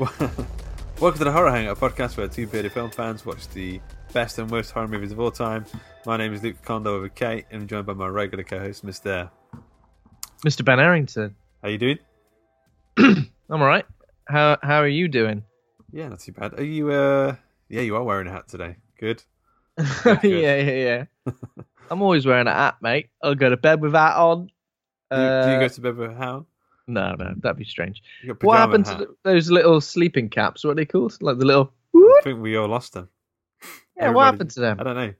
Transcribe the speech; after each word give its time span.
Welcome 0.00 1.18
to 1.18 1.24
the 1.24 1.30
Horror 1.30 1.50
Hangout 1.50 1.78
podcast 1.78 2.16
where 2.16 2.26
two 2.26 2.46
bearded 2.46 2.72
film 2.72 2.90
fans 2.90 3.26
watch 3.26 3.46
the 3.48 3.82
best 4.14 4.38
and 4.38 4.50
worst 4.50 4.70
horror 4.70 4.88
movies 4.88 5.12
of 5.12 5.20
all 5.20 5.30
time. 5.30 5.66
My 6.06 6.16
name 6.16 6.32
is 6.32 6.42
Luke 6.42 6.56
Kondo 6.62 7.02
with 7.02 7.14
Kate 7.14 7.44
and 7.50 7.60
I'm 7.62 7.68
joined 7.68 7.84
by 7.84 7.92
my 7.92 8.06
regular 8.06 8.42
co-host, 8.42 8.86
Mr. 8.86 9.28
Mr. 10.42 10.64
Ben 10.64 10.80
Arrington. 10.80 11.36
How 11.60 11.68
are 11.68 11.70
you 11.72 11.76
doing? 11.76 11.98
I'm 12.98 13.30
all 13.50 13.58
right. 13.58 13.84
How 14.26 14.56
how 14.62 14.78
are 14.78 14.88
you 14.88 15.06
doing? 15.06 15.44
Yeah, 15.92 16.08
not 16.08 16.20
too 16.20 16.32
bad. 16.32 16.58
Are 16.58 16.64
you 16.64 16.90
uh 16.90 17.36
yeah, 17.68 17.82
you 17.82 17.94
are 17.94 18.02
wearing 18.02 18.26
a 18.26 18.30
hat 18.32 18.48
today. 18.48 18.76
Good. 18.98 19.22
yeah, 20.06 20.18
yeah, 20.22 20.62
yeah. 21.26 21.32
I'm 21.90 22.00
always 22.00 22.24
wearing 22.24 22.46
a 22.46 22.54
hat, 22.54 22.76
mate. 22.80 23.10
I'll 23.22 23.34
go 23.34 23.50
to 23.50 23.58
bed 23.58 23.82
with 23.82 23.92
that 23.92 24.16
on. 24.16 24.46
Do 25.10 25.16
you, 25.16 25.18
do 25.18 25.24
you 25.26 25.28
Uh, 25.28 25.60
go 25.60 25.68
to 25.68 25.80
bed 25.82 25.96
with 25.96 26.10
a 26.10 26.14
hat 26.14 26.28
on? 26.28 26.46
No, 26.92 27.14
no, 27.14 27.34
that'd 27.38 27.56
be 27.56 27.64
strange. 27.64 28.02
What 28.40 28.58
happened 28.58 28.86
hat. 28.86 28.98
to 28.98 29.06
th- 29.06 29.16
those 29.24 29.50
little 29.50 29.80
sleeping 29.80 30.28
caps? 30.28 30.64
What 30.64 30.72
are 30.72 30.74
they 30.74 30.84
called? 30.86 31.16
Like 31.22 31.38
the 31.38 31.44
little. 31.46 31.72
I 31.94 32.20
think 32.24 32.40
we 32.40 32.56
all 32.56 32.68
lost 32.68 32.92
them. 32.94 33.08
Yeah, 33.96 34.10
what 34.12 34.24
happened 34.24 34.50
to 34.52 34.60
them? 34.60 34.78
I 34.80 34.82
don't 34.82 34.96
know. 34.96 35.12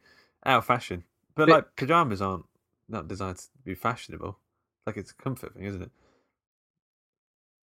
Out 0.47 0.59
of 0.59 0.65
fashion. 0.65 1.05
But 1.35 1.47
Bit- 1.47 1.53
like 1.53 1.77
pajamas 1.77 2.23
aren't 2.23 2.47
not 2.89 3.09
designed 3.09 3.37
to 3.37 3.45
be 3.65 3.75
fashionable. 3.75 4.39
Like 4.87 4.97
it's 4.97 5.11
a 5.11 5.15
comfort 5.15 5.53
thing, 5.55 5.65
isn't 5.65 5.83
it? 5.83 5.91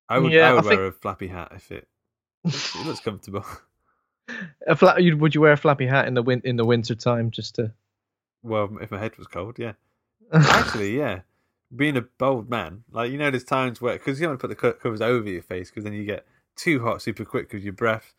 I 0.09 0.19
would 0.19 0.33
Yeah, 0.33 0.51
I 0.51 0.53
would 0.55 0.65
I 0.65 0.69
wear 0.69 0.77
think- 0.77 0.95
a 0.95 0.99
flappy 0.99 1.29
hat 1.29 1.53
if 1.55 1.71
it 1.73 1.89
it 2.45 2.87
looks 2.87 3.01
comfortable. 3.01 3.45
A 4.67 4.77
fla- 4.77 5.01
you- 5.01 5.17
would 5.17 5.35
you 5.35 5.41
wear 5.41 5.53
a 5.53 5.57
flappy 5.57 5.87
hat 5.87 6.07
in 6.07 6.13
the 6.13 6.23
win- 6.23 6.43
in 6.45 6.57
the 6.57 6.65
winter 6.67 6.95
time 6.95 7.31
just 7.31 7.55
to? 7.55 7.73
Well, 8.43 8.77
if 8.83 8.91
my 8.91 8.99
head 8.99 9.17
was 9.17 9.27
cold, 9.27 9.59
yeah. 9.59 9.73
Actually, 10.33 10.95
yeah. 10.99 11.21
Being 11.75 11.97
a 11.97 12.03
bold 12.03 12.49
man, 12.49 12.85
like 12.91 13.11
you 13.11 13.19
know, 13.19 13.31
there's 13.31 13.45
times 13.45 13.81
where 13.81 13.95
because 13.95 14.19
you 14.19 14.25
don't 14.27 14.33
want 14.33 14.41
to 14.41 14.49
put 14.49 14.61
the 14.61 14.73
covers 14.81 15.01
over 15.01 15.29
your 15.29 15.43
face 15.43 15.71
because 15.71 15.85
then 15.85 15.93
you 15.93 16.05
get 16.05 16.27
too 16.57 16.83
hot 16.83 17.03
super 17.03 17.25
quick 17.25 17.49
because 17.49 17.63
your 17.65 17.75
breath 17.75 18.15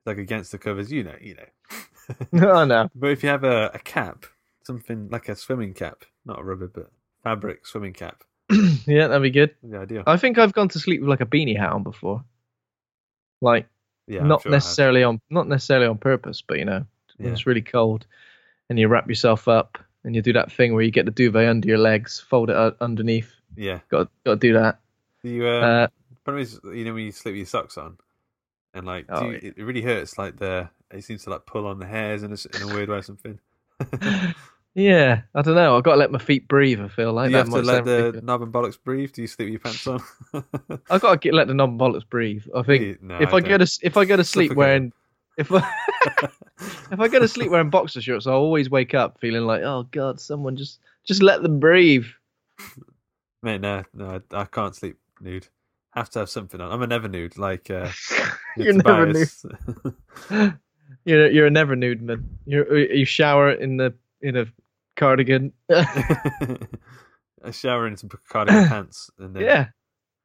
is 0.00 0.06
like 0.06 0.18
against 0.18 0.52
the 0.52 0.58
covers. 0.58 0.92
You 0.92 1.04
know, 1.04 1.16
you 1.20 1.36
know. 1.36 2.46
oh 2.46 2.64
no. 2.66 2.90
But 2.94 3.10
if 3.10 3.22
you 3.22 3.30
have 3.30 3.44
a, 3.44 3.70
a 3.72 3.78
cap, 3.78 4.26
something 4.64 5.08
like 5.10 5.28
a 5.30 5.36
swimming 5.36 5.72
cap, 5.72 6.04
not 6.26 6.40
a 6.40 6.42
rubber, 6.42 6.68
but 6.68 6.90
fabric 7.24 7.66
swimming 7.66 7.94
cap, 7.94 8.22
yeah, 8.86 9.06
that'd 9.08 9.22
be 9.22 9.30
good. 9.30 9.54
the 9.62 9.78
ideal. 9.78 10.02
I 10.06 10.18
think 10.18 10.36
I've 10.38 10.52
gone 10.52 10.68
to 10.68 10.78
sleep 10.78 11.00
with 11.00 11.08
like 11.08 11.22
a 11.22 11.26
beanie 11.26 11.56
hat 11.58 11.72
on 11.72 11.82
before. 11.82 12.22
Like 13.40 13.66
Yeah, 14.06 14.24
not 14.24 14.42
sure 14.42 14.52
necessarily 14.52 15.02
on 15.04 15.20
not 15.30 15.48
necessarily 15.48 15.86
on 15.86 15.96
purpose, 15.98 16.42
but 16.46 16.58
you 16.58 16.64
know, 16.66 16.84
when 17.16 17.28
Yeah. 17.28 17.32
it's 17.32 17.46
really 17.46 17.62
cold 17.62 18.04
and 18.68 18.78
you 18.78 18.88
wrap 18.88 19.08
yourself 19.08 19.48
up 19.48 19.78
and 20.04 20.14
you 20.14 20.22
do 20.22 20.32
that 20.32 20.50
thing 20.52 20.72
where 20.74 20.82
you 20.82 20.90
get 20.90 21.04
the 21.04 21.10
duvet 21.10 21.48
under 21.48 21.68
your 21.68 21.78
legs, 21.78 22.20
fold 22.20 22.50
it 22.50 22.76
underneath. 22.80 23.32
Yeah. 23.56 23.80
Got 23.90 24.08
got 24.24 24.34
to 24.40 24.48
do 24.48 24.52
that. 24.54 24.78
You 25.22 25.46
uh, 25.46 25.50
Uh, 25.60 25.88
problem 26.24 26.42
is, 26.42 26.58
you 26.64 26.84
know, 26.84 26.94
when 26.94 27.04
you 27.04 27.12
sleep 27.12 27.32
with 27.32 27.38
your 27.38 27.46
socks 27.46 27.76
on, 27.78 27.98
and 28.74 28.86
like, 28.86 29.06
do 29.08 29.12
Oh, 29.14 29.30
you- 29.30 29.52
it 29.56 29.58
really 29.62 29.82
hurts. 29.82 30.16
Like 30.18 30.36
the 30.36 30.68
it 30.90 31.04
seems 31.04 31.24
to 31.24 31.30
like 31.30 31.46
pull 31.46 31.66
on 31.66 31.78
the 31.78 31.86
hairs 31.86 32.22
in 32.22 32.32
a, 32.32 32.36
in 32.56 32.62
a 32.70 32.74
weird 32.74 32.88
way 32.88 32.96
or 32.98 33.02
something. 33.02 33.38
yeah, 34.74 35.22
I 35.34 35.42
don't 35.42 35.54
know. 35.54 35.76
I've 35.76 35.82
got 35.84 35.92
to 35.92 35.96
let 35.98 36.10
my 36.12 36.18
feet 36.18 36.46
breathe. 36.48 36.80
I 36.80 36.88
feel 36.88 37.12
like 37.12 37.26
do 37.28 37.32
you 37.32 37.36
have 37.38 37.48
to 37.50 37.62
let 37.62 37.84
the 37.84 37.96
ridiculous. 37.96 38.24
knob 38.24 38.42
and 38.42 38.52
bollocks 38.52 38.78
breathe? 38.82 39.12
Do 39.12 39.22
you 39.22 39.28
sleep 39.28 39.46
with 39.46 39.52
your 39.52 39.60
pants 39.60 39.86
on? 39.86 40.00
I've 40.90 41.00
got 41.00 41.10
to 41.12 41.16
get, 41.18 41.34
let 41.34 41.48
the 41.48 41.54
non 41.54 41.76
bollocks 41.78 42.08
breathe. 42.08 42.44
I 42.54 42.62
think 42.64 43.02
no, 43.02 43.18
if 43.20 43.32
I 43.34 43.38
I, 43.38 43.40
go 43.40 43.58
to 43.58 43.78
if 43.82 43.96
I 43.96 44.04
go 44.04 44.16
to 44.16 44.24
sleep 44.24 44.48
Suffocate. 44.50 44.56
wearing 44.56 44.92
if 45.36 45.50
I 45.52 45.58
if 46.92 47.00
I 47.00 47.08
go 47.08 47.18
to 47.18 47.28
sleep 47.28 47.50
wearing 47.50 47.70
boxer 47.70 48.00
shorts, 48.00 48.26
I 48.26 48.32
always 48.32 48.70
wake 48.70 48.94
up 48.94 49.20
feeling 49.20 49.42
like, 49.42 49.62
oh 49.62 49.84
god, 49.90 50.20
someone 50.20 50.56
just 50.56 50.80
just 51.04 51.22
let 51.22 51.42
them 51.42 51.60
breathe. 51.60 52.06
Mate, 53.42 53.60
no, 53.60 53.84
no, 53.94 54.20
I, 54.32 54.36
I 54.40 54.44
can't 54.44 54.76
sleep 54.76 54.98
nude. 55.20 55.48
Have 55.92 56.10
to 56.10 56.20
have 56.20 56.30
something 56.30 56.60
on. 56.60 56.70
I'm 56.70 56.82
a 56.82 56.86
never 56.86 57.08
nude, 57.08 57.38
like 57.38 57.70
uh, 57.70 57.90
You're 58.56 58.74
never 58.74 59.06
nude. 59.06 59.28
You're 61.04 61.30
you're 61.30 61.46
a 61.46 61.50
never 61.50 61.76
nude 61.76 62.02
man. 62.02 62.28
You 62.44 62.64
you 62.74 63.04
shower 63.04 63.50
in 63.52 63.78
the 63.78 63.94
in 64.20 64.36
a 64.36 64.46
cardigan. 64.96 65.52
I 65.70 66.58
shower 67.52 67.86
in 67.86 67.96
some 67.96 68.10
cardigan 68.28 68.68
pants, 68.68 69.10
and 69.18 69.34
then 69.34 69.42
yeah, 69.42 69.68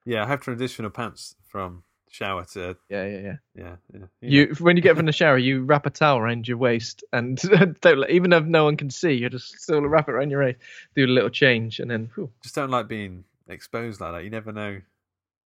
yeah, 0.06 0.24
I 0.24 0.28
have 0.28 0.42
transitional 0.42 0.90
pants 0.92 1.36
from 1.48 1.84
shower 2.16 2.46
to 2.46 2.78
yeah, 2.90 3.06
yeah, 3.06 3.20
yeah. 3.20 3.36
yeah, 3.56 3.76
yeah. 3.94 4.06
You 4.22 4.56
when 4.60 4.78
you 4.78 4.82
get 4.82 4.96
from 4.96 5.06
the 5.06 5.12
shower, 5.22 5.38
you 5.38 5.64
wrap 5.64 5.86
a 5.86 5.90
towel 5.90 6.18
around 6.18 6.48
your 6.48 6.58
waist, 6.58 7.04
and 7.12 7.38
don't 7.82 7.98
let, 7.98 8.10
even 8.10 8.32
if 8.34 8.46
no 8.46 8.64
one 8.64 8.78
can 8.78 8.90
see, 8.90 9.14
you 9.14 9.30
just 9.30 9.60
still 9.60 9.82
wrap 9.82 10.08
it 10.08 10.14
around 10.14 10.30
your 10.30 10.44
waist, 10.44 10.60
do 10.96 11.06
a 11.06 11.08
little 11.08 11.30
change, 11.30 11.80
and 11.80 11.92
then 11.92 12.10
whew, 12.16 12.32
just 12.42 12.56
don't 12.56 12.72
like 12.72 12.88
being 12.88 13.26
exposed 13.48 14.00
like 14.02 14.14
that. 14.14 14.24
You 14.24 14.30
never 14.30 14.52
know 14.52 14.80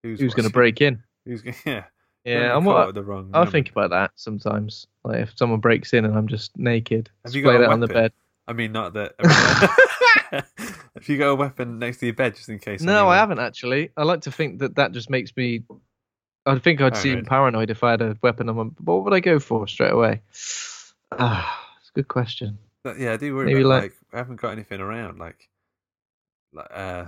who's 0.03 0.21
who's 0.21 0.35
going 0.35 0.49
to 0.49 0.53
break 0.53 0.81
in? 0.81 1.03
Who's 1.25 1.43
gonna, 1.43 1.57
yeah? 1.67 1.85
Yeah, 2.25 2.57
I'm 2.57 2.65
what 2.65 2.93
the 2.93 3.05
wrong. 3.05 3.31
I 3.35 3.45
think 3.45 3.71
about 3.71 3.91
that 3.91 4.11
sometimes. 4.17 4.89
Like 5.05 5.21
if 5.21 5.33
someone 5.37 5.61
breaks 5.61 5.93
in 5.93 6.05
and 6.05 6.17
I'm 6.17 6.27
just 6.27 6.57
naked, 6.59 7.09
Have 7.25 7.35
you 7.37 7.43
got 7.43 7.55
a 7.55 7.59
that 7.61 7.69
on 7.69 7.79
the 7.81 7.87
bed. 7.87 8.13
I 8.49 8.53
mean, 8.53 8.73
not 8.73 8.95
that. 8.95 9.15
I 9.21 10.33
mean, 10.33 10.43
if 10.97 11.09
you 11.09 11.19
got 11.19 11.29
a 11.29 11.35
weapon 11.35 11.79
next 11.79 11.99
to 11.99 12.07
your 12.07 12.15
bed, 12.15 12.35
just 12.35 12.49
in 12.49 12.59
case. 12.59 12.81
No, 12.81 12.93
anyone- 12.97 13.15
I 13.15 13.19
haven't 13.19 13.39
actually. 13.39 13.91
I 13.97 14.03
like 14.03 14.23
to 14.23 14.33
think 14.33 14.59
that 14.59 14.75
that 14.77 14.93
just 14.93 15.09
makes 15.11 15.37
me. 15.37 15.63
I 16.47 16.59
think 16.59 16.81
I'd 16.81 16.97
seem 16.97 17.25
Paranoid. 17.25 17.29
paranoid 17.29 17.71
if 17.71 17.83
I 17.85 17.91
had 17.93 18.03
a 18.03 18.17
weapon 18.23 18.49
on 18.49 18.57
my. 18.57 18.63
What 18.85 19.05
would 19.05 19.13
I 19.15 19.21
go 19.21 19.39
for 19.39 19.67
straight 19.67 19.93
away? 19.93 20.23
Ah, 21.13 21.67
it's 21.81 21.91
a 21.91 21.93
good 21.93 22.09
question. 22.09 22.59
But, 22.83 22.99
yeah, 22.99 23.13
I 23.13 23.17
do 23.17 23.35
worry 23.35 23.47
Maybe 23.47 23.61
about 23.63 23.69
like- 23.69 23.83
like, 23.83 23.93
I 24.13 24.19
haven't 24.19 24.41
got 24.41 24.51
anything 24.51 24.81
around. 24.81 25.19
Like, 25.19 25.49
like 26.53 26.69
uh, 26.73 27.07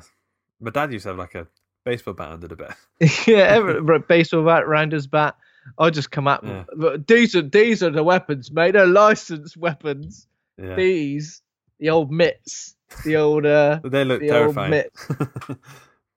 my 0.60 0.70
dad 0.70 0.92
used 0.92 1.04
to 1.04 1.10
have 1.10 1.18
like 1.18 1.34
a 1.36 1.46
baseball 1.84 2.14
bat 2.14 2.32
under 2.32 2.48
the 2.48 2.56
bed. 2.56 2.74
yeah, 3.26 3.44
ever, 3.56 3.98
baseball 4.08 4.44
bat, 4.44 4.66
rounder's 4.66 5.06
bat, 5.06 5.36
I 5.78 5.90
just 5.90 6.10
come 6.10 6.26
at 6.28 6.42
Yeah. 6.44 6.64
them. 6.76 7.04
These 7.06 7.36
are 7.36 7.42
these 7.42 7.82
are 7.82 7.90
the 7.90 8.02
weapons, 8.04 8.50
mate. 8.50 8.72
They're 8.72 8.86
licensed 8.86 9.56
weapons. 9.56 10.26
Yeah. 10.60 10.74
These, 10.74 11.42
the 11.78 11.90
old 11.90 12.10
mitts, 12.10 12.74
the 13.04 13.16
old 13.16 13.46
uh, 13.46 13.78
they 13.84 14.04
look 14.04 14.20
the 14.20 14.30
old 14.32 14.54
terrifying. 14.56 14.84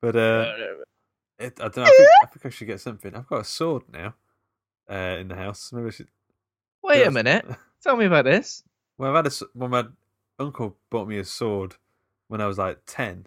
but 0.02 0.16
uh, 0.16 0.54
it, 1.42 1.54
I 1.60 1.64
don't 1.70 1.78
know. 1.78 1.84
I 1.84 1.88
think, 1.90 2.10
I 2.24 2.26
think 2.28 2.46
I 2.46 2.50
should 2.50 2.68
get 2.68 2.80
something. 2.82 3.16
I've 3.16 3.28
got 3.28 3.42
a 3.42 3.44
sword 3.46 3.84
now 3.92 4.16
uh, 4.90 5.18
in 5.20 5.28
the 5.28 5.36
house. 5.36 5.72
Maybe 5.74 5.88
I 5.88 5.92
should. 5.92 6.08
Wait 6.84 7.06
a 7.06 7.12
minute. 7.12 7.46
Tell 7.84 7.96
me 7.98 8.06
about 8.06 8.26
this. 8.26 8.64
Well, 8.98 9.10
I've 9.16 9.26
had 9.26 9.34
a. 9.34 9.46
Well, 9.56 9.70
my 9.70 9.86
uncle 10.40 10.78
bought 10.90 11.08
me 11.08 11.18
a 11.18 11.26
sword 11.26 11.76
when 12.28 12.42
I 12.42 12.48
was 12.48 12.58
like 12.58 12.80
ten, 12.86 13.26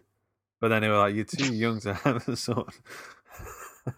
but 0.60 0.68
then 0.68 0.82
they 0.82 0.88
were 0.88 0.98
like, 0.98 1.14
"You're 1.14 1.24
too 1.24 1.54
young 1.54 1.80
to 1.80 1.94
have 2.04 2.28
a 2.28 2.36
sword." 2.36 2.68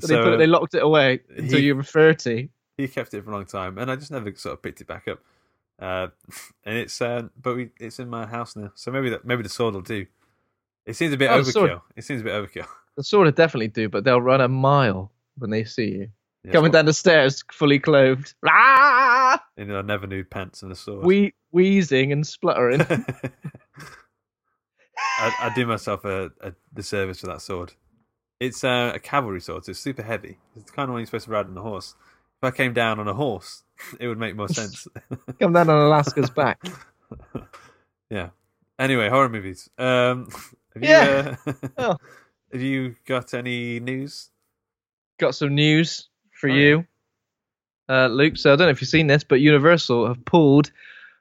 So 0.00 0.08
they 0.08 0.16
put 0.16 0.32
it, 0.34 0.38
they 0.38 0.46
locked 0.48 0.74
it 0.74 0.82
away 0.82 1.20
until 1.36 1.58
he- 1.60 1.66
you 1.66 1.76
were 1.76 1.84
thirty. 1.84 2.50
he 2.76 2.88
kept 2.88 3.14
it 3.14 3.22
for 3.24 3.30
a 3.30 3.32
long 3.34 3.46
time, 3.46 3.78
and 3.78 3.88
I 3.90 3.94
just 3.94 4.10
never 4.10 4.34
sort 4.34 4.54
of 4.54 4.62
picked 4.62 4.80
it 4.80 4.88
back 4.88 5.06
up. 5.06 5.20
Uh, 5.80 6.08
and 6.64 6.76
it's 6.76 7.00
uh, 7.00 7.28
but 7.40 7.54
we, 7.54 7.70
it's 7.78 8.00
in 8.00 8.08
my 8.10 8.26
house 8.26 8.56
now, 8.56 8.72
so 8.74 8.90
maybe 8.90 9.10
that 9.10 9.24
maybe 9.24 9.44
the 9.44 9.48
sword 9.48 9.74
will 9.74 9.82
do. 9.82 10.04
It 10.84 10.94
seems 10.96 11.12
a 11.12 11.16
bit 11.16 11.30
Oh, 11.30 11.42
the 11.42 11.52
sword. 11.52 11.70
overkill. 11.70 11.82
It 11.94 12.02
seems 12.04 12.22
a 12.22 12.24
bit 12.24 12.32
overkill. 12.32 12.66
The 12.98 13.04
sort 13.04 13.28
of 13.28 13.36
definitely 13.36 13.68
do, 13.68 13.88
but 13.88 14.02
they'll 14.02 14.20
run 14.20 14.40
a 14.40 14.48
mile 14.48 15.12
when 15.36 15.50
they 15.50 15.62
see 15.62 15.84
you 15.88 16.08
Yeah, 16.42 16.50
coming 16.50 16.72
down 16.72 16.84
the 16.86 16.92
stairs, 16.92 17.44
fully 17.52 17.78
clothed, 17.78 18.34
ah! 18.44 19.40
in 19.56 19.70
a 19.70 19.84
never 19.84 20.08
nude 20.08 20.28
pants 20.30 20.62
and 20.64 20.72
a 20.72 20.74
sword. 20.74 21.04
Wee- 21.06 21.34
wheezing 21.52 22.10
and 22.10 22.26
spluttering. 22.26 22.80
I, 25.20 25.32
I 25.42 25.52
do 25.54 25.64
myself 25.66 26.04
a, 26.04 26.30
a 26.40 26.52
disservice 26.74 27.20
for 27.20 27.26
that 27.28 27.40
sword. 27.40 27.72
It's 28.40 28.64
uh, 28.64 28.92
a 28.94 28.98
cavalry 28.98 29.40
sword, 29.40 29.64
so 29.64 29.70
it's 29.70 29.78
super 29.80 30.02
heavy. 30.02 30.38
It's 30.56 30.66
the 30.70 30.72
kind 30.72 30.88
of 30.88 30.92
one 30.94 31.00
you're 31.00 31.06
supposed 31.06 31.26
to 31.26 31.30
ride 31.30 31.46
on 31.46 31.56
a 31.56 31.62
horse. 31.62 31.94
If 32.42 32.46
I 32.46 32.50
came 32.56 32.72
down 32.72 32.98
on 33.00 33.06
a 33.08 33.14
horse, 33.14 33.62
it 34.00 34.08
would 34.08 34.18
make 34.18 34.34
more 34.36 34.48
sense. 34.48 34.88
Come 35.40 35.52
down 35.52 35.70
on 35.70 35.86
Alaska's 35.86 36.30
back. 36.30 36.60
yeah. 38.10 38.30
Anyway, 38.78 39.08
horror 39.08 39.28
movies. 39.28 39.68
Um, 39.78 40.28
have 40.74 40.82
you, 40.82 40.88
Yeah. 40.88 41.36
uh, 41.46 41.52
Oh. 41.78 41.96
Have 42.52 42.62
you 42.62 42.96
got 43.06 43.34
any 43.34 43.80
news? 43.80 44.30
Got 45.18 45.34
some 45.34 45.54
news 45.54 46.08
for 46.32 46.48
Oh, 46.48 46.54
you, 46.54 46.86
uh, 47.88 48.06
Luke. 48.08 48.36
So 48.36 48.52
I 48.52 48.56
don't 48.56 48.66
know 48.66 48.70
if 48.70 48.80
you've 48.80 48.88
seen 48.88 49.06
this, 49.06 49.24
but 49.24 49.40
Universal 49.40 50.06
have 50.08 50.24
pulled 50.24 50.70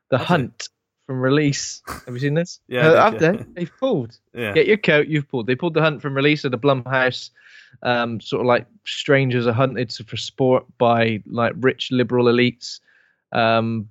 The 0.09 0.17
they? 0.17 0.23
Hunt 0.23 0.69
from 1.05 1.19
release. 1.21 1.81
Have 2.05 2.13
you 2.13 2.19
seen 2.19 2.33
this? 2.33 2.59
Yeah, 2.67 2.89
Uh, 2.89 3.11
have 3.11 3.21
yeah. 3.21 3.31
they? 3.31 3.45
They've 3.55 3.71
pulled. 3.79 4.17
Yeah. 4.33 4.53
Get 4.53 4.67
your 4.67 4.77
coat, 4.77 5.07
you've 5.07 5.27
pulled. 5.29 5.47
They 5.47 5.55
pulled 5.55 5.73
The 5.73 5.81
Hunt 5.81 6.01
from 6.01 6.13
release 6.15 6.43
of 6.43 6.51
the 6.51 6.57
Blumhouse. 6.59 7.31
Um, 7.83 8.19
sort 8.21 8.41
of 8.41 8.47
like 8.47 8.65
strangers 8.85 9.45
are 9.45 9.53
hunted 9.53 9.91
for 9.93 10.17
sport 10.17 10.65
by 10.77 11.21
like 11.27 11.53
rich 11.57 11.89
liberal 11.91 12.25
elites. 12.25 12.79
Um, 13.31 13.89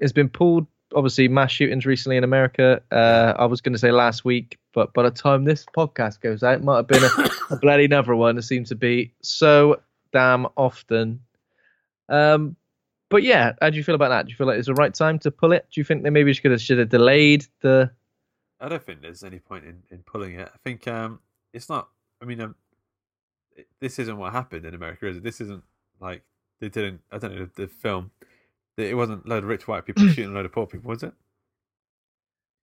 it's 0.00 0.12
been 0.12 0.28
pulled. 0.28 0.66
Obviously, 0.94 1.28
mass 1.28 1.50
shootings 1.50 1.86
recently 1.86 2.16
in 2.16 2.24
America. 2.24 2.82
Uh, 2.90 3.34
I 3.36 3.46
was 3.46 3.60
going 3.60 3.72
to 3.72 3.78
say 3.78 3.90
last 3.90 4.24
week, 4.24 4.58
but 4.72 4.92
by 4.94 5.02
the 5.02 5.10
time 5.10 5.44
this 5.44 5.66
podcast 5.76 6.20
goes 6.20 6.42
out, 6.42 6.54
it 6.54 6.64
might 6.64 6.76
have 6.76 6.86
been 6.86 7.02
a, 7.02 7.30
a 7.54 7.56
bloody 7.56 7.84
another 7.84 8.14
one. 8.14 8.38
It 8.38 8.42
seems 8.42 8.68
to 8.70 8.74
be 8.74 9.12
so 9.22 9.80
damn 10.12 10.46
often. 10.56 11.20
Um, 12.08 12.56
but 13.10 13.22
yeah, 13.22 13.52
how 13.60 13.70
do 13.70 13.76
you 13.76 13.84
feel 13.84 13.94
about 13.94 14.08
that? 14.08 14.26
Do 14.26 14.30
you 14.30 14.36
feel 14.36 14.46
like 14.46 14.58
it's 14.58 14.66
the 14.66 14.74
right 14.74 14.94
time 14.94 15.18
to 15.20 15.30
pull 15.30 15.52
it? 15.52 15.66
Do 15.72 15.80
you 15.80 15.84
think 15.84 16.02
they 16.02 16.10
maybe 16.10 16.32
should 16.32 16.50
have 16.50 16.60
should 16.60 16.78
have 16.78 16.88
delayed 16.88 17.46
the? 17.60 17.90
I 18.60 18.68
don't 18.68 18.82
think 18.82 19.02
there's 19.02 19.24
any 19.24 19.38
point 19.38 19.64
in, 19.64 19.82
in 19.90 19.98
pulling 19.98 20.38
it. 20.38 20.50
I 20.52 20.58
think 20.64 20.88
um, 20.88 21.20
it's 21.52 21.68
not. 21.68 21.88
I 22.22 22.24
mean, 22.24 22.40
um, 22.40 22.54
it, 23.56 23.68
this 23.80 23.98
isn't 23.98 24.16
what 24.16 24.32
happened 24.32 24.64
in 24.64 24.74
America, 24.74 25.06
is 25.06 25.18
it? 25.18 25.22
This 25.22 25.40
isn't 25.40 25.62
like 26.00 26.22
they 26.60 26.68
didn't. 26.68 27.02
I 27.12 27.18
don't 27.18 27.34
know 27.34 27.44
the, 27.54 27.62
the 27.62 27.68
film. 27.68 28.10
It 28.76 28.96
wasn't 28.96 29.24
a 29.24 29.28
load 29.28 29.44
of 29.44 29.48
rich 29.48 29.68
white 29.68 29.84
people 29.86 30.06
shooting 30.08 30.30
a 30.30 30.34
load 30.34 30.46
of 30.46 30.52
poor 30.52 30.66
people, 30.66 30.88
was 30.88 31.02
it? 31.02 31.12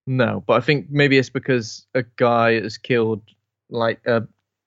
No, 0.08 0.44
but 0.46 0.54
I 0.54 0.60
think 0.62 0.88
maybe 0.90 1.18
it's 1.18 1.30
because 1.30 1.86
a 1.94 2.04
guy 2.16 2.60
has 2.60 2.78
killed 2.78 3.22
like 3.70 4.02
a 4.06 4.24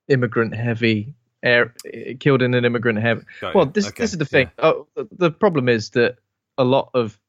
immigrant 0.07 0.55
heavy 0.55 1.13
air 1.43 1.73
killed 2.19 2.41
in 2.41 2.53
an 2.53 2.65
immigrant 2.65 2.99
heavy. 2.99 3.21
Well, 3.53 3.65
this 3.65 3.87
Okay, 3.87 4.01
this 4.03 4.13
is 4.13 4.17
the 4.17 4.25
thing. 4.25 4.49
Oh, 4.59 4.87
the, 5.11 5.29
problem 5.29 5.69
is 5.69 5.91
that 5.91 6.17
a 6.57 6.63
lot 6.63 6.89
of 6.93 7.19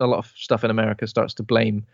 a 0.00 0.06
lot 0.06 0.18
of 0.18 0.32
stuff 0.36 0.64
in 0.64 0.70
America 0.70 1.06
starts 1.06 1.34
to 1.34 1.42
blame 1.42 1.86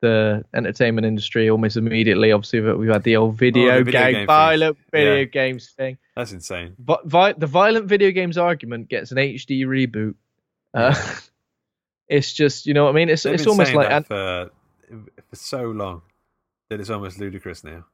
the 0.00 0.44
entertainment 0.54 1.06
industry 1.06 1.50
almost 1.50 1.76
immediately. 1.76 2.32
Obviously, 2.32 2.60
we've 2.60 2.88
had 2.90 3.02
the 3.02 3.16
old 3.16 3.36
video, 3.36 3.74
Oh, 3.74 3.78
the 3.78 3.84
video 3.84 4.00
game, 4.00 4.12
game 4.14 4.26
violent 4.26 4.78
video 4.90 5.16
Yeah. 5.18 5.24
games 5.24 5.70
thing. 5.76 5.98
That's 6.16 6.32
insane. 6.32 6.74
Vi- 6.78 6.96
vi- 7.04 7.32
the 7.34 7.46
violent 7.46 7.86
video 7.86 8.10
games 8.12 8.38
argument 8.38 8.88
gets 8.88 9.12
an 9.12 9.18
HD 9.18 9.66
reboot. 9.66 10.14
Uh, 10.74 10.94
it's 12.08 12.32
just, 12.32 12.66
you 12.66 12.74
know 12.74 12.84
what 12.84 12.90
I 12.90 12.94
mean? 12.94 13.08
It's 13.08 13.22
They've 13.22 13.34
it's 13.34 13.44
been 13.44 13.50
almost 13.50 13.74
like 13.74 13.88
that 13.88 14.06
for 14.06 14.50
for 15.28 15.36
so 15.36 15.62
long 15.70 16.02
that 16.68 16.80
it's 16.80 16.90
almost 16.90 17.18
ludicrous 17.18 17.62
now. 17.64 17.84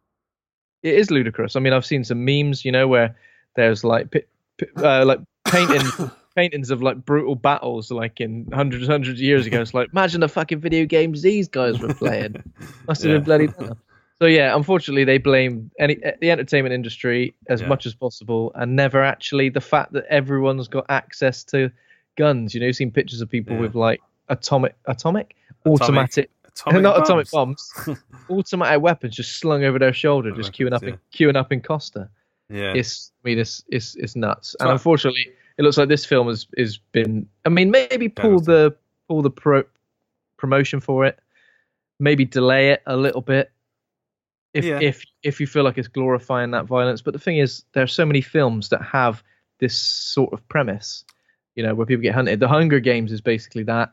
it 0.83 0.95
is 0.95 1.11
ludicrous. 1.11 1.57
I 1.57 1.61
mean, 1.61 1.73
I've 1.73 1.87
seen 1.87 2.05
some 2.05 2.25
memes, 2.25 2.65
you 2.65 2.73
know, 2.73 2.89
where 2.89 3.17
there's 3.57 3.85
like 3.85 4.29
uh, 4.83 5.05
like 5.05 5.21
paintings 5.47 5.93
paintings 6.37 6.71
of 6.71 6.83
like 6.83 7.05
brutal 7.05 7.35
battles, 7.35 7.91
like 7.91 8.21
in 8.21 8.47
hundreds 8.53 8.87
hundreds 8.87 9.19
of 9.21 9.25
years 9.25 9.47
ago. 9.47 9.61
It's 9.61 9.75
like 9.75 9.89
imagine 9.93 10.21
the 10.21 10.29
fucking 10.29 10.61
video 10.61 10.85
games 10.87 11.23
these 11.23 11.49
guys 11.49 11.81
were 11.81 11.95
playing. 11.95 12.37
Must 12.89 13.03
have 13.03 13.11
Yeah. 13.11 13.17
been 13.17 13.25
bloody. 13.25 13.49
So 14.21 14.27
yeah, 14.27 14.57
unfortunately, 14.57 15.05
they 15.05 15.19
blame 15.19 15.71
any 15.79 15.97
the 16.21 16.31
entertainment 16.31 16.73
industry 16.75 17.35
as 17.49 17.61
Yeah. 17.61 17.69
much 17.69 17.85
as 17.87 17.95
possible, 17.95 18.53
and 18.55 18.75
never 18.77 19.03
actually 19.03 19.49
the 19.51 19.61
fact 19.61 19.93
that 19.93 20.05
everyone's 20.09 20.69
got 20.69 20.87
access 20.89 21.45
to 21.45 21.71
guns. 22.17 22.55
You 22.55 22.61
know, 22.61 22.67
you've 22.67 22.77
seen 22.77 22.91
pictures 22.91 23.21
of 23.21 23.31
people 23.31 23.55
Yeah. 23.55 23.61
with 23.63 23.75
like 23.75 24.01
atomic, 24.29 24.75
atomic, 24.87 25.37
automatic, 25.67 26.31
Atomic 26.47 26.83
not 26.83 26.97
bombs. 26.97 27.09
atomic 27.09 27.31
bombs, 27.31 27.73
automatic 28.31 28.81
weapons 28.83 29.15
just 29.17 29.39
slung 29.39 29.65
over 29.65 29.79
their 29.79 29.93
shoulder, 29.93 30.31
just 30.33 30.53
queuing 30.53 30.73
up 30.73 30.83
Weapons, 30.83 30.99
in 31.13 31.27
queuing 31.29 31.37
up 31.37 31.53
in 31.53 31.61
Costa. 31.61 32.09
yeah. 32.49 32.73
It's 32.75 33.13
I 33.25 33.29
mean 33.29 33.39
it's 33.39 33.63
it's 33.69 33.95
it's 33.97 34.17
nuts. 34.17 34.57
And 34.61 34.71
unfortunately, 34.71 35.27
it 35.59 35.63
looks 35.63 35.77
like 35.79 35.89
this 35.89 36.05
film 36.05 36.29
has 36.29 36.47
has 36.59 36.79
been. 36.93 37.29
I 37.45 37.49
mean, 37.51 37.71
maybe 37.71 38.09
pull 38.09 38.41
the 38.41 38.75
pull 39.09 39.23
the 39.23 39.31
pro, 39.31 39.63
promotion 40.39 40.81
for 40.81 41.05
it. 41.05 41.19
Maybe 41.99 42.25
delay 42.25 42.71
it 42.71 42.83
a 42.87 42.97
little 42.97 43.23
bit. 43.23 43.53
If 44.55 44.65
Yeah. 44.65 44.79
if 44.81 45.05
if 45.23 45.41
you 45.41 45.47
feel 45.47 45.65
like 45.65 45.77
it's 45.79 45.89
glorifying 45.89 46.51
that 46.53 46.65
violence, 46.67 47.03
but 47.03 47.13
the 47.13 47.19
thing 47.21 47.39
is, 47.39 47.65
there 47.75 47.83
are 47.83 47.87
so 47.89 48.07
many 48.07 48.21
films 48.23 48.69
that 48.71 48.83
have 48.83 49.23
this 49.59 49.75
sort 49.79 50.33
of 50.33 50.47
premise. 50.49 51.05
You 51.57 51.63
know, 51.63 51.75
where 51.75 51.87
people 51.87 52.03
get 52.03 52.15
hunted. 52.15 52.39
The 52.39 52.49
Hunger 52.49 52.81
Games 52.81 53.11
is 53.11 53.21
basically 53.21 53.65
that 53.65 53.93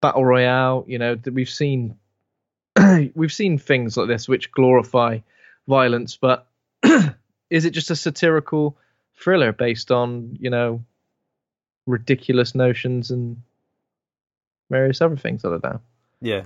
battle 0.00 0.24
royale. 0.24 0.84
You 0.86 0.98
know, 0.98 1.14
that 1.16 1.34
we've 1.34 1.48
seen 1.48 1.96
we've 3.14 3.32
seen 3.32 3.58
things 3.58 3.96
like 3.96 4.08
this 4.08 4.28
which 4.28 4.52
glorify 4.52 5.18
violence, 5.68 6.16
but 6.16 6.46
is 7.50 7.64
it 7.64 7.70
just 7.70 7.90
a 7.90 7.96
satirical 7.96 8.76
thriller 9.14 9.52
based 9.52 9.90
on 9.90 10.36
you 10.40 10.50
know 10.50 10.84
ridiculous 11.86 12.54
notions 12.54 13.10
and 13.10 13.36
various 14.70 15.00
other 15.00 15.16
things? 15.16 15.44
I 15.44 15.56
don't. 15.58 15.80
Yeah, 16.20 16.44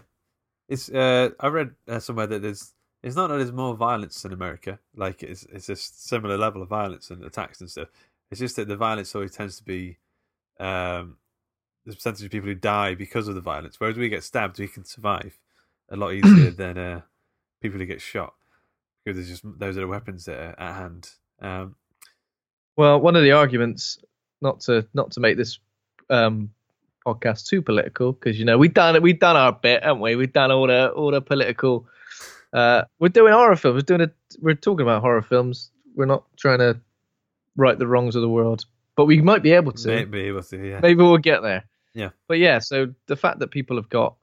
it's. 0.69 0.89
Uh, 0.89 1.31
I 1.41 1.49
read 1.49 1.71
uh, 1.89 1.99
somewhere 1.99 2.27
that 2.27 2.43
there's. 2.43 2.73
It's 3.03 3.17
not 3.17 3.29
that 3.29 3.39
there's 3.39 3.53
more 3.53 3.75
violence 3.75 4.25
in 4.25 4.33
America. 4.33 4.79
Like 4.95 5.23
it's 5.23 5.45
it's 5.45 5.69
a 5.69 5.77
similar 5.77 6.37
level 6.37 6.63
of 6.63 6.69
violence 6.69 7.11
and 7.11 7.25
attacks 7.25 7.61
and 7.61 7.71
stuff. 7.71 7.89
It's 8.31 8.41
just 8.41 8.57
that 8.57 8.69
the 8.69 8.77
violence 8.77 9.15
always 9.15 9.33
tends 9.33 9.57
to 9.57 9.65
be, 9.65 9.97
um, 10.61 11.17
the 11.87 11.95
percentage 11.95 12.25
of 12.25 12.31
people 12.31 12.49
who 12.49 12.55
die 12.55 12.95
because 12.95 13.29
of 13.29 13.35
the 13.35 13.41
violence. 13.41 13.81
Whereas 13.81 13.97
we 13.97 14.09
get 14.09 14.25
stabbed, 14.25 14.59
we 14.59 14.69
can 14.69 14.85
survive 14.85 15.39
a 15.91 15.97
lot 15.97 16.11
easier 16.15 16.51
than 16.51 16.79
uh, 16.79 17.01
people 17.61 17.79
who 17.79 17.87
get 17.87 18.01
shot 18.01 18.35
because 19.05 19.17
there's 19.17 19.41
just 19.41 19.59
those 19.59 19.77
are 19.77 19.81
the 19.81 19.89
weapons 19.89 20.25
that 20.27 20.39
are 20.39 20.61
at 20.61 20.75
hand. 20.75 21.11
Um, 21.41 21.75
Well, 22.77 23.01
one 23.01 23.17
of 23.17 23.23
the 23.23 23.33
arguments, 23.33 23.99
not 24.41 24.61
to 24.63 24.87
not 24.95 25.11
to 25.13 25.21
make 25.21 25.37
this 25.37 25.59
um, 26.11 26.51
podcast 27.07 27.47
too 27.47 27.63
political, 27.63 28.13
because 28.13 28.39
you 28.39 28.45
know 28.45 28.59
we've 28.59 28.75
done 28.75 28.97
it, 28.97 29.03
we've 29.03 29.19
done 29.19 29.37
our 29.37 29.53
bit, 29.53 29.83
haven't 29.83 30.01
we? 30.03 30.17
We've 30.17 30.33
done 30.33 30.51
all 30.51 30.67
the 30.67 30.91
all 30.91 31.11
the 31.11 31.23
political. 31.23 31.87
Uh, 32.53 32.83
we're 32.99 33.09
doing 33.09 33.33
horror 33.33 33.57
films. 33.57 33.77
We're 33.77 33.97
doing 33.97 34.01
it. 34.03 34.15
We're 34.41 34.55
talking 34.55 34.83
about 34.83 35.03
horror 35.03 35.23
films. 35.23 35.71
We're 35.95 36.07
not 36.07 36.25
trying 36.37 36.59
to 36.59 36.81
right 37.57 37.79
the 37.79 37.87
wrongs 37.87 38.17
of 38.17 38.23
the 38.23 38.29
world, 38.29 38.65
but 39.01 39.07
we 39.07 39.23
might 39.23 39.43
be 39.43 39.53
able 39.53 39.73
to. 39.73 39.91
able 39.91 40.43
to, 40.43 40.59
yeah. 40.59 40.79
Maybe 40.81 41.03
we'll 41.03 41.17
get 41.17 41.41
there. 41.41 41.65
Yeah. 41.95 42.11
But 42.29 42.39
yeah, 42.39 42.59
so 42.59 42.93
the 43.07 43.17
fact 43.17 43.39
that 43.39 43.51
people 43.51 43.77
have 43.77 43.89
got 43.89 44.17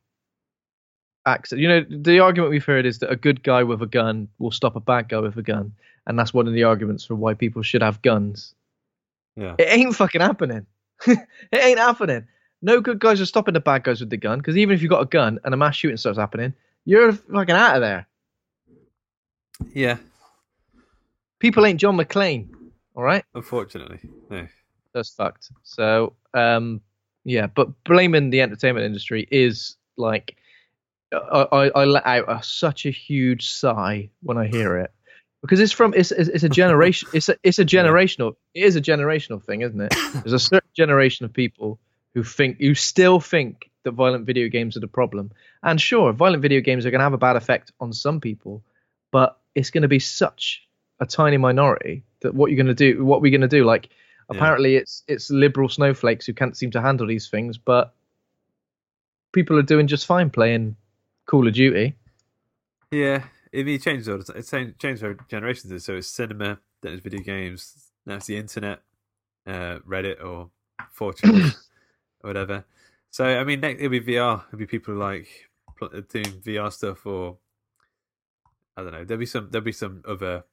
access, 1.26 1.58
you 1.58 1.68
know, 1.68 1.84
the 1.90 2.20
argument 2.20 2.52
we've 2.52 2.64
heard 2.64 2.86
is 2.86 3.00
that 3.00 3.12
a 3.12 3.16
good 3.16 3.42
guy 3.42 3.64
with 3.64 3.82
a 3.82 3.88
gun 3.88 4.28
will 4.38 4.52
stop 4.52 4.76
a 4.76 4.80
bad 4.80 5.10
guy 5.10 5.18
with 5.18 5.36
a 5.36 5.42
gun, 5.42 5.74
and 6.06 6.20
that's 6.20 6.32
one 6.32 6.46
of 6.46 6.54
the 6.54 6.66
arguments 6.66 7.04
for 7.04 7.16
why 7.16 7.34
people 7.34 7.64
should 7.64 7.82
have 7.82 8.04
guns. 8.04 8.54
yeah. 9.36 9.56
It 9.58 9.68
ain't 9.68 9.96
fucking 9.96 10.22
happening. 10.22 10.68
it 11.08 11.18
ain't 11.52 11.80
happening. 11.80 12.28
No 12.62 12.80
good 12.80 13.00
guys 13.00 13.20
are 13.20 13.26
stopping 13.26 13.56
the 13.56 13.60
bad 13.60 13.84
guys 13.84 14.00
with 14.00 14.12
the 14.12 14.18
gun 14.18 14.38
because 14.38 14.58
even 14.58 14.76
if 14.76 14.84
you've 14.84 14.92
got 14.92 15.02
a 15.02 15.08
gun 15.08 15.40
and 15.44 15.56
a 15.56 15.58
mass 15.58 15.76
shooting 15.76 15.98
starts 15.98 16.20
happening, 16.20 16.54
you're 16.86 17.14
fucking 17.14 17.56
out 17.56 17.78
of 17.78 17.82
there. 17.82 18.08
Yeah. 19.74 19.98
People 21.40 21.66
ain't 21.66 21.80
John 21.80 21.98
McClane. 21.98 22.50
All 22.98 23.04
right, 23.04 23.24
Unfortunately, 23.36 24.00
no. 24.28 24.48
That's 24.98 25.10
fucked. 25.12 25.52
So, 25.64 26.14
um, 26.34 26.82
yeah, 27.24 27.48
but 27.48 27.84
blaming 27.84 28.30
the 28.30 28.42
entertainment 28.42 28.86
industry 28.86 29.28
is 29.30 29.76
like, 29.96 30.38
I, 31.14 31.48
I, 31.52 31.70
I 31.70 31.86
let 31.86 32.06
out 32.06 32.26
a, 32.28 32.44
such 32.44 32.86
a 32.86 32.90
huge 32.90 33.50
sigh 33.50 34.10
when 34.22 34.38
I 34.38 34.48
hear 34.48 34.78
it 34.78 34.92
because 35.42 35.60
it's 35.60 35.72
from 35.72 35.94
it's 35.94 36.12
it's, 36.12 36.30
it's 36.30 36.44
a 36.44 36.50
generation 36.50 37.08
it's 37.14 37.30
a 37.30 37.38
it's 37.44 37.60
a 37.60 37.66
generational 37.78 38.36
it 38.54 38.64
is 38.64 38.76
a 38.76 38.82
generational 38.82 39.42
thing, 39.42 39.62
isn't 39.62 39.80
it? 39.80 39.94
There's 40.14 40.34
a 40.34 40.40
certain 40.40 40.70
generation 40.76 41.26
of 41.26 41.34
people 41.34 41.80
who 42.14 42.24
think 42.24 42.60
who 42.60 42.76
still 42.76 43.20
think 43.20 43.70
that 43.84 43.92
violent 43.92 44.26
video 44.26 44.50
games 44.50 44.76
are 44.76 44.82
the 44.82 44.88
problem, 44.88 45.32
and 45.64 45.80
sure, 45.80 46.12
violent 46.12 46.42
video 46.42 46.60
games 46.62 46.86
are 46.86 46.92
going 46.92 47.00
to 47.00 47.06
have 47.06 47.14
a 47.14 47.18
bad 47.18 47.36
effect 47.36 47.72
on 47.80 47.94
some 47.94 48.20
people, 48.20 48.64
but 49.12 49.40
it's 49.56 49.70
going 49.70 49.84
to 49.84 49.88
be 49.88 50.00
such 50.00 50.68
a 51.00 51.06
tiny 51.06 51.38
minority 51.38 52.04
that 52.22 52.34
what 52.34 52.52
you're 52.52 52.62
going 52.64 52.76
to 52.76 52.94
do, 52.94 53.06
what 53.06 53.22
we're 53.22 53.32
going 53.32 53.42
to 53.42 53.48
do, 53.48 53.64
like 53.64 53.90
Yeah. 54.30 54.38
apparently 54.38 54.76
it's 54.76 55.04
it's 55.08 55.30
liberal 55.30 55.70
snowflakes 55.70 56.26
who 56.26 56.34
can't 56.34 56.58
seem 56.58 56.72
to 56.72 56.82
handle 56.82 57.08
these 57.08 57.30
things, 57.30 57.58
but 57.58 57.94
people 59.32 59.58
are 59.58 59.64
doing 59.64 59.88
just 59.88 60.06
fine 60.06 60.30
playing 60.30 60.76
Call 61.26 61.48
of 61.48 61.54
Duty. 61.54 61.96
Yeah, 62.92 63.24
I 63.54 63.58
mean, 63.58 63.76
it 63.76 63.84
changes 63.84 64.10
all 64.10 64.18
the 64.18 64.24
time. 64.24 64.38
It's 64.38 64.50
changed 64.50 65.02
for 65.02 65.14
generations. 65.30 65.86
So 65.86 65.96
it's 65.96 66.08
cinema, 66.08 66.60
then 66.82 66.94
it's 66.94 67.04
video 67.04 67.22
games, 67.22 67.92
now 68.06 68.16
it's 68.16 68.26
the 68.26 68.38
internet, 68.38 68.80
uh, 69.46 69.80
Reddit 69.88 70.24
or 70.24 70.50
4chan 70.98 71.56
or 72.24 72.28
whatever. 72.30 72.66
So 73.12 73.26
I 73.26 73.44
mean, 73.44 73.62
next, 73.62 73.80
it'll 73.80 73.92
be 73.92 74.02
VR. 74.02 74.44
It'll 74.48 74.60
be 74.60 74.66
people 74.66 74.96
like 74.96 75.28
doing 75.80 76.26
VR 76.46 76.72
stuff, 76.72 77.06
or 77.06 77.38
I 78.76 78.84
don't 78.84 78.92
know. 78.92 79.06
There'll 79.06 79.20
be 79.20 79.26
some. 79.26 79.50
There'll 79.50 79.66
be 79.66 79.72
some 79.72 80.04
other 80.08 80.44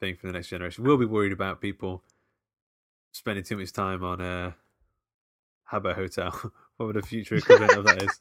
thing 0.00 0.16
for 0.16 0.26
the 0.26 0.32
next 0.32 0.48
generation. 0.48 0.84
We'll 0.84 0.96
be 0.96 1.06
worried 1.06 1.32
about 1.32 1.60
people 1.60 2.02
spending 3.14 3.44
too 3.44 3.56
much 3.56 3.72
time 3.72 4.04
on 4.04 4.20
uh, 4.20 4.52
Habbo 5.70 5.94
Hotel. 5.94 6.30
what 6.76 6.86
would 6.86 6.96
the 6.96 7.02
future 7.02 7.36
equivalent 7.36 7.72
of 7.72 7.84
that 7.84 8.02
is? 8.02 8.20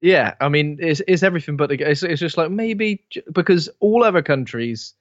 Yeah, 0.00 0.34
I 0.40 0.48
mean, 0.48 0.78
it's 0.80 1.02
it's 1.06 1.22
everything 1.22 1.56
but 1.56 1.70
the, 1.70 1.80
it's 1.80 2.02
it's 2.02 2.20
just 2.20 2.36
like 2.36 2.50
maybe 2.50 3.04
because 3.32 3.68
all 3.80 4.04
other 4.04 4.22
countries 4.22 4.94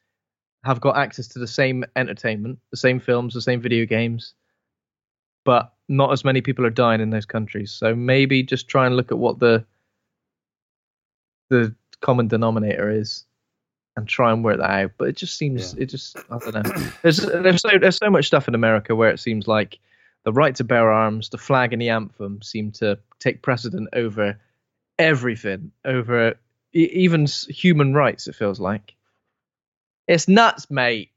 have 0.63 0.79
got 0.81 0.97
access 0.97 1.27
to 1.29 1.39
the 1.39 1.47
same 1.47 1.83
entertainment, 1.95 2.59
the 2.71 2.77
same 2.77 2.99
films, 2.99 3.33
the 3.33 3.41
same 3.41 3.61
video 3.61 3.85
games, 3.85 4.33
but 5.43 5.73
not 5.89 6.11
as 6.13 6.23
many 6.23 6.41
people 6.41 6.65
are 6.65 6.69
dying 6.69 7.01
in 7.01 7.09
those 7.09 7.25
countries. 7.25 7.71
So 7.71 7.93
maybe 7.93 8.43
just 8.43 8.69
try 8.69 8.85
and 8.85 8.95
look 8.95 9.11
at 9.11 9.17
what 9.17 9.39
the 9.39 9.65
the 11.49 11.75
common 11.99 12.27
denominator 12.27 12.89
is 12.89 13.25
and 13.95 14.07
try 14.07 14.31
and 14.31 14.43
work 14.43 14.57
that 14.57 14.69
out. 14.69 14.91
But 14.97 15.09
it 15.09 15.17
just 15.17 15.37
seems 15.37 15.73
Yeah. 15.73 15.83
it 15.83 15.85
just 15.87 16.17
I 16.29 16.37
don't 16.39 16.53
know. 16.67 16.87
There's 17.01 17.17
there's 17.17 17.61
so 17.61 17.69
there's 17.79 17.97
so 17.97 18.09
much 18.09 18.25
stuff 18.27 18.47
in 18.47 18.55
America 18.55 18.95
where 18.95 19.09
it 19.11 19.19
seems 19.19 19.47
like 19.47 19.79
the 20.23 20.33
right 20.33 20.55
to 20.55 20.63
bear 20.63 20.91
arms, 20.91 21.29
the 21.29 21.37
flag 21.37 21.73
and 21.73 21.81
the 21.81 21.89
anthem 21.89 22.41
seem 22.41 22.71
to 22.71 22.97
take 23.19 23.41
precedent 23.41 23.89
over 23.93 24.39
everything, 24.97 25.71
over 25.85 26.35
even 26.71 27.27
human 27.49 27.93
rights. 27.93 28.27
It 28.27 28.35
feels 28.35 28.59
like 28.59 28.95
it's 30.07 30.27
nuts, 30.27 30.71
mate. 30.71 31.09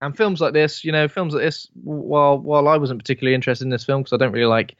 And 0.00 0.16
films 0.16 0.40
like 0.40 0.52
this, 0.52 0.84
you 0.84 0.92
know, 0.92 1.08
films 1.08 1.34
like 1.34 1.42
this. 1.42 1.68
While 1.82 2.38
while 2.38 2.68
I 2.68 2.76
wasn't 2.76 3.00
particularly 3.00 3.34
interested 3.34 3.64
in 3.64 3.70
this 3.70 3.84
film 3.84 4.02
because 4.02 4.12
I 4.12 4.16
don't 4.16 4.32
really 4.32 4.46
like, 4.46 4.76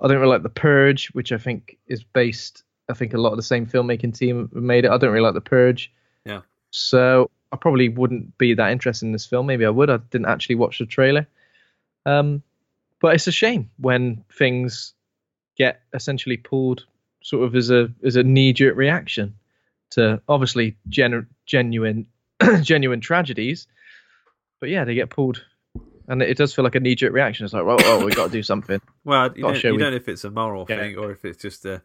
I 0.00 0.06
don't 0.06 0.18
really 0.18 0.30
like 0.30 0.44
The 0.44 0.48
Purge, 0.48 1.08
which 1.08 1.32
I 1.32 1.38
think 1.38 1.76
is 1.88 2.04
based. 2.04 2.62
I 2.88 2.94
think 2.94 3.14
a 3.14 3.18
lot 3.18 3.30
of 3.30 3.36
the 3.36 3.42
same 3.42 3.66
filmmaking 3.66 4.16
team 4.16 4.48
made 4.52 4.84
it. 4.84 4.90
I 4.90 4.98
don't 4.98 5.10
really 5.10 5.24
like 5.24 5.34
The 5.34 5.40
Purge. 5.40 5.92
Yeah. 6.24 6.40
So 6.70 7.30
I 7.52 7.56
probably 7.56 7.88
wouldn't 7.88 8.36
be 8.36 8.54
that 8.54 8.72
interested 8.72 9.06
in 9.06 9.12
this 9.12 9.26
film. 9.26 9.46
Maybe 9.46 9.64
I 9.64 9.70
would. 9.70 9.90
I 9.90 9.96
didn't 9.98 10.26
actually 10.28 10.56
watch 10.56 10.78
the 10.78 10.86
trailer. 10.86 11.26
Um, 12.04 12.42
but 13.00 13.14
it's 13.14 13.26
a 13.26 13.32
shame 13.32 13.70
when 13.78 14.24
things 14.32 14.94
get 15.56 15.82
essentially 15.92 16.36
pulled 16.36 16.84
sort 17.22 17.44
of 17.44 17.54
as 17.54 17.70
a 17.70 17.88
as 18.04 18.16
a 18.16 18.22
knee 18.22 18.52
jerk 18.52 18.76
reaction 18.76 19.36
to 19.90 20.20
obviously 20.28 20.76
genu- 20.88 21.26
genuine 21.46 22.06
genuine 22.62 23.00
tragedies. 23.00 23.66
But 24.60 24.68
yeah, 24.70 24.84
they 24.84 24.94
get 24.94 25.10
pulled, 25.10 25.44
and 26.08 26.20
it 26.22 26.36
does 26.36 26.54
feel 26.54 26.64
like 26.64 26.74
a 26.74 26.80
knee 26.80 26.94
jerk 26.94 27.12
reaction. 27.12 27.44
It's 27.44 27.54
like, 27.54 27.64
well, 27.64 27.76
oh, 27.80 28.04
we've 28.04 28.14
got 28.16 28.26
to 28.26 28.32
do 28.32 28.42
something. 28.42 28.80
Well, 29.04 29.32
you, 29.36 29.42
don't, 29.42 29.62
you 29.62 29.72
we- 29.72 29.78
don't 29.78 29.90
know 29.90 29.96
if 29.96 30.08
it's 30.08 30.24
a 30.24 30.30
moral 30.30 30.66
Yeah. 30.68 30.78
thing 30.78 30.96
or 30.98 31.10
if 31.12 31.24
it's 31.24 31.40
just 31.40 31.64
uh, 31.66 31.78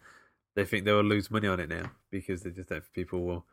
they 0.60 0.66
think 0.66 0.86
they 0.86 0.92
will 0.92 1.04
lose 1.04 1.32
money 1.32 1.48
on 1.48 1.60
it 1.60 1.70
now 1.70 1.92
because 2.12 2.42
they 2.44 2.52
just 2.52 2.70
don't 2.70 2.84
think 2.84 2.94
people 2.94 3.24
will 3.24 3.46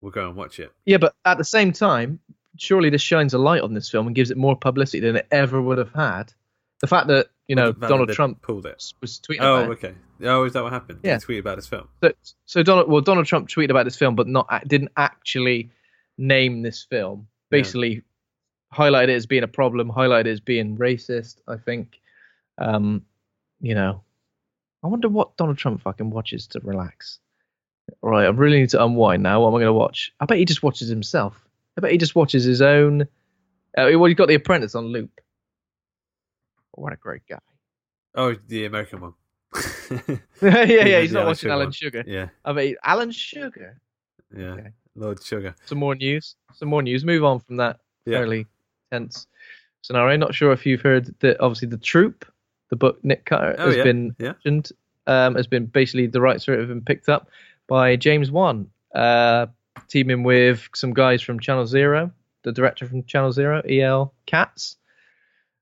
will 0.00 0.10
go 0.10 0.26
and 0.28 0.36
watch 0.36 0.58
it. 0.60 0.72
Yeah, 0.84 0.98
but 0.98 1.14
at 1.24 1.38
the 1.38 1.44
same 1.44 1.72
time, 1.72 2.20
surely 2.58 2.90
this 2.90 3.02
shines 3.02 3.32
a 3.34 3.38
light 3.38 3.62
on 3.62 3.74
this 3.74 3.88
film 3.88 4.06
and 4.06 4.14
gives 4.16 4.30
it 4.30 4.36
more 4.36 4.56
publicity 4.56 5.00
than 5.00 5.16
it 5.16 5.26
ever 5.30 5.60
would 5.60 5.78
have 5.78 5.92
had. 5.92 6.32
The 6.80 6.86
fact 6.86 7.06
that 7.08 7.28
you 7.48 7.56
know 7.56 7.72
that 7.72 7.88
Donald 7.88 8.10
Trump 8.10 8.42
pulled 8.42 8.66
it. 8.66 8.82
was 9.00 9.20
tweeting 9.20 9.40
Oh, 9.40 9.54
about 9.56 9.70
it. 9.70 9.72
okay. 9.84 9.94
Oh, 10.24 10.44
is 10.44 10.52
that 10.54 10.62
what 10.62 10.72
happened? 10.72 11.00
Yeah. 11.02 11.18
He 11.18 11.24
tweeted 11.24 11.40
about 11.40 11.56
this 11.56 11.66
film. 11.66 11.88
So, 12.02 12.12
so 12.44 12.62
Donald, 12.62 12.88
well, 12.90 13.00
Donald 13.00 13.26
Trump 13.26 13.48
tweeted 13.48 13.70
about 13.70 13.84
this 13.84 13.96
film, 13.96 14.14
but 14.16 14.26
not 14.26 14.48
didn't 14.66 14.92
actually 14.96 15.70
name 16.18 16.62
this 16.62 16.82
film. 16.84 17.28
Yeah. 17.50 17.58
Basically, 17.58 18.02
highlighted 18.74 19.08
it 19.08 19.14
as 19.16 19.26
being 19.26 19.42
a 19.44 19.48
problem, 19.48 19.90
highlighted 19.90 20.26
it 20.26 20.32
as 20.32 20.40
being 20.40 20.76
racist. 20.76 21.36
I 21.48 21.56
think, 21.56 22.00
um, 22.58 23.02
you 23.60 23.74
know, 23.74 24.02
I 24.86 24.88
wonder 24.88 25.08
what 25.08 25.36
Donald 25.36 25.58
Trump 25.58 25.82
fucking 25.82 26.10
watches 26.10 26.46
to 26.48 26.60
relax. 26.62 27.18
All 28.02 28.10
right, 28.10 28.24
I 28.26 28.28
really 28.28 28.60
need 28.60 28.70
to 28.70 28.84
unwind 28.84 29.22
now. 29.22 29.40
What 29.40 29.48
am 29.48 29.54
I 29.54 29.58
going 29.58 29.66
to 29.66 29.72
watch? 29.72 30.12
I 30.20 30.26
bet 30.26 30.38
he 30.38 30.44
just 30.44 30.62
watches 30.62 30.88
himself. 30.88 31.44
I 31.76 31.80
bet 31.80 31.90
he 31.90 31.98
just 31.98 32.14
watches 32.14 32.44
his 32.44 32.62
own. 32.62 33.02
Uh, 33.02 33.90
well, 33.94 34.04
he's 34.04 34.16
got 34.16 34.28
The 34.28 34.34
Apprentice 34.34 34.74
on 34.74 34.86
loop. 34.86 35.10
What 36.72 36.92
a 36.92 36.96
great 36.96 37.22
guy. 37.28 37.38
Oh, 38.14 38.34
the 38.48 38.64
American 38.66 39.00
one. 39.00 39.14
yeah, 39.90 40.16
yeah, 40.40 40.64
Yeah, 40.84 41.00
he's 41.00 41.12
not 41.12 41.20
Alan 41.22 41.26
watching 41.30 41.36
Sugar 41.40 41.52
Alan 41.52 41.66
one. 41.66 41.72
Sugar. 41.72 42.04
yeah, 42.06 42.28
I 42.44 42.52
bet 42.52 42.64
he, 42.64 42.76
Alan 42.84 43.10
Sugar. 43.10 43.80
yeah. 44.36 44.44
Okay. 44.52 44.68
Lord 44.94 45.22
Sugar. 45.22 45.54
some 45.66 45.78
more 45.78 45.94
news. 45.94 46.36
Some 46.54 46.68
more 46.68 46.82
news. 46.82 47.04
Move 47.04 47.24
on 47.24 47.40
from 47.40 47.56
that 47.58 47.80
Yeah. 48.06 48.18
fairly 48.18 48.46
tense 48.90 49.26
scenario. 49.82 50.16
Not 50.16 50.34
sure 50.34 50.52
if 50.52 50.64
you've 50.64 50.80
heard 50.80 51.14
that 51.20 51.38
obviously 51.40 51.68
the 51.68 51.76
Troop, 51.78 52.24
the 52.70 52.76
book 52.76 52.98
Nick 53.04 53.24
Cutter 53.24 53.54
Oh, 53.58 53.66
has 53.66 53.76
yeah, 53.76 53.82
been 53.84 54.16
yeah. 54.18 54.32
mentioned, 54.44 54.72
um, 55.06 55.34
has 55.34 55.46
been 55.46 55.66
basically 55.66 56.06
the 56.06 56.20
rights 56.20 56.44
for 56.44 56.54
it 56.54 56.58
have 56.60 56.68
been 56.68 56.82
picked 56.82 57.08
up 57.08 57.28
by 57.68 57.96
James 57.96 58.30
Wan, 58.30 58.68
uh, 58.94 59.46
teaming 59.88 60.22
with 60.22 60.68
some 60.74 60.92
guys 60.92 61.22
from 61.22 61.38
Channel 61.40 61.66
Zero, 61.66 62.10
the 62.42 62.52
director 62.52 62.86
from 62.86 63.04
Channel 63.04 63.32
Zero, 63.32 63.62
E.L. 63.68 64.14
Katz. 64.26 64.76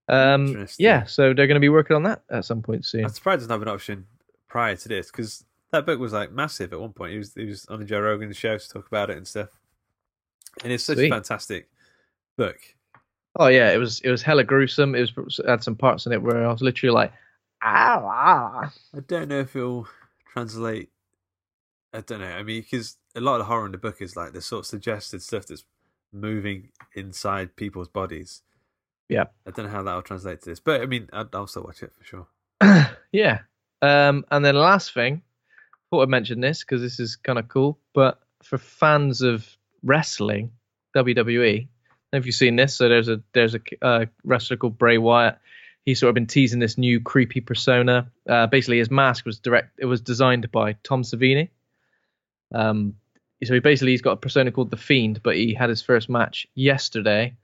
Um, 0.08 0.66
yeah, 0.78 1.04
so 1.04 1.32
they're 1.34 1.46
going 1.46 1.54
to 1.54 1.60
be 1.60 1.68
working 1.70 1.96
on 1.96 2.02
that 2.02 2.22
at 2.30 2.44
some 2.44 2.60
point 2.62 2.84
soon. 2.84 3.04
I'm 3.04 3.10
surprised 3.10 3.38
it 3.38 3.48
doesn't 3.48 3.52
have 3.52 3.62
an 3.62 3.68
option 3.68 4.06
prior 4.48 4.76
to 4.76 4.88
this 4.88 5.10
because 5.10 5.44
that 5.72 5.86
book 5.86 5.98
was 5.98 6.12
like 6.12 6.30
massive 6.30 6.72
at 6.72 6.80
one 6.80 6.92
point. 6.92 7.12
He 7.12 7.18
was 7.18 7.34
he 7.34 7.46
was 7.46 7.66
on 7.66 7.80
the 7.80 7.86
Joe 7.86 8.00
Rogan 8.00 8.32
show 8.32 8.58
to 8.58 8.68
talk 8.68 8.86
about 8.86 9.10
it 9.10 9.16
and 9.16 9.26
stuff. 9.26 9.48
And 10.62 10.72
it's 10.72 10.84
such 10.84 10.98
Sweet. 10.98 11.10
a 11.10 11.14
fantastic 11.14 11.68
book. 12.36 12.58
Oh 13.36 13.48
yeah, 13.48 13.72
it 13.72 13.78
was 13.78 14.00
it 14.00 14.10
was 14.10 14.22
hella 14.22 14.44
gruesome. 14.44 14.94
It 14.94 15.10
was 15.16 15.40
had 15.46 15.62
some 15.62 15.76
parts 15.76 16.06
in 16.06 16.12
it 16.12 16.22
where 16.22 16.46
I 16.46 16.52
was 16.52 16.62
literally 16.62 16.94
like, 16.94 17.12
ah. 17.62 18.72
I 18.94 19.00
don't 19.06 19.28
know 19.28 19.40
if 19.40 19.56
it'll 19.56 19.88
translate. 20.32 20.90
I 21.92 22.00
don't 22.00 22.20
know. 22.20 22.26
I 22.26 22.42
mean, 22.42 22.62
because 22.62 22.96
a 23.14 23.20
lot 23.20 23.34
of 23.34 23.40
the 23.40 23.44
horror 23.44 23.66
in 23.66 23.72
the 23.72 23.78
book 23.78 24.00
is 24.00 24.16
like 24.16 24.32
the 24.32 24.40
sort 24.40 24.60
of 24.60 24.66
suggested 24.66 25.22
stuff 25.22 25.46
that's 25.46 25.64
moving 26.12 26.70
inside 26.94 27.56
people's 27.56 27.88
bodies. 27.88 28.42
Yeah. 29.08 29.24
I 29.46 29.50
don't 29.50 29.66
know 29.66 29.72
how 29.72 29.82
that'll 29.82 30.02
translate 30.02 30.42
to 30.42 30.50
this, 30.50 30.60
but 30.60 30.80
I 30.80 30.86
mean, 30.86 31.08
I'd, 31.12 31.34
I'll 31.34 31.46
still 31.46 31.64
watch 31.64 31.82
it 31.82 31.92
for 31.96 32.04
sure. 32.04 32.26
yeah. 33.12 33.40
Um, 33.82 34.24
and 34.30 34.44
then 34.44 34.54
last 34.54 34.94
thing, 34.94 35.22
thought 35.90 36.02
I'd 36.02 36.08
mention 36.08 36.40
this 36.40 36.60
because 36.60 36.80
this 36.80 36.98
is 36.98 37.16
kind 37.16 37.38
of 37.38 37.48
cool. 37.48 37.78
But 37.92 38.20
for 38.42 38.58
fans 38.58 39.20
of 39.22 39.46
wrestling, 39.82 40.50
WWE, 40.96 41.58
I 41.58 41.60
don't 41.60 41.66
know 41.66 41.73
if 42.16 42.26
you've 42.26 42.34
seen 42.34 42.56
this. 42.56 42.74
So 42.74 42.88
there's 42.88 43.08
a 43.08 43.22
there's 43.32 43.54
a 43.54 43.60
uh, 43.82 44.06
wrestler 44.24 44.56
called 44.56 44.78
Bray 44.78 44.98
Wyatt. 44.98 45.38
He's 45.84 46.00
sort 46.00 46.08
of 46.08 46.14
been 46.14 46.26
teasing 46.26 46.60
this 46.60 46.78
new 46.78 47.00
creepy 47.00 47.40
persona. 47.40 48.10
Uh, 48.28 48.46
basically, 48.46 48.78
his 48.78 48.90
mask 48.90 49.26
was 49.26 49.38
direct. 49.38 49.78
It 49.78 49.86
was 49.86 50.00
designed 50.00 50.50
by 50.50 50.74
Tom 50.82 51.02
Savini. 51.02 51.50
Um, 52.54 52.94
so 53.42 53.52
he 53.52 53.60
basically 53.60 53.90
he's 53.92 54.00
got 54.02 54.12
a 54.12 54.16
persona 54.16 54.50
called 54.50 54.70
the 54.70 54.76
Fiend, 54.76 55.20
but 55.22 55.36
he 55.36 55.52
had 55.52 55.68
his 55.68 55.82
first 55.82 56.08
match 56.08 56.46
yesterday. 56.54 57.36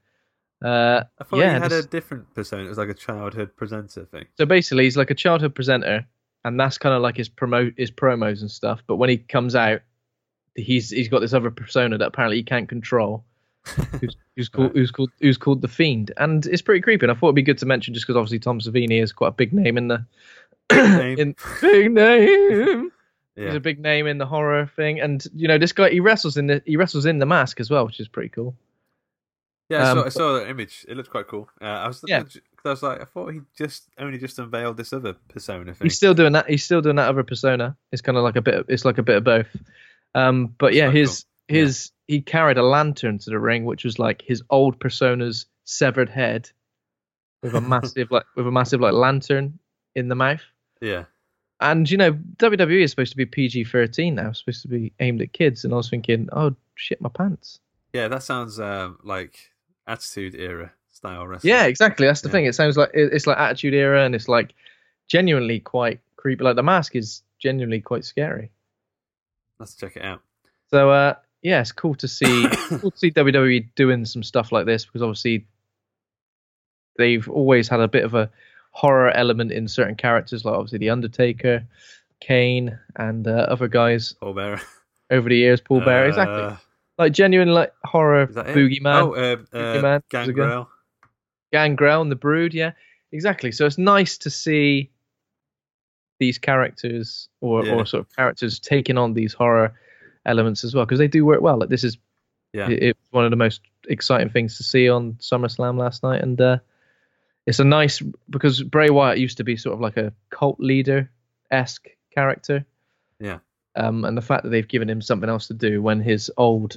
Uh, 0.65 1.05
I 1.19 1.25
thought 1.25 1.39
yeah, 1.39 1.55
he 1.55 1.61
had 1.61 1.71
this- 1.71 1.85
a 1.85 1.89
different 1.89 2.35
persona. 2.35 2.65
It 2.65 2.69
was 2.69 2.79
like 2.79 2.89
a 2.89 2.95
childhood 2.95 3.57
presenter 3.57 4.05
thing. 4.07 4.27
So 4.39 4.47
basically, 4.47 4.85
he's 4.85 4.97
like 4.97 5.11
a 5.11 5.15
childhood 5.15 5.55
presenter, 5.55 6.07
and 6.45 6.59
that's 6.59 6.79
kind 6.79 6.95
of 6.95 7.03
like 7.03 7.17
his 7.17 7.29
promo 7.29 7.73
his 7.77 7.91
promos 7.91 8.41
and 8.41 8.51
stuff. 8.51 8.83
But 8.87 8.97
when 8.97 9.11
he 9.11 9.19
comes 9.19 9.55
out, 9.55 9.81
he's 10.55 10.91
he's 10.91 11.09
got 11.09 11.21
this 11.21 11.35
other 11.35 11.51
persona 11.51 11.99
that 11.99 12.07
apparently 12.07 12.37
he 12.39 12.43
can't 12.45 12.69
control. 12.69 13.25
Who's, 13.65 14.17
who's 14.37 14.49
called 14.49 14.73
who's 14.73 14.91
called 14.91 15.11
who's 15.21 15.39
called 15.39 15.63
the 15.63 15.69
Fiend, 15.69 16.13
and 16.17 16.47
it's 16.47 16.63
pretty 16.63 16.81
creepy. 16.81 17.05
And 17.05 17.13
I 17.13 17.15
thought 17.15 17.29
it'd 17.29 17.37
be 17.37 17.43
good 17.43 17.59
to 17.59 17.67
mention 17.67 17.95
just 17.95 18.07
because 18.07 18.17
obviously 18.17 18.39
Tom 18.39 18.61
Savini 18.61 19.03
is 19.03 19.13
quite 19.13 19.29
a 19.29 19.33
big 19.33 19.53
name 19.53 19.77
in 19.79 19.89
the 19.89 20.05
name. 20.73 21.19
in 21.19 21.37
big 21.61 21.93
name. 21.93 22.91
He's 23.37 23.55
a 23.55 23.61
big 23.61 23.81
name 23.81 24.07
in 24.07 24.19
the 24.19 24.27
horror 24.27 24.71
thing, 24.77 25.01
and 25.01 25.25
you 25.35 25.49
know 25.49 25.57
this 25.57 25.73
guy 25.73 25.89
he 25.89 26.01
wrestles 26.01 26.37
in 26.37 26.47
the 26.47 26.63
he 26.67 26.77
wrestles 26.77 27.07
in 27.07 27.19
the 27.19 27.27
mask 27.27 27.59
as 27.59 27.71
well, 27.71 27.87
which 27.87 27.99
is 27.99 28.09
pretty 28.09 28.29
cool. 28.29 28.55
Yeah, 29.71 29.85
I, 29.85 29.91
Um, 29.91 29.99
saw, 29.99 30.05
I 30.05 30.09
saw 30.09 30.33
that 30.35 30.51
image. 30.51 30.85
It 30.89 30.97
looked 30.97 31.11
quite 31.11 31.29
cool. 31.29 31.49
Uh, 31.61 31.65
I 31.65 31.87
was 31.87 32.05
Yeah. 32.07 32.25
I 32.65 32.69
was 32.69 32.83
like, 32.83 33.01
I 33.01 33.05
thought 33.05 33.33
he 33.33 33.41
just 33.57 33.85
only 33.99 34.19
just 34.19 34.39
unveiled 34.39 34.77
this 34.77 34.93
other 34.93 35.15
persona 35.31 35.73
thing. 35.73 35.87
He's 35.87 35.97
still 35.97 36.13
doing 36.13 36.33
that. 36.33 36.51
He's 36.51 36.65
still 36.65 36.83
doing 36.83 36.97
that 36.97 37.09
other 37.09 37.23
persona. 37.23 37.77
It's 37.93 38.03
kind 38.03 38.19
of 38.19 38.25
like 38.25 38.37
a 38.37 38.43
bit. 38.43 38.55
Of, 38.55 38.67
it's 38.69 38.85
like 38.85 38.99
a 38.99 39.03
bit 39.03 39.17
of 39.17 39.25
both. 39.25 39.47
Um, 40.15 40.55
but 40.59 40.75
yeah, 40.75 40.91
quite 40.91 41.25
his 41.51 41.69
his 41.69 41.93
he 42.07 42.21
carried 42.21 42.59
a 42.59 42.63
lantern 42.63 43.19
to 43.19 43.31
the 43.31 43.39
ring, 43.39 43.65
which 43.65 43.85
was 43.85 43.99
like 43.99 44.23
his 44.23 44.43
old 44.51 44.81
persona's 44.81 45.47
severed 45.65 46.09
head, 46.09 46.51
with 47.43 47.55
a 47.55 47.61
massive 47.73 48.11
like 48.11 48.25
with 48.37 48.47
a 48.47 48.51
massive 48.51 48.81
like 48.81 48.93
lantern 48.95 49.59
in 49.95 50.09
the 50.09 50.15
mouth. 50.15 50.43
yeah, 50.81 51.05
And 51.61 51.89
you 51.91 51.97
know, 51.99 52.13
WWE 52.13 52.83
is 52.83 52.91
supposed 52.91 53.13
to 53.13 53.17
be 53.17 53.27
PG 53.27 53.65
thirteen 53.65 54.15
now, 54.15 54.31
it's 54.31 54.41
supposed 54.41 54.63
to 54.63 54.69
be 54.69 54.93
aimed 55.01 55.21
at 55.23 55.33
kids. 55.33 55.65
And 55.65 55.73
I 55.73 55.77
was 55.77 55.91
thinking, 55.91 56.29
oh 56.33 56.55
shit, 56.75 57.01
my 57.01 57.09
pants. 57.11 57.61
yeah. 57.93 58.09
That 58.09 58.23
sounds 58.23 58.59
um, 58.61 58.99
like 59.05 59.51
Attitude 59.87 60.35
Era 60.35 60.73
style 60.93 61.27
wrestling. 61.27 61.53
Yeah, 61.53 61.67
exactly. 61.67 62.07
That's 62.07 62.21
the 62.23 62.29
Yeah. 62.29 62.33
thing. 62.33 62.47
It 62.47 62.55
sounds 62.55 62.77
like 62.77 62.91
it's 62.95 63.27
like 63.27 63.39
Attitude 63.39 63.75
Era, 63.75 64.05
and 64.05 64.15
it's 64.15 64.29
like 64.29 64.55
genuinely 65.09 65.61
quite 65.61 66.01
creepy. 66.17 66.45
Like 66.45 66.57
the 66.57 66.63
mask 66.63 66.95
is 66.97 67.23
genuinely 67.39 67.81
quite 67.81 68.05
scary. 68.05 68.51
let's 69.59 69.75
check 69.75 69.97
it 69.97 70.03
out. 70.05 70.21
So 70.71 70.91
uh, 70.91 71.15
yeah, 71.43 71.61
it's 71.61 71.73
cool 71.73 71.95
to 71.97 72.09
see 72.09 72.47
cool 72.69 72.91
to 72.91 72.99
see 72.99 73.11
WWE 73.11 73.69
doing 73.75 74.05
some 74.05 74.23
stuff 74.23 74.53
like 74.53 74.67
this 74.67 74.85
because 74.85 75.03
obviously 75.03 75.47
they've 76.99 77.29
always 77.29 77.69
had 77.69 77.81
a 77.81 77.89
bit 77.89 78.05
of 78.05 78.15
a 78.15 78.31
horror 78.73 79.11
element 79.11 79.53
in 79.53 79.67
certain 79.69 79.95
characters, 79.97 80.45
like 80.45 80.55
obviously 80.55 80.79
the 80.79 80.91
Undertaker, 80.91 81.65
Kane, 82.21 82.79
and 82.97 83.27
uh, 83.27 83.47
other 83.49 83.69
guys 83.69 84.15
Paul 84.21 84.35
Bearer. 84.35 84.61
over 85.11 85.29
the 85.29 85.37
years. 85.37 85.61
Paul 85.61 85.81
Bearer, 85.81 86.05
Uh, 86.05 86.09
exactly, 86.09 86.57
like 86.99 87.13
genuine 87.13 87.49
like 87.49 87.73
horror 87.85 88.25
Is 88.29 88.35
that 88.35 88.51
it? 88.51 88.57
boogeyman. 88.57 89.03
Oh, 89.03 89.15
uh, 89.15 89.19
uh, 89.19 89.37
Boogeyman, 89.57 90.03
Gangrel. 90.11 90.69
Gangrel 91.53 92.03
and 92.03 92.13
the 92.13 92.17
Brood, 92.17 92.55
yeah, 92.55 92.73
exactly. 93.13 93.51
So 93.51 93.67
it's 93.67 93.79
nice 93.79 94.19
to 94.19 94.31
see 94.31 94.91
these 96.21 96.39
characters 96.39 97.29
or, 97.41 97.65
Yeah. 97.65 97.75
or 97.77 97.87
sort 97.87 98.03
of 98.07 98.15
characters 98.15 98.59
taking 98.61 98.99
on 98.99 99.15
these 99.15 99.33
horror 99.33 99.75
elements 100.27 100.65
as 100.65 100.75
well 100.75 100.85
because 100.85 100.99
they 100.99 101.09
do 101.09 101.25
work 101.25 101.41
well. 101.41 101.59
Like 101.59 101.69
this 101.69 101.85
is 101.85 101.97
Yeah. 102.53 102.69
it, 102.69 102.83
it's 102.83 103.13
one 103.13 103.25
of 103.25 103.31
the 103.31 103.37
most 103.37 103.61
exciting 103.89 104.29
things 104.31 104.57
to 104.59 104.63
see 104.63 104.89
on 104.89 105.15
SummerSlam 105.15 105.79
last 105.79 106.03
night, 106.03 106.23
and 106.23 106.41
uh, 106.41 106.59
it's 107.47 107.59
a 107.61 107.65
nice 107.65 108.03
because 108.29 108.63
Bray 108.63 108.91
Wyatt 108.91 109.19
used 109.19 109.39
to 109.39 109.45
be 109.45 109.57
sort 109.57 109.75
of 109.75 109.81
like 109.81 109.97
a 109.97 110.13
cult 110.31 110.61
leader 110.61 111.11
esque 111.51 111.89
character. 112.15 112.65
Yeah. 113.19 113.39
Um, 113.77 114.05
and 114.05 114.17
the 114.17 114.23
fact 114.23 114.43
that 114.43 114.51
they've 114.51 114.67
given 114.67 114.91
him 114.91 115.01
something 115.01 115.29
else 115.31 115.47
to 115.47 115.55
do 115.55 115.81
when 115.81 116.01
his 116.01 116.31
old 116.37 116.77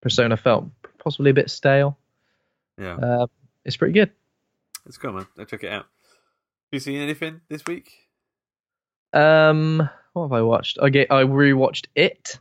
persona 0.00 0.36
felt 0.36 0.66
possibly 0.98 1.30
a 1.30 1.34
bit 1.34 1.50
stale, 1.50 1.98
Yeah, 2.78 2.94
uh, 2.96 3.26
it's 3.64 3.76
pretty 3.76 3.94
good. 3.94 4.10
it's 4.86 4.96
cool, 4.98 5.12
man. 5.12 5.26
I'll 5.38 5.44
check 5.46 5.64
it 5.64 5.70
out. 5.72 5.82
Have 5.84 6.72
you 6.72 6.78
seen 6.80 7.00
anything 7.00 7.40
this 7.48 7.64
week? 7.66 7.90
Um, 9.12 9.88
what 10.12 10.24
have 10.24 10.32
I 10.32 10.42
watched? 10.42 10.78
I 10.80 10.88
get 10.90 11.10
I 11.10 11.22
rewatched 11.24 11.86
it. 11.94 12.38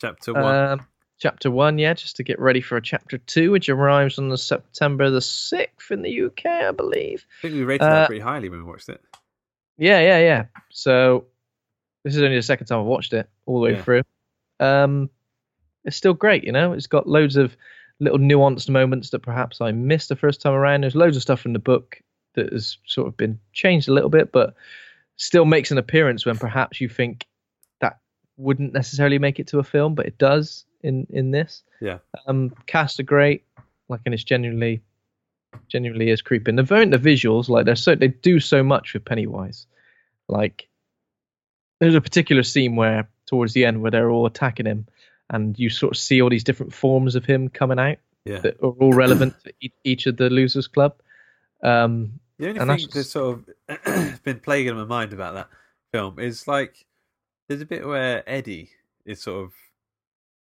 Chapter 0.00 0.34
one. 0.34 0.54
Um, 0.54 0.86
chapter 1.18 1.50
one, 1.50 1.78
yeah, 1.78 1.94
just 1.94 2.16
to 2.16 2.22
get 2.22 2.38
ready 2.38 2.60
for 2.60 2.76
a 2.76 2.82
chapter 2.82 3.18
two, 3.18 3.50
which 3.50 3.68
arrives 3.68 4.18
on 4.18 4.28
the 4.28 4.38
September 4.38 5.10
the 5.10 5.20
sixth 5.22 5.90
in 5.90 6.02
the 6.02 6.22
UK, 6.26 6.46
I 6.46 6.70
believe. 6.72 7.26
I 7.38 7.42
think 7.42 7.54
we 7.54 7.64
rated 7.64 7.86
uh, 7.86 7.90
that 7.90 8.06
pretty 8.08 8.20
highly 8.20 8.48
when 8.48 8.58
we 8.64 8.70
watched 8.70 8.88
it. 8.88 9.00
Yeah, 9.78 10.00
yeah, 10.00 10.18
yeah. 10.18 10.44
So 10.70 11.24
this 12.04 12.14
is 12.14 12.22
only 12.22 12.36
the 12.36 12.42
second 12.42 12.66
time 12.66 12.80
I've 12.80 12.86
watched 12.86 13.12
it 13.12 13.28
all 13.46 13.60
the 13.60 13.64
way 13.64 13.72
Yeah. 13.72 13.82
through. 13.82 14.02
Um, 14.60 15.10
it's 15.84 15.96
still 15.96 16.14
great, 16.14 16.44
you 16.44 16.52
know. 16.52 16.72
It's 16.72 16.86
got 16.86 17.08
loads 17.08 17.36
of 17.36 17.56
little 18.00 18.18
nuanced 18.18 18.68
moments 18.68 19.10
that 19.10 19.20
perhaps 19.20 19.60
I 19.60 19.72
missed 19.72 20.08
the 20.10 20.16
first 20.16 20.40
time 20.42 20.52
around. 20.52 20.82
There's 20.82 20.94
loads 20.96 21.16
of 21.16 21.22
stuff 21.22 21.46
in 21.46 21.52
the 21.52 21.58
book 21.58 22.00
that 22.34 22.52
has 22.52 22.76
sort 22.86 23.08
of 23.08 23.16
been 23.16 23.38
changed 23.52 23.88
a 23.88 23.92
little 23.92 24.10
bit, 24.10 24.32
but 24.32 24.54
still 25.16 25.44
makes 25.44 25.70
an 25.70 25.78
appearance 25.78 26.26
when 26.26 26.36
perhaps 26.36 26.80
you 26.80 26.88
think 26.88 27.26
that 27.80 28.00
wouldn't 28.36 28.72
necessarily 28.72 29.18
make 29.18 29.40
it 29.40 29.48
to 29.48 29.58
a 29.58 29.64
film, 29.64 29.94
but 29.94 30.06
it 30.06 30.18
does 30.18 30.64
in 30.82 31.06
in 31.10 31.30
this. 31.30 31.62
Yeah. 31.80 31.98
Um, 32.26 32.50
cast 32.66 33.00
are 33.00 33.04
great, 33.04 33.44
like, 33.88 34.00
and 34.04 34.14
it's 34.14 34.24
genuinely, 34.24 34.82
genuinely 35.68 36.10
is 36.10 36.22
creepy. 36.22 36.50
And 36.50 36.58
the 36.58 36.62
very 36.62 36.86
the 36.86 36.98
visuals, 36.98 37.48
like, 37.48 37.64
they're 37.66 37.76
so 37.76 37.94
they 37.94 38.08
do 38.08 38.40
so 38.40 38.62
much 38.62 38.94
with 38.94 39.04
Pennywise. 39.04 39.66
Like, 40.28 40.68
there's 41.80 41.94
a 41.94 42.00
particular 42.00 42.42
scene 42.42 42.76
where 42.76 43.08
towards 43.26 43.52
the 43.52 43.64
end 43.64 43.82
where 43.82 43.90
they're 43.90 44.10
all 44.10 44.26
attacking 44.26 44.66
him, 44.66 44.86
and 45.30 45.58
you 45.58 45.70
sort 45.70 45.92
of 45.92 45.98
see 45.98 46.22
all 46.22 46.30
these 46.30 46.44
different 46.44 46.72
forms 46.72 47.14
of 47.14 47.24
him 47.24 47.48
coming 47.48 47.78
out 47.78 47.98
Yeah. 48.24 48.38
that 48.40 48.60
are 48.62 48.70
all 48.70 48.92
relevant 48.92 49.34
to 49.44 49.52
each, 49.60 49.72
each 49.84 50.06
of 50.06 50.16
the 50.16 50.30
losers 50.30 50.68
club. 50.68 50.94
Um, 51.62 52.20
The 52.38 52.48
only 52.48 52.60
And 52.60 52.68
thing 52.70 52.88
that's- 52.88 53.10
sort 53.10 53.40
of 53.68 54.22
been 54.24 54.40
plaguing 54.40 54.76
my 54.76 54.84
mind 54.84 55.12
about 55.12 55.34
that 55.34 55.48
film 55.92 56.18
is 56.18 56.46
like 56.46 56.84
there's 57.48 57.60
a 57.62 57.66
bit 57.66 57.86
where 57.86 58.22
Eddie 58.28 58.70
is 59.04 59.22
sort 59.22 59.44
of 59.44 59.52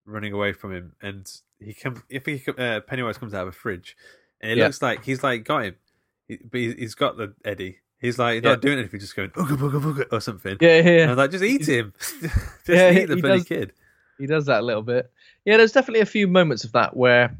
running 0.07 0.33
away 0.33 0.53
from 0.53 0.73
him, 0.75 0.93
and 1.03 1.31
he 1.61 1.73
come 1.75 2.03
if 2.09 2.27
he 2.27 2.43
uh, 2.59 2.81
Pennywise 2.81 3.19
comes 3.19 3.35
out 3.35 3.43
of 3.43 3.49
a 3.49 3.53
fridge, 3.53 3.97
and 4.41 4.51
it 4.53 4.59
Yeah. 4.59 4.65
looks 4.65 4.83
like 4.83 5.05
he's 5.05 5.23
like 5.23 5.45
got 5.45 5.65
him, 5.67 5.77
but 6.51 6.61
he- 6.61 6.75
he's 6.75 6.95
got 6.95 7.17
the 7.17 7.35
Eddie. 7.45 7.79
He's 8.01 8.19
like 8.19 8.43
Yeah. 8.43 8.51
not 8.51 8.61
doing 8.63 8.79
anything, 8.79 9.01
just 9.01 9.15
going 9.17 9.31
ooga 9.31 9.57
booga 9.57 9.81
booga 9.81 10.07
or 10.13 10.21
something. 10.21 10.57
yeah, 10.61 10.81
yeah, 10.81 10.91
And. 11.03 11.11
I'm 11.13 11.17
like, 11.17 11.31
just 11.31 11.45
eat 11.45 11.67
him, 11.69 11.93
just 12.21 12.69
Yeah, 12.69 12.91
eat 12.91 13.07
the 13.07 13.15
he 13.17 13.21
bloody 13.23 13.39
does- 13.39 13.49
kid. 13.49 13.73
he 14.19 14.27
does 14.27 14.47
that 14.47 14.61
a 14.61 14.63
little 14.65 14.83
bit. 14.83 15.11
Yeah, 15.45 15.57
there's 15.59 15.73
definitely 15.73 16.01
a 16.01 16.07
few 16.07 16.27
moments 16.27 16.65
of 16.65 16.73
that 16.73 16.97
where 16.97 17.37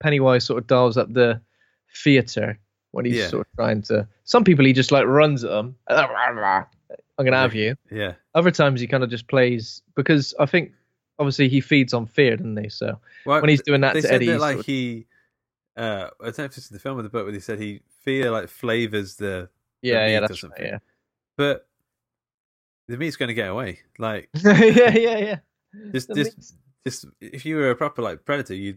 Pennywise 0.00 0.44
sort 0.44 0.58
of 0.62 0.66
dials 0.66 0.96
up 0.96 1.12
the 1.12 1.40
theater 2.02 2.58
when 2.94 3.04
he's 3.04 3.16
Yeah. 3.16 3.28
sort 3.28 3.46
of 3.46 3.56
trying 3.56 3.82
to. 3.82 4.06
Some 4.24 4.44
people 4.44 4.64
he 4.64 4.72
just 4.72 4.90
like 4.92 5.06
runs 5.06 5.44
at 5.44 5.50
them. 5.50 5.76
I'm 5.88 7.24
gonna 7.24 7.36
have 7.36 7.54
you. 7.54 7.76
Yeah, 7.90 8.14
Other 8.34 8.50
times 8.50 8.80
he 8.80 8.86
kind 8.86 9.04
of 9.04 9.10
just 9.10 9.28
plays 9.28 9.82
because 9.94 10.34
I 10.40 10.46
think 10.46 10.72
obviously 11.18 11.48
he 11.48 11.60
feeds 11.60 11.94
on 11.94 12.06
fear, 12.06 12.36
doesn't 12.36 12.56
he? 12.62 12.68
So 12.68 12.98
well, 13.24 13.40
when 13.40 13.50
he's 13.50 13.62
doing 13.62 13.82
that 13.82 13.92
to 13.94 14.12
Eddie, 14.12 14.26
that 14.26 14.40
like 14.40 14.54
sort 14.54 14.60
of- 14.60 14.66
he. 14.66 15.06
Uh, 15.76 16.08
I 16.20 16.24
don't 16.26 16.38
know 16.38 16.44
if 16.44 16.56
it's 16.56 16.70
in 16.70 16.74
the 16.74 16.80
film 16.80 16.98
or 16.98 17.02
the 17.02 17.08
book, 17.08 17.26
but 17.26 17.34
he 17.34 17.40
said 17.40 17.58
he 17.60 17.80
fear 18.04 18.30
like 18.30 18.48
flavors 18.48 19.16
the 19.16 19.48
yeah, 19.82 19.92
yeah, 19.94 20.06
meat 20.06 20.16
or 20.16 20.20
that's 20.20 20.30
right, 20.30 20.38
something. 20.38 20.64
yeah, 20.66 20.78
but 21.36 21.66
the 22.88 22.96
meat's 22.96 23.16
going 23.16 23.28
to 23.28 23.34
get 23.34 23.48
away. 23.48 23.80
Like 23.98 24.28
yeah, 24.44 24.54
yeah, 24.90 25.18
yeah. 25.18 25.36
just, 25.92 26.08
The 26.08 26.14
just, 26.14 26.36
meat's- 26.36 26.54
just 26.86 27.06
if 27.20 27.44
you 27.46 27.56
were 27.56 27.70
a 27.70 27.76
proper 27.76 28.02
like 28.02 28.24
predator, 28.24 28.54
you 28.54 28.76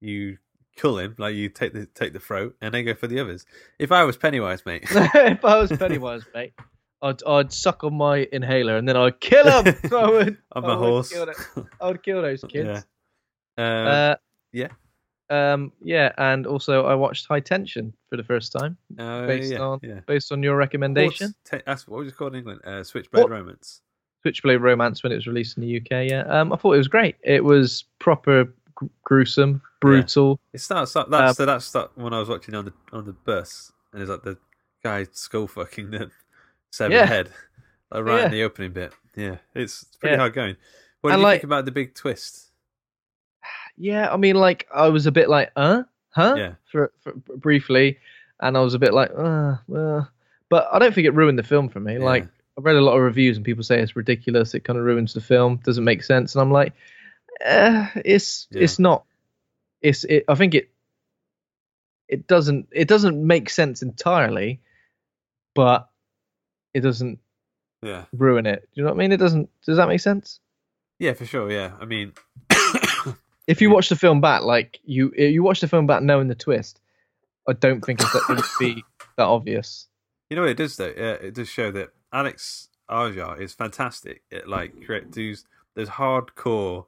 you 0.00 0.38
kill 0.78 0.98
him, 0.98 1.14
like 1.18 1.34
you 1.34 1.48
take 1.48 1.72
the 1.74 1.86
take 1.94 2.12
the 2.12 2.20
throat, 2.20 2.56
and 2.62 2.72
then 2.72 2.84
go 2.84 2.94
for 2.94 3.06
the 3.06 3.20
others. 3.20 3.44
If 3.78 3.92
I 3.92 4.04
was 4.04 4.16
Pennywise, 4.16 4.64
mate, 4.64 4.84
if 4.90 5.44
I 5.44 5.58
was 5.58 5.70
Pennywise, 5.72 6.22
mate, 6.34 6.52
I'd 7.02 7.22
I'd 7.26 7.52
suck 7.52 7.84
on 7.84 7.94
my 7.94 8.26
inhaler 8.32 8.76
and 8.76 8.88
then 8.88 8.96
I'd 8.96 9.20
kill 9.20 9.62
him. 9.62 9.74
I 9.92 10.10
would, 10.10 10.36
I'm 10.52 10.64
I 10.64 10.72
a 10.74 10.78
would 10.78 10.84
horse. 10.88 11.12
kill. 11.12 11.26
I 11.80 11.86
would 11.88 12.02
kill 12.02 12.22
those 12.22 12.42
kids. 12.48 12.84
Yeah. 13.58 13.80
Um, 13.82 13.86
Uh, 13.88 14.14
yeah. 14.52 14.68
Um, 15.30 15.72
yeah, 15.82 16.10
and 16.16 16.46
also 16.46 16.86
I 16.86 16.94
watched 16.94 17.26
High 17.26 17.40
Tension 17.40 17.92
for 18.08 18.16
the 18.16 18.22
first 18.24 18.50
time, 18.50 18.78
uh, 18.98 19.26
based 19.26 19.52
yeah, 19.52 19.58
on 19.58 19.78
yeah. 19.82 20.00
based 20.06 20.32
on 20.32 20.42
your 20.42 20.56
recommendation. 20.56 21.34
Horse- 21.50 21.60
te- 21.60 21.64
that's 21.66 21.86
what 21.86 21.98
was 21.98 22.08
it 22.08 22.16
called 22.16 22.32
in 22.32 22.38
England? 22.38 22.60
Uh, 22.64 22.82
Switchblade 22.82 23.24
What? 23.24 23.30
Romance. 23.30 23.82
Switchblade 24.22 24.60
Romance 24.62 25.02
when 25.02 25.12
it 25.12 25.16
was 25.16 25.26
released 25.26 25.58
in 25.58 25.62
the 25.64 25.76
UK. 25.76 26.08
Yeah, 26.10 26.22
um, 26.22 26.50
I 26.52 26.56
thought 26.56 26.72
it 26.72 26.78
was 26.78 26.88
great. 26.88 27.16
It 27.22 27.44
was 27.44 27.84
proper 27.98 28.54
gruesome, 29.04 29.62
brutal. 29.80 30.38
It 30.52 30.60
starts. 30.60 30.94
Up. 30.96 31.10
That's 31.10 31.30
Uh, 31.30 31.34
so 31.34 31.46
that's 31.46 31.64
start, 31.66 31.90
when 31.96 32.12
I 32.12 32.18
was 32.20 32.28
watching 32.28 32.54
on 32.54 32.64
the 32.66 32.72
on 32.92 33.04
the 33.06 33.12
bus, 33.12 33.72
and 33.92 34.02
it's 34.02 34.10
like 34.10 34.22
the 34.22 34.36
guy 34.82 35.06
skull 35.12 35.46
fucking 35.46 35.90
the 35.90 36.10
severed 36.70 36.94
Yeah. 36.94 37.06
head, 37.06 37.30
like 37.90 38.04
right 38.04 38.18
Yeah. 38.20 38.26
in 38.26 38.32
the 38.32 38.42
opening 38.44 38.72
bit. 38.72 38.92
Yeah, 39.16 39.36
it's, 39.54 39.82
it's 39.82 39.96
pretty 39.96 40.14
Yeah. 40.14 40.20
hard 40.20 40.34
going. 40.34 40.56
What 41.00 41.10
do 41.12 41.16
you 41.18 41.22
like- 41.22 41.40
think 41.40 41.44
about 41.44 41.64
the 41.64 41.72
big 41.72 41.94
twist? 41.94 42.46
Yeah, 43.76 44.12
I 44.12 44.16
mean, 44.16 44.36
like 44.36 44.66
I 44.74 44.88
was 44.88 45.06
a 45.06 45.12
bit 45.12 45.28
like, 45.28 45.52
uh, 45.56 45.82
huh, 46.10 46.34
Yeah. 46.36 46.52
for, 46.70 46.92
for 47.00 47.12
briefly, 47.12 47.98
and 48.40 48.56
I 48.56 48.60
was 48.60 48.74
a 48.74 48.78
bit 48.78 48.92
like, 48.92 49.10
uh, 49.16 49.56
uh, 49.74 50.04
but 50.48 50.68
I 50.72 50.78
don't 50.78 50.94
think 50.94 51.06
it 51.06 51.14
ruined 51.14 51.38
the 51.38 51.42
film 51.44 51.68
for 51.68 51.80
me. 51.80 51.94
Yeah. 51.98 52.04
Like 52.04 52.24
I've 52.56 52.64
read 52.64 52.76
a 52.76 52.80
lot 52.80 52.96
of 52.96 53.02
reviews 53.02 53.36
and 53.36 53.44
people 53.46 53.62
say 53.62 53.80
it's 53.80 53.94
ridiculous. 53.94 54.52
It 54.54 54.64
kind 54.64 54.78
of 54.78 54.84
ruins 54.84 55.14
the 55.14 55.20
film. 55.20 55.60
Doesn't 55.64 55.84
make 55.84 56.02
sense, 56.02 56.34
and 56.34 56.42
I'm 56.42 56.50
like, 56.50 56.72
eh, 57.40 57.88
it's 58.04 58.46
Yeah. 58.50 58.62
it's 58.62 58.78
not. 58.78 59.04
It's 59.82 60.04
it. 60.04 60.24
I 60.28 60.34
think 60.34 60.54
it. 60.54 60.70
It 62.08 62.26
doesn't. 62.26 62.68
It 62.72 62.88
doesn't 62.88 63.24
make 63.26 63.50
sense 63.50 63.82
entirely, 63.82 64.60
but 65.54 65.88
it 66.74 66.80
doesn't 66.80 67.18
Yeah, 67.82 68.04
ruin 68.12 68.46
it. 68.46 68.62
Do 68.62 68.68
you 68.74 68.82
know 68.84 68.90
what 68.90 68.96
I 68.96 68.98
mean? 68.98 69.12
It 69.12 69.18
doesn't. 69.18 69.50
Does 69.66 69.76
that 69.76 69.88
make 69.88 70.00
sense? 70.00 70.40
yeah, 70.98 71.12
for 71.12 71.26
sure. 71.26 71.50
Yeah, 71.50 71.72
I 71.80 71.84
mean, 71.84 72.12
If 73.46 73.60
you 73.62 73.70
watch 73.70 73.88
the 73.88 73.96
film 73.96 74.20
back, 74.20 74.42
like 74.42 74.80
you 74.84 75.12
you 75.16 75.42
watch 75.42 75.60
the 75.60 75.68
film 75.68 75.86
back 75.86 76.02
knowing 76.02 76.28
the 76.28 76.34
twist, 76.34 76.80
I 77.48 77.52
don't 77.52 77.82
think 77.84 78.00
it's 78.00 78.12
that, 78.12 78.24
it 78.28 78.36
would 78.36 78.44
be 78.58 78.82
that 79.16 79.24
obvious. 79.24 79.86
you 80.30 80.36
know 80.36 80.42
what 80.42 80.50
it 80.50 80.56
does 80.56 80.76
though. 80.76 80.92
Yeah, 80.96 81.12
it 81.12 81.34
does 81.34 81.48
show 81.48 81.70
that 81.72 81.90
Alex 82.12 82.68
Aja 82.90 83.32
is 83.38 83.54
fantastic 83.54 84.22
at 84.32 84.48
like 84.48 84.84
create 84.84 85.12
those 85.12 85.44
hardcore, 85.76 86.86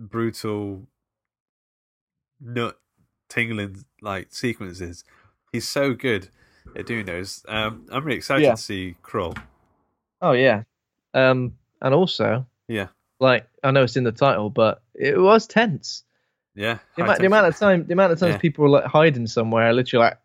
brutal 0.00 0.86
nut 2.40 2.78
tingling 3.28 3.84
like 4.00 4.28
sequences. 4.30 5.04
He's 5.52 5.68
so 5.68 5.92
good 5.94 6.28
at 6.74 6.86
doing 6.86 7.06
those. 7.06 7.44
Um, 7.48 7.86
I'm 7.92 8.04
really 8.04 8.16
excited 8.16 8.44
Yeah. 8.44 8.52
to 8.52 8.56
see 8.56 8.96
Crawl. 9.02 9.34
Oh 10.22 10.32
yeah. 10.32 10.62
Um, 11.14 11.56
and 11.82 11.94
also, 11.94 12.46
Yeah, 12.68 12.88
like 13.18 13.46
I 13.62 13.70
know 13.70 13.82
it's 13.84 13.96
in 13.96 14.04
the 14.04 14.12
title, 14.12 14.48
but 14.50 14.82
it 14.94 15.18
was 15.18 15.46
tense. 15.46 16.04
yeah. 16.54 16.78
The, 16.96 17.02
amount, 17.02 17.20
the 17.20 17.26
amount 17.26 17.46
of 17.46 17.56
time, 17.56 17.86
the 17.86 17.92
amount 17.92 18.12
of 18.12 18.18
times 18.20 18.34
Yeah. 18.34 18.38
people 18.38 18.62
were 18.64 18.70
like 18.70 18.84
hiding 18.84 19.26
somewhere, 19.26 19.72
literally 19.72 20.04
like. 20.06 20.18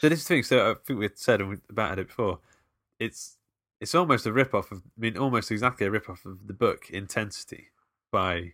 So 0.00 0.08
this 0.08 0.26
thing. 0.26 0.42
So 0.44 0.70
I 0.70 0.74
think 0.86 0.98
we 0.98 1.10
said 1.14 1.42
about 1.68 1.98
it 1.98 2.06
before. 2.06 2.38
It's 2.98 3.36
it's 3.80 3.94
almost 3.94 4.26
a 4.26 4.32
rip 4.32 4.54
off 4.54 4.70
of. 4.72 4.78
I 4.78 5.00
mean, 5.00 5.16
almost 5.16 5.50
exactly 5.50 5.86
a 5.86 5.90
rip 5.90 6.08
off 6.08 6.24
of 6.26 6.46
the 6.46 6.52
book 6.52 6.90
Intensity 6.90 7.68
by 8.12 8.52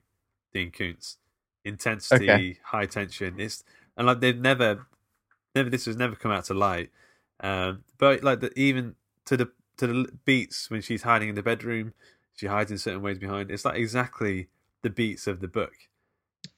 Dean 0.52 0.70
Koontz. 0.70 1.18
Intensity, 1.64 2.24
Okay. 2.30 2.58
high 2.64 2.86
tension. 2.86 3.40
It's 3.40 3.64
and 3.96 4.06
like 4.06 4.20
they've 4.20 4.38
never, 4.38 4.86
never. 5.54 5.68
This 5.68 5.86
has 5.86 5.96
never 5.96 6.14
come 6.14 6.30
out 6.30 6.44
to 6.44 6.54
light. 6.54 6.90
Um, 7.40 7.82
but 7.98 8.22
like 8.22 8.40
the, 8.40 8.56
even 8.58 8.94
to 9.26 9.36
the 9.36 9.50
to 9.78 9.86
the 9.86 10.12
beats 10.24 10.70
when 10.70 10.80
she's 10.80 11.02
hiding 11.02 11.28
in 11.28 11.34
the 11.34 11.42
bedroom, 11.42 11.92
she 12.34 12.46
hides 12.46 12.70
in 12.70 12.78
certain 12.78 13.02
ways 13.02 13.18
behind. 13.18 13.50
It's 13.50 13.64
like 13.64 13.76
exactly 13.78 14.48
the 14.82 14.90
beats 14.90 15.26
of 15.26 15.40
the 15.40 15.48
book. 15.48 15.74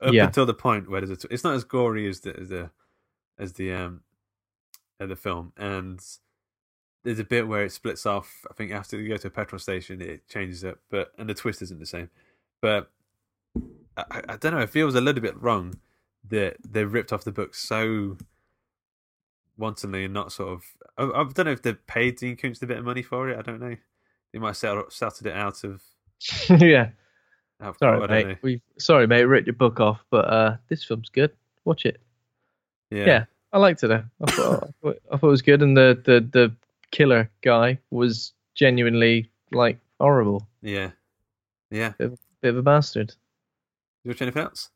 Up 0.02 0.12
Yeah. 0.12 0.26
until 0.26 0.44
the 0.44 0.54
point 0.54 0.90
where 0.90 1.00
there's 1.00 1.24
a 1.24 1.28
it's 1.32 1.42
not 1.44 1.54
as 1.54 1.64
gory 1.64 2.06
as 2.08 2.20
the 2.20 2.38
as 2.38 2.48
the 2.50 2.70
as 3.38 3.52
the 3.54 3.72
um 3.72 4.02
the 5.00 5.16
film, 5.16 5.52
and 5.56 6.00
there's 7.04 7.18
a 7.18 7.24
bit 7.24 7.46
where 7.46 7.64
it 7.64 7.72
splits 7.72 8.06
off. 8.06 8.44
I 8.50 8.54
think 8.54 8.72
after 8.72 9.00
you 9.00 9.08
go 9.08 9.16
to 9.16 9.28
a 9.28 9.30
petrol 9.30 9.58
station, 9.58 10.00
it 10.00 10.28
changes 10.28 10.64
up, 10.64 10.78
but 10.90 11.12
and 11.18 11.28
the 11.28 11.34
twist 11.34 11.62
isn't 11.62 11.78
the 11.80 11.86
same. 11.86 12.10
But 12.60 12.90
I, 13.96 14.22
I- 14.28 14.36
don't 14.36 14.52
know. 14.52 14.58
It 14.60 14.70
feels 14.70 14.94
a 14.94 15.00
little 15.00 15.22
bit 15.22 15.40
wrong 15.40 15.78
that 16.28 16.56
they 16.68 16.84
ripped 16.84 17.12
off 17.12 17.24
the 17.24 17.32
book 17.32 17.54
so 17.54 18.16
wantonly 19.56 20.04
and 20.04 20.14
not 20.14 20.32
sort 20.32 20.52
of. 20.54 20.64
I, 20.96 21.20
I 21.20 21.24
don't 21.32 21.46
know 21.46 21.52
if 21.52 21.62
they 21.62 21.74
paid 21.74 22.16
Dean 22.16 22.36
Koontz 22.36 22.62
a 22.62 22.66
bit 22.66 22.78
of 22.78 22.84
money 22.84 23.02
for 23.02 23.28
it. 23.30 23.38
I 23.38 23.42
don't 23.42 23.60
know. 23.60 23.76
They 24.32 24.38
might 24.38 24.48
have 24.48 24.56
settled, 24.56 24.92
settled 24.92 25.26
it 25.26 25.36
out 25.36 25.64
of. 25.64 25.82
yeah. 26.60 26.90
Out 27.60 27.70
of 27.70 27.76
Sorry, 27.78 27.98
court, 27.98 28.10
mate. 28.10 28.38
We 28.42 28.60
sorry, 28.78 29.06
mate. 29.06 29.24
Ripped 29.24 29.46
your 29.46 29.54
book 29.54 29.80
off, 29.80 30.04
but 30.10 30.26
uh, 30.26 30.56
this 30.68 30.84
film's 30.84 31.08
good. 31.08 31.32
Watch 31.64 31.86
it. 31.86 32.00
know. 32.90 33.04
Yeah, 33.04 33.24
I 33.52 33.58
liked 33.58 33.82
it. 33.82 33.88
though. 33.88 34.04
I 34.24 34.30
thought, 34.30 34.62
I 34.62 34.66
thought 34.82 34.98
I 35.12 35.16
thought 35.16 35.26
it 35.26 35.30
was 35.30 35.42
good, 35.42 35.62
and 35.62 35.76
the 35.76 36.00
the 36.04 36.20
the 36.20 36.54
killer 36.90 37.30
guy 37.42 37.78
was 37.90 38.32
genuinely 38.54 39.30
like 39.52 39.78
horrible, 40.00 40.46
yeah, 40.62 40.90
yeah. 41.70 41.92
bit 41.98 42.12
of 42.42 42.56
a 42.56 42.62
bastard. 42.62 43.14
You 44.04 44.10
watch 44.10 44.22
anything 44.22 44.42
else? 44.42 44.70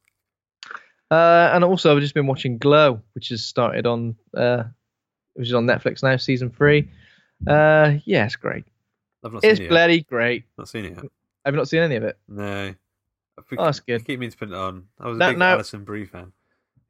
Uh, 1.10 1.50
and 1.52 1.62
also, 1.64 1.94
I've 1.94 2.00
just 2.00 2.14
been 2.14 2.26
watching 2.26 2.58
Glow, 2.58 3.00
which 3.14 3.28
has 3.28 3.44
started 3.44 3.86
on, 3.86 4.16
uh, 4.36 4.64
which 5.34 5.48
is 5.48 5.54
on 5.54 5.66
Netflix 5.66 6.02
now, 6.02 6.16
season 6.16 6.50
three. 6.50 6.88
Uh, 7.46 7.94
yeah, 8.04 8.24
it's 8.24 8.36
great. 8.36 8.64
I've 9.24 9.32
not 9.32 9.42
seen 9.42 9.50
It's 9.50 9.60
it. 9.60 9.64
Yet. 9.64 9.68
bloody 9.70 10.00
great. 10.02 10.44
Not 10.56 10.68
seen 10.68 10.86
it 10.86 10.94
yet. 10.96 11.04
I've 11.44 11.54
not 11.54 11.68
seen 11.68 11.80
any 11.82 11.96
of 11.96 12.04
it? 12.04 12.18
No. 12.28 12.68
I 13.38 13.42
think- 13.48 13.60
Oh, 13.60 13.64
that's 13.66 13.80
I 13.80 13.82
good. 13.86 14.04
keep 14.06 14.20
meaning 14.20 14.30
to 14.30 14.36
put 14.38 14.48
it 14.48 14.54
on. 14.54 14.86
I 15.00 15.08
was 15.08 15.16
a 15.16 15.18
No, 15.18 15.28
big 15.30 15.38
no. 15.38 15.44
Alison 15.46 15.84
Brie 15.84 16.06
fan. 16.06 16.32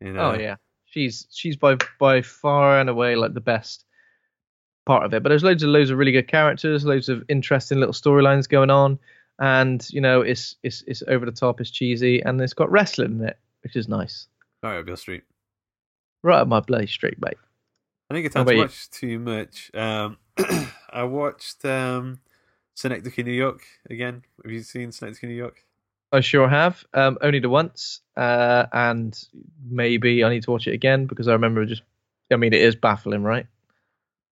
You 0.01 0.13
know, 0.13 0.33
Oh 0.33 0.39
yeah, 0.39 0.57
she's 0.85 1.27
she's 1.31 1.57
by 1.57 1.77
by 2.01 2.23
far 2.23 2.81
and 2.81 2.91
away 2.91 3.15
like 3.17 3.35
the 3.35 3.41
best 3.41 3.85
part 4.87 5.05
of 5.05 5.15
it. 5.15 5.23
But 5.23 5.31
there's 5.31 5.45
loads 5.45 5.63
of 5.63 5.71
loads 5.71 5.91
of 5.91 5.99
really 5.99 6.13
good 6.13 6.29
characters, 6.29 6.85
loads 6.85 7.09
of 7.09 7.25
interesting 7.29 7.79
little 7.79 7.95
storylines 7.95 8.49
going 8.49 8.71
on, 8.71 8.99
and 9.39 9.87
you 9.91 10.01
know 10.01 10.21
it's 10.21 10.57
it's 10.63 10.83
it's 10.87 11.03
over 11.09 11.27
the 11.27 11.33
top, 11.33 11.61
it's 11.61 11.71
cheesy, 11.71 12.21
and 12.21 12.41
it's 12.41 12.55
got 12.55 12.71
wrestling 12.71 13.21
in 13.21 13.29
it, 13.29 13.39
which 13.63 13.77
is 13.77 13.89
nice. 13.89 14.27
Right 14.63 14.79
up 14.79 14.87
your 14.87 14.97
street. 14.97 15.25
Right 16.23 16.41
up 16.41 16.49
my 16.49 16.61
bloody 16.61 16.87
street, 16.87 17.19
mate. 17.21 17.39
I 18.11 18.29
How 18.35 18.45
to 18.45 18.57
watch 18.57 18.91
too 18.91 19.19
much. 19.19 19.71
Um, 19.75 20.19
I 20.91 21.05
watched 21.05 21.65
um, 21.65 22.21
Synecdoche 22.75 23.19
in 23.19 23.27
New 23.27 23.33
York 23.33 23.63
again. 23.89 24.23
Have 24.43 24.53
you 24.53 24.63
seen 24.63 24.93
Synecdoche 24.93 25.23
in 25.23 25.31
New 25.31 25.37
York? 25.37 25.65
I 26.13 26.21
sure 26.21 26.47
have. 26.47 26.85
Um, 26.93 27.17
only 27.23 27.39
the 27.39 27.49
once, 27.49 28.01
uh, 28.17 28.67
and 28.73 29.19
maybe 29.67 30.23
I 30.23 30.29
need 30.29 30.43
to 30.43 30.51
watch 30.51 30.67
it 30.67 30.75
again 30.75 31.07
because 31.07 31.27
I 31.27 31.33
remember 31.33 31.65
just. 31.65 31.83
I 32.31 32.37
mean, 32.37 32.53
it 32.53 32.61
is 32.63 32.77
baffling, 32.77 33.23
right? 33.23 33.47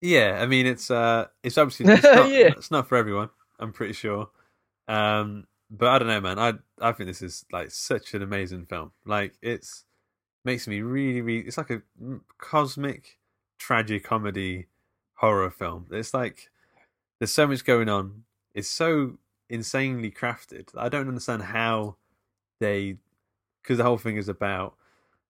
Yeah, 0.00 0.38
I 0.40 0.46
mean 0.46 0.66
it's 0.66 0.90
uh, 0.90 1.26
it's 1.42 1.58
obviously 1.58 1.92
it's 1.92 2.02
not, 2.04 2.30
Yeah. 2.30 2.48
it's 2.56 2.70
not 2.70 2.88
for 2.88 2.96
everyone. 2.96 3.30
I'm 3.58 3.72
pretty 3.72 3.92
sure. 3.92 4.30
Um, 4.88 5.46
but 5.70 5.88
I 5.88 5.98
don't 5.98 6.08
know, 6.08 6.20
man. 6.20 6.38
I 6.38 6.54
I 6.80 6.92
think 6.92 7.08
this 7.08 7.22
is 7.22 7.44
like 7.52 7.70
such 7.70 8.14
an 8.14 8.22
amazing 8.22 8.66
film. 8.66 8.92
Like 9.04 9.34
it's 9.42 9.84
makes 10.44 10.66
me 10.66 10.80
really, 10.80 11.20
really. 11.20 11.46
It's 11.46 11.58
like 11.58 11.70
a 11.70 11.82
mm, 12.02 12.20
cosmic 12.38 13.18
tragic 13.58 14.04
comedy 14.04 14.66
horror 15.14 15.50
film. 15.50 15.86
It's 15.90 16.14
like 16.14 16.50
there's 17.18 17.32
so 17.32 17.46
much 17.46 17.64
going 17.64 17.88
on. 17.88 18.24
It's 18.54 18.68
so 18.68 19.18
insanely 19.48 20.10
crafted. 20.10 20.68
I 20.76 20.88
don't 20.88 21.08
understand 21.08 21.42
how 21.42 21.96
they, 22.60 22.96
because 23.62 23.78
the 23.78 23.84
whole 23.84 23.98
thing 23.98 24.16
is 24.16 24.28
about 24.28 24.74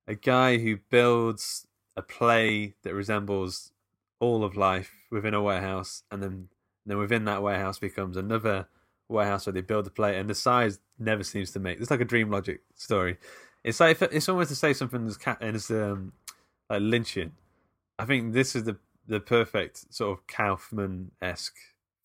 a 0.06 0.14
guy 0.14 0.58
who 0.58 0.78
builds 0.90 1.66
a 1.96 2.02
play 2.02 2.74
that 2.82 2.94
resembles 2.94 3.72
all 4.20 4.44
of 4.44 4.56
life 4.56 4.92
within 5.10 5.34
a 5.34 5.42
warehouse, 5.42 6.02
and 6.10 6.22
then 6.22 6.48
then 6.86 6.98
within 6.98 7.24
that 7.24 7.42
warehouse 7.42 7.78
becomes 7.78 8.16
another 8.16 8.68
warehouse 9.08 9.46
where 9.46 9.52
they 9.52 9.60
build 9.60 9.86
the 9.86 9.90
play, 9.90 10.18
and 10.18 10.30
the 10.30 10.34
size 10.34 10.78
never 10.98 11.24
seems 11.24 11.50
to 11.52 11.58
make. 11.58 11.80
It's 11.80 11.90
like 11.90 12.00
a 12.00 12.04
dream 12.04 12.30
logic 12.30 12.60
story. 12.74 13.18
It's 13.64 13.80
like 13.80 14.00
if, 14.00 14.02
it's 14.12 14.28
almost 14.28 14.50
to 14.50 14.56
say 14.56 14.72
something 14.72 15.06
as 15.06 15.16
ca- 15.16 15.36
as 15.40 15.70
um 15.70 16.12
like 16.68 16.82
Lynchian. 16.82 17.32
I 17.98 18.04
think 18.04 18.32
this 18.32 18.54
is 18.54 18.64
the 18.64 18.76
the 19.06 19.20
perfect 19.20 19.92
sort 19.92 20.16
of 20.18 20.26
Kaufman 20.26 21.10
esque 21.20 21.56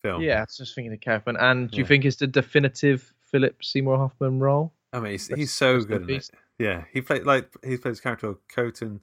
film. 0.02 0.22
Yeah, 0.22 0.38
I 0.38 0.40
was 0.40 0.56
just 0.56 0.74
thinking 0.74 0.92
of 0.92 1.00
Kaufman. 1.00 1.36
And 1.36 1.70
do 1.70 1.76
you 1.78 1.84
Yeah. 1.84 1.88
think 1.88 2.04
it's 2.04 2.16
the 2.16 2.26
definitive 2.26 3.14
Philip 3.30 3.62
Seymour 3.62 3.96
Hoffman 3.96 4.40
role? 4.40 4.72
I 4.92 5.00
mean, 5.00 5.12
he's, 5.12 5.28
he's 5.28 5.52
so 5.52 5.76
in 5.76 5.84
good 5.84 6.02
in 6.10 6.16
it. 6.16 6.30
Yeah, 6.58 6.84
he 6.92 7.00
played 7.00 7.24
like 7.24 7.50
he 7.64 7.76
plays 7.76 8.00
character 8.00 8.34
Coton, 8.54 9.00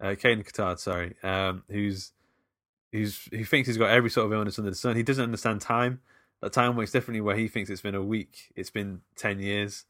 uh, 0.00 0.08
Caden 0.08 0.44
Cotard, 0.44 0.78
sorry, 0.78 1.14
um, 1.22 1.62
who's 1.70 2.12
who's 2.94 3.28
he 3.32 3.42
thinks 3.42 3.66
he's 3.66 3.76
got 3.76 3.90
every 3.90 4.08
sort 4.08 4.26
of 4.26 4.32
illness 4.32 4.58
under 4.58 4.70
the 4.70 4.76
sun. 4.76 4.94
He 4.94 5.02
doesn't 5.02 5.24
understand 5.24 5.60
time. 5.60 6.00
That 6.40 6.52
time 6.52 6.76
works 6.76 6.92
differently. 6.92 7.20
Where 7.20 7.36
he 7.36 7.48
thinks 7.48 7.68
it's 7.68 7.80
been 7.82 7.96
a 7.96 8.02
week, 8.02 8.52
it's 8.54 8.70
been 8.70 9.00
ten 9.16 9.40
years, 9.40 9.84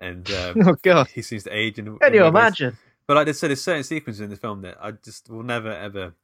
and 0.00 0.28
um, 0.32 0.56
Oh 0.66 0.76
God! 0.82 1.08
he 1.14 1.22
seems 1.22 1.44
to 1.44 1.50
age. 1.56 1.78
In, 1.78 1.96
Can 1.98 2.12
you 2.12 2.24
imagine? 2.24 2.76
But 3.06 3.16
like 3.16 3.28
I 3.28 3.32
said, 3.32 3.50
there's 3.50 3.62
certain 3.62 3.84
sequences 3.84 4.20
in 4.20 4.30
the 4.30 4.36
film 4.36 4.62
that 4.62 4.76
I 4.80 4.90
just 4.92 5.30
will 5.30 5.44
never 5.44 5.72
ever. 5.72 6.14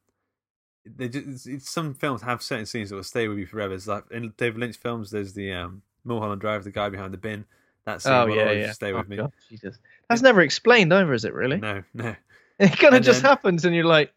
They 0.85 1.09
just, 1.09 1.49
some 1.67 1.95
films 1.95 2.23
have 2.23 2.43
certain 2.43 2.67
scenes 2.67 2.91
that 2.91 2.97
will 2.97 3.03
stay 3.03 3.27
with 3.27 3.39
you 3.39 3.47
forever. 3.47 3.75
It's 3.75 3.89
like 3.89 4.05
in 4.11 4.33
David 4.37 4.61
Lynch 4.61 4.77
films, 4.77 5.11
there's 5.11 5.33
the 5.33 5.53
um, 5.53 5.83
Mulholland 6.05 6.41
Drive, 6.41 6.65
the 6.65 6.71
guy 6.71 6.89
behind 6.89 7.13
the 7.13 7.19
bin. 7.19 7.45
That 7.87 8.03
scene 8.03 8.13
Oh 8.13 8.27
will 8.27 8.37
yeah, 8.37 8.43
always 8.43 8.67
yeah. 8.67 8.73
stay 8.73 8.93
oh, 8.93 8.99
with 8.99 9.09
me. 9.09 9.17
God, 9.17 9.33
Jesus, 9.49 9.79
that's 10.09 10.23
never 10.23 10.41
explained 10.43 10.93
either, 10.93 11.13
is 11.13 11.25
it? 11.25 11.35
Really? 11.35 11.59
No, 11.59 11.83
no. 11.95 12.15
It 12.59 12.79
kind 12.79 12.95
of 12.95 13.03
just 13.03 13.21
then- 13.21 13.31
happens, 13.31 13.65
and 13.67 13.75
you're 13.75 13.85
like, 13.85 14.15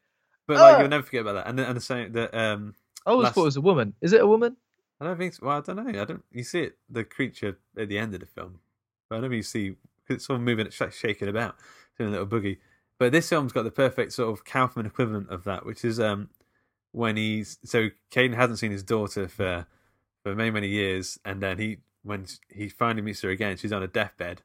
But 0.49 0.57
like 0.57 0.75
Ah! 0.75 0.79
you'll 0.79 0.89
never 0.89 1.03
forget 1.03 1.21
about 1.21 1.33
that. 1.35 1.47
And 1.47 1.57
the, 1.59 1.67
and 1.67 1.77
the 1.77 1.81
same 1.81 2.11
that 2.13 2.33
um 2.33 2.73
I 3.05 3.11
always 3.11 3.25
Last- 3.25 3.35
thought 3.35 3.41
it 3.41 3.45
was 3.45 3.55
a 3.57 3.61
woman. 3.61 3.93
Is 4.01 4.13
it 4.13 4.21
a 4.21 4.27
woman? 4.27 4.57
I 4.99 5.05
don't 5.05 5.17
think 5.17 5.33
so. 5.35 5.45
well 5.45 5.57
I 5.59 5.61
don't 5.61 5.75
know. 5.77 6.01
I 6.01 6.05
don't 6.05 6.23
you 6.31 6.43
see 6.43 6.61
it 6.61 6.77
the 6.89 7.03
creature 7.03 7.57
at 7.77 7.87
the 7.87 7.97
end 7.97 8.13
of 8.15 8.19
the 8.19 8.25
film. 8.25 8.59
But 9.09 9.17
I 9.17 9.19
never 9.21 9.35
you 9.35 9.43
see 9.43 9.75
it's 10.09 10.25
sort 10.25 10.37
of 10.39 10.41
moving 10.43 10.69
sh- 10.71 10.81
shaking 10.91 11.27
about, 11.27 11.55
doing 11.97 12.09
a 12.09 12.11
little 12.11 12.27
boogie. 12.27 12.57
But 12.97 13.11
this 13.11 13.29
film's 13.29 13.53
got 13.53 13.63
the 13.63 13.71
perfect 13.71 14.11
sort 14.13 14.29
of 14.33 14.43
Kaufman 14.43 14.85
equivalent 14.87 15.29
of 15.29 15.43
that, 15.45 15.65
which 15.65 15.85
is 15.85 15.99
um 15.99 16.29
when 16.91 17.15
he's 17.15 17.59
so 17.63 17.89
Caden 18.11 18.33
hasn't 18.35 18.57
seen 18.59 18.71
his 18.71 18.83
daughter 18.83 19.27
for 19.27 19.67
for 20.23 20.33
many 20.35 20.49
many 20.51 20.67
years, 20.67 21.19
and 21.23 21.41
then 21.41 21.59
he 21.59 21.77
when 22.03 22.25
he 22.49 22.67
finally 22.69 23.01
meets 23.03 23.21
her 23.21 23.29
again, 23.29 23.55
she's 23.57 23.71
on 23.73 23.83
a 23.83 23.87
deathbed, 23.87 24.41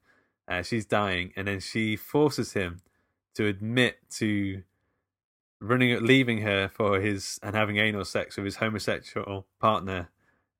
uh, 0.49 0.61
she's 0.63 0.85
dying, 0.85 1.33
and 1.37 1.49
then 1.49 1.61
she 1.61 1.97
forces 1.97 2.53
him 2.53 2.81
to 3.35 3.47
admit 3.47 3.97
to 4.11 4.63
running 5.69 6.05
leaving 6.05 6.39
her 6.43 6.69
for 6.69 7.01
his 7.01 7.39
and 7.43 7.55
having 7.57 7.77
anal 7.79 8.05
sex 8.05 8.37
with 8.37 8.45
his 8.45 8.57
homosexual 8.57 9.47
partner 9.61 10.11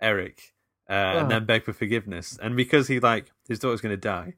Eric, 0.01 0.55
uh, 0.89 0.93
and 0.93 1.27
Oh. 1.27 1.29
then 1.29 1.45
beg 1.47 1.65
for 1.65 1.73
forgiveness. 1.73 2.39
And 2.43 2.57
because 2.57 2.89
he 2.89 3.01
like 3.01 3.33
his 3.49 3.59
daughter's 3.59 3.81
going 3.81 3.93
to 3.93 3.97
die, 3.97 4.35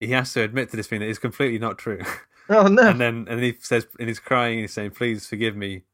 he 0.00 0.08
has 0.08 0.32
to 0.34 0.42
admit 0.42 0.70
to 0.70 0.76
this 0.76 0.86
thing 0.88 1.00
that 1.00 1.08
is 1.08 1.18
completely 1.18 1.58
not 1.58 1.78
true. 1.78 2.00
Oh 2.48 2.66
no! 2.66 2.88
and 2.90 3.00
then 3.00 3.26
and 3.30 3.40
he 3.40 3.54
says 3.60 3.86
and 4.00 4.08
he's 4.08 4.18
crying 4.18 4.54
and 4.54 4.60
he's 4.62 4.72
saying, 4.72 4.90
"Please 4.90 5.26
forgive 5.28 5.54
me 5.56 5.84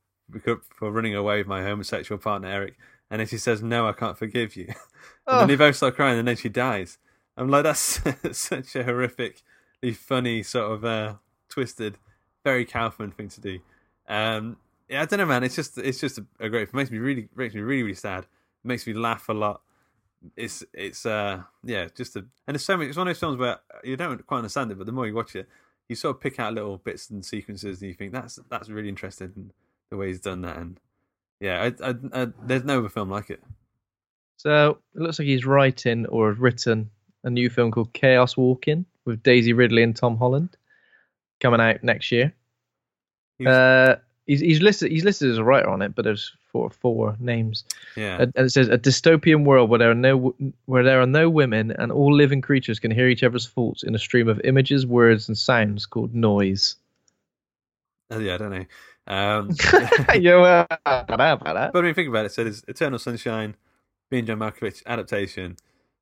for 0.75 0.91
running 0.91 1.15
away 1.15 1.39
with 1.39 1.47
my 1.47 1.63
homosexual 1.63 2.19
partner 2.19 2.49
Eric." 2.49 2.75
And 3.11 3.21
then 3.21 3.27
she 3.27 3.37
says, 3.37 3.63
"No, 3.63 3.87
I 3.87 3.93
can't 3.93 4.17
forgive 4.17 4.57
you." 4.57 4.67
and 4.69 4.77
Oh. 5.27 5.39
then 5.41 5.49
they 5.49 5.57
both 5.57 5.77
start 5.77 5.95
crying, 5.97 6.19
and 6.19 6.27
then 6.27 6.37
she 6.37 6.49
dies. 6.49 6.97
I'm 7.37 7.49
like, 7.51 7.65
that's 7.65 7.81
such 8.33 8.75
a 8.77 8.83
horrifically 8.83 9.95
funny 9.95 10.43
sort 10.43 10.73
of 10.73 10.85
uh, 10.87 11.15
twisted, 11.51 11.99
very 12.45 12.65
Kaufman 12.65 13.11
thing 13.13 13.29
to 13.29 13.41
do. 13.43 13.59
Um, 14.09 14.57
yeah, 14.89 15.03
I 15.03 15.05
don't 15.05 15.19
know, 15.19 15.27
man. 15.27 15.45
It's 15.45 15.55
just 15.55 15.79
it's 15.79 16.01
just 16.01 16.19
a, 16.19 16.27
a 16.41 16.49
great. 16.49 16.69
It 16.69 16.75
makes 16.75 16.91
me 16.91 16.99
really 16.99 17.29
makes 17.37 17.55
me 17.55 17.61
really 17.61 17.83
really 17.83 17.95
sad. 17.95 18.25
It 18.25 18.67
makes 18.67 18.87
me 18.87 18.95
laugh 18.95 19.29
a 19.29 19.35
lot. 19.35 19.61
it's 20.37 20.65
it's 20.73 21.07
uh 21.07 21.43
yeah 21.63 21.87
just 21.95 22.17
a 22.17 22.25
and 22.47 22.55
it's 22.57 22.65
so 22.65 22.77
many, 22.77 22.89
it's 22.89 22.99
one 22.99 23.07
of 23.07 23.15
those 23.15 23.21
films 23.21 23.39
where 23.39 23.59
you 23.85 23.97
don't 23.97 24.27
quite 24.27 24.39
understand 24.39 24.71
it, 24.73 24.79
but 24.79 24.87
the 24.87 24.93
more 24.93 25.07
you 25.07 25.15
watch 25.15 25.37
it, 25.37 25.49
you 25.89 25.97
sort 25.97 26.17
of 26.17 26.21
pick 26.23 26.41
out 26.41 26.55
little 26.55 26.79
bits 26.79 27.11
and 27.11 27.25
sequences, 27.25 27.81
and 27.81 27.89
you 27.89 27.95
think 27.95 28.13
that's 28.13 28.39
that's 28.51 28.69
really 28.69 28.89
interesting 28.89 29.51
the 29.91 29.97
way 29.97 30.09
he's 30.09 30.21
done 30.21 30.43
that, 30.43 30.57
and 30.57 30.81
yeah, 31.41 31.71
I, 31.81 31.91
I, 31.91 31.95
I, 32.13 32.27
there's 32.43 32.65
no 32.65 32.79
other 32.81 32.89
film 32.89 33.11
like 33.11 33.31
it. 33.31 33.43
So 34.39 34.79
it 34.95 35.01
looks 35.01 35.19
like 35.19 35.27
he's 35.27 35.47
writing 35.47 36.07
or 36.07 36.31
has 36.31 36.39
written 36.39 36.91
a 37.25 37.31
new 37.31 37.49
film 37.49 37.71
called 37.71 37.93
Chaos 37.93 38.37
Walking 38.37 38.85
with 39.05 39.23
Daisy 39.23 39.53
Ridley 39.53 39.83
and 39.83 39.95
Tom 39.95 40.17
Holland 40.17 40.57
coming 41.41 41.61
out 41.61 41.83
next 41.83 42.11
year. 42.13 42.33
He's- 43.39 43.49
Uh, 43.53 43.97
he's 44.27 44.41
he's 44.41 44.61
listed 44.61 44.91
he's 44.93 45.05
listed 45.05 45.31
as 45.31 45.39
a 45.39 45.45
writer 45.45 45.69
on 45.71 45.81
it, 45.83 45.95
but 45.95 46.05
there's 46.05 46.33
four 46.53 46.71
four 46.71 47.17
names. 47.21 47.65
Yeah, 47.97 48.19
And 48.23 48.33
it 48.37 48.51
says 48.51 48.69
a 48.69 48.77
dystopian 48.79 49.45
world 49.45 49.71
where 49.71 49.79
there 49.79 49.91
are 49.91 49.95
no 49.95 50.35
where 50.67 50.83
there 50.83 51.01
are 51.01 51.07
no 51.07 51.31
women 51.31 51.71
and 51.73 51.91
all 51.93 52.15
living 52.15 52.41
creatures 52.43 52.79
can 52.79 52.91
hear 52.91 53.09
each 53.09 53.23
other's 53.23 53.47
thoughts 53.49 53.83
in 53.83 53.95
a 53.95 53.99
stream 53.99 54.29
of 54.29 54.41
images, 54.45 54.87
words, 54.87 55.29
and 55.29 55.37
sounds 55.39 55.87
called 55.87 56.15
noise. 56.15 56.77
Uh, 58.13 58.19
yeah, 58.19 58.35
I 58.35 58.39
don't 58.39 58.51
know. 58.51 58.65
Um, 59.07 59.51
Yo, 60.21 60.43
ba-da, 60.43 61.37
ba-da. 61.37 61.71
But 61.71 61.77
I 61.79 61.83
mean, 61.83 61.95
think 61.95 62.09
about 62.09 62.27
it. 62.27 62.33
So 62.33 62.45
there's 62.45 62.63
Eternal 62.69 62.99
Sunshine, 62.99 63.55
being 64.11 64.27
John 64.27 64.39
Malkovich 64.39 64.85
adaptation, 64.87 65.57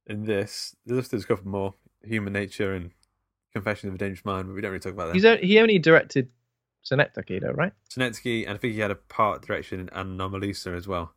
and 0.09 0.27
this. 0.27 0.75
There's 0.87 1.13
a 1.13 1.27
couple 1.27 1.49
more, 1.49 1.75
Human 2.05 2.33
Nature 2.33 2.75
and 2.75 2.91
Confession 3.53 3.89
of 3.89 3.95
a 3.97 3.99
Dangerous 3.99 4.25
Mind, 4.25 4.47
but 4.49 4.55
we 4.55 4.61
don't 4.61 4.71
really 4.73 4.81
talk 4.81 4.93
about 4.93 5.13
that. 5.13 5.15
He's 5.41 5.49
he 5.49 5.59
only 5.61 5.79
directed 5.79 6.29
Synecdoche, 6.87 7.41
though, 7.41 7.51
right? 7.51 7.73
Sonetsky, 7.91 8.45
and 8.47 8.55
I 8.55 8.59
think 8.59 8.75
he 8.75 8.81
had 8.81 8.93
a 8.93 8.95
part 8.95 9.45
direction 9.45 9.81
in 9.81 9.87
Anomalisa 9.89 10.77
as 10.77 10.87
well. 10.87 11.13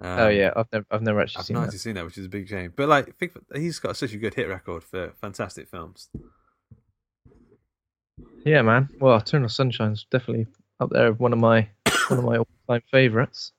Um, 0.00 0.18
oh 0.20 0.28
yeah, 0.28 0.52
I've 0.56 0.66
never 0.72 0.86
I've 0.90 1.02
never 1.02 1.20
actually 1.20 1.40
I've 1.40 1.46
seen 1.46 1.54
not 1.54 1.70
that. 1.70 1.78
seen 1.78 1.94
that, 1.96 2.04
which 2.06 2.16
is 2.16 2.26
a 2.26 2.30
big 2.30 2.48
shame. 2.48 2.72
But 2.74 2.88
like, 2.88 3.14
think 3.18 3.32
he's 3.54 3.78
got 3.78 3.96
such 3.96 4.14
a 4.14 4.16
good 4.16 4.32
hit 4.34 4.48
record 4.48 4.82
for 4.82 5.12
fantastic 5.20 5.68
films. 5.68 6.08
Yeah, 8.44 8.62
man. 8.62 8.88
Well, 8.98 9.16
Eternal 9.18 9.50
Sunshine's 9.50 10.06
definitely 10.10 10.46
up 10.80 10.88
there, 10.90 11.12
one 11.12 11.32
of 11.34 11.38
my 11.38 11.68
one 12.08 12.18
of 12.18 12.24
my 12.24 12.38
all-time 12.38 12.82
favorites. 12.90 13.52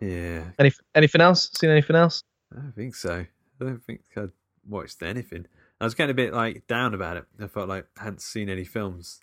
Yeah, 0.00 0.42
Any 0.58 0.72
anything 0.94 1.20
else? 1.20 1.50
Seen 1.54 1.70
anything 1.70 1.96
else? 1.96 2.22
I 2.52 2.56
don't 2.60 2.74
think 2.74 2.96
so. 2.96 3.24
I 3.60 3.64
don't 3.64 3.82
think 3.82 4.02
I'd 4.16 4.32
watched 4.68 5.02
anything. 5.02 5.46
I 5.80 5.84
was 5.84 5.94
getting 5.94 6.10
a 6.10 6.14
bit 6.14 6.34
like 6.34 6.66
down 6.66 6.94
about 6.94 7.16
it. 7.16 7.24
I 7.40 7.46
felt 7.46 7.68
like 7.68 7.86
I 7.98 8.04
hadn't 8.04 8.20
seen 8.22 8.48
any 8.48 8.64
films, 8.64 9.20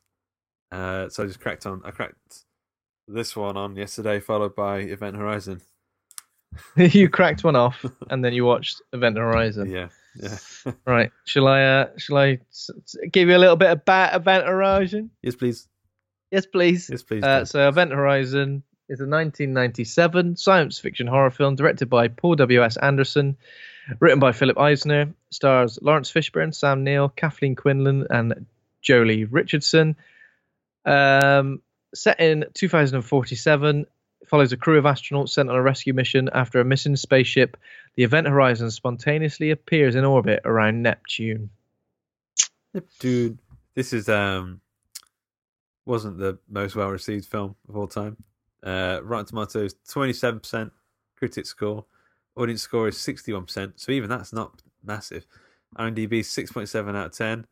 uh, 0.74 1.10
so 1.10 1.24
I 1.24 1.28
just 1.28 1.40
cracked 1.40 1.66
on. 1.66 1.82
I 1.86 1.92
cracked 1.92 2.44
this 3.08 3.36
one 3.36 3.58
on 3.58 3.76
yesterday, 3.76 4.20
followed 4.20 4.56
by 4.56 4.80
Event 4.80 5.16
Horizon. 5.16 5.62
you 6.78 7.10
cracked 7.10 7.44
one 7.44 7.56
off, 7.56 7.86
and 8.10 8.24
then 8.24 8.34
you 8.34 8.46
watched 8.46 8.82
Event 8.92 9.18
Horizon. 9.18 9.70
Yeah, 9.70 9.90
yeah. 10.16 10.38
Right. 10.86 11.12
Shall 11.26 11.48
I? 11.48 11.64
Uh, 11.64 11.88
shall 11.98 12.18
I 12.18 12.40
s- 12.52 12.70
s- 12.84 12.96
give 13.12 13.30
you 13.30 13.36
a 13.36 13.40
little 13.40 13.56
bit 13.56 13.72
about 13.72 14.16
Event 14.16 14.46
Horizon? 14.46 15.10
yes, 15.22 15.36
please. 15.36 15.68
Yes, 16.32 16.46
please. 16.46 16.90
Yes, 16.90 17.04
please. 17.04 17.24
Uh, 17.24 17.46
so, 17.46 17.68
Event 17.68 17.92
Horizon 17.92 18.64
is 18.90 19.00
a 19.00 19.08
1997 19.08 20.36
science 20.36 20.80
fiction 20.80 21.08
horror 21.08 21.32
film 21.32 21.56
directed 21.56 21.90
by 21.90 22.08
Paul 22.08 22.36
W.S. 22.36 22.78
Anderson, 22.78 23.38
written 24.00 24.20
by 24.20 24.32
Philip 24.32 24.58
Eisner, 24.58 25.14
stars 25.32 25.80
Laurence 25.82 26.12
Fishburne, 26.12 26.54
Sam 26.54 26.84
Neill, 26.84 27.10
Kathleen 27.10 27.56
Quinlan, 27.56 28.08
and 28.10 28.46
Joely 28.84 29.28
Richardson. 29.30 29.96
Um, 30.86 31.62
set 31.94 32.20
in 32.20 32.46
2047, 32.54 33.86
follows 34.28 34.52
a 34.52 34.58
crew 34.58 34.78
of 34.78 34.86
astronauts 34.86 35.30
sent 35.30 35.50
on 35.50 35.56
a 35.56 35.62
rescue 35.62 35.94
mission 35.94 36.30
after 36.34 36.60
a 36.60 36.66
missing 36.66 36.96
spaceship. 36.96 37.58
The 37.96 38.04
Event 38.04 38.28
Horizon 38.28 38.72
spontaneously 38.72 39.52
appears 39.52 39.96
in 39.96 40.06
orbit 40.06 40.42
around 40.46 40.82
Neptune. 40.82 41.50
dude, 43.00 43.38
this 43.76 43.94
is 43.94 44.10
um 44.10 44.62
wasn't 45.86 46.18
the 46.18 46.38
most 46.50 46.76
well 46.76 46.90
received 46.90 47.26
film 47.26 47.56
of 47.68 47.78
all 47.78 47.88
time. 47.88 48.18
Uh, 48.64 49.00
Rotten 49.04 49.26
Tomatoes 49.26 49.76
twenty 49.90 50.14
seven 50.14 50.40
percent 50.40 50.72
critic 51.18 51.46
score, 51.46 51.86
audience 52.36 52.62
score 52.62 52.88
is 52.88 52.98
sixty 52.98 53.34
one 53.34 53.46
percent. 53.46 53.80
So 53.80 53.92
even 53.92 54.10
that's 54.10 54.34
not 54.34 54.62
massive. 54.84 55.26
IMDb 55.78 56.24
six 56.24 56.52
point 56.52 56.70
seven 56.70 56.96
out 56.96 57.08
of 57.08 57.12
ten. 57.14 57.46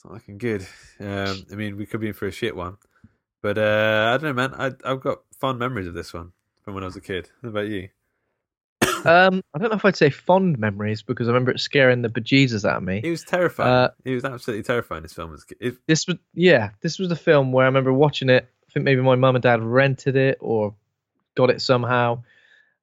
It's 0.00 0.06
not 0.06 0.14
looking 0.14 0.38
good. 0.38 0.66
Um, 0.98 1.44
I 1.52 1.56
mean, 1.56 1.76
we 1.76 1.84
could 1.84 2.00
be 2.00 2.08
in 2.08 2.14
for 2.14 2.26
a 2.26 2.30
shit 2.30 2.56
one, 2.56 2.78
but 3.42 3.58
uh, 3.58 4.14
I 4.14 4.16
don't 4.16 4.22
know, 4.22 4.32
man. 4.32 4.54
I, 4.54 4.90
I've 4.90 5.02
got 5.02 5.18
fond 5.38 5.58
memories 5.58 5.86
of 5.86 5.92
this 5.92 6.14
one 6.14 6.32
from 6.64 6.72
when 6.72 6.82
I 6.82 6.86
was 6.86 6.96
a 6.96 7.02
kid. 7.02 7.28
How 7.42 7.50
about 7.50 7.68
you? 7.68 7.90
Um, 9.04 9.42
I 9.54 9.58
don't 9.58 9.70
know 9.70 9.76
if 9.76 9.84
I'd 9.86 9.96
say 9.96 10.10
fond 10.10 10.58
memories 10.58 11.02
because 11.02 11.26
I 11.26 11.30
remember 11.32 11.50
it 11.52 11.60
scaring 11.60 12.02
the 12.02 12.10
bejesus 12.10 12.68
out 12.68 12.76
of 12.78 12.82
me. 12.82 13.00
It 13.02 13.10
was 13.10 13.24
terrifying. 13.24 13.70
Uh, 13.70 13.90
it 14.04 14.14
was 14.14 14.26
absolutely 14.26 14.62
terrifying. 14.62 15.02
This 15.02 15.14
film 15.14 15.30
was. 15.30 15.46
It, 15.58 15.76
this 15.86 16.06
was 16.06 16.16
yeah 16.34 16.70
this 16.82 16.98
was 16.98 17.08
the 17.08 17.16
film 17.16 17.50
where 17.52 17.64
i 17.64 17.68
remember 17.68 17.94
watching 17.94 18.28
it 18.28 18.44
i 18.44 18.72
think 18.72 18.84
maybe 18.84 19.00
my 19.00 19.16
mum 19.16 19.36
and 19.36 19.42
dad 19.42 19.62
rented 19.62 20.16
it 20.16 20.36
or 20.40 20.74
got 21.34 21.48
it 21.48 21.62
somehow 21.62 22.22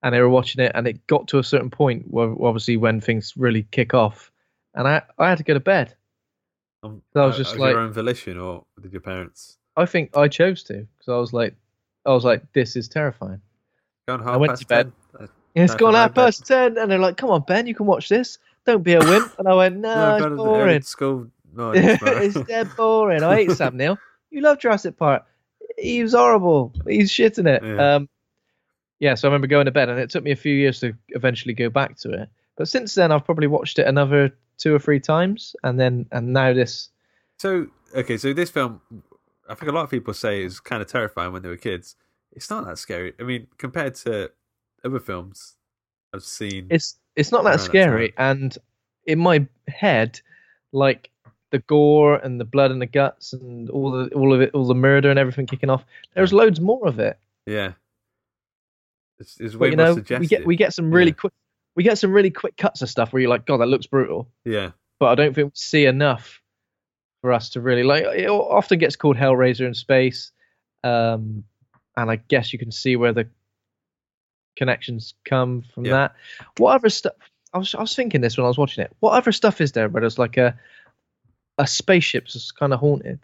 and 0.02 0.14
they 0.14 0.22
were 0.22 0.30
watching 0.30 0.64
it 0.64 0.72
and 0.74 0.88
it 0.88 1.06
got 1.06 1.28
to 1.28 1.38
a 1.38 1.44
certain 1.44 1.70
point 1.70 2.06
where 2.10 2.34
obviously 2.44 2.78
when 2.78 3.00
things 3.00 3.34
really 3.38 3.62
kick 3.64 3.94
off 3.94 4.32
and 4.74 4.88
i 4.88 5.04
i 5.20 5.30
had 5.30 5.38
to 5.38 5.44
go 5.44 5.54
to 5.54 5.60
bed 5.60 5.96
um, 6.88 7.02
I 7.16 7.26
was 7.26 7.36
uh, 7.36 7.38
just 7.40 7.58
like- 7.58 7.72
your 7.72 7.80
own 7.82 7.92
volition, 7.94 8.38
or 8.38 8.66
did 8.82 8.92
your 8.92 9.02
parents? 9.02 9.58
i 9.80 9.86
think 9.86 10.18
i 10.18 10.28
chose 10.28 10.64
to 10.64 10.74
because 10.74 11.08
i 11.08 11.16
was 11.18 11.34
like 11.34 11.54
i 12.08 12.12
was 12.12 12.26
like 12.26 12.42
this 12.54 12.76
is 12.76 12.88
terrifying 12.90 13.40
Gone 14.08 14.24
half 14.24 14.40
went 14.40 14.50
past 14.54 14.62
to 14.64 14.68
bed. 14.68 14.92
10? 15.20 15.24
Uh, 15.24 15.28
it's 15.54 15.76
gone 15.76 15.96
out 15.96 16.16
past 16.16 16.48
10 16.48 16.80
and 16.80 16.90
they're 16.90 16.98
like 16.98 17.16
come 17.16 17.30
on 17.30 17.44
ben 17.48 17.68
you 17.68 17.76
can 17.76 17.86
watch 17.86 18.10
this 18.10 18.40
don't 18.66 18.82
be 18.82 18.94
a 18.94 19.00
wimp 19.00 19.32
and 19.38 19.48
i 19.48 19.54
went 19.54 19.78
no, 19.78 20.18
No, 20.18 20.26
it's 20.26 20.36
boring 20.36 20.82
School. 20.82 21.28
No, 21.54 21.72
it's 21.76 22.40
dead 22.42 22.70
boring. 22.76 23.24
I 23.24 23.36
hate 23.36 23.52
Sam 23.52 23.78
Neill. 23.78 23.98
You 24.30 24.42
love 24.42 24.60
Jurassic 24.60 24.96
Park. 24.98 25.26
He 25.78 26.04
was 26.04 26.14
horrible. 26.14 26.72
He's 26.88 27.12
shitting 27.12 27.48
it. 27.48 27.64
Yeah. 27.64 27.96
Um, 27.96 28.10
yeah, 29.00 29.16
so 29.16 29.28
I 29.28 29.32
remember 29.32 29.48
going 29.48 29.66
to 29.66 29.72
bed, 29.72 29.90
and 29.90 30.00
it 30.00 30.10
took 30.12 30.24
me 30.24 30.32
a 30.32 30.36
few 30.36 30.54
years 30.54 30.80
to 30.82 30.94
eventually 31.10 31.56
go 31.56 31.70
back 31.70 31.98
to 32.00 32.12
it. 32.12 32.30
But 32.58 32.68
since 32.68 32.94
then, 32.94 33.12
I've 33.12 33.26
probably 33.26 33.48
watched 33.48 33.80
it 33.80 33.88
another 33.88 34.36
two 34.58 34.74
or 34.74 34.80
three 34.80 35.00
times, 35.00 35.56
and 35.64 35.80
then 35.80 36.06
and 36.12 36.34
now 36.34 36.54
this. 36.54 36.90
So 37.38 37.68
okay, 37.96 38.18
so 38.18 38.34
this 38.34 38.50
film, 38.50 38.82
I 39.50 39.56
think 39.56 39.72
a 39.72 39.76
lot 39.76 39.84
of 39.84 39.90
people 39.90 40.14
say 40.14 40.44
is 40.44 40.60
kind 40.60 40.82
of 40.82 40.88
terrifying 40.88 41.32
when 41.34 41.42
they 41.44 41.50
were 41.50 41.58
kids. 41.58 41.96
It's 42.34 42.50
not 42.50 42.66
that 42.66 42.78
scary. 42.78 43.14
I 43.20 43.24
mean, 43.24 43.48
compared 43.58 43.96
to 43.96 44.32
other 44.84 45.00
films 45.00 45.56
I've 46.14 46.24
seen. 46.24 46.68
It's 46.70 46.98
it's 47.16 47.32
not 47.32 47.44
that 47.44 47.50
Around 47.56 47.58
that 47.60 47.66
scary, 47.66 48.14
and 48.18 48.58
in 49.06 49.20
my 49.20 49.48
head, 49.68 50.20
like 50.72 51.10
the 51.52 51.60
gore 51.60 52.16
and 52.18 52.40
the 52.40 52.46
blood 52.46 52.72
and 52.72 52.82
the 52.82 52.86
guts 52.86 53.34
and 53.34 53.70
all 53.70 53.90
the 53.92 54.10
all 54.14 54.34
of 54.34 54.42
it, 54.42 54.52
all 54.54 54.66
the 54.66 54.76
murder 54.76 55.10
and 55.10 55.18
everything 55.18 55.46
kicking 55.48 55.70
off. 55.70 55.86
There's 56.14 56.34
loads 56.34 56.60
more 56.60 56.86
of 56.88 57.00
it. 57.00 57.18
yeah, 57.46 57.74
it's, 59.20 59.40
it's 59.40 59.54
But 59.54 59.60
way 59.62 59.70
you 59.72 59.78
more 59.78 59.86
know, 59.88 59.96
suggestive. 59.96 60.20
we 60.20 60.28
get 60.28 60.46
we 60.46 60.56
get 60.56 60.74
some 60.74 60.92
really 60.92 61.12
Yeah. 61.12 61.16
quick 61.16 61.34
we 61.78 61.84
get 61.84 61.98
some 62.00 62.12
really 62.12 62.32
quick 62.32 62.58
cuts 62.58 62.82
of 62.82 62.90
stuff 62.90 63.14
where 63.14 63.22
you're 63.22 63.30
like, 63.30 63.46
God, 63.46 63.58
that 63.58 63.68
looks 63.68 63.86
brutal. 63.86 64.28
yeah, 64.44 64.72
But 65.00 65.06
I 65.10 65.16
don't 65.16 65.34
think 65.34 65.46
we 65.46 65.52
see 65.54 65.86
enough 65.86 66.42
for 67.22 67.32
us 67.32 67.52
to 67.52 67.62
really 67.62 67.84
like. 67.84 68.04
It 68.04 68.28
often 68.30 68.80
gets 68.80 68.96
called 68.96 69.16
Hellraiser 69.16 69.66
in 69.66 69.76
space, 69.76 70.32
um, 70.84 71.44
and 71.96 72.10
I 72.12 72.16
guess 72.18 72.52
you 72.52 72.58
can 72.60 72.72
see 72.72 72.96
where 72.96 73.14
the 73.14 73.30
connections 74.58 75.14
come 75.24 75.62
from 75.74 75.86
Yeah. 75.86 75.92
that. 75.94 76.16
What 76.58 76.74
other 76.76 76.90
stuff? 76.90 77.14
I 77.54 77.60
was 77.60 77.74
I 77.76 77.80
was 77.82 77.96
thinking 77.96 78.22
this 78.22 78.38
when 78.38 78.46
I 78.46 78.50
was 78.50 78.58
watching 78.58 78.84
it. 78.84 78.92
What 79.00 79.12
other 79.14 79.32
stuff 79.32 79.62
is 79.62 79.72
there 79.72 79.88
where 79.88 80.02
there's 80.02 80.18
like 80.20 80.38
a 80.38 80.60
a 81.60 81.66
spaceship 81.68 82.26
that's 82.26 82.52
kind 82.52 82.74
of 82.74 82.80
haunted? 82.80 83.20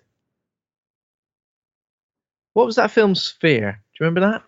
What 2.53 2.67
was 2.67 2.75
that 2.75 2.91
film 2.91 3.15
Sphere? 3.15 3.71
Do 3.71 4.03
you 4.03 4.05
remember 4.05 4.21
that? 4.31 4.43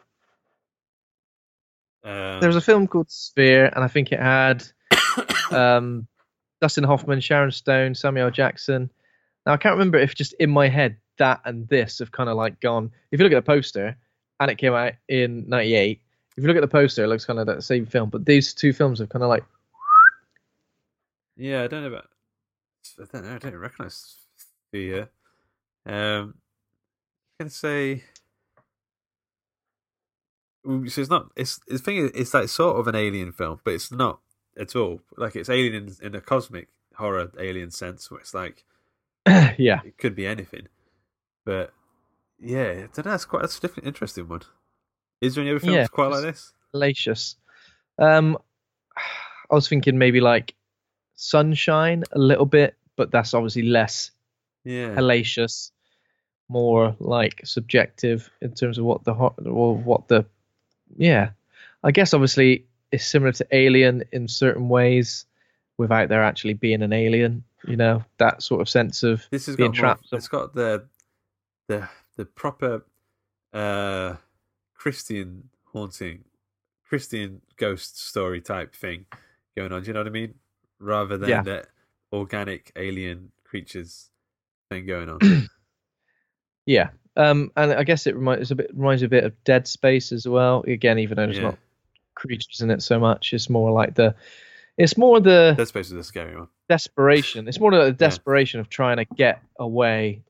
Um, 2.05 2.39
there 2.39 2.47
was 2.47 2.55
a 2.55 2.61
film 2.61 2.87
called 2.87 3.09
Sphere, 3.09 3.65
and 3.65 3.83
I 3.83 3.87
think 3.87 4.11
it 4.11 4.19
had 4.19 4.63
um, 5.51 6.07
Dustin 6.61 6.83
Hoffman, 6.83 7.19
Sharon 7.19 7.51
Stone, 7.51 7.95
Samuel 7.95 8.31
Jackson. 8.31 8.91
Now 9.45 9.53
I 9.53 9.57
can't 9.57 9.73
remember 9.73 9.97
if 9.97 10.15
just 10.15 10.33
in 10.33 10.51
my 10.51 10.69
head 10.69 10.97
that 11.17 11.41
and 11.45 11.67
this 11.67 11.99
have 11.99 12.11
kind 12.11 12.29
of 12.29 12.37
like 12.37 12.61
gone. 12.61 12.91
If 13.11 13.19
you 13.19 13.23
look 13.23 13.33
at 13.33 13.43
the 13.43 13.51
poster, 13.51 13.97
and 14.39 14.51
it 14.51 14.57
came 14.57 14.73
out 14.73 14.93
in 15.09 15.49
'98. 15.49 15.99
If 16.37 16.43
you 16.43 16.47
look 16.47 16.57
at 16.57 16.61
the 16.61 16.67
poster, 16.67 17.03
it 17.03 17.07
looks 17.07 17.25
kind 17.25 17.39
of 17.39 17.47
that 17.47 17.63
same 17.63 17.85
film, 17.85 18.09
but 18.09 18.25
these 18.25 18.53
two 18.53 18.73
films 18.73 18.99
have 18.99 19.09
kind 19.09 19.23
of 19.23 19.29
like 19.29 19.43
yeah. 21.37 21.63
I 21.63 21.67
don't 21.67 21.81
know 21.81 21.89
about. 21.89 22.09
I 22.99 23.05
don't 23.11 23.25
know. 23.25 23.35
I 23.35 23.37
don't 23.39 23.55
recognize 23.55 24.15
the. 24.71 25.07
Um, 25.85 26.35
I 27.39 27.43
can 27.43 27.49
say. 27.49 28.03
So 30.65 31.01
it's 31.01 31.09
not. 31.09 31.27
It's 31.35 31.59
the 31.67 31.77
thing. 31.77 31.97
is, 31.97 32.11
It's 32.15 32.33
like 32.33 32.49
sort 32.49 32.77
of 32.79 32.87
an 32.87 32.95
alien 32.95 33.31
film, 33.31 33.59
but 33.63 33.73
it's 33.75 33.91
not 33.91 34.19
at 34.57 34.75
all. 34.75 35.01
Like 35.17 35.35
it's 35.35 35.49
alien 35.49 35.75
in, 35.75 35.95
in 36.07 36.15
a 36.15 36.21
cosmic 36.21 36.69
horror 36.95 37.31
alien 37.39 37.71
sense, 37.71 38.09
where 38.09 38.19
it's 38.19 38.33
like 38.33 38.63
yeah. 39.27 39.81
it 39.85 39.97
could 39.97 40.15
be 40.15 40.25
anything. 40.25 40.67
But 41.45 41.71
yeah, 42.39 42.63
I 42.69 42.73
don't 42.93 43.05
know, 43.05 43.11
that's 43.11 43.25
quite 43.25 43.41
that's 43.41 43.57
a 43.57 43.61
different, 43.61 43.87
interesting 43.87 44.27
one. 44.27 44.41
Is 45.21 45.35
there 45.35 45.43
any 45.43 45.51
other 45.51 45.59
films 45.59 45.75
Yeah, 45.75 45.87
quite 45.87 46.07
like 46.11 46.23
this? 46.23 46.53
Hellacious. 46.73 47.35
Um, 47.99 48.37
I 48.97 49.55
was 49.55 49.67
thinking 49.67 49.97
maybe 49.97 50.19
like 50.21 50.55
Sunshine 51.15 52.03
a 52.11 52.19
little 52.19 52.45
bit, 52.45 52.75
but 52.97 53.11
that's 53.11 53.33
obviously 53.33 53.61
less 53.63 54.11
Yeah. 54.63 54.95
hellacious, 54.95 55.71
more 56.49 56.95
like 56.99 57.41
subjective 57.45 58.29
in 58.41 58.53
terms 58.53 58.77
of 58.77 58.85
what 58.85 59.03
the 59.03 59.13
or 59.13 59.75
what 59.77 60.07
the 60.07 60.25
yeah. 60.97 61.29
I 61.83 61.91
guess 61.91 62.13
obviously 62.13 62.65
it's 62.91 63.05
similar 63.05 63.31
to 63.33 63.47
Alien 63.51 64.03
in 64.11 64.27
certain 64.27 64.69
ways, 64.69 65.25
without 65.77 66.09
there 66.09 66.23
actually 66.23 66.53
being 66.53 66.81
an 66.81 66.93
alien. 66.93 67.43
You 67.67 67.75
know 67.77 68.03
that 68.17 68.43
sort 68.43 68.61
of 68.61 68.69
sense 68.69 69.01
of 69.03 69.25
This 69.31 69.47
has 69.47 69.55
being 69.55 69.71
got 69.71 69.81
more, 70.11 70.17
it's 70.17 70.27
got 70.27 70.53
the 70.53 70.85
the 71.67 71.89
the 72.15 72.25
proper 72.25 72.85
uh 73.53 74.15
Christian 74.75 75.49
haunting 75.73 76.25
Christian 76.87 77.41
ghost 77.57 77.99
story 78.07 78.39
type 78.41 78.75
thing 78.75 79.05
going 79.57 79.71
on. 79.71 79.81
Do 79.81 79.87
you 79.87 79.93
know 79.93 80.01
what 80.01 80.07
I 80.07 80.11
mean? 80.11 80.35
Rather 80.79 81.17
than 81.17 81.29
Yeah. 81.29 81.41
the 81.41 81.65
organic 82.13 82.71
alien 82.75 83.31
creatures 83.43 84.11
thing 84.69 84.85
going 84.85 85.09
on. 85.09 85.19
Yeah, 86.67 86.89
um, 87.17 87.51
and 87.55 87.71
I 87.73 87.83
guess 87.83 88.07
it 88.07 88.15
reminds 88.15 88.51
a 88.51 88.55
bit 88.55 88.71
reminds 88.75 89.01
a 89.03 89.07
bit 89.07 89.23
of 89.23 89.43
Dead 89.43 89.67
Space 89.67 90.11
as 90.11 90.27
well. 90.27 90.63
Again, 90.67 90.99
even 90.99 91.15
though 91.17 91.25
there's 91.25 91.37
Yeah. 91.37 91.43
not 91.43 91.57
creatures 92.15 92.61
in 92.61 92.71
it 92.71 92.81
so 92.81 92.99
much, 92.99 93.33
it's 93.33 93.49
more 93.49 93.71
like 93.71 93.95
the 93.95 94.15
it's 94.77 94.97
more 94.97 95.19
the 95.19 95.53
Dead 95.57 95.67
Space 95.67 95.87
is 95.87 95.93
a 95.93 96.03
scary 96.03 96.35
one. 96.35 96.47
desperation. 96.69 97.47
It's 97.47 97.59
more 97.59 97.73
of 97.73 97.85
the 97.85 97.91
desperation 98.05 98.59
of 98.59 98.69
trying 98.69 98.97
to 98.97 99.05
get 99.05 99.41
away. 99.59 100.21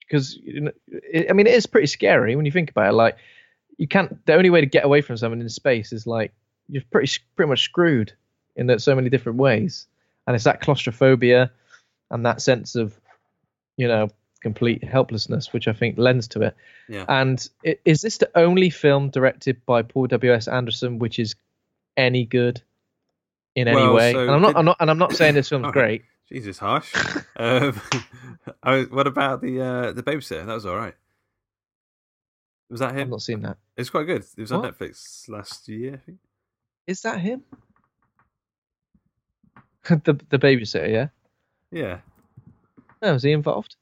Because 0.00 0.36
you 0.36 0.60
know, 0.62 0.72
it, 0.88 1.30
I 1.30 1.32
mean, 1.32 1.46
it 1.46 1.54
is 1.54 1.66
pretty 1.66 1.86
scary 1.86 2.34
when 2.34 2.44
you 2.46 2.52
think 2.52 2.70
about 2.70 2.90
it. 2.90 2.96
Like, 2.96 3.16
you 3.78 3.86
can't. 3.86 4.24
The 4.26 4.34
only 4.34 4.50
way 4.50 4.60
to 4.60 4.66
get 4.66 4.84
away 4.84 5.00
from 5.02 5.16
someone 5.16 5.40
in 5.40 5.48
space 5.48 5.92
is 5.92 6.06
like 6.06 6.32
you're 6.68 6.82
pretty 6.90 7.20
pretty 7.36 7.48
much 7.48 7.62
screwed 7.64 8.12
in 8.56 8.66
that 8.66 8.82
so 8.82 8.94
many 8.94 9.08
different 9.08 9.38
ways. 9.38 9.86
And 10.26 10.34
it's 10.34 10.44
that 10.44 10.60
claustrophobia 10.60 11.50
and 12.10 12.26
that 12.26 12.42
sense 12.42 12.74
of, 12.76 12.98
you 13.76 13.88
know, 13.88 14.08
complete 14.40 14.82
helplessness, 14.84 15.52
which 15.52 15.68
I 15.68 15.72
think 15.72 15.98
lends 15.98 16.28
to 16.28 16.42
it. 16.42 16.56
Yeah. 16.88 17.04
And 17.08 17.46
is 17.84 18.02
this 18.02 18.18
the 18.18 18.30
only 18.34 18.70
film 18.70 19.10
directed 19.10 19.64
by 19.66 19.82
Paul 19.82 20.06
W 20.08 20.32
S 20.32 20.48
Anderson 20.48 20.98
which 20.98 21.18
is 21.18 21.34
any 21.96 22.24
good 22.24 22.62
in 23.54 23.68
any 23.68 23.76
Well, 23.76 23.94
way? 23.94 24.12
so 24.12 24.20
and 24.22 24.30
I'm 24.30 24.42
not, 24.42 24.56
I'm 24.56 24.64
not, 24.64 24.76
and 24.80 24.90
I'm 24.90 24.98
not 24.98 25.12
saying 25.14 25.34
this 25.34 25.48
film's 25.48 25.72
great. 25.72 26.02
Jesus, 26.28 26.58
harsh. 26.58 26.94
um, 27.36 27.80
what 28.90 29.06
about 29.06 29.40
the 29.42 29.60
uh, 29.60 29.92
the 29.92 30.02
babysitter? 30.02 30.46
That 30.46 30.54
was 30.54 30.66
all 30.66 30.76
right. 30.76 30.94
Was 32.68 32.80
that 32.80 32.92
him? 32.92 33.00
I've 33.00 33.08
not 33.10 33.22
seen 33.22 33.42
that. 33.42 33.56
It's 33.76 33.90
quite 33.90 34.06
good. 34.06 34.22
It 34.36 34.40
was 34.40 34.52
on 34.52 34.62
Netflix 34.62 35.28
last 35.28 35.68
year, 35.68 35.94
I 35.94 35.96
think. 35.96 36.18
Is 36.86 37.02
that 37.02 37.20
him? 37.20 37.42
the 39.88 40.20
the 40.28 40.38
babysitter, 40.38 40.88
yeah. 40.88 41.08
Yeah. 41.72 41.98
Oh, 43.02 43.14
is 43.14 43.22
he 43.22 43.32
involved? 43.32 43.76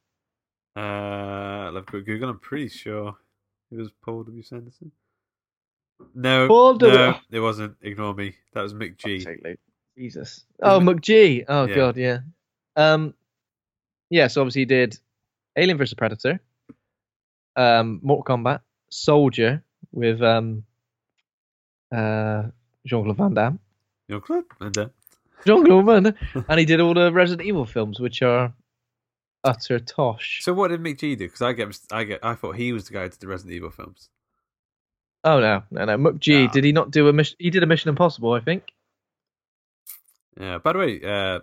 Uh, 0.78 1.66
I'll 1.66 1.74
have 1.74 1.88
a 1.92 2.00
Google. 2.00 2.28
I'm 2.30 2.38
pretty 2.38 2.68
sure 2.68 3.16
it 3.72 3.76
was 3.76 3.90
Paul 4.02 4.22
W. 4.24 4.40
S. 4.40 4.52
Anderson. 4.52 4.92
No, 6.14 6.46
Paul 6.46 6.74
W- 6.78 6.96
no, 6.96 7.18
it 7.30 7.40
wasn't. 7.40 7.76
Ignore 7.82 8.14
me. 8.14 8.34
That 8.54 8.62
was 8.62 8.74
McG. 8.74 9.56
Jesus. 9.96 10.44
Oh, 10.62 10.78
McG. 10.78 11.44
Oh 11.48 11.66
Yeah. 11.66 11.74
God, 11.74 11.96
yeah. 11.96 12.18
Um, 12.76 13.14
yeah. 14.10 14.28
So 14.28 14.40
obviously 14.42 14.60
he 14.62 14.66
did 14.66 14.96
Alien 15.56 15.76
vs 15.76 15.94
Predator, 15.94 16.40
um, 17.56 17.98
Mortal 18.02 18.36
Kombat, 18.36 18.60
Soldier 18.90 19.60
with 19.90 20.22
um, 20.22 20.62
uh, 21.90 22.44
Jean 22.86 23.02
Claude 23.02 23.16
Van 23.16 23.34
Damme, 23.34 23.58
Your 24.06 24.20
club, 24.20 24.44
and 24.60 24.78
uh, 24.78 24.88
Jean 25.44 25.64
Claude 25.64 25.84
Van 25.86 26.02
Damme, 26.04 26.44
and 26.48 26.60
he 26.60 26.64
did 26.64 26.80
all 26.80 26.94
the 26.94 27.12
Resident 27.12 27.44
Evil 27.48 27.66
films, 27.66 27.98
which 27.98 28.22
are 28.22 28.52
utter 29.44 29.78
tosh. 29.78 30.40
so 30.42 30.52
what 30.52 30.68
did 30.68 30.80
McG 30.80 31.16
do? 31.16 31.26
Because 31.26 31.42
I 31.42 31.52
get, 31.52 31.78
I 31.92 32.04
get, 32.04 32.20
I 32.24 32.34
thought 32.34 32.56
he 32.56 32.72
was 32.72 32.86
the 32.86 32.94
guy 32.94 33.02
who 33.04 33.08
did 33.10 33.20
the 33.20 33.28
Resident 33.28 33.54
Evil 33.54 33.70
films. 33.70 34.08
Oh 35.24 35.40
no, 35.40 35.62
no, 35.70 35.84
no. 35.84 35.96
McG, 35.98 36.48
Ah. 36.48 36.52
did 36.52 36.64
he 36.64 36.72
not 36.72 36.90
do 36.90 37.08
a 37.08 37.12
mission? 37.12 37.36
He 37.38 37.50
did 37.50 37.62
a 37.62 37.66
Mission 37.66 37.88
Impossible, 37.88 38.32
I 38.32 38.40
think. 38.40 38.64
Yeah. 40.40 40.58
By 40.58 40.72
the 40.72 40.78
way, 40.78 41.02
uh, 41.02 41.40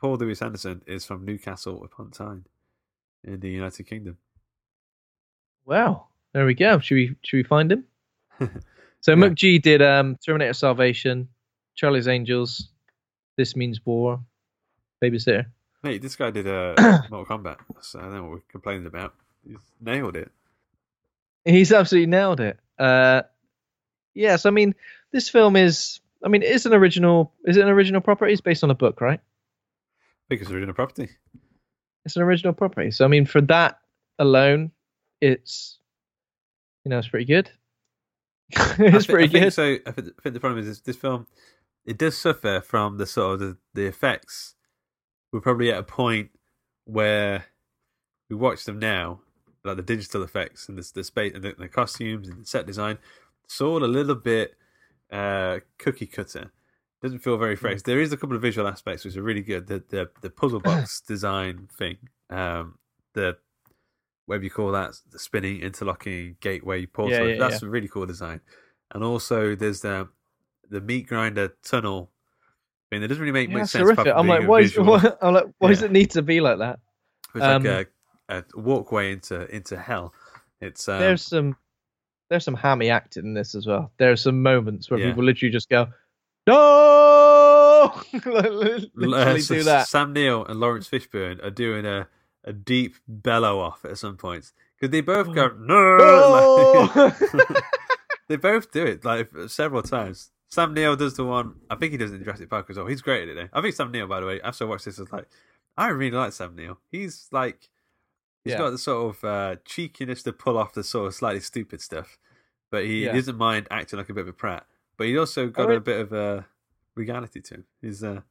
Paul 0.00 0.16
W. 0.16 0.34
Anderson 0.40 0.82
is 0.86 1.04
from 1.04 1.24
Newcastle 1.24 1.84
upon 1.84 2.10
Tyne, 2.10 2.44
in 3.24 3.40
the 3.40 3.50
United 3.50 3.84
Kingdom. 3.84 4.16
Wow. 5.64 6.06
There 6.32 6.46
we 6.46 6.54
go. 6.54 6.78
Should 6.78 6.94
we 6.96 7.16
should 7.22 7.36
we 7.38 7.42
find 7.42 7.72
him? 7.72 7.84
So 9.02 9.12
Yeah. 9.12 9.18
McG 9.28 9.62
did 9.62 9.82
um 9.82 10.16
Terminator 10.16 10.52
Salvation, 10.54 11.28
Charlie's 11.76 12.08
Angels, 12.08 12.70
This 13.36 13.54
Means 13.54 13.78
War, 13.86 14.20
Babysitter. 15.04 15.46
Mate, 15.86 16.02
this 16.02 16.16
guy 16.16 16.32
did 16.32 16.48
uh, 16.48 16.74
Mortal 17.10 17.38
Kombat. 17.38 17.58
So 17.80 18.00
I 18.00 18.02
don't 18.02 18.14
know 18.14 18.22
what 18.22 18.30
we're 18.32 18.40
complaining 18.50 18.86
about. 18.86 19.14
He's 19.46 19.56
nailed 19.80 20.16
it. 20.16 20.32
He's 21.44 21.72
absolutely 21.72 22.10
nailed 22.10 22.40
it. 22.40 22.58
Uh 22.76 23.22
yes, 24.14 24.46
I 24.46 24.50
mean 24.50 24.74
this 25.12 25.28
film 25.28 25.54
is 25.54 26.00
I 26.24 26.28
mean 26.28 26.42
it's 26.42 26.66
an 26.66 26.74
original 26.74 27.32
is 27.44 27.56
it 27.56 27.62
an 27.62 27.68
original 27.68 28.00
property? 28.00 28.32
It's 28.32 28.40
based 28.40 28.64
on 28.64 28.70
a 28.72 28.74
book, 28.74 29.00
right? 29.00 29.20
Because 30.28 30.48
we're 30.48 30.62
in 30.62 30.68
a 30.68 30.74
property. 30.74 31.08
It's 32.04 32.16
an 32.16 32.22
original 32.22 32.52
property. 32.52 32.90
So 32.90 33.04
I 33.04 33.08
mean 33.08 33.24
for 33.24 33.40
that 33.42 33.78
alone, 34.18 34.72
it's 35.20 35.78
you 36.84 36.90
know, 36.90 36.98
it's 36.98 37.08
pretty 37.08 37.26
good. 37.26 37.48
It's 38.78 39.06
pretty 39.06 39.24
I 39.24 39.28
think 39.28 39.44
good. 39.44 39.52
So 39.52 39.76
I 39.86 39.90
think, 39.92 40.08
I 40.18 40.22
think 40.22 40.34
the 40.34 40.40
problem 40.40 40.58
is 40.58 40.66
this, 40.66 40.80
this 40.80 40.96
film, 40.96 41.28
it 41.84 41.96
does 41.96 42.18
suffer 42.18 42.60
from 42.60 42.98
the 42.98 43.06
sort 43.06 43.34
of 43.34 43.40
the, 43.40 43.56
the 43.74 43.86
effects. 43.86 44.55
We're 45.36 45.42
probably 45.42 45.70
at 45.70 45.76
a 45.76 45.82
point 45.82 46.30
where 46.86 47.44
we 48.30 48.36
watch 48.36 48.64
them 48.64 48.78
now, 48.78 49.20
like 49.64 49.76
the 49.76 49.82
digital 49.82 50.22
effects 50.22 50.66
and 50.66 50.78
the, 50.78 50.90
the 50.94 51.04
space 51.04 51.34
and 51.34 51.44
the, 51.44 51.54
the 51.58 51.68
costumes 51.68 52.26
and 52.30 52.40
the 52.40 52.46
set 52.46 52.64
design. 52.64 52.96
It's 53.44 53.60
all 53.60 53.84
a 53.84 53.86
little 53.86 54.14
bit 54.14 54.54
uh, 55.12 55.58
cookie 55.76 56.06
cutter. 56.06 56.52
Doesn't 57.02 57.18
feel 57.18 57.36
very 57.36 57.54
fresh. 57.54 57.82
There 57.82 58.00
is 58.00 58.14
a 58.14 58.16
couple 58.16 58.34
of 58.34 58.40
visual 58.40 58.66
aspects 58.66 59.04
which 59.04 59.14
are 59.14 59.22
really 59.22 59.42
good. 59.42 59.66
The 59.66 59.84
the, 59.86 60.08
the 60.22 60.30
puzzle 60.30 60.60
box 60.64 61.02
design 61.02 61.68
thing, 61.76 61.98
um, 62.30 62.78
the 63.12 63.36
whatever 64.24 64.44
you 64.44 64.50
call 64.50 64.72
that, 64.72 64.94
the 65.12 65.18
spinning, 65.18 65.60
interlocking 65.60 66.36
gateway 66.40 66.86
portal. 66.86 67.12
Yeah, 67.12 67.34
yeah, 67.34 67.38
That's 67.38 67.60
a 67.60 67.68
really 67.68 67.88
cool 67.88 68.06
design. 68.06 68.40
And 68.90 69.04
also, 69.04 69.54
there's 69.54 69.82
the 69.82 70.08
the 70.70 70.80
meat 70.80 71.08
grinder 71.08 71.52
tunnel. 71.62 72.10
I 72.90 72.94
mean, 72.96 73.02
it 73.02 73.08
doesn't 73.08 73.20
really 73.20 73.32
make 73.32 73.48
Yeah, 73.50 73.58
much 73.58 73.70
sense. 73.70 73.98
I'm 73.98 74.26
like, 74.28 74.46
why 74.46 74.60
is 74.60 74.78
why, 74.78 75.12
I'm 75.20 75.34
like, 75.34 75.46
why 75.58 75.70
does 75.70 75.82
it 75.82 75.90
need 75.90 76.10
to 76.12 76.22
be 76.22 76.40
like 76.40 76.58
that? 76.58 76.78
It's 77.34 77.44
um, 77.44 77.64
like 77.64 77.90
a, 78.28 78.38
a 78.38 78.44
walkway 78.54 79.12
into 79.12 79.46
into 79.54 79.76
hell. 79.76 80.14
It's 80.60 80.88
um, 80.88 80.98
there's 81.00 81.22
some 81.22 81.56
there's 82.30 82.44
some 82.44 82.54
hammy 82.54 82.90
acting 82.90 83.24
in 83.24 83.34
this 83.34 83.54
as 83.54 83.66
well. 83.66 83.90
There 83.98 84.12
are 84.12 84.16
some 84.16 84.42
moments 84.42 84.90
where 84.90 85.00
Yeah. 85.00 85.08
people 85.10 85.24
literally 85.24 85.52
just 85.52 85.68
go, 85.68 85.88
No 86.46 87.92
literally 88.12 88.90
uh, 89.14 89.36
do 89.46 89.62
that. 89.64 89.86
Sam 89.88 90.12
Neill 90.12 90.44
and 90.44 90.58
Laurence 90.60 90.88
Fishburne 90.88 91.44
are 91.44 91.50
doing 91.50 91.84
a, 91.86 92.08
a 92.44 92.52
deep 92.52 92.96
bellow 93.08 93.58
off 93.60 93.84
at 93.84 93.98
some 93.98 94.16
points 94.16 94.52
because 94.78 94.90
they 94.92 95.00
both 95.00 95.34
go 95.34 95.48
no. 95.48 95.96
No! 95.98 96.90
like- 97.34 97.62
they 98.28 98.36
both 98.36 98.70
do 98.72 98.84
it 98.86 99.04
like 99.04 99.30
several 99.48 99.82
times. 99.82 100.30
Sam 100.56 100.74
Neill 100.74 100.96
does 100.96 101.14
the 101.14 101.24
one. 101.24 101.54
I 101.70 101.76
think 101.76 101.92
he 101.92 101.98
does 101.98 102.12
it 102.12 102.16
in 102.16 102.24
Jurassic 102.24 102.50
Park 102.50 102.66
as 102.70 102.76
well. 102.78 102.86
He's 102.86 103.02
great 103.02 103.28
at 103.28 103.36
it. 103.36 103.50
I 103.52 103.60
think 103.60 103.74
Sam 103.74 103.92
Neill, 103.92 104.06
by 104.08 104.20
the 104.20 104.26
way, 104.26 104.40
after 104.42 104.64
I 104.64 104.68
watched 104.68 104.86
this, 104.86 104.98
was 104.98 105.12
like, 105.12 105.28
I 105.76 105.88
really 105.88 106.16
like 106.16 106.32
Sam 106.32 106.56
Neill. 106.56 106.78
He's 106.90 107.28
like, 107.30 107.68
he's 108.42 108.52
Yeah. 108.54 108.58
got 108.58 108.70
the 108.70 108.78
sort 108.78 109.14
of 109.16 109.24
uh, 109.24 109.56
cheekiness 109.64 110.22
to 110.24 110.32
pull 110.32 110.56
off 110.58 110.72
the 110.72 110.82
sort 110.82 111.08
of 111.08 111.14
slightly 111.14 111.40
stupid 111.40 111.80
stuff, 111.80 112.18
but 112.70 112.84
he 112.84 113.04
Yeah. 113.04 113.12
doesn't 113.12 113.36
mind 113.36 113.68
acting 113.70 113.98
like 113.98 114.08
a 114.08 114.14
bit 114.14 114.22
of 114.22 114.28
a 114.28 114.32
prat. 114.32 114.66
But 114.96 115.08
he 115.08 115.18
also 115.18 115.48
got 115.48 115.68
re- 115.68 115.76
a 115.76 115.80
bit 115.80 116.00
of 116.00 116.12
a 116.12 116.46
regality 116.94 117.40
to 117.42 117.54
him. 117.56 117.64
He's 117.82 118.02
uh, 118.02 118.22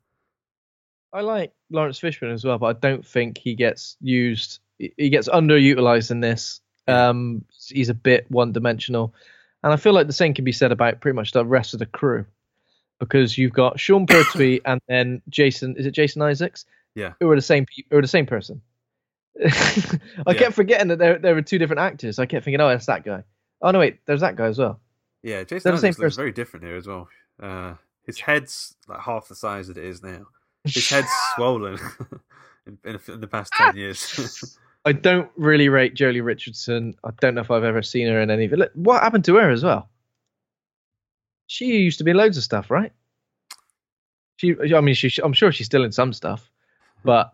I 1.13 1.21
like 1.21 1.53
Laurence 1.69 1.99
Fishburne 1.99 2.33
as 2.33 2.43
well, 2.43 2.57
but 2.57 2.75
I 2.75 2.79
don't 2.79 3.05
think 3.05 3.37
he 3.37 3.55
gets 3.55 3.95
used. 4.01 4.59
he- 4.79 5.09
gets 5.09 5.29
underutilized 5.29 6.11
in 6.11 6.19
this. 6.19 6.59
Um, 6.87 7.45
he's 7.69 7.89
a 7.89 7.93
bit 7.93 8.29
one 8.29 8.51
dimensional, 8.51 9.13
and 9.65 9.73
I 9.73 9.75
feel 9.75 9.91
like 9.91 10.07
the 10.07 10.13
same 10.13 10.33
can 10.33 10.45
be 10.45 10.53
said 10.53 10.71
about 10.71 11.01
pretty 11.01 11.15
much 11.17 11.33
the 11.33 11.43
rest 11.45 11.73
of 11.73 11.79
the 11.79 11.85
crew, 11.85 12.25
because 12.99 13.37
you've 13.37 13.51
got 13.51 13.77
Sean 13.79 14.05
Pertwee 14.07 14.61
and 14.63 14.79
then 14.87 15.21
Jason. 15.27 15.75
Is 15.75 15.85
it 15.85 15.91
Jason 15.91 16.21
Isaacs? 16.21 16.63
Yeah. 16.95 17.13
Who 17.19 17.29
are 17.29 17.35
the 17.35 17.41
same? 17.41 17.65
Who 17.91 17.97
are 17.97 18.01
the 18.01 18.07
same 18.07 18.25
person? 18.25 18.61
I 19.45 19.51
Yeah. 20.27 20.33
kept 20.35 20.53
forgetting 20.53 20.87
that 20.87 20.99
there 20.99 21.17
there 21.19 21.35
were 21.35 21.41
two 21.41 21.57
different 21.57 21.81
actors. 21.81 22.19
I 22.19 22.25
kept 22.25 22.45
thinking, 22.45 22.61
oh, 22.61 22.69
that's 22.69 22.85
that 22.85 23.03
guy. 23.03 23.23
Oh 23.61 23.71
no, 23.71 23.79
wait, 23.79 23.99
there's 24.05 24.21
that 24.21 24.35
guy 24.37 24.45
as 24.45 24.57
well. 24.57 24.79
Yeah, 25.23 25.43
Jason 25.43 25.61
They're 25.63 25.71
the 25.73 25.77
same 25.79 25.89
Isaacs 25.89 25.99
looks 25.99 26.05
person. 26.15 26.21
very 26.21 26.31
different 26.31 26.65
here 26.65 26.75
as 26.75 26.87
well. 26.87 27.09
Uh, 27.41 27.73
his 28.05 28.19
head's 28.19 28.75
like 28.87 28.99
half 29.01 29.27
the 29.27 29.35
size 29.35 29.67
that 29.67 29.77
it 29.77 29.85
is 29.85 30.03
now. 30.03 30.27
His 30.63 30.87
head's 30.95 31.09
swollen 31.35 31.79
in, 32.67 32.77
in, 32.85 32.99
in 33.07 33.19
the 33.21 33.27
past 33.27 33.51
ten 33.57 33.75
years. 33.75 34.57
I 34.85 34.91
don't 34.91 35.29
really 35.35 35.67
rate 35.69 35.95
Joely 35.95 36.23
Richardson. 36.23 36.95
I 37.03 37.09
don't 37.19 37.35
know 37.35 37.41
if 37.41 37.49
I've 37.49 37.63
ever 37.63 37.81
seen 37.81 38.07
her 38.07 38.21
in 38.21 38.29
any 38.29 38.45
of 38.45 38.53
it. 38.53 38.59
Look, 38.59 38.71
What 38.75 39.01
happened 39.01 39.25
to 39.25 39.35
her 39.35 39.49
as 39.49 39.63
well? 39.63 39.89
She 41.47 41.77
used 41.77 41.97
to 41.97 42.03
be 42.03 42.11
in 42.11 42.17
loads 42.17 42.37
of 42.37 42.43
stuff, 42.43 42.69
right? 42.69 42.91
She, 44.37 44.55
I 44.75 44.81
mean, 44.81 44.95
she, 44.95 45.11
I'm 45.23 45.33
sure 45.33 45.51
she's 45.51 45.67
still 45.67 45.83
in 45.83 45.91
some 45.91 46.11
stuff, 46.13 46.49
but 47.03 47.33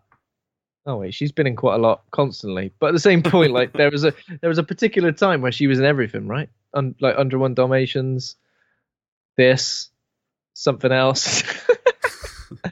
oh 0.86 0.96
wait, 0.98 1.14
she's 1.14 1.32
been 1.32 1.46
in 1.46 1.56
quite 1.56 1.74
a 1.74 1.78
lot 1.78 2.04
constantly. 2.10 2.72
But 2.78 2.88
at 2.88 2.92
the 2.92 3.00
same 3.00 3.22
point, 3.22 3.52
like 3.52 3.72
there 3.72 3.90
was 3.90 4.04
a 4.04 4.14
there 4.40 4.48
was 4.48 4.58
a 4.58 4.62
particular 4.62 5.12
time 5.12 5.40
where 5.40 5.52
she 5.52 5.66
was 5.66 5.78
in 5.78 5.84
everything, 5.84 6.28
right? 6.28 6.48
Un, 6.74 6.94
like 7.00 7.16
Under 7.18 7.38
One 7.38 7.54
Dalmatians, 7.54 8.36
this, 9.36 9.90
something 10.54 10.92
else. 10.92 11.42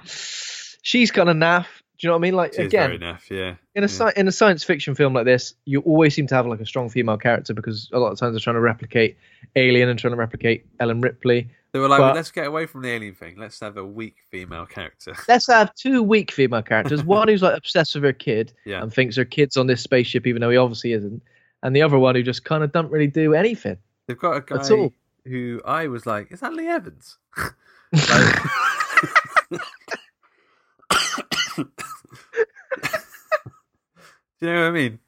she's 0.83 1.11
kind 1.11 1.29
of 1.29 1.37
naff. 1.37 1.67
Do 2.01 2.07
you 2.07 2.09
know 2.09 2.15
what 2.15 2.21
I 2.21 2.23
mean? 2.23 2.35
Like 2.35 2.55
again, 2.55 2.91
naff, 2.93 3.29
yeah. 3.29 3.57
in 3.75 3.85
a 3.85 3.87
yeah. 3.87 4.11
in 4.17 4.27
a 4.27 4.33
science 4.33 4.65
fiction 4.65 4.95
film 4.95 5.13
like 5.13 5.27
this, 5.27 5.53
you 5.67 5.81
always 5.81 6.15
seem 6.15 6.27
to 6.29 6.35
have 6.35 6.47
like 6.47 6.61
a 6.61 6.65
strong 6.65 6.89
female 6.89 7.19
character 7.19 7.53
because 7.53 7.91
a 7.93 7.99
lot 7.99 8.11
of 8.11 8.19
times 8.19 8.33
they're 8.33 8.41
trying 8.41 8.55
to 8.57 8.61
replicate 8.61 9.19
Alien 9.55 9.91
and 9.91 9.99
trying 9.99 10.13
to 10.13 10.17
replicate 10.17 10.65
Ellen 10.81 11.03
Ripley. 11.03 11.51
They 11.73 11.79
were 11.79 11.89
like, 11.89 11.99
but- 11.99 12.07
well, 12.07 12.15
let's 12.15 12.31
get 12.31 12.47
away 12.47 12.65
from 12.65 12.81
the 12.83 12.89
alien 12.89 13.15
thing. 13.15 13.37
Let's 13.39 13.61
have 13.61 13.77
a 13.77 13.85
weak 13.85 14.17
female 14.31 14.65
character. 14.65 15.15
Let's 15.29 15.47
have 15.49 15.75
two 15.75 16.03
weak 16.03 16.33
female 16.33 16.63
characters. 16.63 17.05
One 17.05 17.29
who's 17.29 17.43
like 17.43 17.57
obsessed 17.57 17.95
with 17.95 18.03
her 18.05 18.15
kid 18.15 18.55
Yeah. 18.65 18.83
and 18.83 18.93
thinks 18.93 19.15
her 19.17 19.27
kid's 19.27 19.59
on 19.59 19.67
this 19.67 19.83
spaceship, 19.83 20.27
even 20.27 20.41
though 20.41 20.51
he 20.51 20.57
obviously 20.57 20.93
isn't, 20.95 21.23
and 21.63 21.77
the 21.77 21.83
other 21.83 21.99
one 21.99 22.15
who 22.15 22.23
just 22.23 22.45
kind 22.45 22.65
of 22.65 22.73
don't 22.73 22.91
really 22.91 23.07
do 23.09 23.35
anything. 23.35 23.77
They've 24.07 24.19
got 24.19 24.37
a 24.37 24.41
guy 24.41 24.91
who 25.27 25.61
I 25.67 25.87
was 25.89 26.07
like, 26.07 26.33
is 26.33 26.41
that 26.41 26.55
Lee 26.55 26.67
Evans? 26.67 27.19
Like- 27.93 28.37
Do 34.41 34.47
you 34.49 34.53
know 34.55 34.61
what 34.63 34.69
I 34.69 34.71
mean? 34.73 34.99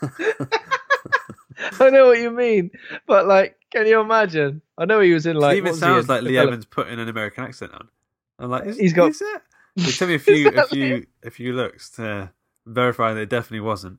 I 1.80 1.90
know 1.90 2.06
what 2.06 2.18
you 2.18 2.30
mean, 2.30 2.70
but 3.06 3.26
like, 3.26 3.56
can 3.72 3.86
you 3.86 4.00
imagine? 4.00 4.62
I 4.76 4.84
know 4.84 5.00
he 5.00 5.12
was 5.12 5.26
in 5.26 5.36
like. 5.36 5.54
it 5.54 5.56
even 5.58 5.64
what 5.66 5.70
was 5.72 5.78
he 5.80 5.86
sounds 5.86 6.04
in? 6.04 6.08
like 6.14 6.22
Lee 6.22 6.38
Evans 6.38 6.64
putting 6.66 6.98
an 7.00 7.08
American 7.08 7.44
accent 7.44 7.72
on. 7.74 7.88
I'm 8.38 8.50
like, 8.50 8.66
is, 8.66 8.78
He's 8.78 8.92
got- 8.92 9.10
Is 9.10 9.20
it? 9.22 9.42
They 9.76 9.92
tell 9.92 10.08
me 10.08 10.14
a 10.14 10.18
few, 10.18 10.48
a 10.48 10.50
that 10.52 10.68
few, 10.70 11.06
a 11.24 11.30
few 11.30 11.52
looks 11.52 11.90
to 11.90 12.32
verify 12.66 13.12
that 13.14 13.20
it 13.20 13.28
definitely 13.28 13.60
wasn't. 13.60 13.98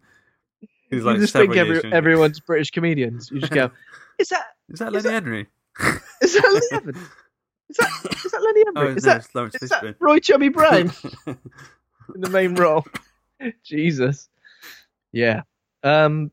He's 0.90 1.04
You 1.06 1.18
just 1.18 1.32
think 1.32 1.56
every, 1.56 1.76
years 1.76 1.86
everyone's 1.94 2.42
British 2.42 2.72
comedians. 2.72 3.30
You 3.32 3.40
just 3.40 3.54
go, 3.54 3.72
is 4.20 4.28
that 4.30 4.44
Is 4.70 4.80
that 4.80 4.94
is 4.94 5.06
Lenny 5.06 5.14
Henry? 5.14 5.48
is 6.22 6.34
that 6.34 6.52
Lee 6.72 6.78
Evans? 6.78 6.98
Is 7.70 7.78
that 7.78 7.90
is 8.26 8.32
that 8.32 8.42
Lenny 8.44 8.64
Oh, 8.68 8.74
Henry? 8.76 8.90
no, 8.92 8.98
is 8.98 9.04
that 9.04 9.18
it's 9.18 9.36
Lawrence 9.36 9.56
that 9.60 9.96
Roy 10.02 10.20
Chubby 10.20 10.50
Brown 10.50 10.92
in 12.16 12.22
the 12.22 12.30
main 12.30 12.56
role? 12.56 12.86
Jesus. 13.64 14.30
Yeah. 15.12 15.42
Um. 15.84 16.32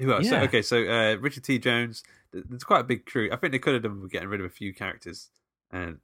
Who 0.00 0.12
else? 0.12 0.28
So, 0.28 0.36
okay, 0.40 0.62
so 0.62 0.76
uh, 0.88 1.16
Richard 1.16 1.44
T. 1.44 1.58
Jones. 1.58 2.02
th- 2.32 2.44
There's 2.48 2.62
quite 2.64 2.80
a 2.80 2.84
big 2.84 3.04
crew. 3.06 3.28
I 3.32 3.36
think 3.36 3.52
they 3.52 3.58
could 3.58 3.74
have 3.74 3.82
done 3.82 4.00
with 4.00 4.12
getting 4.12 4.28
rid 4.28 4.40
of 4.40 4.46
a 4.46 4.50
few 4.50 4.72
characters 4.72 5.28
and 5.72 5.98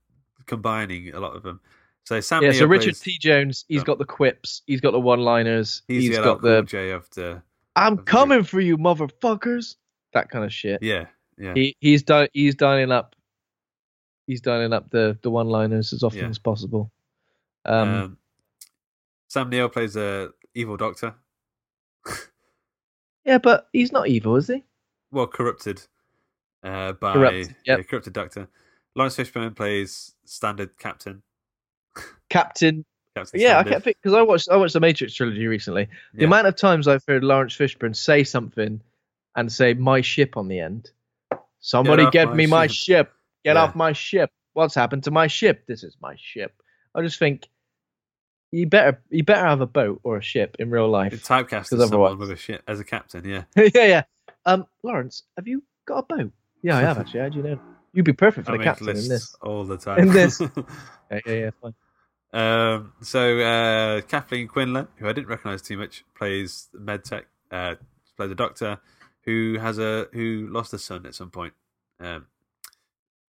combining 0.46 1.14
a 1.14 1.20
lot 1.20 1.36
of 1.36 1.42
them. 1.44 1.60
So 2.04 2.20
Sam 2.20 2.42
Yeah. 2.42 2.52
So 2.52 2.66
Richard 2.66 2.94
plays- 2.94 3.00
T. 3.00 3.18
Jones, 3.18 3.64
he's 3.68 3.82
Oh. 3.82 3.84
got 3.84 3.98
the 3.98 4.04
quips. 4.04 4.62
He's 4.66 4.80
got 4.80 4.90
the 4.92 5.00
one-liners. 5.00 5.82
He's, 5.88 6.04
he's 6.08 6.16
the 6.16 6.22
got 6.22 6.42
the 6.42 6.62
J 6.62 6.90
of 6.90 7.08
the 7.10 7.40
"I'm 7.76 7.92
of 7.94 7.98
the 7.98 8.02
coming 8.04 8.42
for 8.42 8.60
you, 8.60 8.76
motherfuckers." 8.78 9.76
That 10.12 10.28
kind 10.28 10.44
of 10.44 10.52
shit. 10.52 10.82
yeah 10.82 11.06
yeah. 11.38 11.54
He 11.54 11.76
he's 11.80 12.02
di- 12.02 12.28
he's 12.32 12.54
dialing 12.56 12.90
up. 12.92 13.14
He's 14.26 14.40
dialing 14.40 14.72
up 14.72 14.90
the 14.90 15.16
the 15.22 15.30
one-liners 15.30 15.92
as 15.92 16.02
often 16.02 16.20
Yeah. 16.20 16.28
as 16.28 16.38
possible. 16.38 16.90
Um, 17.64 17.88
Um, 17.88 18.18
Sam 19.34 19.50
Neill 19.50 19.68
plays 19.68 19.96
a 19.96 20.28
evil 20.54 20.76
doctor. 20.76 21.12
yeah, 23.24 23.38
but 23.38 23.66
he's 23.72 23.90
not 23.90 24.06
evil, 24.06 24.36
is 24.36 24.46
he? 24.46 24.62
Well, 25.10 25.26
corrupted 25.26 25.82
uh, 26.62 26.92
by 26.92 27.14
Corrupted, 27.14 27.56
yeah, 27.64 27.76
yep. 27.78 27.88
corrupted 27.88 28.12
doctor. 28.12 28.46
Laurence 28.94 29.16
Fishburne 29.16 29.56
plays 29.56 30.14
standard 30.24 30.78
captain. 30.78 31.24
Captain. 32.30 32.84
Captain 33.16 33.40
Yeah, 33.40 33.48
I 33.48 33.52
Standard. 33.54 33.70
can't 33.72 33.84
think 33.84 33.96
because 34.00 34.14
I 34.16 34.22
watched 34.22 34.48
I 34.52 34.56
watched 34.56 34.74
the 34.74 34.80
Matrix 34.80 35.14
trilogy 35.14 35.48
recently. 35.48 35.88
The 36.14 36.20
Yeah. 36.22 36.26
amount 36.28 36.46
of 36.46 36.54
times 36.54 36.86
I've 36.86 37.02
heard 37.08 37.24
Laurence 37.24 37.56
Fishburne 37.56 37.96
say 37.96 38.22
something 38.22 38.80
and 39.34 39.50
say 39.50 39.74
"my 39.74 40.00
ship" 40.00 40.36
on 40.36 40.46
the 40.46 40.60
end. 40.60 40.92
Somebody 41.58 42.04
off 42.04 42.12
get 42.12 42.28
my 42.28 42.34
me 42.34 42.46
my 42.46 42.66
ship." 42.68 42.76
ship. 43.08 43.12
Get 43.44 43.56
Yeah. 43.56 43.62
off 43.64 43.74
my 43.74 43.92
ship. 43.94 44.30
What's 44.52 44.76
happened 44.76 45.02
to 45.04 45.10
my 45.10 45.26
ship? 45.26 45.66
This 45.66 45.82
is 45.82 45.96
my 46.00 46.14
ship. 46.20 46.54
I 46.94 47.02
just 47.02 47.18
think 47.18 47.48
you 48.54 48.66
better 48.66 49.00
you 49.10 49.24
better 49.24 49.46
have 49.46 49.60
a 49.60 49.66
boat 49.66 50.00
or 50.04 50.16
a 50.16 50.22
ship 50.22 50.56
in 50.58 50.70
real 50.70 50.88
life. 50.88 51.12
typecast 51.24 51.72
as 51.72 51.88
someone 51.88 52.18
with 52.18 52.30
a 52.30 52.36
ship 52.36 52.62
as 52.68 52.78
a 52.78 52.84
captain. 52.84 53.24
Yeah, 53.24 53.44
yeah, 53.56 53.68
yeah. 53.74 54.02
Um, 54.46 54.66
Lawrence, 54.82 55.24
have 55.36 55.48
you 55.48 55.62
got 55.86 55.98
a 55.98 56.16
boat? 56.16 56.32
Yeah, 56.62 56.78
I 56.78 56.82
have 56.82 56.98
actually. 56.98 57.20
How 57.20 57.28
do 57.30 57.38
you 57.38 57.42
know? 57.42 57.60
You'd 57.92 58.04
be 58.04 58.12
perfect 58.12 58.46
for 58.46 58.54
I 58.54 58.58
the 58.58 58.64
captain 58.64 58.88
in 58.90 59.08
this. 59.08 59.34
all 59.40 59.64
the 59.64 59.76
time. 59.76 59.98
In 60.08 60.08
this. 60.12 60.40
Yeah, 61.10 61.20
yeah, 61.26 61.32
yeah. 61.32 61.50
Fine. 61.60 61.74
um, 62.32 62.92
so 63.02 63.38
uh, 63.38 64.00
Kathleen 64.00 64.48
Quinlan, 64.48 64.88
who 64.96 65.06
I 65.06 65.12
didn't 65.12 65.28
recognise 65.28 65.60
too 65.60 65.76
much, 65.76 66.02
plays 66.16 66.68
medtech. 66.74 67.24
Uh, 67.50 67.74
plays 68.16 68.30
a 68.30 68.34
doctor 68.34 68.80
who 69.24 69.58
has 69.60 69.78
a 69.78 70.08
who 70.12 70.48
lost 70.50 70.72
a 70.72 70.78
son 70.78 71.04
at 71.06 71.14
some 71.14 71.30
point. 71.30 71.52
Um, 72.00 72.26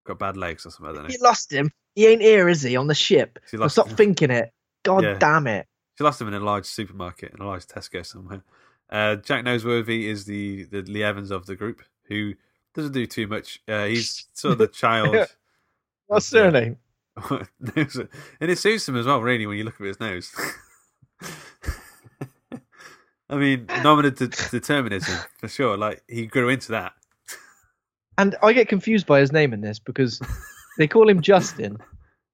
got 0.05 0.19
bad 0.19 0.37
legs 0.37 0.65
or 0.65 0.71
something. 0.71 0.89
I 0.89 0.93
don't 0.93 1.03
know. 1.03 1.09
You 1.09 1.19
lost 1.21 1.51
him. 1.51 1.69
He 1.95 2.07
ain't 2.07 2.21
here, 2.21 2.47
is 2.47 2.61
he? 2.61 2.75
On 2.75 2.87
the 2.87 2.95
ship. 2.95 3.39
Stop 3.67 3.89
him. 3.89 3.95
thinking 3.95 4.31
it. 4.31 4.51
God 4.85 5.03
Yeah. 5.03 5.17
damn 5.19 5.47
it. 5.47 5.67
She 5.97 6.03
lost 6.03 6.21
him 6.21 6.27
in 6.29 6.33
a 6.33 6.39
large 6.39 6.65
supermarket, 6.65 7.33
in 7.33 7.41
a 7.41 7.45
large 7.45 7.65
Tesco 7.65 8.05
somewhere. 8.05 8.43
Uh, 8.89 9.15
Jack 9.17 9.43
Noseworthy 9.43 10.05
is 10.05 10.25
the 10.25 10.63
the 10.65 10.81
Lee 10.83 11.03
Evans 11.03 11.31
of 11.31 11.45
the 11.45 11.55
group, 11.55 11.81
who 12.07 12.33
doesn't 12.73 12.91
do 12.93 13.05
too 13.05 13.27
much. 13.27 13.59
Uh, 13.67 13.85
he's 13.85 14.27
sort 14.33 14.53
of 14.53 14.57
the 14.59 14.67
child. 14.67 15.15
What's 16.07 16.31
of 16.33 16.51
the- 16.51 16.51
surname? 16.51 16.77
nose- 17.75 18.07
and 18.41 18.51
it 18.51 18.57
suits 18.57 18.87
him 18.87 18.95
as 18.97 19.05
well, 19.05 19.21
really, 19.21 19.47
when 19.47 19.57
you 19.57 19.63
look 19.63 19.79
at 19.81 19.87
his 19.87 19.99
nose. 19.99 20.31
I 23.29 23.35
mean, 23.37 23.65
nominative 23.81 24.31
determinism 24.51 25.15
for 25.39 25.47
sure. 25.47 25.77
Like 25.77 26.03
he 26.07 26.27
grew 26.27 26.49
into 26.49 26.71
that. 26.73 26.93
And 28.17 28.35
I 28.43 28.53
get 28.53 28.67
confused 28.69 29.07
by 29.07 29.19
his 29.19 29.31
name 29.31 29.51
in 29.51 29.61
this 29.61 29.79
because 29.79 30.21
they 30.77 30.87
call 30.87 31.09
him 31.09 31.21
Justin, 31.21 31.77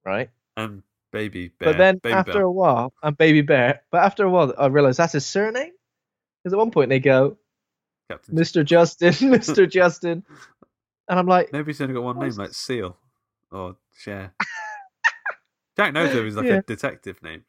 right? 0.06 0.30
And 0.58 0.84
baby 1.12 1.50
bear. 1.60 1.70
But 1.74 1.78
then 1.78 1.98
baby 1.98 2.14
after 2.14 2.34
Bell. 2.34 2.42
a 2.44 2.52
while, 2.52 2.94
and 3.04 3.18
Baby 3.18 3.42
Bear. 3.42 3.82
But 3.92 4.04
after 4.04 4.26
a 4.26 4.30
while, 4.30 4.54
I 4.58 4.68
realize 4.68 4.98
that's 4.98 5.14
his 5.14 5.26
surname. 5.26 5.72
Because 6.44 6.54
at 6.54 6.60
one 6.60 6.72
point 6.72 6.90
they 6.90 7.00
go, 7.00 7.38
Captain. 8.10 8.36
Mr. 8.36 8.66
Justin, 8.66 9.10
Mr. 9.14 9.70
Justin, 9.70 10.24
and 11.08 11.20
I'm 11.20 11.28
like, 11.28 11.52
Maybe 11.54 11.68
he's 11.72 11.82
only 11.82 11.94
got 11.94 12.04
one 12.04 12.20
name, 12.20 12.32
like 12.32 12.54
Seal 12.54 12.98
or 13.52 13.76
Cher. 13.98 14.34
Jack 15.78 15.94
knows 15.94 16.10
Noseworthy 16.10 16.28
is 16.28 16.36
like 16.36 16.46
Yeah. 16.46 16.54
a 16.58 16.62
detective 16.64 17.22
name. 17.24 17.44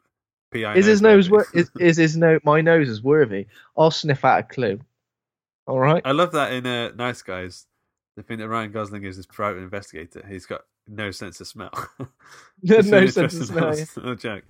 P.I. 0.52 0.74
is 0.76 0.84
his 0.86 1.00
nose 1.00 1.30
wor- 1.30 1.46
is, 1.54 1.70
is 1.80 1.96
his 1.96 2.14
nose 2.16 2.40
my 2.44 2.60
nose 2.60 2.88
is 2.88 3.02
worthy? 3.02 3.46
I'll 3.76 3.90
sniff 3.90 4.22
out 4.24 4.40
a 4.40 4.42
clue. 4.42 4.80
All 5.66 5.78
right. 5.80 6.02
I 6.04 6.12
love 6.12 6.32
that 6.32 6.52
in 6.52 6.66
uh, 6.66 6.90
Nice 6.94 7.22
Guys. 7.22 7.66
The 8.16 8.22
thing 8.22 8.38
that 8.38 8.48
Ryan 8.48 8.70
Gosling 8.70 9.04
is 9.04 9.16
this 9.16 9.24
private 9.24 9.60
investigator. 9.60 10.22
He's 10.28 10.44
got 10.44 10.62
no 10.88 11.10
sense 11.10 11.40
of 11.40 11.46
smell. 11.46 11.70
no 12.62 12.80
sense 13.06 13.16
of 13.34 13.46
smell. 13.46 13.76
yeah. 13.76 13.84
No 14.02 14.14
joke. 14.14 14.44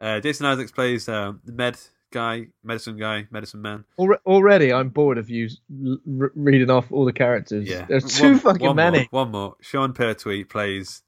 Uh, 0.00 0.20
Jason 0.20 0.46
Isaacs 0.46 0.70
plays 0.72 1.08
um, 1.08 1.40
the 1.44 1.52
med 1.52 1.76
guy, 2.12 2.46
medicine 2.62 2.96
guy, 2.96 3.26
medicine 3.30 3.60
man. 3.62 3.84
Alre- 3.98 4.18
Already, 4.26 4.72
I'm 4.72 4.90
bored 4.90 5.18
of 5.18 5.28
you 5.28 5.48
l- 5.84 5.98
r- 6.20 6.32
reading 6.34 6.70
off 6.70 6.90
all 6.92 7.04
the 7.04 7.12
characters. 7.12 7.68
Yeah, 7.68 7.84
There's 7.88 8.16
too 8.16 8.30
One- 8.32 8.38
fucking 8.38 8.66
one 8.66 8.76
many. 8.76 8.98
More, 9.12 9.24
one 9.24 9.30
more. 9.32 9.56
Sean 9.60 9.92
Pertwee 9.92 10.44
plays 10.44 11.02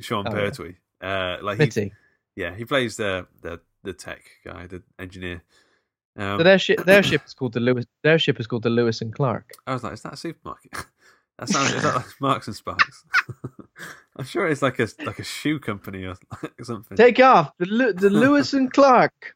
Sean 0.00 0.26
Oh, 0.28 0.30
yeah. 0.30 0.36
Pertwee. 0.50 0.74
Uh, 1.00 1.38
like 1.42 1.60
he, 1.74 1.92
yeah, 2.36 2.54
he 2.54 2.64
plays 2.64 2.96
the 2.96 3.26
the 3.42 3.60
the 3.82 3.92
tech 3.92 4.22
guy, 4.44 4.66
the 4.66 4.82
engineer. 4.98 5.42
Um, 6.16 6.38
So 6.38 6.44
their 6.44 6.58
ship, 6.58 6.84
their 6.84 7.02
ship 7.10 7.22
is 7.26 7.34
called 7.34 7.52
the 7.54 7.60
Lewis. 7.60 7.86
Their 8.02 8.18
ship 8.18 8.38
is 8.40 8.46
called 8.46 8.62
the 8.62 8.70
Lewis 8.70 9.00
and 9.00 9.12
Clark. 9.14 9.52
I 9.66 9.72
was 9.74 9.82
like, 9.82 9.94
is 9.94 10.02
that 10.02 10.12
a 10.14 10.16
supermarket? 10.16 10.72
that 11.38 11.48
sounds 11.48 11.72
is 11.72 11.82
that 11.82 11.96
like 11.96 12.06
Marks 12.20 12.46
and 12.46 12.56
Sparks? 12.56 13.04
I'm 14.16 14.24
sure 14.24 14.46
it's 14.46 14.62
like 14.62 14.78
a 14.78 14.88
like 15.04 15.18
a 15.18 15.24
shoe 15.24 15.58
company 15.58 16.04
or 16.04 16.14
something. 16.62 16.96
Take 16.96 17.18
off 17.20 17.52
the 17.58 17.94
the 17.96 18.10
Lewis 18.10 18.52
and 18.52 18.72
Clark. 18.72 19.34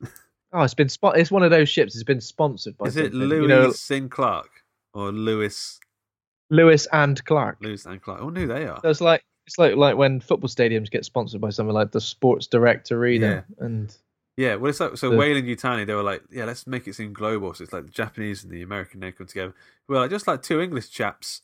Oh, 0.52 0.62
it's 0.62 0.74
been 0.74 0.88
spot. 0.88 1.18
It's 1.18 1.30
one 1.30 1.42
of 1.42 1.50
those 1.50 1.68
ships. 1.68 1.94
It's 1.94 2.04
been 2.04 2.20
sponsored 2.20 2.76
by. 2.78 2.86
Is 2.86 2.96
it 2.96 3.12
Lewis 3.12 3.42
You 3.42 3.48
know, 3.48 3.72
and 4.02 4.10
Clark 4.10 4.48
or 4.94 5.10
Lewis 5.12 5.78
Lewis 6.50 6.86
and 6.92 7.22
Clark. 7.24 7.58
Lewis 7.60 7.84
and 7.86 8.00
Clark? 8.00 8.22
Wonder 8.22 8.40
who 8.42 8.46
they 8.46 8.66
are. 8.66 8.78
So 8.82 8.88
it's 8.88 9.00
like 9.00 9.24
it's 9.46 9.58
like 9.58 9.76
like 9.76 9.96
when 9.96 10.20
football 10.20 10.48
stadiums 10.48 10.90
get 10.90 11.04
sponsored 11.04 11.40
by 11.40 11.50
something 11.50 11.74
like 11.74 11.90
the 11.90 12.00
Sports 12.00 12.46
Direct 12.46 12.92
Arena, 12.92 13.44
and 13.58 13.94
Yeah, 14.36 14.54
well, 14.54 14.70
it's 14.70 14.78
like 14.80 14.96
so. 14.96 15.10
The- 15.10 15.16
Weyland 15.16 15.46
Yutani, 15.48 15.86
they 15.86 15.94
were 15.94 16.02
like, 16.02 16.22
yeah, 16.30 16.44
let's 16.44 16.66
make 16.66 16.86
it 16.86 16.94
seem 16.94 17.12
global. 17.12 17.52
So 17.54 17.64
it's 17.64 17.72
like 17.72 17.84
the 17.86 17.90
Japanese 17.90 18.44
and 18.44 18.52
the 18.52 18.62
American 18.62 19.00
they 19.00 19.10
come 19.12 19.26
together. 19.26 19.54
Well, 19.88 20.02
like, 20.02 20.10
just 20.10 20.26
like 20.28 20.42
two 20.42 20.60
English 20.60 20.90
chaps, 20.90 21.40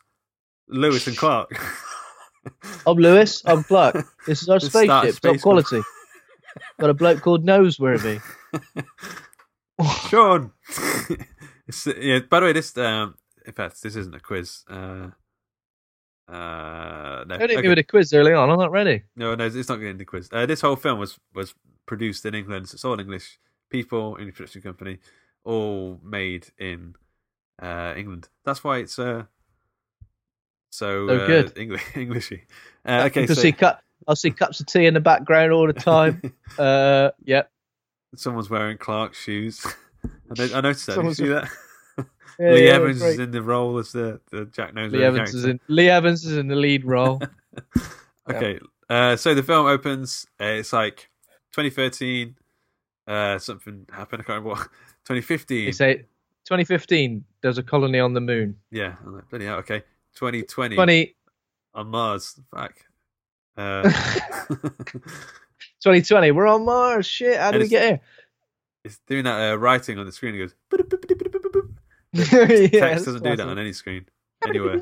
Lewis 0.69 1.07
and 1.07 1.17
Clark. 1.17 1.51
I'm 2.87 2.97
Lewis. 2.97 3.43
I'm 3.47 3.62
Clark. 3.65 4.07
This 4.27 4.43
is 4.43 4.49
our 4.49 4.55
Let's 4.57 4.67
spaceship, 4.67 4.89
top 4.89 5.15
space 5.15 5.43
quality. 5.43 5.83
Got 6.81 6.91
a 6.91 6.95
bloke 6.95 7.21
called 7.23 7.45
Noseworthy. 7.45 8.21
Sean. 10.09 10.53
it's, 11.67 11.87
yeah. 11.99 12.21
By 12.29 12.41
the 12.41 12.47
way, 12.47 12.53
this 12.53 12.77
um, 12.79 13.15
in 13.47 13.53
fact, 13.53 13.83
this 13.83 13.97
isn't 13.97 14.15
a 14.15 14.21
quiz. 14.21 14.65
Uh, 14.69 15.11
Uh, 16.29 17.25
no, 17.27 17.35
I 17.35 17.39
didn't 17.39 17.59
okay. 17.59 17.62
give 17.62 17.73
it 17.73 17.79
a 17.79 17.83
quiz 17.85 18.12
early 18.15 18.33
on. 18.33 18.49
I'm 18.51 18.59
not 18.59 18.71
ready. 18.71 19.03
no, 19.15 19.35
no, 19.35 19.45
it's 19.47 19.69
not 19.69 19.77
getting 19.77 19.99
the 19.99 20.07
quiz. 20.07 20.29
Uh, 20.33 20.47
this 20.47 20.62
whole 20.62 20.77
film 20.77 20.99
was 20.99 21.19
was 21.35 21.55
produced 21.87 22.25
in 22.25 22.35
England. 22.35 22.69
So 22.69 22.77
it's 22.77 22.85
all 22.85 22.99
English 22.99 23.39
people, 23.69 24.17
English 24.19 24.37
production 24.37 24.62
company, 24.62 24.99
all 25.45 26.01
made 26.03 26.47
in 26.59 26.95
uh, 27.61 27.93
England. 27.97 28.29
That's 28.45 28.65
why 28.65 28.79
it's 28.79 28.99
uh, 28.99 29.25
so, 30.75 31.07
So 31.07 31.16
uh, 31.16 31.27
good. 31.27 31.53
English, 31.59 31.83
Englishy. 31.95 32.43
Uh, 32.85 33.05
okay, 33.07 33.27
so 33.27 33.35
see 33.35 33.53
cu- 33.53 33.79
I'll 34.09 34.16
see 34.16 34.31
cups 34.31 34.61
of 34.61 34.66
tea 34.66 34.87
in 34.87 34.95
the 34.95 35.01
background 35.01 35.53
all 35.53 35.66
the 35.66 35.72
time. 35.72 36.20
uh, 36.59 37.11
yep. 37.25 37.51
someone's 38.16 38.51
wearing 38.51 38.77
Clark's 38.79 39.18
shoes. 39.18 39.64
I, 40.39 40.43
I 40.55 40.61
noticed 40.61 40.87
that. 40.87 40.97
Did 40.97 41.05
you 41.05 41.14
Someone's- 41.14 41.16
see 41.18 41.29
that? 41.29 41.49
Yeah, 42.37 42.51
Lee 42.51 42.66
yeah, 42.66 42.72
Evans 42.72 43.01
is 43.01 43.18
in 43.20 43.31
the 43.31 43.43
role 43.43 43.79
as 43.79 43.93
the, 43.93 44.20
the 44.33 44.47
Jack 44.47 44.75
Nose. 44.75 44.91
Lee 44.91 45.05
Evans 45.05 45.35
is 45.35 45.45
in. 45.45 45.61
Lee 45.68 45.89
Evans 45.89 46.25
is 46.25 46.37
in 46.37 46.49
the 46.49 46.57
lead 46.57 46.85
role. 46.85 47.22
Okay, 48.29 48.59
uh, 48.91 49.14
so 49.14 49.35
the 49.35 49.43
film 49.45 49.66
opens. 49.66 50.27
Uh, 50.41 50.47
it's 50.59 50.72
like 50.72 51.09
2013. 51.53 52.35
Uh, 53.07 53.39
something 53.39 53.87
happened. 53.93 54.22
I 54.22 54.25
can't 54.25 54.43
remember 54.45 54.49
what. 54.49 54.68
2015. 55.05 55.66
they 55.66 55.70
say 55.70 55.95
2015. 56.47 57.25
There's 57.41 57.59
a 57.59 57.62
colony 57.62 58.01
on 58.01 58.14
the 58.14 58.20
moon. 58.20 58.57
Yeah, 58.72 58.97
I'm 59.07 59.14
like, 59.14 59.31
bloody 59.31 59.45
hell. 59.45 59.59
Okay, 59.59 59.85
2020 60.15 60.77
20, 60.77 61.17
on 61.75 61.89
Mars. 61.89 62.41
Fuck. 62.51 62.75
Uh, 63.57 63.85
2020. 64.49 66.33
We're 66.33 66.49
on 66.49 66.65
Mars. 66.65 67.07
Shit. 67.07 67.39
How 67.39 67.53
did 67.53 67.62
we 67.62 67.69
get 67.69 67.85
here? 67.85 68.01
it's 68.85 68.99
doing 69.07 69.25
that 69.25 69.53
uh, 69.53 69.57
writing 69.57 69.99
on 69.99 70.07
the 70.07 70.12
screen. 70.12 70.35
It 70.35 70.39
goes. 70.39 70.55
boop, 70.71 70.89
boop, 70.89 71.01
boop. 71.01 72.73
Yeah, 72.73 72.81
Text 72.81 73.07
doesn't 73.07 73.25
do 73.25 73.35
that 73.35 73.49
on 73.49 73.59
any 73.59 73.73
screen 73.73 74.07
anywhere. 74.47 74.81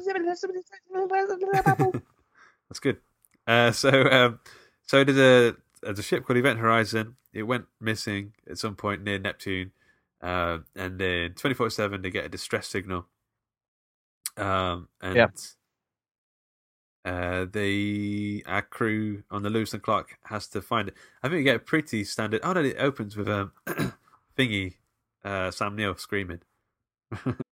That's 2.69 2.81
good. 2.81 2.99
Uh, 3.47 3.73
so, 3.73 4.11
um, 4.11 4.41
so 4.83 5.05
there's 5.05 5.19
a 5.19 5.57
there's 5.83 5.99
a 5.99 6.03
ship 6.03 6.27
called 6.27 6.37
Event 6.37 6.59
Horizon. 6.59 7.17
It 7.33 7.45
went 7.45 7.65
missing 7.81 8.33
at 8.51 8.59
some 8.59 8.75
point 8.77 9.03
near 9.03 9.19
Neptune, 9.19 9.73
uh, 10.21 10.59
and 10.77 10.99
then 10.99 11.31
24/7 11.31 12.03
they 12.03 12.11
get 12.11 12.27
a 12.27 12.29
distress 12.29 12.69
signal. 12.69 13.07
Um, 14.37 14.89
and 15.01 15.17
Yeah. 15.19 15.29
uh, 17.05 17.47
the 17.53 18.45
our 18.47 18.63
crew 18.63 19.25
on 19.31 19.43
the 19.43 19.51
Lewis 19.51 19.75
and 19.75 19.83
Clark 19.83 20.19
has 20.25 20.47
to 20.49 20.63
find 20.63 20.89
it. 20.89 20.95
I 21.23 21.29
think 21.29 21.39
we 21.39 21.43
get 21.45 21.57
a 21.57 21.61
pretty 21.61 22.05
standard. 22.05 22.41
Oh 22.45 22.53
no, 22.53 22.63
it 22.63 22.77
opens 22.79 23.17
with 23.17 23.29
um 23.29 23.53
thingy, 24.39 24.77
uh, 25.25 25.51
Sam 25.51 25.77
Neill 25.77 25.97
screaming. 25.97 26.41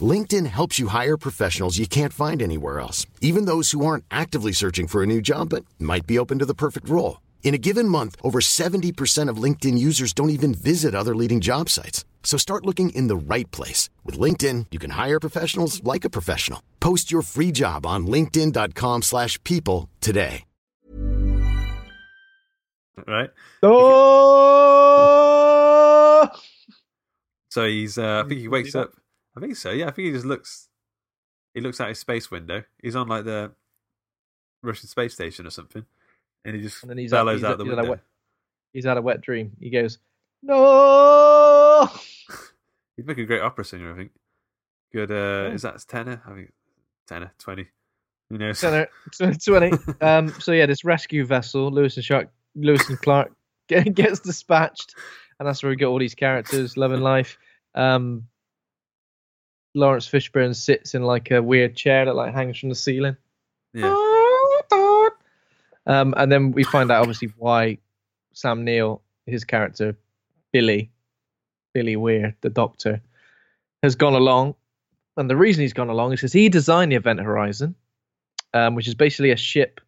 LinkedIn 0.00 0.46
helps 0.46 0.78
you 0.78 0.86
hire 0.88 1.16
professionals 1.16 1.78
you 1.78 1.88
can't 1.88 2.12
find 2.12 2.40
anywhere 2.40 2.78
else, 2.78 3.04
even 3.20 3.46
those 3.46 3.72
who 3.72 3.84
aren't 3.84 4.04
actively 4.12 4.52
searching 4.52 4.86
for 4.86 5.02
a 5.02 5.06
new 5.06 5.20
job 5.20 5.48
but 5.48 5.64
might 5.80 6.06
be 6.06 6.20
open 6.20 6.38
to 6.38 6.46
the 6.46 6.54
perfect 6.54 6.88
role. 6.88 7.20
In 7.42 7.52
a 7.52 7.58
given 7.58 7.88
month, 7.88 8.14
over 8.22 8.38
70% 8.38 9.28
of 9.28 9.42
LinkedIn 9.42 9.76
users 9.76 10.12
don't 10.12 10.30
even 10.30 10.54
visit 10.54 10.94
other 10.94 11.16
leading 11.16 11.40
job 11.40 11.68
sites. 11.68 12.04
So 12.22 12.38
start 12.38 12.64
looking 12.64 12.90
in 12.90 13.08
the 13.08 13.34
right 13.34 13.50
place. 13.50 13.90
With 14.04 14.16
LinkedIn, 14.16 14.66
you 14.70 14.78
can 14.78 14.90
hire 14.90 15.18
professionals 15.18 15.82
like 15.82 16.04
a 16.04 16.10
professional. 16.10 16.62
Post 16.78 17.10
your 17.10 17.22
free 17.22 17.50
job 17.50 17.84
on 17.84 18.06
linkedin.com 18.06 19.02
slash 19.02 19.42
people 19.42 19.88
today. 20.00 20.44
right? 23.06 23.30
Oh! 23.62 24.50
So 27.48 27.66
he's, 27.66 27.98
uh, 27.98 28.22
I 28.24 28.28
think 28.28 28.40
he 28.40 28.48
wakes 28.48 28.74
up. 28.74 28.92
I 29.36 29.40
think 29.40 29.56
so. 29.56 29.70
Yeah, 29.70 29.86
I 29.88 29.90
think 29.90 30.06
he 30.06 30.12
just 30.12 30.24
looks. 30.26 30.68
He 31.54 31.60
looks 31.60 31.80
out 31.80 31.88
his 31.88 31.98
space 31.98 32.30
window. 32.30 32.62
He's 32.82 32.96
on 32.96 33.08
like 33.08 33.24
the 33.24 33.52
Russian 34.62 34.88
space 34.88 35.14
station 35.14 35.46
or 35.46 35.50
something, 35.50 35.84
and 36.44 36.56
he 36.56 36.62
just 36.62 36.82
And 36.82 36.90
then 36.90 36.98
he's 36.98 37.10
bellows 37.10 37.42
out, 37.44 37.52
out 37.52 37.58
the 37.58 37.64
he's, 37.64 37.70
had 37.70 37.76
window. 37.78 37.90
wet, 37.92 38.00
he's 38.72 38.84
had 38.84 38.96
a 38.96 39.02
wet 39.02 39.20
dream. 39.20 39.52
He 39.60 39.70
goes, 39.70 39.98
no. 40.42 41.88
He'd 42.96 43.06
make 43.06 43.18
a 43.18 43.24
great 43.24 43.40
opera 43.40 43.64
singer, 43.64 43.92
I 43.92 43.96
think. 43.96 44.10
Good. 44.92 45.10
Uh, 45.10 45.48
Yeah. 45.48 45.54
Is 45.54 45.62
that 45.62 45.84
tenor? 45.88 46.22
I 46.26 46.34
think 46.34 46.52
tenor 47.08 47.32
twenty. 47.38 47.66
Who 48.28 48.38
knows? 48.38 48.58
Center, 48.58 48.88
twenty. 49.44 49.72
Um. 50.00 50.28
So 50.40 50.52
yeah, 50.52 50.66
this 50.66 50.84
rescue 50.84 51.24
vessel, 51.24 51.70
Lewis 51.70 51.96
and 51.96 52.04
Shark, 52.04 52.28
Lewis 52.54 52.88
and 52.88 53.00
Clark, 53.00 53.32
gets 53.68 54.20
dispatched, 54.20 54.94
and 55.38 55.48
that's 55.48 55.62
where 55.62 55.70
we 55.70 55.76
get 55.76 55.86
all 55.86 55.98
these 55.98 56.14
characters, 56.14 56.76
love 56.76 56.92
and 56.92 57.02
life. 57.02 57.38
Um. 57.74 58.26
Laurence 59.74 60.08
Fishburne 60.08 60.54
sits 60.54 60.94
in 60.94 61.02
like 61.02 61.30
a 61.30 61.42
weird 61.42 61.76
chair 61.76 62.04
that 62.04 62.14
like 62.14 62.34
hangs 62.34 62.58
from 62.58 62.68
the 62.68 62.74
ceiling. 62.74 63.16
Yeah. 63.72 63.94
Um, 65.86 66.14
and 66.16 66.30
then 66.30 66.52
we 66.52 66.62
find 66.64 66.90
out 66.90 67.00
obviously 67.00 67.32
why 67.38 67.78
Sam 68.32 68.64
Neill, 68.64 69.02
his 69.26 69.44
character, 69.44 69.96
Billy, 70.52 70.90
Billy 71.72 71.96
Weir, 71.96 72.36
the 72.42 72.50
Doctor, 72.50 73.00
has 73.82 73.94
gone 73.94 74.14
along. 74.14 74.54
And 75.16 75.28
the 75.28 75.36
reason 75.36 75.62
he's 75.62 75.72
gone 75.72 75.88
along 75.88 76.12
is 76.12 76.20
because 76.20 76.32
he 76.32 76.48
designed 76.48 76.92
the 76.92 76.96
Event 76.96 77.20
Horizon, 77.20 77.74
um, 78.54 78.74
which 78.74 78.88
is 78.88 78.94
basically 78.94 79.30
a 79.30 79.36
ship 79.36 79.80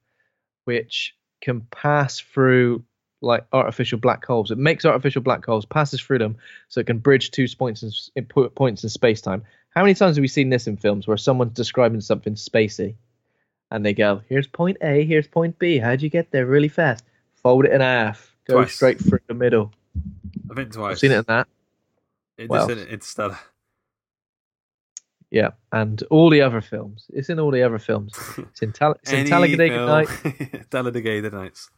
which 0.64 1.14
can 1.40 1.62
pass 1.70 2.18
through 2.18 2.84
like 3.22 3.44
artificial 3.52 3.98
black 3.98 4.24
holes. 4.24 4.50
It 4.50 4.58
makes 4.58 4.84
artificial 4.84 5.22
black 5.22 5.44
holes, 5.46 5.64
passes 5.64 6.00
through 6.00 6.18
them, 6.18 6.36
so 6.68 6.80
it 6.80 6.86
can 6.86 6.98
bridge 6.98 7.30
two 7.30 7.46
points 7.56 7.82
in, 7.82 7.90
in 8.16 8.24
points 8.26 8.82
in 8.82 8.90
space 8.90 9.20
time. 9.20 9.42
How 9.70 9.82
many 9.82 9.94
times 9.94 10.16
have 10.16 10.22
we 10.22 10.28
seen 10.28 10.50
this 10.50 10.66
in 10.66 10.76
films 10.76 11.06
where 11.08 11.16
someone's 11.16 11.52
describing 11.54 12.00
something 12.02 12.34
spacey, 12.34 12.94
and 13.70 13.86
they 13.86 13.94
go, 13.94 14.20
"Here's 14.28 14.46
point 14.46 14.76
A, 14.82 15.04
here's 15.04 15.26
point 15.26 15.58
B. 15.58 15.78
How'd 15.78 16.02
you 16.02 16.10
get 16.10 16.30
there 16.30 16.44
really 16.46 16.68
fast? 16.68 17.04
Fold 17.36 17.64
it 17.64 17.72
in 17.72 17.80
half, 17.80 18.34
go 18.46 18.56
Twice. 18.56 18.74
straight 18.74 18.98
through 19.00 19.20
the 19.28 19.34
middle." 19.34 19.72
I 20.50 20.54
think 20.54 20.72
twice. 20.72 20.92
I've 20.92 20.98
seen 20.98 21.12
it 21.12 21.18
in 21.18 21.24
that. 21.28 21.46
It 22.38 22.48
Well. 22.50 22.66
just 22.68 22.80
in 22.80 22.88
Interstellar. 22.88 23.38
Yeah, 25.30 25.50
and 25.72 26.02
all 26.10 26.28
the 26.28 26.42
other 26.42 26.60
films. 26.60 27.06
It's 27.10 27.30
in 27.30 27.38
all 27.40 27.50
the 27.50 27.62
other 27.62 27.78
films. 27.78 28.12
It's 28.38 28.60
in, 28.60 28.72
Tal- 28.72 28.96
it's 29.02 29.12
in 29.12 29.26
Talladega 29.26 29.74
film- 29.74 29.86
Night. 29.86 30.66
Talladega 30.70 31.30
Nights. 31.30 31.70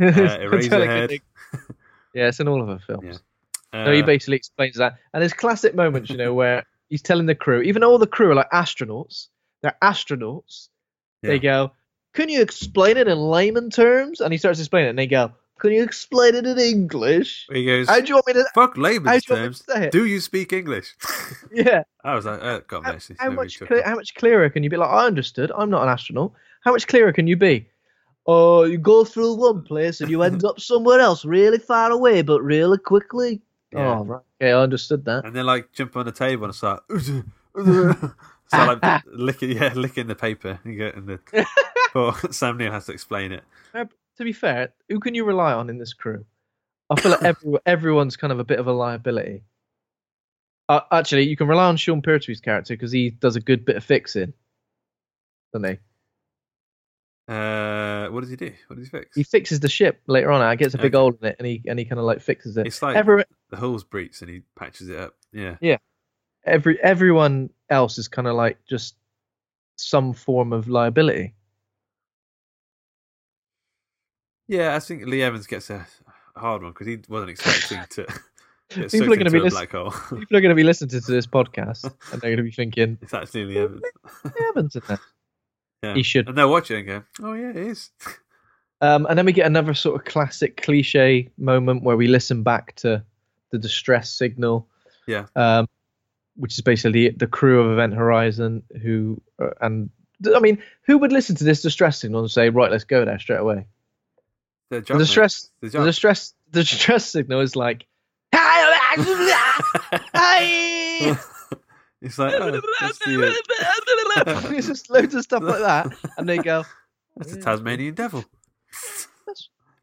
Uh, 0.00 0.10
Talladega 0.12 0.48
Eraserhead. 0.48 1.10
Night. 1.10 1.22
Yeah, 2.14 2.28
it's 2.28 2.40
in 2.40 2.48
all 2.48 2.62
of 2.62 2.68
her 2.68 2.78
films. 2.78 3.20
Yeah. 3.74 3.84
no, 3.84 3.92
he 3.92 4.02
Uh, 4.02 4.06
basically 4.06 4.36
explains 4.36 4.76
that, 4.76 4.94
and 5.12 5.20
there's 5.20 5.34
classic 5.34 5.74
moments, 5.74 6.08
you 6.08 6.16
know, 6.16 6.32
where 6.32 6.64
he's 6.88 7.02
telling 7.02 7.26
the 7.26 7.34
crew, 7.34 7.60
even 7.60 7.80
though 7.82 7.90
all 7.90 7.98
the 7.98 8.06
crew 8.06 8.30
are 8.30 8.34
like 8.34 8.50
astronauts, 8.52 9.28
they're 9.62 9.76
astronauts. 9.82 10.68
They 11.22 11.38
go, 11.38 11.72
"Can 12.14 12.28
you 12.30 12.40
explain 12.40 12.96
it 12.96 13.06
in 13.08 13.18
layman 13.18 13.68
terms?" 13.68 14.20
And 14.22 14.32
he 14.32 14.38
starts 14.38 14.60
explaining 14.60 14.86
it, 14.86 14.90
and 14.90 14.98
they 14.98 15.06
go, 15.06 15.30
"Can 15.58 15.72
you 15.72 15.82
explain 15.82 16.34
it 16.36 16.46
in 16.46 16.58
English?" 16.58 17.46
He 17.52 17.66
goes, 17.66 17.86
How 17.88 18.00
do 18.00 18.06
you 18.08 18.14
want 18.14 18.26
me 18.28 18.32
to? 18.34 18.46
fuck 18.54 18.76
how 18.76 18.82
layman's 18.82 19.24
do 19.26 19.34
you 19.34 19.40
terms. 19.40 19.64
say 19.66 19.84
it? 19.86 19.92
Do 19.92 20.06
you 20.06 20.20
speak 20.20 20.52
English? 20.54 20.94
Yeah. 21.52 21.82
I 22.04 22.14
was 22.14 22.24
like, 22.24 22.40
oh, 22.42 22.62
God 22.66 22.84
How, 22.84 22.90
bless 22.92 23.10
you. 23.10 23.16
how 23.18 23.28
Nobody 23.28 23.46
much 23.46 23.58
took 23.58 23.84
how 23.84 23.94
much 23.94 24.14
clearer 24.14 24.48
can 24.48 24.62
you 24.62 24.70
be? 24.70 24.76
Like, 24.76 24.88
I 24.90 25.04
understood. 25.06 25.50
I'm 25.54 25.68
not 25.70 25.82
an 25.82 25.88
astronaut. 25.90 26.32
How 26.64 26.72
much 26.72 26.86
clearer 26.86 27.12
can 27.12 27.26
you 27.26 27.36
be? 27.36 27.68
Oh, 28.26 28.64
you 28.64 28.78
go 28.78 29.04
through 29.04 29.34
one 29.34 29.62
place 29.62 30.00
and 30.00 30.10
you 30.10 30.22
end 30.22 30.44
up 30.44 30.60
somewhere 30.60 31.00
else, 31.00 31.24
really 31.24 31.58
far 31.58 31.90
away, 31.90 32.22
but 32.22 32.42
really 32.42 32.78
quickly. 32.78 33.40
Yeah. 33.72 33.98
Oh, 33.98 34.04
right. 34.04 34.22
Okay, 34.40 34.52
I 34.52 34.60
understood 34.60 35.04
that. 35.06 35.24
And 35.24 35.34
then 35.34 35.46
like 35.46 35.72
jump 35.72 35.96
on 35.96 36.06
the 36.06 36.12
table 36.12 36.44
and 36.44 36.54
start. 36.54 36.84
start 38.48 38.82
like 38.82 39.02
licking, 39.06 39.52
yeah, 39.52 39.72
licking 39.74 40.06
the 40.06 40.14
paper. 40.14 40.60
You 40.64 40.74
get 40.74 40.94
in 40.94 41.06
the. 41.06 41.46
Well, 41.94 42.14
Sam 42.30 42.58
Neill 42.58 42.72
has 42.72 42.86
to 42.86 42.92
explain 42.92 43.32
it. 43.32 43.42
Uh, 43.72 43.86
to 44.18 44.24
be 44.24 44.34
fair, 44.34 44.74
who 44.90 45.00
can 45.00 45.14
you 45.14 45.24
rely 45.24 45.54
on 45.54 45.70
in 45.70 45.78
this 45.78 45.94
crew? 45.94 46.26
I 46.90 47.00
feel 47.00 47.12
like 47.12 47.22
every, 47.22 47.58
everyone's 47.64 48.16
kind 48.16 48.32
of 48.32 48.38
a 48.38 48.44
bit 48.44 48.58
of 48.58 48.66
a 48.66 48.72
liability. 48.72 49.44
Uh, 50.68 50.80
actually, 50.92 51.26
you 51.26 51.36
can 51.36 51.48
rely 51.48 51.66
on 51.66 51.76
Sean 51.76 52.02
Pertwee's 52.02 52.40
character 52.40 52.74
because 52.74 52.92
he 52.92 53.10
does 53.10 53.36
a 53.36 53.40
good 53.40 53.64
bit 53.64 53.76
of 53.76 53.84
fixing, 53.84 54.34
doesn't 55.52 55.70
he? 55.70 55.78
Uh, 57.28 58.06
what 58.08 58.20
does 58.20 58.30
he 58.30 58.36
do? 58.36 58.52
What 58.68 58.76
does 58.76 58.86
he 58.86 58.90
fix? 58.90 59.16
He 59.16 59.22
fixes 59.24 59.58
the 59.60 59.68
ship 59.68 60.00
later 60.06 60.30
on. 60.30 60.48
It 60.52 60.56
gets 60.58 60.74
a 60.74 60.78
big 60.78 60.94
Okay. 60.94 60.98
hole 61.00 61.16
in 61.20 61.28
it, 61.28 61.36
and 61.38 61.46
he 61.46 61.62
and 61.66 61.78
he 61.78 61.84
kind 61.84 61.98
of 61.98 62.04
like 62.04 62.20
fixes 62.20 62.56
it. 62.56 62.66
It's 62.66 62.80
like 62.82 62.94
Every, 62.96 63.24
the 63.50 63.56
hull's 63.56 63.82
breached 63.84 64.22
and 64.22 64.30
he 64.30 64.42
patches 64.54 64.88
it 64.88 64.98
up. 64.98 65.14
Yeah. 65.32 65.56
yeah. 65.60 65.78
every 66.44 66.80
everyone 66.82 67.50
else 67.68 67.98
is 67.98 68.06
kind 68.08 68.28
of 68.28 68.36
like 68.36 68.58
just 68.68 68.94
some 69.76 70.12
form 70.12 70.52
of 70.52 70.68
liability. 70.68 71.34
Yeah, 74.48 74.76
I 74.76 74.78
think 74.78 75.04
Lee 75.06 75.22
Evans 75.22 75.46
gets 75.48 75.70
a 75.70 75.86
hard 76.36 76.62
one 76.62 76.72
because 76.72 76.86
he 76.86 76.98
wasn't 77.08 77.30
expecting 77.30 77.80
to 77.90 78.06
People 78.90 79.12
are 79.12 79.16
gonna 79.16 79.30
be 79.30 79.38
a 79.38 79.42
listen- 79.42 79.56
black 79.58 79.72
hole. 79.72 79.90
People 80.18 80.36
are 80.36 80.40
going 80.40 80.50
to 80.50 80.54
be 80.56 80.64
listening 80.64 80.90
to 80.90 81.00
this 81.00 81.26
podcast, 81.26 81.84
and 82.12 82.20
they're 82.20 82.30
going 82.30 82.36
to 82.38 82.42
be 82.42 82.50
thinking, 82.50 82.98
it's 83.00 83.14
actually 83.14 83.44
Lee 83.46 83.58
Evans. 83.58 83.82
"Hey, 84.24 84.30
Evans 84.48 84.74
in 84.76 84.82
there." 84.88 85.00
Yeah. 85.86 85.94
He 85.94 86.02
should. 86.02 86.28
And 86.28 86.36
they'll 86.36 86.50
watch 86.50 86.70
it 86.70 86.78
and 86.78 86.86
go, 86.86 87.02
"Oh 87.22 87.34
yeah, 87.34 87.50
it 87.50 87.56
is." 87.56 87.90
Um, 88.80 89.06
and 89.06 89.16
then 89.18 89.24
we 89.24 89.32
get 89.32 89.46
another 89.46 89.72
sort 89.72 89.98
of 89.98 90.04
classic 90.04 90.60
cliche 90.60 91.30
moment 91.38 91.82
where 91.82 91.96
we 91.96 92.08
listen 92.08 92.42
back 92.42 92.74
to 92.76 93.02
the 93.50 93.58
distress 93.58 94.10
signal, 94.10 94.68
Yeah. 95.06 95.26
um, 95.34 95.66
which 96.34 96.52
is 96.54 96.60
basically 96.60 97.08
the 97.08 97.26
crew 97.26 97.60
of 97.62 97.72
Event 97.72 97.94
Horizon 97.94 98.62
who 98.82 99.22
uh, 99.40 99.50
and 99.60 99.88
I 100.34 100.40
mean, 100.40 100.62
who 100.82 100.98
would 100.98 101.12
listen 101.12 101.36
to 101.36 101.44
this 101.44 101.62
distress 101.62 101.98
signal 102.00 102.20
and 102.20 102.30
say, 102.30 102.48
"Right, 102.50 102.70
let's 102.70 102.84
go 102.84 103.04
there 103.04 103.18
straight 103.18 103.40
away"? 103.40 103.66
The, 104.70 104.80
distress, 104.80 105.50
the 105.60 105.68
distress, 105.68 106.34
the 106.50 106.60
distress 106.60 107.06
signal 107.08 107.40
is 107.40 107.54
like! 107.54 107.86
It's 112.02 112.18
like, 112.18 112.34
oh, 112.34 112.60
that's 112.80 112.98
the, 112.98 113.34
uh, 114.26 114.50
it's 114.54 114.66
just 114.66 114.90
loads 114.90 115.14
of 115.14 115.22
stuff 115.22 115.42
like 115.42 115.60
that, 115.60 115.92
and 116.18 116.28
they 116.28 116.38
go, 116.38 116.64
that's 117.16 117.32
the 117.34 117.40
Tasmanian 117.40 117.94
devil. 117.94 118.24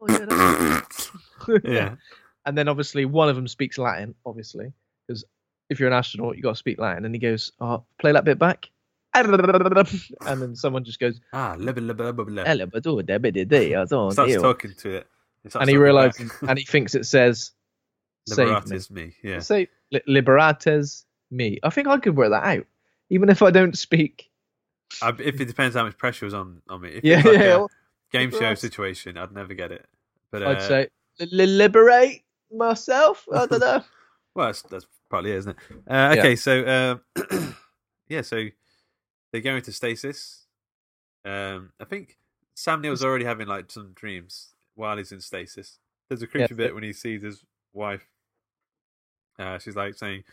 Oh, 0.01 0.07
yeah, 0.09 1.57
Yeah. 1.64 1.95
And 2.45 2.57
then 2.57 2.68
obviously 2.68 3.05
one 3.05 3.30
of 3.30 3.36
them 3.36 3.47
speaks 3.47 3.78
Latin, 3.78 4.16
obviously, 4.26 4.74
because 5.07 5.24
if 5.70 5.80
you're 5.80 5.88
an 5.88 5.93
astronaut, 5.93 6.36
you 6.36 6.43
got 6.43 6.51
to 6.51 6.55
speak 6.55 6.78
Latin. 6.78 7.05
And 7.05 7.16
he 7.16 7.20
goes, 7.20 7.51
"Oh, 7.59 7.86
play 7.99 8.11
that 8.11 8.26
bit 8.26 8.38
back." 8.38 8.70
And 9.16 10.41
then 10.41 10.55
someone 10.55 10.84
just 10.84 10.99
goes, 10.99 11.22
Ah, 11.32 11.55
lubba, 11.57 11.80
lubba, 11.80 12.11
lubba, 12.14 12.26
lubba. 12.26 12.45
"Hello, 12.47 12.66
but 12.66 12.86
oh, 12.88 13.01
da- 13.01 13.18
bit- 13.20 13.36
da- 13.36 13.45
da- 13.45 13.76
I 13.76 13.86
don't 13.86 14.11
Starts 14.11 14.36
talking 14.36 14.74
to 14.80 14.89
it. 14.97 15.07
It 15.45 15.55
and 15.55 15.70
he 15.70 15.78
realizes, 15.78 16.32
and 16.47 16.57
he 16.57 16.66
thinks 16.66 16.95
it 16.95 17.05
says, 17.05 17.51
"Save 18.28 18.68
me." 18.68 18.80
Me. 18.89 19.14
Yeah. 19.24 19.39
Say, 19.39 19.68
liberates 20.07 21.05
me. 21.34 21.60
I 21.64 21.70
think 21.70 21.88
I 21.88 21.98
could 21.98 22.16
work 22.16 22.30
that 22.32 22.44
out, 22.44 22.66
even 23.10 23.30
if 23.30 23.42
I 23.42 23.52
don't 23.52 23.78
speak. 23.78 24.30
I, 25.02 25.10
if 25.20 25.40
it 25.42 25.46
depends 25.46 25.76
how 25.76 25.84
much 25.84 25.98
pressure 25.98 26.26
was 26.26 26.34
on, 26.34 26.62
on 26.70 26.82
me. 26.82 26.90
If 26.90 27.04
Yeah, 27.04 27.18
like 27.24 27.38
yeah. 27.40 27.66
game 28.12 28.32
show 28.32 28.54
situation, 28.54 29.18
I'd 29.18 29.32
never 29.34 29.54
get 29.54 29.72
it. 29.72 29.86
But 30.32 30.44
uh, 30.44 30.50
I'd 30.50 30.62
say, 30.62 30.88
"Li- 31.20 31.28
li- 31.32 31.46
"Liberate 31.48 32.24
myself." 32.52 33.26
I 33.34 33.46
don't 33.46 33.60
know. 33.60 33.84
Well, 34.36 34.48
that's, 34.48 34.64
that's 34.64 34.88
partly 35.12 35.30
it, 35.32 35.36
isn't 35.38 35.52
it? 35.52 35.58
Uh, 35.88 36.16
okay, 36.18 36.36
so 36.36 37.00
um, 37.16 37.56
yeah, 38.08 38.22
so 38.24 38.46
they 39.32 39.42
go 39.42 39.56
into 39.56 39.72
stasis. 39.72 40.48
Um, 41.24 41.72
I 41.80 41.86
think 41.86 42.18
Sam 42.56 42.82
Neill's 42.82 43.04
already 43.04 43.24
having 43.26 43.46
like 43.48 43.70
some 43.70 43.92
dreams 43.94 44.56
while 44.74 44.98
he's 44.98 45.12
in 45.12 45.22
stasis. 45.22 45.78
There's 46.10 46.24
a 46.24 46.26
creepy 46.26 46.48
Yes. 46.50 46.58
bit 46.58 46.74
when 46.74 46.82
he 46.82 46.94
sees 46.94 47.22
his 47.22 47.44
wife. 47.74 48.08
Uh, 49.38 49.60
she's 49.60 49.76
like 49.76 49.94
saying, 49.94 50.24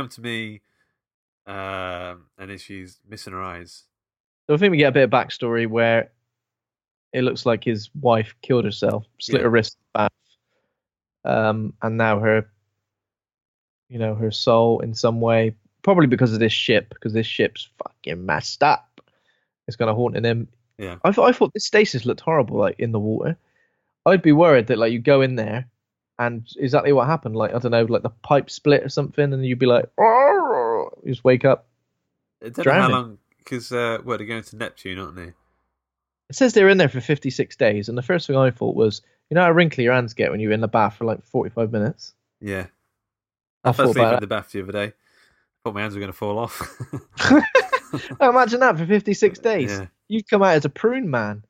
"Come 0.00 0.08
to 0.08 0.20
me," 0.22 0.62
um, 1.46 2.26
and 2.38 2.48
then 2.50 2.56
she's 2.58 2.98
missing 3.08 3.34
her 3.34 3.42
eyes. 3.42 3.84
So 4.46 4.54
I 4.54 4.56
think 4.56 4.70
we 4.70 4.78
get 4.78 4.88
a 4.88 4.92
bit 4.92 5.04
of 5.04 5.10
backstory 5.10 5.66
where 5.66 6.10
it 7.12 7.22
looks 7.22 7.44
like 7.44 7.62
his 7.64 7.90
wife 8.00 8.34
killed 8.40 8.64
herself, 8.64 9.04
slit 9.20 9.40
Yeah. 9.40 9.44
her 9.44 9.50
wrist 9.50 9.76
bath, 9.92 10.12
um, 11.24 11.74
and 11.82 11.96
now 11.98 12.18
her, 12.20 12.48
you 13.88 13.98
know, 13.98 14.14
her 14.14 14.30
soul 14.30 14.80
in 14.80 14.94
some 14.94 15.20
way, 15.20 15.54
probably 15.82 16.06
because 16.06 16.32
of 16.32 16.40
this 16.40 16.52
ship, 16.52 16.88
because 16.88 17.12
this 17.12 17.26
ship's 17.26 17.68
fucking 17.82 18.24
messed 18.24 18.62
up. 18.62 19.02
It's 19.68 19.76
kind 19.76 19.90
of 19.90 19.96
haunting 19.96 20.24
him. 20.24 20.48
Yeah, 20.78 20.96
I 21.04 21.12
thought 21.12 21.28
I 21.28 21.32
thought 21.32 21.52
this 21.52 21.66
stasis 21.66 22.06
looked 22.06 22.22
horrible, 22.22 22.56
like 22.56 22.80
in 22.80 22.92
the 22.92 22.98
water. 22.98 23.36
I'd 24.06 24.22
be 24.22 24.32
worried 24.32 24.68
that 24.68 24.78
like 24.78 24.92
you 24.92 24.98
go 24.98 25.20
in 25.20 25.36
there, 25.36 25.68
and 26.20 26.46
exactly 26.58 26.92
what 26.92 27.06
happened, 27.06 27.34
like 27.34 27.54
I 27.54 27.58
don't 27.58 27.72
know, 27.72 27.84
like 27.84 28.02
the 28.02 28.10
pipe 28.10 28.50
split 28.50 28.84
or 28.84 28.90
something, 28.90 29.32
and 29.32 29.44
you'd 29.44 29.58
be 29.58 29.64
like, 29.66 29.86
"Oh," 29.98 30.90
you 31.02 31.12
just 31.12 31.24
wake 31.24 31.46
up. 31.46 31.66
I 32.44 32.50
don't 32.50 32.58
know 32.66 32.72
how 32.72 32.78
Drowning. 32.78 32.96
long 32.96 33.18
because 33.38 33.72
uh, 33.72 33.98
well, 34.04 34.18
they're 34.18 34.26
going 34.26 34.42
to 34.42 34.56
Neptune, 34.56 34.98
aren't 34.98 35.16
they? 35.16 35.32
It 36.28 36.36
says 36.36 36.52
they're 36.52 36.68
in 36.68 36.76
there 36.78 36.90
for 36.90 37.00
56 37.00 37.56
days, 37.56 37.88
and 37.88 37.96
the 37.96 38.02
first 38.02 38.26
thing 38.26 38.36
I 38.36 38.50
thought 38.50 38.76
was, 38.76 39.00
you 39.30 39.34
know 39.34 39.40
how 39.40 39.50
wrinkly 39.50 39.82
your 39.82 39.94
hands 39.94 40.12
get 40.12 40.30
when 40.30 40.40
you're 40.40 40.52
in 40.52 40.60
the 40.60 40.68
bath 40.68 40.96
for 40.96 41.06
like 41.06 41.24
45 41.24 41.72
minutes? 41.72 42.12
Yeah, 42.38 42.66
I 43.64 43.70
I 43.70 43.72
fell 43.72 43.90
asleep 43.90 44.12
in 44.12 44.20
the 44.20 44.26
bath 44.26 44.52
the 44.52 44.62
other 44.62 44.72
day. 44.72 44.92
Thought 45.64 45.74
my 45.74 45.80
hands 45.80 45.94
were 45.94 46.00
going 46.00 46.12
to 46.12 46.16
fall 46.18 46.38
off. 46.38 46.62
Oh, 48.20 48.28
imagine 48.30 48.60
that 48.60 48.76
for 48.76 48.84
56 48.86 49.38
days. 49.40 49.70
yeah. 49.70 49.86
You'd 50.08 50.28
come 50.28 50.42
out 50.42 50.54
as 50.54 50.64
a 50.66 50.70
prune 50.70 51.10
man. 51.10 51.44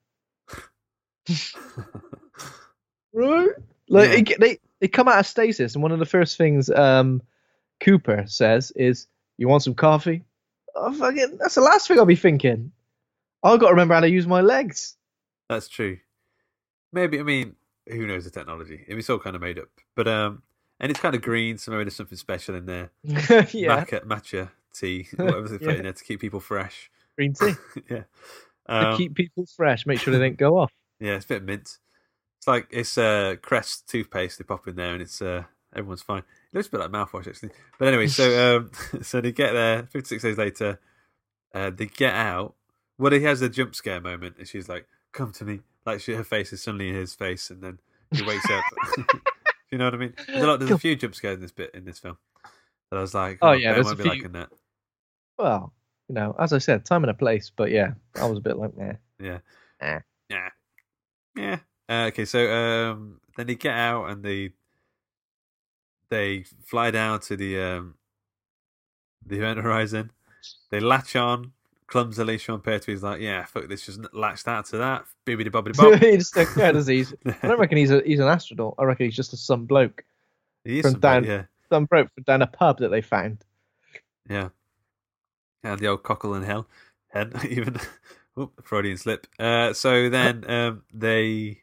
right? 3.13 3.51
Like 3.91 4.09
Yeah. 4.11 4.17
they 4.17 4.23
they, 4.55 4.59
they 4.81 4.89
come 4.89 5.09
out 5.09 5.19
of 5.19 5.27
stasis, 5.27 5.75
and 5.75 5.83
one 5.83 5.93
of 5.93 5.99
the 5.99 6.07
first 6.07 6.39
things 6.39 6.71
um, 6.71 7.21
Cooper 7.81 8.25
says 8.27 8.73
is, 8.77 9.07
You 9.37 9.49
want 9.49 9.63
some 9.63 9.75
coffee? 9.75 10.25
Oh, 10.75 10.93
fucking, 10.95 11.37
that's 11.39 11.57
the 11.57 11.61
last 11.61 11.89
thing 11.89 11.99
I'll 11.99 12.07
be 12.07 12.17
thinking. 12.17 12.73
I've 13.43 13.59
got 13.61 13.67
to 13.67 13.73
remember 13.73 13.95
how 13.95 14.01
to 14.01 14.09
use 14.11 14.27
my 14.27 14.41
legs. 14.41 14.97
That's 15.49 15.69
true. 15.69 15.99
Maybe 16.93 17.19
I 17.19 17.23
mean, 17.25 17.57
who 17.89 18.07
knows 18.07 18.25
the 18.25 18.31
technology? 18.31 18.85
It's 18.87 19.11
all 19.11 19.19
kind 19.19 19.35
of 19.37 19.43
made 19.43 19.59
up, 19.59 19.69
but 19.97 20.07
um, 20.09 20.43
and 20.79 20.91
it's 20.91 21.01
kind 21.01 21.15
of 21.15 21.23
green, 21.23 21.59
so 21.59 21.71
maybe 21.73 21.85
there's 21.85 21.97
something 21.97 22.19
special 22.19 22.55
in 22.55 22.67
there. 22.67 22.91
yeah, 23.05 23.85
Matcha, 23.85 24.05
matcha 24.05 24.51
tea, 24.73 25.09
whatever 25.17 25.49
they 25.49 25.59
put 25.59 25.67
Yeah. 25.69 25.73
in 25.75 25.83
there 25.85 25.93
to 25.93 26.05
keep 26.05 26.21
people 26.21 26.41
fresh. 26.41 26.91
green 27.17 27.33
tea. 27.35 27.55
yeah, 27.91 28.03
to 28.69 28.89
um, 28.91 28.97
keep 28.97 29.15
people 29.15 29.47
fresh, 29.57 29.87
make 29.87 30.01
sure 30.01 30.13
they 30.13 30.21
don't 30.21 30.37
go 30.39 30.59
off. 30.59 30.73
yeah, 31.01 31.15
it's 31.15 31.25
a 31.25 31.29
bit 31.29 31.37
of 31.39 31.45
mint. 31.45 31.79
It's 32.41 32.47
like 32.49 32.69
it's 32.71 32.97
uh, 32.97 33.37
Crest 33.43 33.87
toothpaste. 33.87 34.39
They 34.39 34.45
pop 34.45 34.67
in 34.67 34.77
there, 34.77 34.95
and 34.95 35.03
it's 35.03 35.21
uh, 35.21 35.45
everyone's 35.77 36.01
fine. 36.01 36.23
It 36.53 36.55
looks 36.57 36.69
a 36.69 36.71
bit 36.71 36.81
like 36.81 36.91
mouthwash 36.91 37.29
actually. 37.29 37.51
But 37.79 37.89
anyway, 37.89 38.07
so 38.07 38.57
um, 38.57 38.71
so 39.03 39.21
they 39.21 39.31
get 39.31 39.53
there. 39.53 39.83
Fifty 39.85 40.09
six 40.09 40.23
days 40.23 40.39
later, 40.39 40.81
uh, 41.55 41.69
they 41.71 41.85
get 41.87 42.15
out. 42.15 42.55
Well, 42.99 43.13
he 43.13 43.23
has 43.25 43.43
a 43.43 43.49
jump 43.51 43.75
scare 43.75 44.01
moment, 44.01 44.37
and 44.39 44.49
she's 44.49 44.71
like, 44.71 44.87
"Come 45.13 45.33
to 45.33 45.45
me!" 45.45 45.61
Like 45.85 46.01
she, 46.01 46.15
her 46.15 46.25
face 46.25 46.51
is 46.55 46.63
suddenly 46.63 46.89
in 46.89 46.95
his 46.95 47.15
face, 47.15 47.51
and 47.51 47.63
then 47.63 47.79
he 48.11 48.23
wakes 48.23 48.49
up. 48.51 48.65
you 49.71 49.77
know 49.77 49.85
what 49.85 49.95
I 49.95 49.99
mean? 49.99 50.15
There's 50.27 50.43
a, 50.43 50.47
lot, 50.47 50.59
there's 50.61 50.71
a 50.71 50.79
few 50.79 50.97
jump 50.97 51.15
scares 51.15 51.35
in 51.37 51.43
this 51.43 51.53
bit 51.53 51.73
in 51.75 51.85
this 51.85 51.99
film. 51.99 52.17
But 52.91 52.97
I 52.97 53.01
was 53.03 53.15
like, 53.15 53.39
Oh, 53.43 53.49
"Oh, 53.49 53.53
yeah, 53.53 53.69
yeah, 53.69 53.75
there's 53.75 53.85
won't 53.85 54.01
a 54.01 54.03
be 54.03 54.03
few- 54.05 54.13
liking 54.13 54.33
that." 54.33 54.49
Well, 55.39 55.75
you 56.09 56.15
know, 56.15 56.35
as 56.39 56.55
I 56.55 56.59
said, 56.59 56.87
time 56.87 57.05
and 57.05 57.11
a 57.11 57.15
place, 57.15 57.53
but 57.55 57.71
yeah, 57.71 57.93
I 58.17 58.27
was 58.27 58.39
a 58.39 58.43
bit 58.43 58.57
like, 58.57 58.77
nah. 58.77 58.93
Yeah. 59.19 59.39
Eh. 59.81 60.01
Yeah. 60.31 60.49
Yeah. 61.37 61.59
Uh, 61.91 62.07
okay, 62.09 62.25
so 62.25 62.39
um, 62.53 63.21
then 63.37 63.49
they 63.49 63.57
get 63.57 63.75
out 63.75 64.07
and 64.07 64.23
they 64.23 64.53
they 66.09 66.45
fly 66.65 66.91
down 66.91 67.21
to 67.21 67.37
the 67.37 67.61
um, 67.61 67.95
the 69.27 69.37
event 69.39 69.59
horizon. 69.61 70.11
They 70.71 70.81
latch 70.81 71.17
on 71.17 71.53
clumsily. 71.87 72.39
Sean 72.39 72.61
Pertwee's 72.61 73.03
like, 73.03 73.21
"Yeah, 73.21 73.45
fuck 73.45 73.69
this, 73.69 73.87
just 73.87 74.01
latched 74.15 74.47
out 74.49 74.67
to 74.67 74.79
that." 74.79 75.05
Bibbidi 75.27 75.51
bobbidi 75.51 75.77
bob. 75.77 75.95
he 76.01 76.17
just 76.17 76.35
does? 76.35 76.87
He's- 76.87 77.13
I 77.43 77.49
don't 77.49 77.59
reckon 77.59 77.79
he's 77.79 77.91
a 77.91 78.01
he's 78.05 78.21
an 78.21 78.29
astronaut. 78.29 78.75
I 78.79 78.85
reckon 78.85 79.07
he's 79.07 79.17
just 79.17 79.33
a 79.33 79.37
some 79.37 79.67
bloke, 79.67 80.05
He 80.65 80.79
is 80.79 80.83
From 80.91 81.01
down- 81.01 81.25
yeah, 81.25 81.43
some 81.69 81.87
bloke 81.87 82.09
from 82.15 82.23
down 82.25 82.43
a 82.43 82.47
pub 82.47 82.79
that 82.79 82.89
they 82.91 83.03
found. 83.03 83.45
yeah. 84.29 84.51
And 85.63 85.79
the 85.79 85.89
old 85.89 86.03
cockle 86.05 86.35
in 86.35 86.43
hell, 86.43 86.67
head 87.09 87.35
even. 87.49 87.77
Oop, 88.39 88.65
Freudian 88.65 88.97
slip. 88.97 89.27
Uh, 89.39 89.73
so 89.75 90.09
then 90.09 90.49
um, 90.49 90.83
they, 90.95 91.63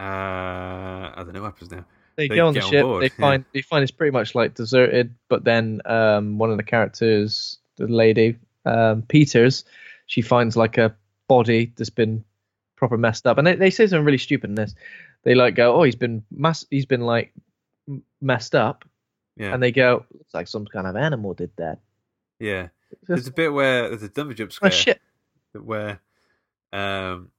uh, 0.00 0.02
I 0.02 1.12
don't 1.16 1.32
know 1.32 1.42
what 1.42 1.52
happens 1.54 1.70
now. 1.70 1.84
They, 2.16 2.28
They 2.28 2.36
go 2.36 2.46
on 2.48 2.54
the 2.54 2.60
ship. 2.62 2.82
board, 2.82 3.02
they 3.02 3.06
yeah. 3.06 3.20
find 3.20 3.44
they 3.52 3.62
find 3.62 3.82
it's 3.82 3.90
pretty 3.92 4.10
much 4.12 4.34
like 4.34 4.54
deserted. 4.54 5.14
But 5.28 5.44
then 5.44 5.80
um, 5.84 6.38
one 6.38 6.50
of 6.50 6.56
the 6.56 6.62
characters, 6.62 7.58
the 7.76 7.86
lady 7.88 8.36
um, 8.64 9.02
Peters, 9.02 9.64
she 10.06 10.22
finds 10.22 10.56
like 10.56 10.78
a 10.78 10.94
body 11.28 11.72
that's 11.76 11.90
been 11.90 12.24
proper 12.76 12.96
messed 12.96 13.26
up. 13.26 13.36
And 13.38 13.46
they, 13.46 13.54
they 13.56 13.70
say 13.70 13.86
something 13.86 14.04
really 14.04 14.18
stupid 14.18 14.50
in 14.50 14.54
this. 14.54 14.74
They 15.24 15.34
like 15.34 15.54
go, 15.54 15.74
oh, 15.74 15.82
he's 15.82 15.96
been 15.96 16.22
mass, 16.30 16.64
he's 16.70 16.86
been 16.86 17.00
like 17.02 17.32
messed 18.20 18.54
up, 18.54 18.84
Yeah, 19.36 19.52
and 19.52 19.62
they 19.62 19.72
go, 19.72 20.06
looks 20.12 20.32
like 20.34 20.48
some 20.48 20.66
kind 20.66 20.86
of 20.86 20.96
animal 20.96 21.34
did 21.34 21.50
that. 21.56 21.78
yeah. 22.38 22.68
There's 23.08 23.26
a 23.26 23.32
bit 23.32 23.52
where 23.52 23.88
there's 23.88 24.04
a 24.04 24.08
dumber 24.08 24.32
jump 24.32 24.52
Oh 24.62 24.68
shit! 24.68 25.00
where 25.52 26.00
um, 26.72 27.30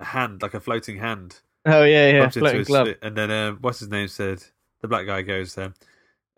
a 0.00 0.04
hand, 0.04 0.42
like 0.42 0.54
a 0.54 0.60
floating 0.60 0.98
hand, 0.98 1.38
Oh 1.66 1.82
yeah, 1.84 2.10
yeah, 2.12 2.28
floating 2.30 2.62
glove. 2.62 2.88
and 3.02 3.16
then 3.16 3.30
um, 3.30 3.58
what's 3.60 3.80
his 3.80 3.88
name 3.88 4.08
said 4.08 4.42
the 4.82 4.88
black 4.88 5.06
guy 5.06 5.22
goes, 5.22 5.58
um, 5.58 5.74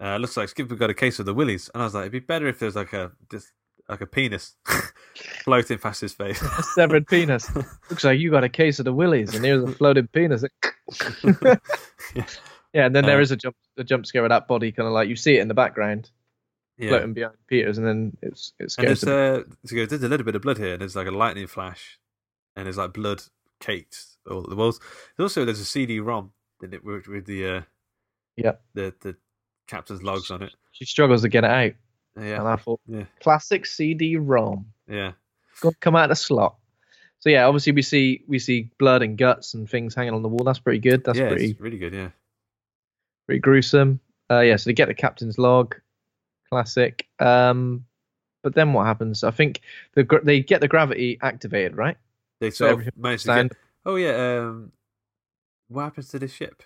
uh, 0.01 0.16
"Looks 0.16 0.37
like 0.37 0.49
Skipper 0.49 0.74
got 0.74 0.91
a 0.91 0.95
case 0.95 1.18
of 1.18 1.26
the 1.26 1.35
willies," 1.35 1.70
and 1.74 1.83
I 1.83 1.85
was 1.87 1.95
like, 1.95 2.03
"It'd 2.03 2.12
be 2.12 2.20
better 2.20 2.47
if 2.47 2.59
there's 2.59 2.76
like 2.76 2.93
a 2.95 3.12
just 3.31 3.53
like 3.89 4.01
a 4.01 4.07
penis 4.07 4.57
floating 5.45 5.79
past 5.79 6.01
his 6.01 6.14
face." 6.14 6.41
A 6.43 6.62
severed 6.62 7.07
penis. 7.07 7.55
Looks 7.91 8.05
like 8.05 8.18
you 8.18 8.31
got 8.31 8.45
a 8.45 8.49
case 8.49 8.79
of 8.79 8.85
the 8.87 8.93
willies, 8.93 9.35
and 9.35 9.45
here's 9.45 9.62
a 9.64 9.72
floating 9.72 10.07
penis. 10.09 10.45
yeah, 12.14 12.87
and 12.87 12.95
then 12.97 13.05
there 13.05 13.18
Uh, 13.18 13.22
is 13.22 13.31
a 13.31 13.37
jump, 13.37 13.57
a 13.76 13.85
jump 13.85 14.07
scare 14.07 14.24
of 14.24 14.31
that 14.31 14.49
body, 14.49 14.72
kind 14.72 14.87
of 14.87 14.93
like 14.93 15.09
you 15.09 15.16
see 15.16 15.37
it 15.37 15.41
in 15.41 15.49
the 15.49 15.55
background, 15.55 16.11
yeah. 16.79 16.91
floating 16.91 17.12
behind 17.12 17.35
Peters, 17.47 17.79
and 17.79 17.87
then 17.87 18.16
it's 18.22 18.53
it's. 18.59 18.76
And 18.79 18.87
him. 18.89 18.93
uh, 18.93 18.97
so 18.97 19.45
there's 19.66 20.03
a 20.03 20.09
little 20.09 20.24
bit 20.24 20.37
of 20.37 20.43
blood 20.43 20.59
here, 20.59 20.72
and 20.72 20.81
there's 20.81 20.97
like 20.97 21.07
a 21.07 21.11
lightning 21.12 21.47
flash, 21.47 21.99
and 22.57 22.66
there's 22.66 22.79
like 22.79 22.93
blood 22.93 23.22
caked 23.61 23.98
all 24.30 24.42
the 24.42 24.56
walls. 24.56 24.80
There's 25.16 25.30
also 25.30 25.44
there's 25.44 25.61
a 25.61 25.64
CD-ROM 25.64 26.32
in 26.62 26.74
it 26.74 26.84
with, 26.84 27.06
with 27.09 27.26
the 27.26 27.46
uh, 27.46 27.61
yeah 28.36 28.52
the 28.74 28.94
the 29.00 29.16
captain's 29.66 30.02
logs 30.02 30.30
on 30.30 30.42
it. 30.42 30.54
She 30.72 30.84
struggles 30.84 31.22
to 31.22 31.28
get 31.28 31.44
it 31.44 31.50
out, 31.50 31.72
Yeah, 32.20 32.38
and 32.40 32.48
I 32.48 32.56
thought, 32.56 32.80
yeah, 32.86 33.04
classic 33.20 33.66
CD-ROM. 33.66 34.66
yeah, 34.88 35.12
Go- 35.61 35.72
come 35.80 35.96
out 35.96 36.04
of 36.04 36.11
the 36.11 36.16
slot. 36.16 36.56
So 37.20 37.30
yeah, 37.30 37.46
obviously 37.46 37.72
we 37.72 37.82
see 37.82 38.22
we 38.28 38.38
see 38.38 38.70
blood 38.78 39.02
and 39.02 39.18
guts 39.18 39.54
and 39.54 39.68
things 39.68 39.94
hanging 39.94 40.14
on 40.14 40.22
the 40.22 40.28
wall. 40.28 40.44
That's 40.44 40.61
pretty 40.61 40.78
good. 40.78 41.04
That's 41.04 41.18
yeah. 41.18 41.28
pretty 41.28 41.50
It's 41.50 41.61
really 41.61 41.78
good. 41.78 41.92
Yeah, 41.92 42.11
pretty 43.26 43.40
gruesome. 43.40 44.00
Uh, 44.30 44.40
yeah, 44.40 44.56
so 44.56 44.68
they 44.70 44.74
get 44.74 44.88
the 44.88 44.94
captain's 44.94 45.38
log, 45.38 45.74
classic. 46.50 47.06
Um, 47.18 47.86
but 48.42 48.54
then 48.54 48.72
what 48.72 48.86
happens? 48.86 49.24
I 49.24 49.30
think 49.32 49.62
the 49.94 50.06
they 50.22 50.40
get 50.40 50.61
the 50.61 50.68
gravity 50.68 51.18
activated, 51.20 51.76
right? 51.76 51.96
They 52.41 52.51
So 52.51 52.57
sort 52.57 52.70
of 52.70 52.72
everything 52.80 52.93
managed 52.97 53.26
to 53.26 53.34
get. 53.34 53.53
Oh 53.86 53.97
yeah. 53.97 54.39
Um, 54.41 54.72
what 55.68 55.84
happens 55.84 56.09
to 56.09 56.18
the 56.18 56.28
ship? 56.28 56.62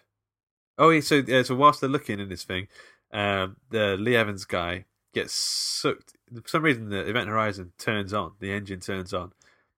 Oh 0.79 0.91
yeah. 0.91 1.01
So 1.01 1.23
yeah, 1.27 1.43
so 1.43 1.55
whilst 1.55 1.81
they're 1.81 1.91
looking 1.91 2.21
in 2.21 2.29
this 2.29 2.45
thing, 2.45 2.69
um, 3.13 3.57
the 3.71 3.97
Lee 3.99 4.17
Evans 4.17 4.45
guy 4.45 4.85
gets 5.15 5.35
sucked. 5.35 6.15
For 6.33 6.49
some 6.49 6.63
reason, 6.63 6.89
the 6.89 7.09
Event 7.09 7.29
Horizon 7.29 7.73
turns 7.79 8.13
on. 8.15 8.33
The 8.41 8.53
engine 8.53 8.81
turns 8.81 9.13
on, 9.13 9.33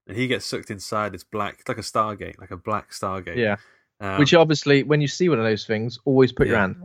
and 0.07 0.17
he 0.17 0.27
gets 0.27 0.47
sucked 0.47 0.71
inside 0.71 1.13
this 1.13 1.25
black, 1.25 1.57
it's 1.61 1.69
like 1.69 1.79
a 1.79 1.83
Stargate, 1.83 2.39
like 2.41 2.51
a 2.53 2.57
black 2.57 2.91
Stargate. 2.93 3.37
Yeah. 3.37 3.57
Um, 4.01 4.19
Which 4.19 4.35
obviously, 4.35 4.83
when 4.83 5.01
you 5.01 5.09
see 5.09 5.29
one 5.29 5.39
of 5.39 5.45
those 5.45 5.67
things, 5.67 5.99
always 6.05 6.33
put 6.33 6.47
your 6.47 6.59
hand. 6.59 6.77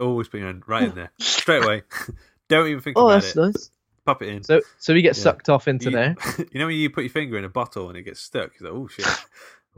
always 0.00 0.28
put 0.28 0.38
your 0.38 0.46
hand 0.48 0.62
right 0.66 0.84
in 0.84 0.94
there 0.94 1.10
straight 1.20 1.62
away. 1.64 1.82
Don't 2.48 2.66
even 2.68 2.80
think 2.80 2.96
Oh, 2.98 3.06
about 3.08 3.22
that's 3.22 3.36
it. 3.36 3.40
nice. 3.40 3.70
Pop 4.06 4.22
it 4.22 4.28
in. 4.28 4.42
So 4.44 4.60
so 4.78 4.94
he 4.94 5.02
gets 5.02 5.18
Yeah. 5.18 5.24
sucked 5.24 5.48
off 5.50 5.68
into 5.68 5.86
you, 5.90 5.96
there. 5.96 6.16
you 6.52 6.58
know 6.60 6.66
when 6.66 6.76
you 6.76 6.88
put 6.88 7.02
your 7.04 7.10
finger 7.10 7.36
in 7.36 7.44
a 7.44 7.48
bottle 7.50 7.88
and 7.88 7.98
it 7.98 8.02
gets 8.04 8.20
stuck? 8.20 8.52
It's 8.54 8.62
like, 8.62 8.72
oh 8.72 8.86
shit. 8.88 9.06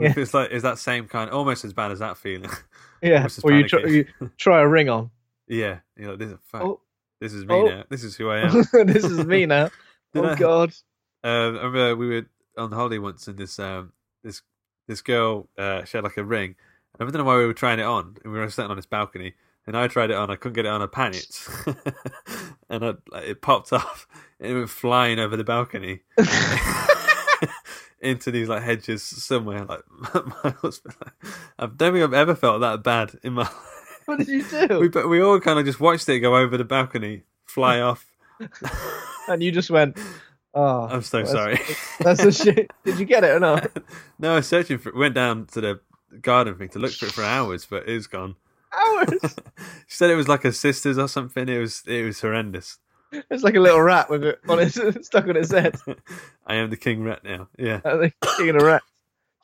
Yeah. 0.01 0.15
it's 0.17 0.33
like 0.33 0.53
is 0.53 0.63
that 0.63 0.79
same 0.79 1.09
kind 1.09 1.29
almost 1.29 1.65
as 1.65 1.73
bad 1.73 1.91
as 1.91 1.99
that 1.99 2.17
feeling? 2.17 2.51
Yeah. 3.03 3.27
Or 3.43 3.53
you 3.53 3.67
try, 3.69 3.81
you 3.87 4.07
try 4.37 4.61
a 4.61 4.67
ring 4.69 4.89
on. 4.89 5.11
yeah. 5.49 5.79
You're 5.97 6.11
like, 6.11 6.19
this 6.21 6.31
is 6.33 6.39
fuck. 6.47 6.63
Oh, 6.63 6.81
This 7.21 7.33
is 7.33 7.45
me 7.47 7.55
Oh. 7.55 7.67
now. 7.67 7.85
This 7.89 8.05
is 8.05 8.15
who 8.17 8.29
I 8.29 8.39
am. 8.41 8.53
this 8.87 9.05
is 9.05 9.25
me 9.27 9.47
now. 9.47 9.71
Oh 10.15 10.25
I- 10.25 10.35
God. 10.37 10.73
Um, 11.25 11.57
I 11.59 11.65
remember 11.65 11.97
we 11.97 12.09
were 12.09 12.27
on 12.57 12.71
holiday 12.73 12.99
once, 12.99 13.27
and 13.29 13.37
this 13.39 13.59
um, 13.59 13.93
this 14.23 14.43
this 14.87 15.01
girl 15.01 15.49
uh, 15.59 15.85
she 15.85 15.97
had 15.97 16.05
like 16.05 16.17
a 16.17 16.25
ring. 16.25 16.55
I 17.01 17.05
don't 17.05 17.15
know 17.15 17.25
why 17.25 17.37
we 17.37 17.47
were 17.47 17.55
trying 17.55 17.79
it 17.81 17.85
on, 17.85 18.17
and 18.25 18.33
we 18.33 18.39
were 18.39 18.51
sitting 18.51 18.71
on 18.71 18.77
this 18.77 18.87
balcony. 18.87 19.35
And 19.67 19.77
I 19.77 19.87
tried 19.87 20.11
it 20.11 20.17
on. 20.17 20.31
I 20.31 20.37
couldn't 20.37 20.55
get 20.55 20.65
it 20.65 20.71
on. 20.71 20.81
I 20.81 20.87
panicked, 20.87 21.47
and 22.71 22.85
I, 22.85 22.95
like, 23.11 23.25
it 23.27 23.43
popped 23.43 23.73
off. 23.73 24.07
And 24.41 24.51
it 24.53 24.55
went 24.55 24.71
flying 24.71 25.19
over 25.19 25.37
the 25.37 25.45
balcony 25.45 26.01
into 28.01 28.31
these 28.31 28.49
like 28.49 28.63
hedges 28.63 29.03
somewhere. 29.03 29.65
Like 29.65 29.83
my 30.45 30.51
husband, 30.63 30.95
I 31.59 31.67
don't 31.67 31.93
think 31.93 32.05
I've 32.05 32.15
ever 32.15 32.35
felt 32.35 32.61
that 32.61 32.83
bad 32.83 33.19
in 33.23 33.35
my. 33.35 33.49
What 34.07 34.19
did 34.19 34.29
you 34.29 34.43
do? 34.43 34.79
we 34.81 34.89
but 34.89 35.09
we 35.09 35.21
all 35.21 35.39
kind 35.41 35.59
of 35.59 35.67
just 35.67 35.81
watched 35.81 36.09
it 36.09 36.21
go 36.21 36.37
over 36.37 36.57
the 36.57 36.65
balcony, 36.65 37.25
fly 37.45 37.81
off. 37.81 38.07
and 39.29 39.43
you 39.43 39.53
just 39.53 39.71
went. 39.71 39.99
Oh, 40.55 40.89
I'm 40.89 41.03
so 41.03 41.19
that's- 41.19 41.33
sorry. 41.33 41.61
That's 42.01 42.23
a 42.23 42.33
shit. 42.33 42.71
Did 42.85 42.99
you 42.99 43.05
get 43.05 43.23
it 43.23 43.33
or 43.33 43.41
not? 43.41 43.71
no, 44.19 44.33
I 44.33 44.37
was 44.37 44.49
searching 44.49 44.79
for 44.79 44.89
it. 44.89 44.97
Went 44.97 45.15
down 45.15 45.45
to 45.49 45.61
the 45.61 45.81
garden 46.23 46.55
thing 46.57 46.71
to 46.71 46.79
look 46.79 46.93
for 46.93 47.05
it 47.07 47.13
for 47.13 47.23
hours, 47.23 47.67
but 47.67 47.87
it's 47.87 48.07
gone. 48.07 48.37
Hours. 48.73 49.19
she 49.87 49.97
said 49.97 50.11
it 50.11 50.17
was 50.17 50.29
like 50.29 50.43
her 50.43 50.53
sister's 50.53 50.99
or 50.99 51.09
something. 51.09 51.49
It 51.49 51.59
was 51.59 51.83
it 51.87 52.05
was 52.05 52.21
horrendous. 52.21 52.79
It's 53.13 53.43
like 53.43 53.55
a 53.55 53.61
little 53.61 53.81
rat 53.81 54.11
with 54.11 54.25
it 54.25 54.39
on 54.49 54.59
its 54.59 54.75
stuck 55.07 55.27
on 55.29 55.37
its 55.37 55.51
head. 55.51 55.77
I 56.47 56.57
am 56.57 56.71
the 56.71 56.77
king 56.77 57.03
rat 57.03 57.25
now. 57.25 57.49
Yeah. 57.59 57.81
I 57.85 57.99
think 57.99 58.15
king 58.37 58.51
of 58.51 58.59
the 58.59 58.67
rat. 58.67 58.83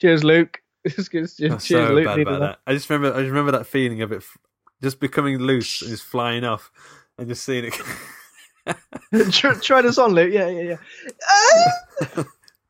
Cheers, 0.01 0.25
Luke. 0.25 0.61
Just, 0.87 1.12
just, 1.12 1.41
I'm 1.41 1.59
cheers, 1.59 1.68
so 1.68 1.95
Luke. 1.95 2.05
bad 2.05 2.20
about 2.20 2.41
that. 2.41 2.59
I 2.66 2.75
just 2.75 2.91
remember 2.91 3.16
I 3.16 3.20
just 3.20 3.31
remember 3.31 3.53
that 3.53 3.66
feeling 3.66 4.03
of 4.03 4.12
it 4.12 4.16
f- 4.16 4.37
just 4.83 5.01
becoming 5.01 5.39
loose 5.39 5.81
and 5.81 5.91
just 5.91 6.05
flying 6.05 6.45
off 6.45 6.70
and 7.16 7.27
just 7.27 7.43
seeing 7.43 7.64
it. 8.66 9.33
try, 9.33 9.55
try 9.55 9.81
this 9.81 9.97
on, 9.97 10.12
Luke. 10.12 10.31
Yeah, 10.31 10.49
yeah, 10.49 10.77
yeah. 12.16 12.25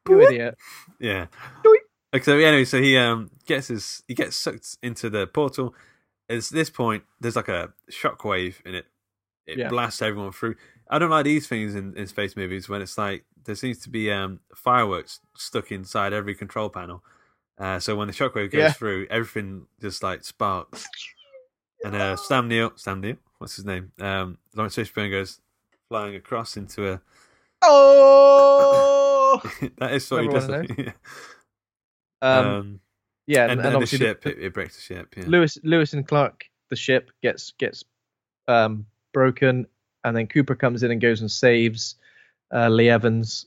you 0.08 0.20
idiot. 0.20 0.56
yeah. 1.00 1.26
Doink. 1.64 1.78
Okay, 2.14 2.22
so 2.22 2.38
anyway, 2.38 2.64
so 2.64 2.80
he 2.80 2.96
um 2.96 3.30
gets 3.46 3.66
his 3.66 4.04
he 4.06 4.14
gets 4.14 4.36
sucked 4.36 4.78
into 4.80 5.10
the 5.10 5.26
portal. 5.26 5.74
At 6.28 6.42
this 6.44 6.70
point, 6.70 7.04
there's 7.20 7.36
like 7.36 7.48
a 7.48 7.72
shockwave 7.90 8.64
in 8.64 8.74
it. 8.74 8.86
It 9.46 9.58
Yeah. 9.58 9.68
blasts 9.68 10.00
everyone 10.02 10.32
through. 10.32 10.56
I 10.88 10.98
don't 10.98 11.10
like 11.10 11.24
these 11.24 11.46
things 11.46 11.74
in, 11.74 11.96
in 11.96 12.06
space 12.06 12.36
movies 12.36 12.68
when 12.68 12.80
it's 12.82 12.96
like 12.96 13.24
there 13.44 13.54
seems 13.54 13.78
to 13.80 13.90
be 13.90 14.10
um 14.10 14.40
fireworks 14.54 15.20
stuck 15.36 15.70
inside 15.70 16.12
every 16.12 16.34
control 16.34 16.70
panel. 16.70 17.02
Uh, 17.58 17.78
so 17.78 17.94
when 17.94 18.08
the 18.08 18.14
shockwave 18.14 18.50
goes 18.50 18.58
Yeah. 18.60 18.72
through, 18.72 19.06
everything 19.10 19.66
just 19.80 20.02
like 20.02 20.24
sparks. 20.24 20.86
And 21.84 21.94
uh, 21.94 22.16
Sam 22.16 22.48
Neill, 22.48 22.72
Sam 22.76 23.00
Neill, 23.02 23.16
what's 23.38 23.56
his 23.56 23.64
name? 23.66 23.92
Um, 24.00 24.38
Laurence 24.54 24.76
Fishburne 24.76 25.10
goes 25.10 25.40
flying 25.88 26.14
across 26.16 26.56
into 26.56 26.90
a. 26.94 27.00
Oh. 27.62 29.40
that 29.78 29.92
is 29.92 30.10
what 30.10 30.22
he 30.22 30.28
does. 30.28 30.48
Remember 30.48 30.94
Um, 32.22 32.46
um, 32.46 32.80
yeah, 33.26 33.42
and, 33.44 33.52
and, 33.52 33.60
and 33.60 33.70
the 33.70 33.74
obviously 33.74 33.98
the- 33.98 34.04
ship, 34.06 34.26
it, 34.26 34.38
it 34.38 34.54
breaks 34.54 34.76
the 34.76 34.82
ship. 34.82 35.14
Yeah. 35.16 35.24
Lewis 35.26 35.58
Lewis 35.62 35.92
and 35.92 36.06
Clark, 36.06 36.44
the 36.70 36.76
ship 36.76 37.10
gets 37.22 37.52
gets 37.58 37.84
um, 38.48 38.86
broken, 39.12 39.66
and 40.04 40.16
then 40.16 40.26
Cooper 40.26 40.54
comes 40.54 40.82
in 40.82 40.90
and 40.90 41.00
goes 41.00 41.20
and 41.20 41.30
saves 41.30 41.96
uh, 42.52 42.68
Lee 42.68 42.88
Evans, 42.90 43.46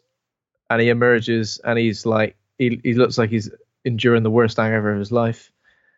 and 0.70 0.82
he 0.82 0.90
emerges, 0.90 1.60
and 1.64 1.78
he's 1.78 2.06
like 2.06 2.36
he 2.58 2.80
he 2.84 2.94
looks 2.94 3.18
like 3.18 3.30
he's 3.30 3.50
enduring 3.86 4.24
the 4.24 4.32
worst 4.32 4.58
hangover 4.58 4.92
of 4.94 5.00
his 5.00 5.12
life. 5.12 5.52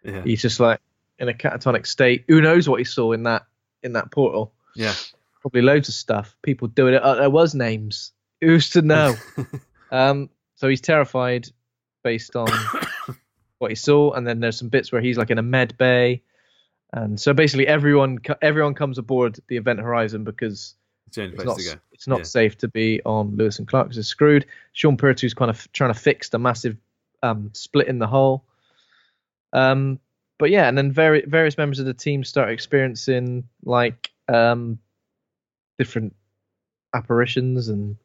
yeah. 0.04 0.22
He's 0.24 0.42
just 0.42 0.60
like 0.60 0.80
in 1.18 1.28
a 1.30 1.34
catatonic 1.34 1.88
state. 1.88 2.26
Who 2.28 2.42
knows 2.42 2.68
what 2.70 2.80
he 2.80 2.84
saw 2.86 3.12
in 3.14 3.24
that 3.24 3.44
in 3.84 3.94
that 3.94 4.12
portal? 4.12 4.54
Yeah. 4.76 4.94
Probably 5.42 5.62
loads 5.62 5.88
of 5.88 5.96
stuff. 5.96 6.36
People 6.44 6.68
doing 6.68 6.94
it. 6.94 7.02
Uh, 7.02 7.16
there 7.16 7.30
was 7.30 7.56
names. 7.56 8.12
Who's 8.42 8.70
to 8.72 8.82
know? 8.82 9.16
Um, 9.92 10.30
so 10.54 10.68
he's 10.68 10.82
terrified 10.82 11.48
based 12.04 12.36
on 12.36 12.48
what 13.60 13.72
he 13.72 13.76
saw, 13.76 14.12
and 14.14 14.26
then 14.26 14.40
there's 14.40 14.58
some 14.58 14.70
bits 14.70 14.92
where 14.92 15.02
he's 15.02 15.18
like 15.18 15.30
in 15.30 15.38
a 15.38 15.44
med 15.44 15.78
bay, 15.78 16.22
and 16.94 17.20
so 17.20 17.34
basically 17.34 17.68
everyone 17.68 18.18
everyone 18.42 18.74
comes 18.74 18.98
aboard 18.98 19.40
the 19.48 19.58
Event 19.58 19.80
Horizon 19.80 20.24
because 20.24 20.76
It's 21.08 21.18
it's 21.18 21.44
not 21.46 21.58
to 21.60 21.64
go. 21.64 21.74
it's 21.92 22.08
not 22.08 22.20
Yeah. 22.20 22.24
safe 22.24 22.58
to 22.60 22.68
be 22.68 23.02
on 23.06 23.36
Lewis 23.36 23.60
and 23.60 23.68
Clark 23.68 23.88
because 23.88 23.98
it's 24.00 24.08
screwed. 24.08 24.46
Sean 24.74 24.98
Pertwee's 24.98 25.34
kind 25.34 25.52
of 25.52 25.72
trying 25.74 25.94
to 25.94 26.00
fix 26.00 26.30
the 26.30 26.40
massive 26.40 26.78
um, 27.22 27.52
split 27.54 27.88
in 27.88 28.00
the 28.00 28.08
hull. 28.08 28.46
Um, 29.54 30.00
but 30.38 30.50
yeah, 30.52 30.68
and 30.70 30.78
then 30.78 30.92
vari- 30.92 31.26
various 31.26 31.58
members 31.58 31.80
of 31.80 31.86
the 31.86 31.94
team 31.94 32.24
start 32.24 32.50
experiencing 32.50 33.44
like 33.66 34.10
um, 34.30 34.80
different 35.78 36.16
apparitions 36.94 37.68
and 37.68 37.98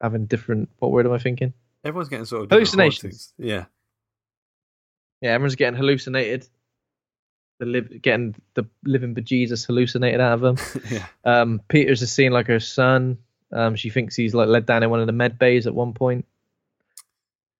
having 0.00 0.26
different. 0.26 0.68
What 0.78 0.92
word 0.92 1.06
am 1.06 1.12
I 1.12 1.18
thinking? 1.18 1.52
Everyone's 1.84 2.08
getting 2.08 2.24
sort 2.26 2.44
of 2.44 2.50
Hallucinations. 2.50 3.32
Yeah. 3.38 3.64
Yeah, 5.24 5.30
everyone's 5.30 5.54
getting 5.54 5.78
hallucinated. 5.78 6.46
The 7.60 7.64
live 7.66 8.02
getting 8.02 8.34
the 8.52 8.66
living 8.84 9.14
bejesus 9.14 9.64
hallucinated 9.66 10.20
out 10.20 10.34
of 10.34 10.40
them. 10.42 10.56
yeah. 10.90 11.06
Um, 11.24 11.62
Peters 11.68 12.02
is 12.02 12.12
seeing 12.12 12.30
like 12.30 12.46
her 12.48 12.60
son. 12.60 13.16
Um, 13.50 13.74
she 13.74 13.88
thinks 13.88 14.14
he's 14.16 14.34
like 14.34 14.48
led 14.48 14.66
down 14.66 14.82
in 14.82 14.90
one 14.90 15.00
of 15.00 15.06
the 15.06 15.12
med 15.14 15.38
bays 15.38 15.66
at 15.66 15.74
one 15.74 15.94
point. 15.94 16.26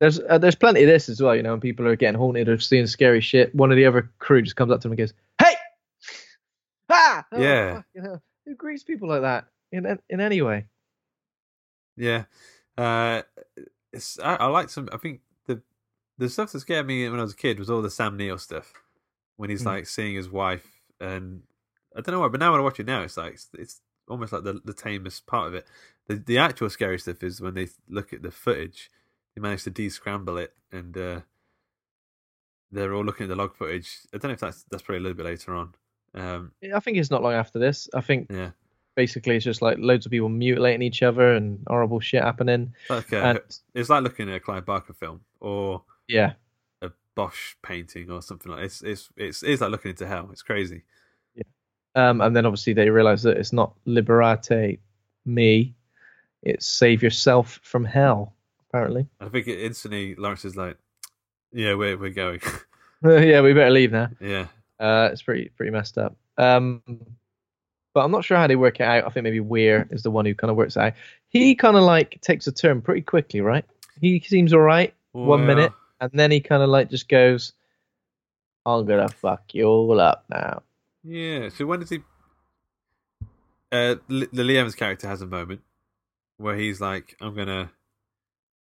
There's 0.01 0.21
uh, 0.21 0.37
there's 0.37 0.57
plenty 0.57 0.83
of 0.83 0.89
this 0.89 1.09
as 1.09 1.23
well, 1.23 1.35
you 1.35 1.43
know, 1.43 1.55
and 1.55 1.63
people 1.63 1.87
are 1.87 1.97
getting 1.97 2.19
haunted 2.21 2.51
or 2.51 2.59
seeing 2.59 2.87
scary 2.87 3.23
shit. 3.23 3.55
One 3.55 3.71
of 3.71 3.77
the 3.77 3.87
other 3.87 4.11
crew 4.19 4.43
just 4.43 4.57
comes 4.57 4.71
up 4.73 4.81
to 4.83 4.89
him 4.89 4.93
and 4.93 4.99
goes, 4.99 5.15
"Hey, 5.41 5.55
ah, 6.91 7.25
Oh, 7.33 7.41
Yeah. 7.41 7.83
you 7.95 8.03
know, 8.03 8.21
who 8.45 8.55
greets 8.57 8.83
people 8.83 9.09
like 9.09 9.23
that 9.23 9.47
in 9.73 9.99
in 10.11 10.21
any 10.21 10.43
way? 10.43 10.67
Yeah. 11.97 12.25
Uh, 12.77 13.23
it's 13.93 14.19
I, 14.19 14.35
I 14.35 14.47
like 14.49 14.69
some. 14.69 14.89
I 14.93 14.97
think 14.99 15.21
the 16.19 16.29
stuff 16.29 16.53
that 16.53 16.61
scared 16.61 16.87
me 16.87 17.09
when 17.09 17.19
I 17.19 17.23
was 17.23 17.33
a 17.33 17.37
kid 17.37 17.59
was 17.59 17.69
all 17.71 17.83
the 17.83 17.91
Sam 17.91 18.17
Neill 18.17 18.39
stuff. 18.39 18.73
When 19.37 19.51
he's 19.51 19.63
Mm. 19.63 19.67
like 19.67 19.87
seeing 19.87 20.15
his 20.15 20.29
wife, 20.31 20.81
and 21.01 21.43
I 21.97 22.01
don't 22.01 22.13
know 22.15 22.21
why, 22.21 22.29
but 22.29 22.39
now 22.41 22.53
when 22.53 22.61
I 22.61 22.65
watch 22.65 22.79
it 22.79 22.87
now, 22.87 23.03
it's 23.03 23.17
like 23.17 23.35
it's, 23.35 23.49
it's 23.55 23.81
almost 24.09 24.33
like 24.33 24.45
the 24.45 24.61
the 24.65 24.73
tamest 24.75 25.27
part 25.27 25.49
of 25.49 25.55
it. 25.55 25.67
The 26.07 26.17
the 26.17 26.39
actual 26.39 26.71
scary 26.71 26.99
stuff 27.01 27.23
is 27.23 27.41
when 27.41 27.55
they 27.55 27.69
look 27.89 28.13
at 28.13 28.23
the 28.23 28.31
footage. 28.31 28.91
They 29.35 29.41
manage 29.41 29.65
to 29.65 29.71
de-scramble 29.71 30.37
it, 30.39 30.55
and 30.71 30.97
uh, 30.97 31.21
they're 32.71 32.95
all 32.95 33.05
looking 33.05 33.25
at 33.25 33.29
the 33.29 33.37
log 33.37 33.57
footage. 33.57 33.99
I 34.13 34.19
don't 34.19 34.29
know 34.31 34.35
if 34.35 34.41
that's 34.41 34.65
that's 34.71 34.83
probably 34.83 34.99
a 34.99 35.03
little 35.03 35.17
bit 35.17 35.27
later 35.27 35.55
on. 35.55 35.75
Um, 36.15 36.53
I 36.75 36.81
think 36.81 36.97
it's 36.97 37.11
not 37.11 37.23
long 37.23 37.33
after 37.35 37.59
this. 37.59 37.89
I 37.95 38.01
think 38.01 38.29
yeah, 38.31 38.51
basically 38.95 39.35
it's 39.37 39.45
just 39.45 39.63
like 39.63 39.79
loads 39.81 40.07
of 40.07 40.13
people 40.13 40.29
mutilating 40.29 40.83
each 40.83 41.03
other 41.03 41.33
and 41.35 41.59
horrible 41.67 41.99
shit 42.01 42.23
happening. 42.23 42.73
uh, 42.91 43.03
And 43.13 43.41
it's 43.75 43.89
like 43.91 44.03
looking 44.05 44.29
at 44.31 44.37
a 44.37 44.41
Clive 44.41 44.65
Barker 44.65 44.93
film 44.93 45.21
or 45.41 45.83
yeah, 46.09 46.33
a 46.83 46.91
Bosch 47.15 47.55
painting 47.63 48.11
or 48.11 48.23
something 48.23 48.51
like 48.53 48.65
it's 48.65 48.83
it's 48.83 49.09
it's 49.17 49.43
it's 49.43 49.61
like 49.61 49.71
looking 49.71 49.91
into 49.91 50.07
hell. 50.07 50.29
It's 50.33 50.43
crazy. 50.43 50.83
um, 51.95 52.21
and 52.21 52.35
then 52.35 52.47
obviously 52.47 52.73
they 52.73 52.91
realize 52.91 53.23
that 53.23 53.37
it's 53.37 53.53
not 53.53 53.75
liberate 53.85 54.79
me, 55.25 55.75
it's 56.43 56.67
save 56.67 57.03
yourself 57.03 57.61
from 57.63 57.85
hell. 57.85 58.35
Apparently, 58.69 59.07
I 59.21 59.29
think 59.29 59.47
it 59.47 59.61
instantly 59.61 60.15
Lawrence 60.17 60.45
is 60.45 60.57
like, 60.57 60.77
yeah, 61.53 61.75
we're 61.75 61.97
we're 61.97 62.11
going. 62.11 62.41
yeah, 63.05 63.41
we 63.41 63.53
better 63.53 63.71
leave 63.71 63.93
now. 63.93 64.09
yeah, 64.21 64.47
Uh, 64.81 65.09
it's 65.13 65.23
pretty 65.23 65.51
pretty 65.57 65.71
messed 65.71 65.97
up. 65.99 66.17
Um, 66.37 66.83
but 67.95 68.01
I'm 68.05 68.11
not 68.11 68.25
sure 68.25 68.37
how 68.37 68.49
they 68.49 68.57
work 68.57 68.81
it 68.81 68.85
out. 68.85 69.05
I 69.05 69.09
think 69.11 69.23
maybe 69.23 69.39
Weir 69.39 69.87
is 69.91 70.03
the 70.03 70.11
one 70.11 70.27
who 70.27 70.35
kind 70.35 70.51
of 70.51 70.57
works 70.57 70.77
it 70.77 70.81
out. 70.81 70.93
He 71.29 71.55
kind 71.55 71.77
of 71.77 71.85
like 71.85 72.21
takes 72.21 72.49
a 72.49 72.53
turn 72.53 72.83
pretty 72.83 73.03
quickly, 73.03 73.41
right? 73.41 73.65
He 74.01 74.19
seems 74.19 74.53
all 74.53 74.61
right 74.61 74.93
one 75.13 75.47
Well, 75.47 75.47
minute, 75.47 75.73
and 76.11 76.21
then 76.21 76.31
he 76.31 76.41
kind 76.41 76.63
of 76.63 76.69
like 76.69 76.91
just 76.91 77.09
goes, 77.09 77.53
"I'm 78.67 78.85
gonna 78.87 79.09
fuck 79.09 79.55
you 79.55 79.65
all 79.65 80.01
up 80.01 80.25
now." 80.31 80.63
Yeah. 81.03 81.49
So 81.51 81.67
when 81.67 81.81
does 81.81 81.91
he? 81.91 82.01
Uh, 83.73 83.97
the 84.09 84.27
Liam's 84.33 84.75
character 84.75 85.09
has 85.09 85.21
a 85.21 85.27
moment 85.27 85.61
where 86.37 86.57
he's 86.57 86.81
like, 86.81 87.17
"I'm 87.21 87.35
gonna 87.35 87.71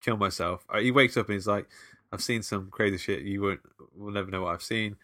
kill 0.02 0.18
myself." 0.18 0.66
Uh, 0.70 0.80
He 0.80 0.92
wakes 0.92 1.18
up 1.18 1.28
and 1.28 1.36
he's 1.36 1.48
like, 1.48 1.68
"I've 2.12 2.22
seen 2.22 2.42
some 2.44 2.70
crazy 2.72 2.98
shit. 2.98 3.24
You 3.24 3.42
won't, 3.42 3.62
will 3.96 4.12
never 4.12 4.32
know 4.32 4.44
what 4.44 4.54
I've 4.54 4.64
seen." 4.64 4.96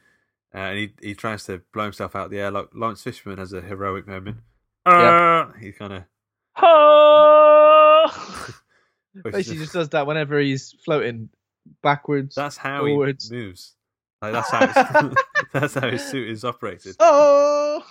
Uh, 0.54 0.58
and 0.58 0.80
he 0.80 0.94
he 1.02 1.14
tries 1.14 1.46
to 1.46 1.62
blow 1.74 1.84
himself 1.84 2.16
out 2.16 2.32
the 2.32 2.40
air. 2.40 2.52
Like 2.52 2.70
Laurence 2.74 3.04
Fishburne 3.04 3.38
has 3.38 3.54
a 3.54 3.62
heroic 3.62 4.08
moment. 4.08 4.38
Yeah. 4.88 5.46
Uh, 5.50 5.52
he 5.60 5.72
kind 5.72 5.94
of 5.94 6.04
Basically, 9.24 9.58
just 9.60 9.74
does 9.74 9.90
that 9.90 10.08
whenever 10.08 10.40
he's 10.40 10.74
floating 10.86 11.30
backwards. 11.82 12.36
That's 12.36 12.58
how 12.58 12.80
forwards. 12.80 13.30
he 13.30 13.36
moves. 13.36 13.74
Like 14.22 14.34
that's 14.34 14.52
how 14.52 15.14
that's 15.54 15.74
how 15.74 15.90
his 15.90 16.04
suit 16.06 16.30
is 16.30 16.44
operated. 16.44 16.96
Oh, 17.00 17.84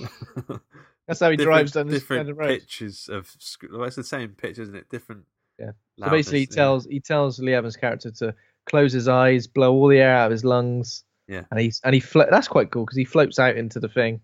that's 1.07 1.21
how 1.21 1.31
he 1.31 1.37
drives 1.37 1.73
down 1.73 1.87
the 1.87 1.95
different 1.95 2.37
road. 2.37 2.61
pitches 2.61 3.09
of. 3.09 3.35
Well, 3.71 3.85
it's 3.85 3.97
the 3.97 4.05
same 4.05 4.31
pitch, 4.31 4.59
isn't 4.59 4.75
it? 4.75 4.89
Different. 4.91 5.25
Yeah. 5.59 5.73
So 5.99 6.11
basically, 6.11 6.41
he 6.41 6.45
loudness, 6.45 6.57
yeah. 6.57 6.63
tells 6.63 6.85
he 6.87 7.01
tells 7.01 7.39
Lee 7.41 7.55
Evans' 7.55 7.77
character 7.77 8.11
to 8.11 8.35
close 8.67 8.93
his 8.93 9.09
eyes, 9.09 9.47
blow 9.47 9.73
all 9.73 9.89
the 9.89 9.99
air 9.99 10.15
out 10.15 10.27
of 10.27 10.33
his 10.33 10.45
lungs. 10.45 11.05
Yeah. 11.27 11.45
And 11.51 11.61
he's 11.61 11.81
and 11.85 11.95
he 11.95 12.01
flo- 12.01 12.29
that's 12.31 12.49
quite 12.49 12.71
cool 12.71 12.85
because 12.85 12.97
he 12.97 13.05
floats 13.05 13.39
out 13.39 13.57
into 13.57 13.81
the 13.81 13.89
thing. 13.89 14.21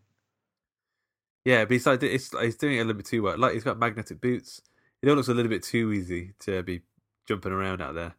Yeah, 1.45 1.65
but 1.65 1.73
he's 1.73 1.87
like 1.87 2.03
it's 2.03 2.33
like 2.33 2.45
he's 2.45 2.57
doing 2.57 2.77
it 2.77 2.81
a 2.81 2.85
little 2.85 2.95
bit 2.95 3.07
too 3.07 3.23
well. 3.23 3.39
Like 3.39 3.53
he's 3.53 3.65
got 3.65 3.79
magnetic 3.79 4.21
boots. 4.21 4.63
It 5.03 5.09
all 5.09 5.17
looks 5.17 5.29
a 5.29 5.35
little 5.35 5.51
bit 5.51 5.63
too 5.63 5.93
easy 5.93 6.33
to 6.41 6.63
be 6.63 6.81
jumping 7.27 7.53
around 7.53 7.83
out 7.83 7.95
there. 7.95 8.15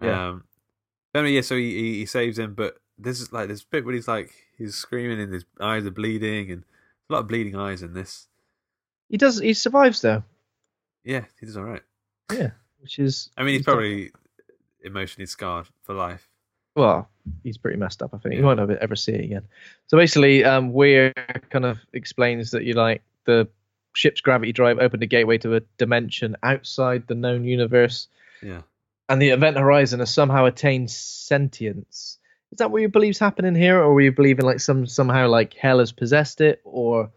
Yeah. 0.00 0.28
Um, 0.28 0.44
but 1.12 1.20
anyway, 1.20 1.34
yeah. 1.36 1.40
So 1.42 1.56
he, 1.56 1.70
he 1.74 1.94
he 2.00 2.06
saves 2.06 2.38
him, 2.38 2.54
but 2.54 2.78
this 2.98 3.20
is 3.20 3.32
like 3.32 3.48
this 3.48 3.62
bit 3.64 3.84
where 3.84 3.94
he's 3.94 4.08
like 4.08 4.32
he's 4.58 4.74
screaming 4.74 5.20
and 5.20 5.32
his 5.32 5.44
eyes 5.60 5.86
are 5.86 5.90
bleeding 5.90 6.50
and 6.50 6.64
a 7.08 7.12
lot 7.12 7.20
of 7.20 7.28
bleeding 7.28 7.56
eyes 7.56 7.82
in 7.82 7.94
this. 7.94 8.26
He 9.08 9.16
does. 9.16 9.38
He 9.40 9.54
survives 9.54 10.00
though. 10.02 10.22
Yeah, 11.04 11.24
he 11.40 11.46
does 11.46 11.56
all 11.56 11.64
right. 11.64 11.82
Yeah. 12.32 12.50
Which 12.80 12.98
is. 12.98 13.30
I 13.36 13.42
mean, 13.42 13.54
he's 13.56 13.64
done- 13.66 13.74
probably 13.74 14.12
emotionally 14.82 15.26
scarred 15.26 15.66
for 15.82 15.94
life. 15.94 16.26
well, 16.76 17.08
he's 17.42 17.58
pretty 17.58 17.76
messed 17.76 18.00
up. 18.02 18.14
I 18.14 18.18
think 18.18 18.34
Yeah. 18.34 18.40
you 18.40 18.46
won't 18.46 18.60
ever, 18.60 18.76
ever 18.78 18.96
see 18.96 19.12
it 19.12 19.24
again. 19.24 19.42
So 19.88 19.96
basically, 19.98 20.44
um, 20.44 20.72
Weir 20.72 21.12
kind 21.50 21.64
of 21.66 21.78
explains 21.92 22.52
that 22.52 22.64
you 22.64 22.72
like 22.74 23.02
the 23.26 23.48
ship's 23.94 24.20
gravity 24.20 24.52
drive 24.52 24.78
opened 24.78 25.02
a 25.02 25.06
gateway 25.06 25.36
to 25.38 25.56
a 25.56 25.60
dimension 25.78 26.36
outside 26.42 27.06
the 27.08 27.14
known 27.16 27.44
universe, 27.44 28.06
Yeah. 28.42 28.62
And 29.10 29.20
the 29.20 29.30
event 29.30 29.58
horizon 29.58 29.98
has 29.98 30.14
somehow 30.14 30.46
attained 30.46 30.90
sentience. 30.90 32.18
Is 32.52 32.58
that 32.58 32.70
what 32.70 32.80
you 32.80 32.88
believe's 32.88 33.18
happening 33.18 33.56
here, 33.56 33.78
or 33.82 33.92
were 33.92 34.00
you 34.00 34.12
believing 34.12 34.46
like 34.46 34.60
some 34.60 34.86
somehow 34.86 35.28
like 35.28 35.54
hell 35.54 35.80
has 35.80 35.92
possessed 35.92 36.40
it, 36.40 36.60
or 36.64 37.10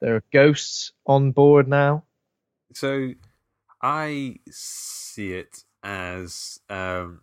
there 0.00 0.14
are 0.14 0.24
ghosts 0.32 0.92
on 1.04 1.32
board 1.32 1.66
now? 1.68 2.04
So 2.72 3.12
I 3.82 4.36
see 4.50 5.32
it 5.34 5.64
as 5.82 6.60
um, 6.70 7.22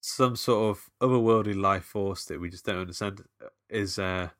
some 0.00 0.34
sort 0.34 0.76
of 0.76 0.90
otherworldly 1.00 1.58
life 1.58 1.84
force 1.84 2.24
that 2.24 2.40
we 2.40 2.48
just 2.48 2.64
don't 2.64 2.78
understand 2.78 3.22
is 3.68 3.98
uh, 3.98 4.30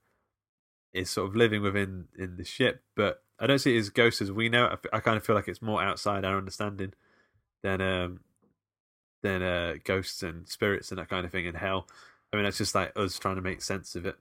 is 0.94 1.10
sort 1.10 1.28
of 1.28 1.36
living 1.36 1.60
within 1.60 2.06
in 2.18 2.36
the 2.36 2.44
ship, 2.44 2.82
but 2.96 3.22
I 3.38 3.46
don't 3.46 3.58
see 3.58 3.76
it 3.76 3.80
as 3.80 3.90
ghosts 3.90 4.22
as 4.22 4.32
we 4.32 4.48
know. 4.48 4.76
I 4.94 5.00
kind 5.00 5.18
of 5.18 5.26
feel 5.26 5.36
like 5.36 5.48
it's 5.48 5.60
more 5.60 5.82
outside 5.82 6.24
our 6.24 6.38
understanding 6.38 6.94
than 7.62 7.80
um, 7.80 8.20
than 9.22 9.42
uh, 9.42 9.74
ghosts 9.84 10.22
and 10.22 10.48
spirits 10.48 10.90
and 10.90 10.98
that 10.98 11.08
kind 11.08 11.24
of 11.24 11.32
thing 11.32 11.46
in 11.46 11.54
hell. 11.54 11.88
I 12.32 12.36
mean, 12.36 12.44
that's 12.44 12.58
just 12.58 12.74
like 12.74 12.92
us 12.96 13.18
trying 13.18 13.36
to 13.36 13.42
make 13.42 13.62
sense 13.62 13.94
of 13.96 14.06
it. 14.06 14.16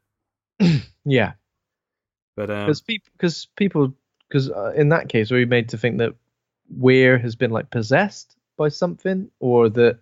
Yeah, 1.03 1.31
But 2.35 2.51
um, 2.51 2.67
because 2.67 2.81
people, 2.81 3.09
because 3.17 3.47
people, 3.55 3.93
because 4.27 4.51
uh, 4.51 4.71
in 4.75 4.89
that 4.89 5.09
case, 5.09 5.31
we're 5.31 5.39
we 5.39 5.45
made 5.45 5.69
to 5.69 5.79
think 5.79 5.97
that 5.97 6.13
Weir 6.69 7.17
has 7.17 7.35
been 7.35 7.49
like 7.49 7.71
possessed 7.71 8.35
by 8.55 8.69
something, 8.69 9.31
or 9.39 9.69
that 9.69 9.97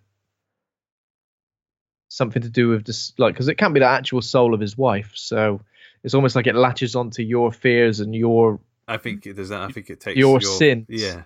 something 2.08 2.42
to 2.42 2.50
do 2.50 2.68
with 2.68 2.84
this, 2.84 3.14
like, 3.16 3.32
because 3.32 3.48
it 3.48 3.54
can't 3.54 3.72
be 3.72 3.80
the 3.80 3.86
actual 3.86 4.20
soul 4.20 4.52
of 4.52 4.60
his 4.60 4.76
wife, 4.76 5.12
so 5.14 5.62
it's 6.04 6.12
almost 6.12 6.36
like 6.36 6.46
it 6.46 6.54
latches 6.54 6.94
onto 6.94 7.22
your 7.22 7.50
fears 7.50 8.00
and 8.00 8.14
your 8.14 8.60
I 8.90 8.96
think 8.96 9.24
it 9.26 9.34
does 9.34 9.50
that. 9.50 9.62
I 9.62 9.68
think 9.68 9.88
it 9.88 10.00
takes 10.00 10.18
Your 10.18 10.40
sins. 10.40 10.86
Yeah, 10.88 11.22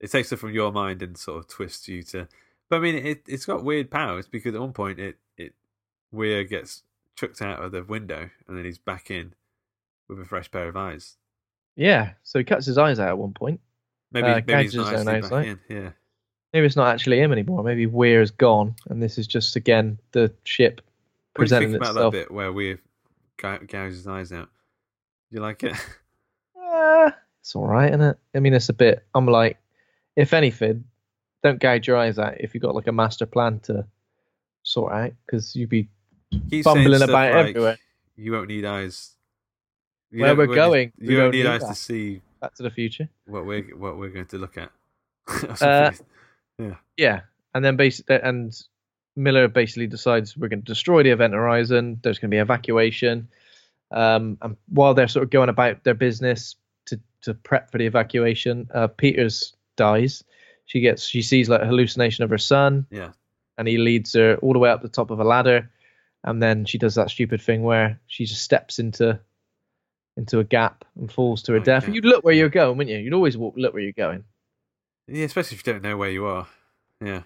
it 0.00 0.10
takes 0.10 0.32
it 0.32 0.36
from 0.36 0.52
your 0.52 0.72
mind 0.72 1.02
and 1.02 1.16
sort 1.16 1.38
of 1.38 1.48
twists 1.48 1.88
you 1.88 2.02
to. 2.04 2.26
But 2.68 2.76
I 2.76 2.78
mean, 2.80 2.94
it 2.96 3.22
it's 3.26 3.46
got 3.46 3.64
weird 3.64 3.90
powers 3.90 4.26
because 4.28 4.54
at 4.54 4.60
one 4.60 4.72
point 4.72 4.98
it 4.98 5.16
it 5.36 5.54
Weir 6.12 6.44
gets 6.44 6.82
chucked 7.16 7.42
out 7.42 7.62
of 7.62 7.72
the 7.72 7.82
window 7.84 8.30
and 8.48 8.56
then 8.56 8.64
he's 8.64 8.78
back 8.78 9.10
in 9.10 9.34
with 10.08 10.20
a 10.20 10.24
fresh 10.24 10.50
pair 10.50 10.68
of 10.68 10.76
eyes. 10.76 11.16
yeah. 11.76 12.12
So 12.22 12.38
he 12.38 12.44
cuts 12.44 12.66
his 12.66 12.78
eyes 12.78 12.98
out 12.98 13.08
at 13.08 13.18
one 13.18 13.32
point. 13.34 13.60
Maybe 14.12 14.26
Uh, 14.28 14.40
maybe 14.46 14.62
he's 14.64 14.74
not 14.74 14.92
actually 14.94 15.20
back 15.20 15.46
in. 15.46 15.60
Yeah, 15.68 15.90
Maybe 16.52 16.66
it's 16.66 16.74
not 16.76 16.92
actually 16.92 17.20
him 17.20 17.30
anymore. 17.30 17.62
Maybe 17.62 17.86
Weir 17.86 18.20
is 18.22 18.30
gone, 18.32 18.74
and 18.88 19.00
this 19.02 19.18
is 19.18 19.26
just 19.26 19.54
again 19.56 19.98
the 20.12 20.32
ship 20.44 20.80
what 20.80 20.82
do 20.82 21.54
you 21.54 21.60
presenting 21.60 21.70
think 21.72 21.82
about 21.82 21.94
that 21.94 22.10
bit 22.10 22.30
where 22.30 22.52
Weir 22.52 22.80
gou- 23.36 23.66
gouges 23.66 23.98
his 23.98 24.06
eyes 24.08 24.32
out? 24.32 24.48
Do 25.30 25.36
you 25.36 25.40
like 25.42 25.62
it? 25.62 25.74
Eh, 26.56 27.10
it's 27.40 27.54
all 27.54 27.66
right, 27.66 27.90
isn't 27.90 28.00
it? 28.02 28.18
I 28.34 28.40
mean, 28.40 28.52
it's 28.54 28.68
a 28.68 28.72
bit. 28.72 29.04
I'm 29.14 29.26
like, 29.26 29.58
if 30.16 30.32
anything, 30.34 30.84
don't 31.42 31.58
gouge 31.60 31.86
your 31.86 31.96
eyes 31.96 32.18
out 32.18 32.40
if 32.40 32.54
you've 32.54 32.62
got 32.62 32.74
like 32.74 32.86
a 32.86 32.92
master 32.92 33.26
plan 33.26 33.60
to 33.60 33.86
sort 34.62 34.92
out, 34.92 35.12
because 35.26 35.54
you'd 35.56 35.70
be 35.70 35.88
Keep 36.32 36.50
saying 36.50 36.62
Fumbling 36.62 37.02
about 37.02 37.34
like, 37.34 37.48
everywhere. 37.48 37.78
You 38.16 38.32
won't 38.32 38.48
need 38.48 38.64
eyes. 38.64 39.16
You 40.10 40.22
Where 40.22 40.36
we're 40.36 40.46
going, 40.54 40.92
need- 40.98 41.08
we 41.08 41.14
You 41.14 41.20
don't 41.20 41.30
need 41.32 41.46
eyes 41.46 41.60
that. 41.62 41.68
to 41.68 41.74
see 41.74 42.20
Back 42.40 42.54
to 42.54 42.62
the 42.62 42.70
Future. 42.70 43.08
what 43.26 43.44
we're 43.46 43.62
what 43.76 43.96
we're 43.98 44.08
going 44.10 44.26
to 44.26 44.38
look 44.38 44.56
at. 44.58 44.70
Uh, 45.60 45.90
something. 45.92 46.76
Yeah, 46.96 47.20
and 47.54 47.64
then 47.64 47.76
basically, 47.76 48.16
and 48.22 48.52
Miller 49.16 49.48
basically 49.48 49.86
decides 49.86 50.36
we're 50.36 50.48
going 50.48 50.62
to 50.62 50.66
destroy 50.66 51.02
the 51.02 51.10
event 51.10 51.32
horizon. 51.34 51.98
There's 52.02 52.18
going 52.18 52.30
to 52.30 52.34
be 52.34 52.38
evacuation, 52.38 53.28
um, 53.90 54.36
and 54.42 54.56
while 54.68 54.92
they're 54.94 55.08
sort 55.08 55.22
of 55.24 55.30
going 55.30 55.48
about 55.48 55.84
their 55.84 55.94
business 55.94 56.56
to 56.86 57.00
to 57.22 57.34
prep 57.34 57.70
for 57.70 57.78
the 57.78 57.86
evacuation, 57.86 58.68
uh, 58.74 58.88
Peters 58.88 59.54
dies. 59.80 60.22
She 60.66 60.80
gets 60.80 61.02
she 61.04 61.22
sees 61.22 61.48
like 61.48 61.62
a 61.62 61.66
hallucination 61.66 62.22
of 62.24 62.30
her 62.30 62.38
son, 62.38 62.86
yeah, 62.90 63.10
and 63.58 63.66
he 63.66 63.78
leads 63.78 64.12
her 64.14 64.36
all 64.42 64.52
the 64.52 64.58
way 64.60 64.70
up 64.70 64.82
the 64.82 64.88
top 64.88 65.10
of 65.10 65.18
a 65.20 65.24
ladder, 65.24 65.70
and 66.22 66.40
then 66.42 66.64
she 66.64 66.78
does 66.78 66.94
that 66.94 67.10
stupid 67.10 67.40
thing 67.42 67.62
where 67.62 67.98
she 68.06 68.24
just 68.24 68.42
steps 68.42 68.78
into 68.78 69.18
into 70.16 70.38
a 70.38 70.44
gap 70.44 70.84
and 70.98 71.10
falls 71.10 71.42
to 71.44 71.52
her 71.52 71.58
Right, 71.58 71.64
death. 71.64 71.88
yeah. 71.88 71.94
You'd 71.94 72.04
look 72.04 72.24
where 72.24 72.34
you're 72.34 72.48
going, 72.50 72.76
wouldn't 72.76 72.94
you? 72.94 73.02
You'd 73.02 73.14
always 73.14 73.36
walk, 73.36 73.54
look 73.56 73.72
where 73.72 73.82
you're 73.82 73.92
going. 74.06 74.24
yeah. 75.08 75.24
Especially 75.24 75.56
if 75.56 75.66
you 75.66 75.72
don't 75.72 75.82
know 75.82 75.96
where 75.96 76.10
you 76.10 76.26
are. 76.26 76.46
Yeah, 77.04 77.22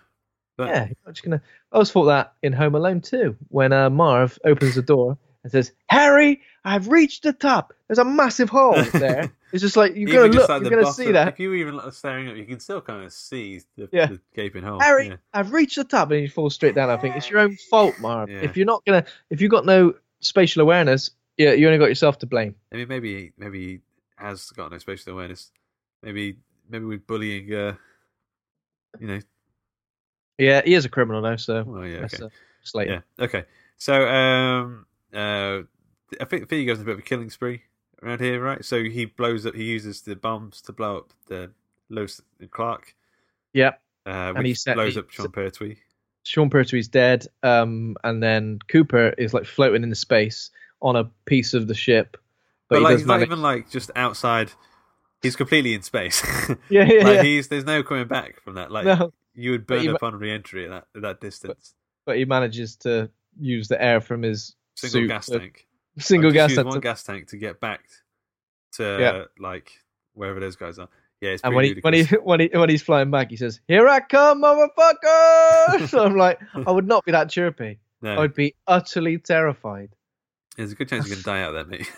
but 0.57 0.69
Yeah, 0.69 0.85
you're 1.05 1.13
just 1.13 1.25
gonna. 1.25 1.43
I 1.73 1.75
always 1.77 1.91
thought 1.91 2.05
that 2.07 2.35
in 2.43 2.53
Home 2.53 2.75
Alone 2.77 3.01
too, 3.01 3.37
when 3.49 3.73
uh, 3.73 3.91
Marv 3.91 4.39
opens 4.45 4.77
the 4.77 4.83
door 4.83 5.19
and 5.43 5.51
says, 5.53 5.73
"Harry, 5.89 6.41
I've 6.65 6.89
reached 6.89 7.25
the 7.25 7.33
top. 7.33 7.75
There's 7.89 7.99
a 7.99 8.05
massive 8.05 8.49
hole 8.49 8.81
there. 8.93 9.33
It's 9.55 9.63
just 9.63 9.77
like 9.77 9.95
you're 9.95 10.11
gonna 10.11 10.33
look, 10.33 10.49
like 10.49 10.63
you're 10.63 10.71
gonna 10.71 10.83
bottom, 10.83 11.05
see 11.05 11.13
that. 11.13 11.29
If 11.29 11.39
you 11.39 11.55
even 11.55 11.77
like, 11.77 11.93
staring 11.93 12.29
up, 12.29 12.35
you 12.35 12.45
can 12.45 12.59
still 12.59 12.81
kind 12.81 13.05
of 13.05 13.13
see 13.13 13.61
the, 13.77 13.89
Yeah. 13.93 14.07
the 14.07 14.21
gaping 14.35 14.65
hole. 14.65 14.81
Harry, 14.81 15.07
Yeah. 15.11 15.17
I've 15.33 15.53
reached 15.53 15.77
the 15.77 15.85
top, 15.85 16.11
and 16.11 16.21
you 16.23 16.29
fall 16.29 16.51
straight 16.51 16.75
down. 16.75 16.91
I 16.91 16.97
think 16.97 17.15
it's 17.15 17.31
your 17.31 17.39
own 17.39 17.57
fault, 17.71 17.95
Marv. 18.01 18.29
Yeah. 18.29 18.41
If 18.41 18.57
you're 18.57 18.67
not 18.67 18.85
gonna, 18.85 19.05
if 19.31 19.41
you've 19.41 19.53
got 19.53 19.65
no 19.65 19.95
spatial 20.19 20.61
awareness, 20.61 21.11
yeah, 21.37 21.53
you 21.53 21.69
only 21.69 21.79
got 21.79 21.89
yourself 21.89 22.19
to 22.19 22.27
blame. 22.27 22.57
I 22.73 22.77
mean, 22.79 22.89
maybe 22.89 23.33
maybe 23.39 23.65
he 23.65 23.81
has 24.17 24.51
got 24.51 24.73
no 24.73 24.79
spatial 24.79 25.13
awareness. 25.13 25.53
Maybe 26.03 26.37
maybe 26.69 26.85
we're 26.87 26.99
bullying. 26.99 27.55
Uh, 27.55 27.75
you 28.99 29.07
know. 29.07 29.21
Yeah, 30.37 30.63
he 30.65 30.75
is 30.75 30.85
a 30.85 30.89
criminal 30.89 31.23
now, 31.23 31.37
so 31.37 31.63
Well, 31.63 31.87
yeah. 31.87 32.07
Okay. 32.13 32.25
uh. 32.25 32.81
Yeah. 32.81 33.01
Okay. 33.21 33.45
So 33.77 34.09
um 34.09 34.87
uh 35.15 35.61
I 36.21 36.25
think 36.25 36.49
Fee 36.49 36.65
goes 36.65 36.79
on 36.79 36.83
a 36.83 36.87
bit 36.87 36.93
of 36.95 36.99
a 36.99 37.03
killing 37.03 37.31
spree 37.31 37.63
around 38.05 38.21
here, 38.21 38.41
right? 38.43 38.65
So 38.65 38.83
he 38.85 39.05
blows 39.07 39.47
up. 39.47 39.55
He 39.55 39.65
uses 39.65 40.03
the 40.03 40.17
bombs 40.17 40.61
to 40.63 40.73
blow 40.73 40.99
up 40.99 41.13
the 41.29 41.51
Lewis 41.89 42.21
and 42.41 42.51
Clark, 42.51 42.95
Yep. 43.53 43.81
uh, 44.07 44.33
And 44.37 44.47
he 44.47 44.55
set- 44.55 44.75
blows 44.75 44.95
he- 44.95 45.01
up 45.01 45.11
Sean 45.11 45.31
Pertwee. 45.31 45.77
Sean 46.25 46.49
Pertwee's 46.49 46.89
dead, 46.89 47.27
um, 47.43 47.97
and 48.03 48.23
then 48.23 48.59
Cooper 48.69 49.15
is 49.19 49.35
like 49.35 49.45
floating 49.45 49.83
in 49.83 49.91
the 49.91 49.97
space 49.97 50.51
on 50.81 50.97
a 50.97 51.05
piece 51.27 51.53
of 51.55 51.69
the 51.69 51.75
ship. 51.75 52.17
But, 52.69 52.77
But, 52.77 52.83
like, 52.83 52.99
he's 52.99 53.07
not 53.07 53.21
even 53.23 53.43
like 53.43 53.71
just 53.71 53.91
outside. 53.95 54.51
He's 55.23 55.37
completely 55.37 55.75
in 55.75 55.83
space. 55.83 56.23
Yeah, 56.71 56.85
yeah, 56.85 57.05
like 57.05 57.15
yeah. 57.17 57.23
he's 57.23 57.49
there's 57.49 57.65
no 57.65 57.83
coming 57.83 58.07
back 58.09 58.41
from 58.43 58.55
that. 58.55 58.71
Like 58.71 58.85
No. 58.87 59.13
you 59.35 59.51
would 59.53 59.67
burn 59.67 59.81
he 59.83 59.89
ma- 59.89 59.95
up 59.95 60.03
on 60.03 60.15
re-entry 60.17 60.65
at 60.65 60.71
that 60.71 60.87
at 60.97 61.03
that 61.03 61.21
distance. 61.21 61.75
but 62.07 62.17
he 62.17 62.25
manages 62.25 62.77
to 62.77 63.11
use 63.39 63.69
the 63.69 63.81
air 63.83 64.01
from 64.01 64.23
his 64.23 64.55
Single 64.77 65.01
suit 65.03 65.09
gas 65.09 65.27
tank. 65.27 65.67
Single 65.99 66.31
gas 66.33 66.55
tank. 66.55 66.67
One 66.67 66.75
to- 66.75 66.81
gas 66.81 67.03
tank 67.03 67.29
to 67.29 67.37
get 67.37 67.61
back 67.61 67.83
to 68.73 68.83
Yeah. 69.01 69.25
like 69.39 69.71
wherever 70.15 70.41
those 70.41 70.57
guys 70.57 70.79
are. 70.79 70.89
Yeah, 71.21 71.31
it's 71.31 71.43
and 71.45 71.55
when 71.55 71.65
he, 71.65 71.75
when 71.81 71.95
he 71.95 72.03
when 72.23 72.41
he 72.41 72.51
when 72.53 72.69
he's 72.69 72.83
flying 72.83 73.11
back, 73.11 73.31
he 73.31 73.37
says, 73.37 73.61
"Here 73.69 73.89
I 73.89 74.01
come, 74.01 74.43
motherfucker!" 74.43 75.89
so 75.89 76.05
I'm 76.05 76.17
like, 76.17 76.39
I 76.67 76.71
would 76.71 76.87
not 76.87 77.05
be 77.05 77.13
that 77.13 77.31
chirpy. 77.31 77.79
No. 78.03 78.15
I 78.15 78.19
would 78.19 78.35
be 78.35 78.55
utterly 78.67 79.19
terrified. 79.19 79.91
There's 80.57 80.73
a 80.73 80.75
good 80.75 80.89
chance 80.89 81.07
you're 81.09 81.17
gonna 81.17 81.23
die 81.39 81.43
out 81.43 81.53
there, 81.53 81.65
mate. 81.65 81.91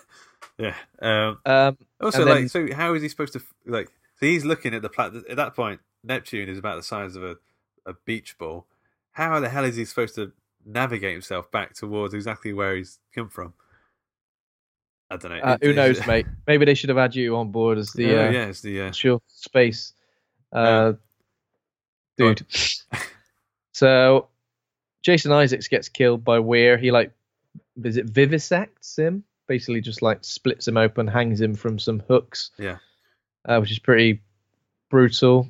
yeah. 0.59 0.75
Um, 1.03 1.39
Um, 1.45 1.79
also, 2.01 2.21
and 2.23 2.31
like, 2.31 2.39
then- 2.41 2.49
so 2.49 2.75
how 2.75 2.95
is 2.95 3.03
he 3.03 3.09
supposed 3.09 3.33
to 3.33 3.43
like? 3.67 3.89
So 4.21 4.27
he's 4.27 4.45
looking 4.45 4.75
at 4.75 4.83
the 4.83 4.89
plat. 4.89 5.13
At 5.29 5.37
that 5.37 5.55
point, 5.57 5.81
Neptune 6.05 6.49
is 6.49 6.59
about 6.59 6.77
the 6.77 6.83
size 6.83 7.17
of 7.17 7.25
a, 7.25 7.37
a 7.85 7.95
beach 8.05 8.39
ball. 8.39 8.67
How 9.13 9.41
the 9.41 9.49
hell 9.49 9.65
is 9.65 9.77
he 9.77 9.85
supposed 9.85 10.15
to 10.17 10.33
navigate 10.65 11.13
himself 11.13 11.51
back 11.51 11.75
towards 11.75 12.15
exactly 12.15 12.53
where 12.53 12.77
he's 12.77 12.99
come 13.15 13.29
from? 13.29 13.55
I 15.11 15.17
don't 15.17 15.31
know. 15.31 15.39
uh, 15.39 15.59
who 15.63 15.73
knows, 15.73 16.05
mate? 16.07 16.27
Maybe 16.47 16.65
they 16.65 16.75
should 16.75 16.89
have 16.89 16.99
had 16.99 17.15
you 17.15 17.37
on 17.37 17.51
board 17.53 17.79
as 17.79 17.93
the 17.93 18.05
Yeah, 18.05 18.27
uh, 18.27 18.31
yeah, 18.31 18.47
it's 18.47 18.61
the 18.61 18.81
uh, 18.83 18.89
actual 18.89 19.23
space 19.29 19.93
uh, 20.53 20.95
dude. 22.17 22.45
so 23.73 24.29
Jason 25.03 25.31
Isaacs 25.33 25.69
gets 25.69 25.89
killed 25.89 26.25
by 26.25 26.39
Weir. 26.41 26.77
He 26.77 26.91
like 26.91 27.13
is 27.83 27.97
it 27.97 28.13
vivisects 28.13 28.99
him? 28.99 29.23
Basically, 29.47 29.81
just 29.81 30.03
like 30.03 30.25
splits 30.25 30.67
him 30.67 30.77
open, 30.77 31.07
hangs 31.07 31.41
him 31.41 31.55
from 31.55 31.79
some 31.79 32.03
hooks. 32.09 32.51
Yeah. 32.59 32.79
uh, 33.45 33.59
which 33.59 33.71
is 33.71 33.79
pretty 33.79 34.23
brutal. 34.91 35.49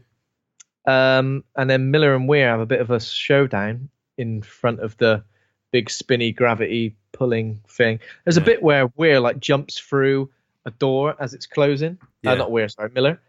Um, 0.87 1.45
and 1.57 1.69
then 1.69 1.91
Miller 1.91 2.15
and 2.15 2.29
Weir 2.29 2.51
have 2.51 2.61
a 2.61 2.67
bit 2.67 2.81
of 2.81 2.91
a 2.91 3.01
showdown 3.01 3.89
in 4.19 4.43
front 4.43 4.81
of 4.81 4.97
the 4.99 5.25
big 5.73 5.91
spinny 5.91 6.33
gravity 6.33 6.97
pulling 7.12 7.61
thing. 7.69 8.01
There's 8.25 8.37
a 8.37 8.41
bit 8.43 8.62
where 8.62 8.87
Weir 8.97 9.21
like 9.21 9.41
jumps 9.41 9.79
through 9.79 10.31
a 10.64 10.71
door 10.71 11.14
as 11.21 11.35
it's 11.35 11.47
closing. 11.47 11.99
Yeah. 12.23 12.33
Uh, 12.33 12.35
not 12.37 12.51
Weir, 12.51 12.69
sorry, 12.69 12.91
Miller 12.95 13.21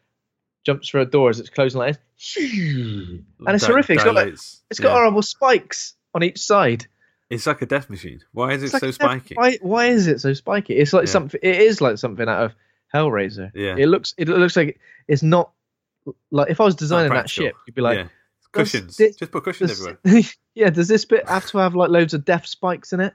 jumps 0.65 0.89
through 0.89 1.01
a 1.01 1.05
door 1.05 1.29
as 1.29 1.39
it's 1.39 1.49
closing 1.49 1.79
like 1.79 1.95
this. 2.17 2.37
And 2.37 3.23
it's 3.47 3.63
di- 3.65 3.71
horrific. 3.71 3.95
It's 3.95 4.03
got 4.03 4.15
like, 4.15 4.27
it's 4.29 4.79
got 4.79 4.89
Yeah. 4.89 4.93
horrible 4.95 5.21
spikes 5.21 5.95
on 6.13 6.23
each 6.23 6.39
side. 6.39 6.87
It's 7.29 7.45
like 7.47 7.61
a 7.61 7.65
death 7.65 7.89
machine. 7.89 8.21
Why 8.33 8.53
is 8.53 8.63
it 8.63 8.73
like 8.73 8.79
so 8.81 8.91
spiky? 8.91 9.35
Why, 9.35 9.57
why 9.61 9.87
is 9.87 10.07
it 10.07 10.19
so 10.21 10.33
spiky? 10.33 10.75
It's 10.77 10.93
like 10.93 11.07
Yeah. 11.07 11.11
something. 11.11 11.39
It 11.43 11.55
is 11.61 11.79
like 11.81 11.97
something 11.97 12.27
out 12.27 12.43
of 12.43 12.55
Hellraiser. 12.93 13.51
Yeah. 13.53 13.75
It 13.77 13.87
looks. 13.87 14.13
It 14.17 14.27
looks 14.29 14.55
like 14.55 14.79
it's 15.07 15.23
not 15.23 15.51
like 16.31 16.49
if 16.49 16.59
I 16.61 16.63
was 16.65 16.75
designing 16.75 17.11
that 17.13 17.29
ship, 17.29 17.55
you'd 17.65 17.75
be 17.75 17.81
like, 17.81 18.07
yeah. 18.57 18.63
does 18.63 18.71
Cushions. 18.71 18.97
Just 19.17 19.31
put 19.31 19.43
cushions 19.43 19.69
does- 19.71 19.87
everywhere. 19.87 20.23
yeah, 20.55 20.69
does 20.69 20.87
this 20.87 21.05
bit 21.05 21.27
have 21.27 21.45
to 21.47 21.57
have 21.59 21.75
like 21.75 21.89
loads 21.89 22.13
of 22.13 22.25
death 22.25 22.45
spikes 22.45 22.93
in 22.93 22.99
it? 22.99 23.13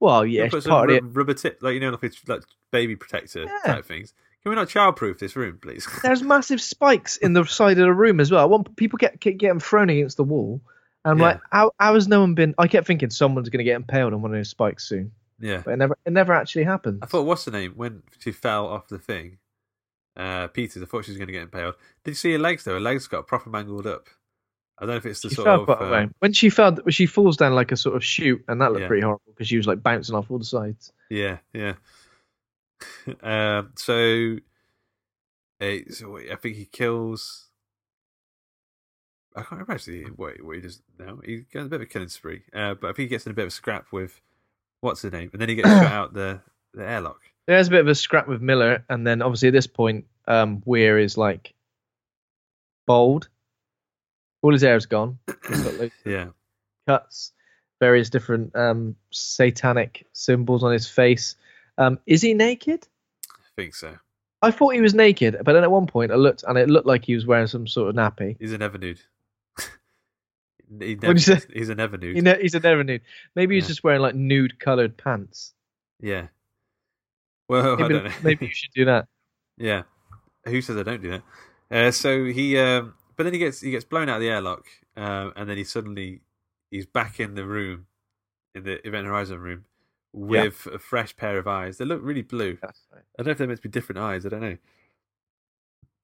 Well, 0.00 0.24
yeah, 0.26 0.40
Yeah, 0.40 0.44
it's 0.46 0.54
put 0.54 0.62
some 0.64 0.70
part 0.70 0.90
of 0.90 0.96
it. 0.96 1.02
rubber 1.04 1.34
tip, 1.34 1.58
like 1.62 1.74
you 1.74 1.80
know, 1.80 1.90
like 1.90 2.02
it's 2.04 2.20
like 2.28 2.42
baby 2.70 2.96
protector 2.96 3.44
Yeah. 3.44 3.74
type 3.74 3.84
things. 3.84 4.14
Can 4.42 4.50
we 4.50 4.56
not 4.56 4.68
childproof 4.68 5.18
this 5.20 5.36
room, 5.36 5.58
please? 5.62 5.86
There's 6.02 6.22
massive 6.22 6.60
spikes 6.60 7.16
in 7.16 7.32
the 7.32 7.44
side 7.44 7.78
of 7.78 7.84
the 7.84 7.92
room 7.92 8.18
as 8.18 8.32
well. 8.32 8.48
Want 8.48 8.74
people 8.76 8.96
get 8.96 9.20
get, 9.20 9.38
get 9.38 9.48
them 9.48 9.60
thrown 9.60 9.88
against 9.90 10.16
the 10.16 10.24
wall. 10.24 10.60
And 11.04 11.12
I'm 11.12 11.18
Yeah. 11.18 11.24
like, 11.24 11.40
how, 11.52 11.70
how 11.78 11.94
has 11.94 12.08
no 12.08 12.20
one 12.20 12.34
been? 12.34 12.54
I 12.58 12.66
kept 12.68 12.86
thinking 12.86 13.10
someone's 13.10 13.48
going 13.48 13.58
to 13.58 13.64
get 13.64 13.76
impaled 13.76 14.12
on 14.12 14.22
one 14.22 14.32
of 14.32 14.38
those 14.38 14.48
spikes 14.50 14.84
soon, 14.88 15.12
yeah. 15.40 15.62
but 15.64 15.72
it 15.74 15.76
never 15.76 15.96
it 16.04 16.12
never 16.12 16.32
actually 16.32 16.64
happened. 16.64 16.98
I 17.02 17.06
thought, 17.06 17.24
what's 17.26 17.44
the 17.44 17.50
name? 17.52 17.72
When 17.76 18.02
she 18.18 18.32
fell 18.32 18.66
off 18.66 18.88
the 18.88 18.98
thing, 18.98 19.38
uh, 20.16 20.48
Peters, 20.48 20.82
I 20.82 20.86
thought 20.86 21.04
she 21.04 21.12
was 21.12 21.18
going 21.18 21.28
to 21.28 21.32
get 21.32 21.42
impaled. 21.42 21.74
Did 22.04 22.10
you 22.12 22.14
see 22.16 22.32
her 22.32 22.38
legs 22.38 22.64
though? 22.64 22.74
Her 22.74 22.80
legs 22.80 23.06
got 23.06 23.26
proper 23.28 23.48
mangled 23.50 23.86
up. 23.86 24.08
I 24.78 24.84
don't 24.86 24.90
know 24.94 24.96
if 24.96 25.06
it's 25.06 25.20
the 25.20 25.28
she 25.28 25.34
sort 25.36 25.46
fell 25.46 25.62
of. 25.62 25.92
uh. 25.92 26.06
When 26.18 26.32
she 26.32 26.50
fell, 26.50 26.76
she 26.88 27.06
falls 27.06 27.36
down 27.36 27.54
like 27.54 27.70
a 27.72 27.76
sort 27.76 27.94
of 27.96 28.04
chute, 28.04 28.44
and 28.48 28.60
that 28.60 28.70
looked 28.72 28.82
Yeah. 28.82 28.88
pretty 28.88 29.02
horrible 29.02 29.22
because 29.28 29.46
she 29.48 29.56
was 29.56 29.66
like 29.66 29.82
bouncing 29.82 30.14
off 30.14 30.30
all 30.30 30.38
the 30.38 30.44
sides. 30.44 30.92
Yeah, 31.10 31.38
yeah. 31.52 31.74
um, 33.22 33.72
so, 33.76 34.36
uh, 35.60 35.76
so 35.90 36.18
I 36.18 36.36
think 36.36 36.56
he 36.56 36.64
kills. 36.64 37.48
I 39.34 39.40
can't 39.40 39.52
remember 39.52 39.72
actually 39.72 40.04
what, 40.04 40.42
what 40.42 40.56
he 40.56 40.62
does 40.62 40.82
now. 40.98 41.18
He 41.24 41.44
goes 41.52 41.66
a 41.66 41.68
bit 41.68 41.76
of 41.76 41.82
a 41.82 41.86
killing 41.86 42.08
spree, 42.08 42.42
uh, 42.52 42.74
but 42.74 42.88
I 42.88 42.92
think 42.92 42.98
he 42.98 43.06
gets 43.08 43.24
in 43.26 43.32
a 43.32 43.34
bit 43.34 43.42
of 43.42 43.48
a 43.48 43.52
scrap 43.52 43.86
with 43.92 44.20
what's 44.80 45.02
his 45.02 45.12
name, 45.12 45.30
and 45.32 45.40
then 45.40 45.48
he 45.48 45.54
gets 45.54 45.68
shot 45.68 45.84
out 45.92 46.12
the 46.14 46.40
the 46.74 46.86
airlock. 46.86 47.20
There's 47.46 47.68
a 47.68 47.70
bit 47.70 47.80
of 47.80 47.88
a 47.88 47.94
scrap 47.94 48.26
with 48.28 48.40
Miller, 48.42 48.84
and 48.88 49.06
then 49.06 49.22
obviously 49.22 49.48
at 49.48 49.54
this 49.54 49.66
point, 49.66 50.06
um, 50.28 50.62
Weir 50.64 50.98
is 50.98 51.16
like 51.16 51.54
bald. 52.86 53.28
All 54.42 54.52
his 54.52 54.62
hair 54.62 54.76
is 54.76 54.86
gone. 54.86 55.18
He's 55.48 55.62
got 55.62 55.90
Yeah, 56.04 56.26
cuts, 56.86 57.32
various 57.80 58.10
different 58.10 58.54
um, 58.56 58.96
satanic 59.10 60.06
symbols 60.12 60.62
on 60.64 60.72
his 60.72 60.88
face. 60.88 61.36
Um, 61.78 61.98
is 62.06 62.20
he 62.22 62.34
naked? 62.34 62.86
I 63.28 63.48
think 63.56 63.74
so. 63.74 63.96
I 64.42 64.50
thought 64.50 64.74
he 64.74 64.80
was 64.80 64.94
naked, 64.94 65.36
but 65.44 65.52
then 65.52 65.62
at 65.62 65.70
one 65.70 65.86
point 65.86 66.10
I 66.10 66.16
looked 66.16 66.42
and 66.42 66.58
it 66.58 66.68
looked 66.68 66.86
like 66.86 67.04
he 67.04 67.14
was 67.14 67.24
wearing 67.26 67.46
some 67.46 67.66
sort 67.66 67.88
of 67.90 67.94
nappy. 67.94 68.36
He's 68.40 68.52
a 68.52 68.58
never 68.58 68.76
nude. 68.78 68.98
he 70.80 70.94
never, 70.96 71.14
he's 71.52 71.68
a 71.68 71.74
never 71.74 71.96
nude. 71.96 72.16
You 72.16 72.22
know, 72.22 72.34
he's 72.40 72.54
a 72.54 72.60
never 72.60 72.82
nude. 72.82 73.02
Maybe 73.36 73.54
he's 73.54 73.64
Yeah. 73.64 73.68
just 73.68 73.84
wearing 73.84 74.00
like 74.02 74.14
nude 74.14 74.58
coloured 74.58 74.96
pants. 74.96 75.52
Yeah. 76.00 76.26
Well, 77.48 77.74
I 77.74 77.76
Maybe, 77.82 77.94
don't 77.94 78.04
know. 78.04 78.10
maybe 78.22 78.46
you 78.46 78.52
should 78.52 78.72
do 78.74 78.84
that. 78.86 79.06
Yeah. 79.58 79.82
Who 80.46 80.60
says 80.62 80.76
I 80.78 80.82
don't 80.82 81.02
do 81.02 81.10
that? 81.10 81.22
Uh, 81.70 81.90
so 81.92 82.24
he, 82.24 82.58
um, 82.58 82.94
but 83.16 83.24
then 83.24 83.32
he 83.32 83.38
gets 83.38 83.60
he 83.60 83.70
gets 83.70 83.84
blown 83.84 84.08
out 84.08 84.16
of 84.16 84.20
the 84.22 84.28
airlock, 84.30 84.66
um, 84.96 85.32
and 85.36 85.48
then 85.48 85.56
he 85.56 85.64
suddenly 85.64 86.20
he's 86.70 86.86
back 86.86 87.20
in 87.20 87.34
the 87.34 87.44
room, 87.44 87.86
in 88.54 88.64
the 88.64 88.86
Event 88.86 89.06
Horizon 89.06 89.38
room, 89.40 89.64
with 90.12 90.66
a 90.72 90.78
fresh 90.78 91.14
pair 91.16 91.38
of 91.38 91.46
eyes. 91.46 91.78
They 91.78 91.84
look 91.84 92.00
really 92.02 92.22
blue. 92.22 92.58
Right. 92.62 92.72
I 92.94 93.22
don't 93.22 93.26
know 93.26 93.32
if 93.32 93.38
they're 93.38 93.46
meant 93.46 93.58
to 93.62 93.68
be 93.68 93.72
different 93.72 93.98
eyes. 94.00 94.24
I 94.26 94.28
don't 94.30 94.40
know. 94.40 94.56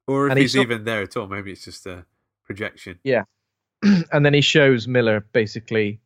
Or 0.07 0.27
if 0.27 0.31
And 0.33 0.39
he 0.39 0.45
he's 0.45 0.53
saw- 0.55 0.61
even 0.61 0.85
there 0.85 1.03
at 1.03 1.17
all. 1.17 1.27
Maybe 1.27 1.53
it's 1.53 1.65
just 1.65 1.87
a 1.87 2.05
projection. 2.45 2.99
Yeah. 3.05 3.25
and 3.83 4.25
then 4.25 4.35
he 4.35 4.41
shows 4.41 4.89
Miller 4.89 5.21
basically 5.33 6.01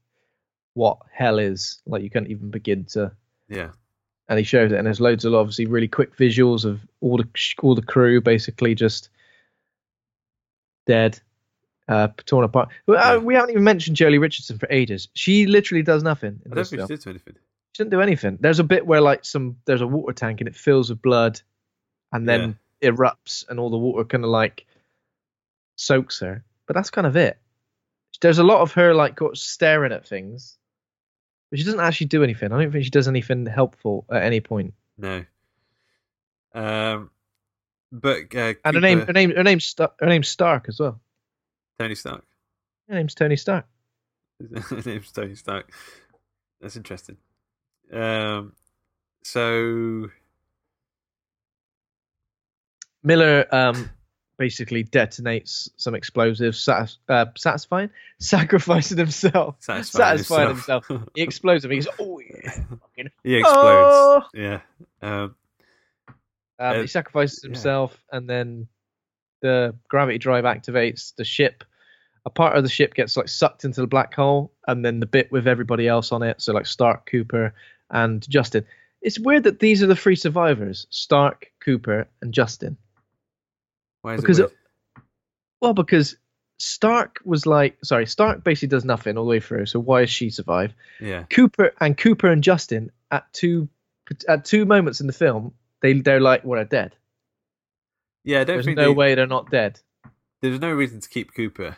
what 0.75 0.99
hell 1.13 1.39
is. 1.39 1.81
Like 1.87 2.03
you 2.03 2.11
can't 2.11 2.29
even 2.29 2.51
begin 2.51 2.85
to. 2.93 3.13
Yeah. 3.49 3.71
And 4.29 4.39
he 4.39 4.45
shows 4.45 4.73
it, 4.73 4.79
and 4.79 4.87
there's 4.87 5.01
loads 5.01 5.25
of 5.25 5.35
obviously 5.35 5.67
really 5.67 5.89
quick 5.89 6.17
visuals 6.17 6.65
of 6.65 6.81
all 7.01 7.17
the 7.19 7.29
all 7.63 7.75
the 7.75 7.83
crew 7.83 8.21
basically 8.21 8.75
just 8.75 9.09
dead, 10.87 11.21
uh, 11.89 12.09
torn 12.27 12.45
apart. 12.45 12.69
Uh, 12.89 12.93
Yeah. 12.95 13.17
we 13.19 13.35
haven't 13.35 13.51
even 13.51 13.65
mentioned 13.65 13.97
Joely 13.97 14.21
Richardson 14.21 14.59
for 14.59 14.67
ages. 14.71 15.09
She 15.15 15.47
literally 15.47 15.83
does 15.83 16.03
nothing. 16.03 16.41
In 16.45 16.53
I 16.53 16.55
don't 16.55 16.57
this 16.57 16.71
think 16.71 16.81
film. 16.81 16.89
she 16.89 16.95
did 16.95 17.05
do 17.05 17.11
anything. 17.11 17.35
She 17.73 17.83
didn't 17.83 17.91
do 17.91 18.01
anything. 18.01 18.39
There's 18.41 18.59
a 18.59 18.65
bit 18.65 18.87
where 18.87 19.01
like 19.01 19.25
some 19.25 19.57
there's 19.65 19.81
a 19.81 19.87
water 19.87 20.13
tank 20.13 20.41
and 20.41 20.49
it 20.49 20.55
fills 20.57 20.91
with 20.91 21.01
blood, 21.03 21.41
and 22.13 22.29
then 22.29 22.59
erupts, 22.83 23.49
and 23.49 23.59
all 23.59 23.71
the 23.71 23.79
water 23.79 24.05
kind 24.05 24.25
of 24.25 24.31
like 24.31 24.67
soaks 25.77 26.21
her. 26.21 26.45
But 26.67 26.75
that's 26.77 26.91
kind 26.91 27.07
of 27.07 27.17
it. 27.17 27.39
There's 28.21 28.39
a 28.39 28.45
lot 28.45 28.61
of 28.61 28.73
her 28.73 28.93
like 28.95 29.19
staring 29.35 29.91
at 29.93 30.07
things, 30.07 30.59
but 31.51 31.59
she 31.59 31.65
doesn't 31.65 31.81
actually 31.81 32.09
do 32.09 32.23
anything. 32.23 32.53
I 32.53 32.61
don't 32.63 32.71
think 32.71 32.85
she 32.85 32.91
does 32.91 33.09
anything 33.09 33.47
helpful 33.47 34.05
at 34.11 34.23
any 34.23 34.41
point. 34.41 34.75
No. 34.99 35.25
Um, 36.55 37.11
but 37.93 38.35
uh, 38.35 38.55
And 38.65 38.75
her 38.75 38.81
name, 38.81 39.01
her 39.01 39.13
name, 39.13 39.31
her 39.37 39.45
name's 39.45 39.67
Star- 39.67 39.93
her 40.01 40.07
name's 40.07 40.29
Stark 40.29 40.65
as 40.69 40.81
well. 40.81 41.01
Tony 41.79 41.95
Stark. 41.95 42.25
Her 42.89 42.95
name's 42.97 43.15
Tony 43.15 43.37
Stark. 43.37 43.67
His 44.71 44.87
name's 44.87 45.13
Tony 45.13 45.35
Stark. 45.37 45.71
That's 46.61 46.77
interesting. 46.77 47.17
Um, 47.93 48.53
so 49.23 50.09
Miller 53.03 53.47
um, 53.55 53.91
basically 54.39 54.85
detonates 54.85 55.69
some 55.77 55.95
explosives, 55.95 56.59
satis- 56.61 56.99
uh, 57.09 57.27
satisfying, 57.37 57.91
sacrificing 58.19 58.99
himself, 58.99 59.57
Satisfying 59.61 60.19
satisfying 60.19 60.49
himself. 60.49 60.87
himself. 60.87 61.09
He 61.15 61.23
explodes 61.23 61.65
him. 61.65 61.73
He's 61.73 61.89
oh 61.99 62.21
yeah. 62.21 63.09
He 63.25 63.35
explodes. 63.37 63.47
Oh! 63.55 64.23
Yeah. 64.35 64.61
Um, 65.03 65.35
Um, 66.59 66.77
Uh, 66.77 66.81
he 66.83 66.87
sacrifices 66.87 67.41
yeah. 67.43 67.49
himself, 67.49 68.03
and 68.13 68.29
then 68.29 68.69
the 69.41 69.75
gravity 69.89 70.19
drive 70.19 70.45
activates 70.45 71.15
the 71.17 71.25
ship. 71.25 71.65
A 72.25 72.31
part 72.31 72.57
of 72.57 72.63
the 72.63 72.71
ship 72.71 72.95
gets 72.95 73.17
like 73.17 73.29
sucked 73.29 73.65
into 73.65 73.81
the 73.81 73.87
black 73.89 74.15
hole, 74.15 74.53
and 74.67 74.85
then 74.85 75.01
the 75.01 75.07
bit 75.07 75.33
with 75.33 75.49
everybody 75.49 75.89
else 75.89 76.13
on 76.13 76.23
it, 76.23 76.41
so 76.41 76.53
like 76.53 76.67
Stark, 76.67 77.07
Cooper, 77.11 77.53
and 77.91 78.29
Justin. 78.29 78.65
It's 79.01 79.19
weird 79.19 79.43
that 79.45 79.59
these 79.59 79.83
are 79.83 79.89
the 79.89 79.97
three 79.97 80.15
survivors: 80.15 80.87
Stark, 80.91 81.51
Cooper, 81.65 82.07
and 82.21 82.33
Justin. 82.33 82.77
why 84.03 84.15
is 84.15 84.21
Because 84.21 84.39
it? 84.39 84.43
weird? 84.47 85.07
Well, 85.61 85.75
because 85.75 86.17
Stark 86.59 87.19
was 87.25 87.45
like, 87.47 87.77
sorry, 87.83 88.07
Stark 88.07 88.45
basically 88.45 88.69
does 88.69 88.85
nothing 88.85 89.17
all 89.19 89.25
the 89.25 89.31
way 89.31 89.41
through. 89.41 89.67
So 89.67 89.81
why 89.81 90.03
does 90.03 90.11
she 90.11 90.31
survive? 90.31 90.73
yeah. 91.01 91.25
Cooper 91.25 91.73
and 91.81 91.97
Cooper 91.99 92.29
and 92.29 92.43
Justin 92.45 92.93
at 93.11 93.33
two 93.33 93.69
at 94.29 94.45
two 94.45 94.65
moments 94.65 95.01
in 95.01 95.09
the 95.09 95.13
film, 95.13 95.55
they 95.83 95.93
they're 96.01 96.21
like, 96.21 96.45
well, 96.45 96.57
they're 96.57 96.65
dead. 96.65 96.97
Yeah. 98.25 98.41
I 98.41 98.45
don't 98.45 98.57
There's 98.57 98.65
think 98.67 98.77
no 98.79 98.85
they- 98.89 98.95
way 98.95 99.15
they're 99.15 99.27
not 99.27 99.51
dead. 99.51 99.81
There's 100.41 100.61
no 100.61 100.73
reason 100.73 101.01
to 101.01 101.09
keep 101.09 101.35
Cooper 101.35 101.77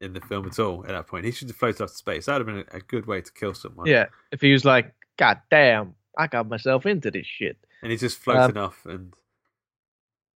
in 0.00 0.14
the 0.14 0.20
film 0.20 0.46
at 0.46 0.58
all 0.58 0.82
at 0.82 0.88
that 0.88 1.06
point. 1.06 1.24
He 1.24 1.30
should 1.30 1.46
have 1.48 1.56
floated 1.56 1.82
off 1.82 1.90
to 1.90 1.96
space. 1.96 2.26
That 2.26 2.38
would 2.38 2.48
have 2.48 2.66
been 2.66 2.76
a, 2.76 2.82
good 2.82 3.06
way 3.06 3.20
to 3.20 3.32
kill 3.32 3.54
someone. 3.54 3.86
Yeah, 3.86 4.06
if 4.32 4.40
he 4.40 4.52
was 4.52 4.64
like, 4.64 4.92
God 5.16 5.38
damn, 5.48 5.94
I 6.18 6.26
got 6.26 6.48
myself 6.48 6.86
into 6.86 7.12
this 7.12 7.26
shit. 7.26 7.56
And 7.82 7.92
he's 7.92 8.00
just 8.00 8.18
floating 8.18 8.56
Um, 8.56 8.64
off 8.64 8.84
and 8.84 9.14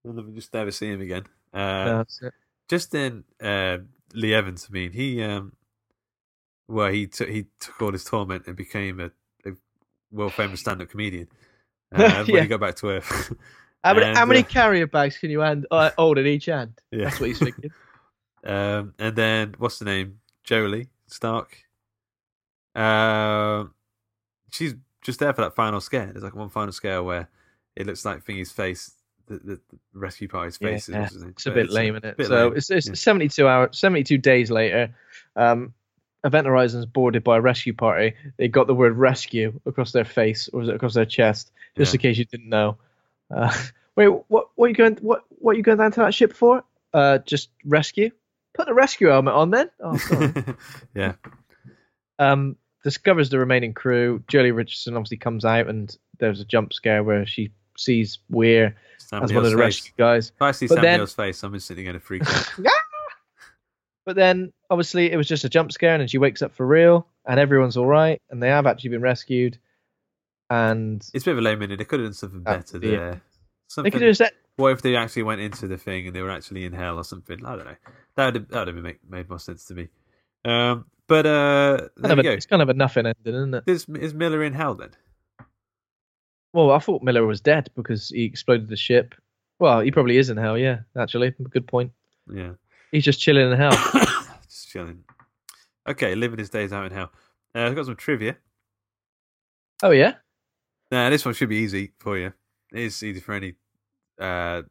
we'll 0.03 0.13
never 0.13 0.29
just 0.29 0.53
never 0.53 0.69
see 0.69 0.87
him 0.91 1.01
again. 1.01 1.23
Uh, 1.51 1.97
That's 1.97 2.21
it. 2.21 2.33
just 2.69 2.91
then 2.91 3.23
uh, 3.41 3.79
Lee 4.13 4.35
Evans, 4.35 4.67
I 4.69 4.73
mean, 4.73 4.91
he 4.91 5.23
um, 5.23 5.53
well, 6.67 6.91
he 6.91 7.07
took 7.07 7.29
he 7.29 7.45
took 7.59 7.81
all 7.81 7.91
his 7.91 8.03
torment 8.03 8.45
and 8.45 8.55
became 8.55 8.99
a, 8.99 9.09
a 9.49 9.53
world 10.11 10.33
famous 10.33 10.59
stand 10.59 10.81
up 10.81 10.89
comedian 10.89 11.27
uh, 11.93 12.23
when 12.25 12.35
Yeah. 12.35 12.45
got 12.45 12.59
back 12.59 12.75
to 12.77 12.89
Earth. 12.89 13.33
How 13.83 13.93
many, 13.93 14.07
And, 14.07 14.17
how 14.17 14.25
many 14.25 14.39
uh, 14.41 14.43
carrier 14.43 14.87
bags 14.87 15.17
can 15.17 15.29
you 15.29 15.39
hand, 15.39 15.65
uh, 15.71 15.91
hold 15.97 16.17
in 16.17 16.25
each 16.25 16.45
hand? 16.47 16.73
Yeah. 16.91 17.05
That's 17.05 17.19
what 17.21 17.29
he's 17.29 17.39
thinking. 17.39 17.71
um, 18.43 18.93
and 18.99 19.15
then 19.15 19.55
what's 19.59 19.79
the 19.79 19.85
name? 19.85 20.19
Joely 20.45 20.87
Stark. 21.05 21.57
Um, 22.75 23.73
she's 24.51 24.75
just 25.01 25.19
there 25.19 25.31
for 25.33 25.41
that 25.41 25.55
final 25.55 25.79
scare. 25.79 26.07
There's 26.07 26.23
like 26.23 26.35
one 26.35 26.49
final 26.49 26.71
scare 26.73 27.01
where 27.03 27.29
it 27.75 27.85
looks 27.87 28.03
like 28.03 28.25
Thingy's 28.25 28.51
face, 28.51 28.91
the, 29.27 29.35
the, 29.37 29.59
the 29.71 29.79
rescue 29.93 30.27
party's 30.27 30.57
face. 30.57 30.89
yeah. 30.89 31.05
is- 31.05 31.15
It's 31.21 31.45
a 31.45 31.51
bit 31.51 31.69
lame, 31.69 31.95
isn't 31.95 32.19
it? 32.19 32.25
So 32.25 32.47
lame. 32.47 32.57
it's, 32.57 32.69
it's 32.69 32.87
Yeah. 32.87 32.93
72 32.95 33.47
hours, 33.47 33.77
72 33.79 34.17
days 34.17 34.51
later. 34.51 34.93
Um, 35.35 35.73
Event 36.23 36.47
Horizon's 36.47 36.85
boarded 36.85 37.23
by 37.23 37.37
a 37.37 37.41
rescue 37.41 37.73
party. 37.73 38.13
They 38.37 38.47
got 38.47 38.67
the 38.67 38.73
word 38.75 38.97
rescue 38.97 39.59
across 39.65 39.91
their 39.91 40.05
face, 40.05 40.49
or 40.51 40.63
across 40.63 40.93
their 40.93 41.05
chest? 41.05 41.51
Just 41.77 41.93
Yeah. 41.93 41.97
in 41.97 42.01
case 42.01 42.17
you 42.17 42.25
didn't 42.25 42.49
know. 42.49 42.77
Uh, 43.33 43.53
wait, 43.95 44.07
what? 44.27 44.49
What 44.55 44.65
are 44.65 44.69
you 44.69 44.75
going? 44.75 44.95
What? 44.97 45.23
What 45.29 45.51
are 45.53 45.57
you 45.57 45.63
going 45.63 45.77
down 45.77 45.91
to 45.93 45.99
that 46.01 46.13
ship 46.13 46.33
for? 46.33 46.63
Uh, 46.93 47.19
just 47.19 47.49
rescue. 47.65 48.09
Put 48.55 48.65
the 48.65 48.73
rescue 48.73 49.09
helmet 49.09 49.35
on 49.35 49.51
then. 49.51 49.69
Oh, 49.79 49.97
yeah. 50.95 51.13
um, 52.19 52.55
discovers 52.83 53.29
the 53.29 53.37
remaining 53.39 53.73
crew. 53.73 54.23
Joely 54.31 54.55
Richardson 54.55 54.95
obviously 54.95 55.17
comes 55.17 55.45
out, 55.45 55.67
and 55.67 55.95
there's 56.19 56.39
a 56.39 56.45
jump 56.45 56.73
scare 56.73 57.03
where 57.03 57.25
she 57.27 57.51
sees 57.77 58.17
Weir 58.29 58.75
Sam 58.97 59.21
as 59.23 59.31
one 59.31 59.45
of 59.45 59.51
the 59.51 59.57
face. 59.57 59.59
rescue 59.59 59.91
guys. 59.97 60.31
If 60.35 60.41
I 60.41 60.51
see 60.51 60.65
But 60.67 60.75
Sam 60.75 60.83
then- 60.83 60.99
Neill's 60.99 61.13
face, 61.13 61.43
I'm 61.43 61.53
instantly 61.53 61.83
going 61.83 61.93
to 61.93 61.99
freak 61.99 62.23
out. 62.27 62.51
But 64.07 64.15
then, 64.15 64.53
obviously, 64.69 65.11
it 65.11 65.17
was 65.17 65.27
just 65.27 65.43
a 65.43 65.49
jump 65.49 65.69
scare, 65.73 65.95
and 65.95 66.09
she 66.09 66.17
wakes 66.17 66.41
up 66.41 66.55
for 66.55 66.65
real, 66.65 67.05
and 67.25 67.41
everyone's 67.41 67.75
all 67.75 67.85
right, 67.85 68.21
and 68.29 68.41
they 68.41 68.47
have 68.47 68.65
actually 68.65 68.91
been 68.91 69.01
rescued. 69.01 69.57
And 70.49 71.05
It's 71.13 71.25
a 71.25 71.25
bit 71.25 71.33
of 71.33 71.39
a 71.39 71.41
lame 71.41 71.59
minute. 71.59 71.77
They 71.77 71.83
could 71.83 71.99
have 71.99 72.07
done 72.07 72.13
something 72.13 72.41
better 72.41 72.77
yeah. 72.77 72.89
there. 72.89 73.11
they 73.11 73.19
Something, 73.67 73.91
could 73.91 73.99
just 73.99 74.21
What 74.55 74.71
if 74.71 74.81
they 74.81 74.95
actually 74.95 75.23
went 75.23 75.41
into 75.41 75.67
the 75.67 75.77
thing 75.77 76.07
and 76.07 76.15
they 76.15 76.21
were 76.21 76.31
actually 76.31 76.63
in 76.63 76.71
hell 76.71 76.95
or 76.95 77.03
something? 77.03 77.45
I 77.45 77.57
don't 77.57 77.65
know. 77.65 77.75
That 78.15 78.25
would 78.27 78.35
have, 78.35 78.47
that 78.47 78.59
would 78.59 78.75
have 78.75 78.83
made, 78.85 78.99
made 79.09 79.27
more 79.27 79.39
sense 79.39 79.65
to 79.65 79.73
me. 79.73 79.89
Um, 80.45 80.85
but 81.07 81.25
uh, 81.25 81.89
there 81.97 82.03
kind 82.03 82.11
of 82.13 82.17
you 82.19 82.19
a, 82.21 82.23
go. 82.23 82.31
it's 82.31 82.45
kind 82.45 82.61
of 82.61 82.69
a 82.69 82.75
nothing 82.75 83.07
ending, 83.07 83.35
isn't 83.35 83.55
it? 83.55 83.63
Is, 83.67 83.87
is 83.89 84.13
Miller 84.13 84.41
in 84.41 84.53
hell 84.53 84.75
then? 84.75 84.91
Well, 86.53 86.71
I 86.71 86.79
thought 86.79 87.03
Miller 87.03 87.25
was 87.25 87.41
dead 87.41 87.71
because 87.75 88.07
he 88.07 88.23
exploded 88.23 88.69
the 88.69 88.77
ship. 88.77 89.15
Well, 89.59 89.81
he 89.81 89.91
probably 89.91 90.17
is 90.17 90.29
in 90.29 90.37
hell. 90.37 90.57
Yeah, 90.57 90.79
actually, 90.97 91.35
good 91.49 91.67
point. 91.67 91.91
Yeah. 92.33 92.51
He's 92.91 93.03
just 93.03 93.19
chilling 93.19 93.51
in 93.51 93.57
hell. 93.57 93.71
Just 94.49 94.69
chilling. 94.69 95.03
Okay, 95.87 96.15
living 96.15 96.39
his 96.39 96.49
days 96.49 96.71
out 96.71 96.85
in 96.85 96.91
hell. 96.91 97.11
Uh, 97.53 97.65
I've 97.65 97.75
got 97.75 97.85
some 97.85 97.95
trivia. 97.95 98.37
oh 99.83 99.91
yeah. 99.91 100.15
Now, 100.91 101.09
this 101.09 101.25
one 101.25 101.33
should 101.33 101.49
be 101.49 101.57
easy 101.57 101.91
for 101.99 102.17
you. 102.17 102.33
It 102.71 102.79
is 102.79 103.03
easy 103.03 103.19
for 103.19 103.33
any, 103.33 103.55
uh, 104.19 104.61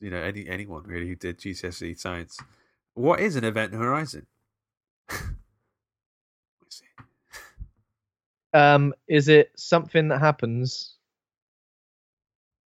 you 0.00 0.10
know, 0.10 0.18
any 0.18 0.46
anyone 0.46 0.82
really 0.84 1.08
who 1.08 1.14
did 1.14 1.38
GCSE 1.38 1.98
science. 1.98 2.38
What 2.94 3.20
is 3.20 3.36
an 3.36 3.44
event 3.44 3.72
horizon? 3.72 4.26
Let's 5.10 5.22
see. 6.70 6.84
Um, 8.52 8.92
is 9.08 9.28
it 9.28 9.52
something 9.56 10.08
that 10.08 10.20
happens 10.20 10.96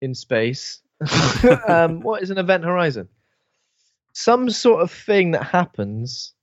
in 0.01 0.13
space? 0.13 0.81
um, 1.67 2.01
what 2.01 2.21
is 2.21 2.31
an 2.31 2.37
event 2.37 2.65
horizon? 2.65 3.07
Some 4.19 4.49
sort 4.49 4.81
of 4.81 4.91
thing 4.91 5.31
that 5.31 5.43
happens 5.43 6.33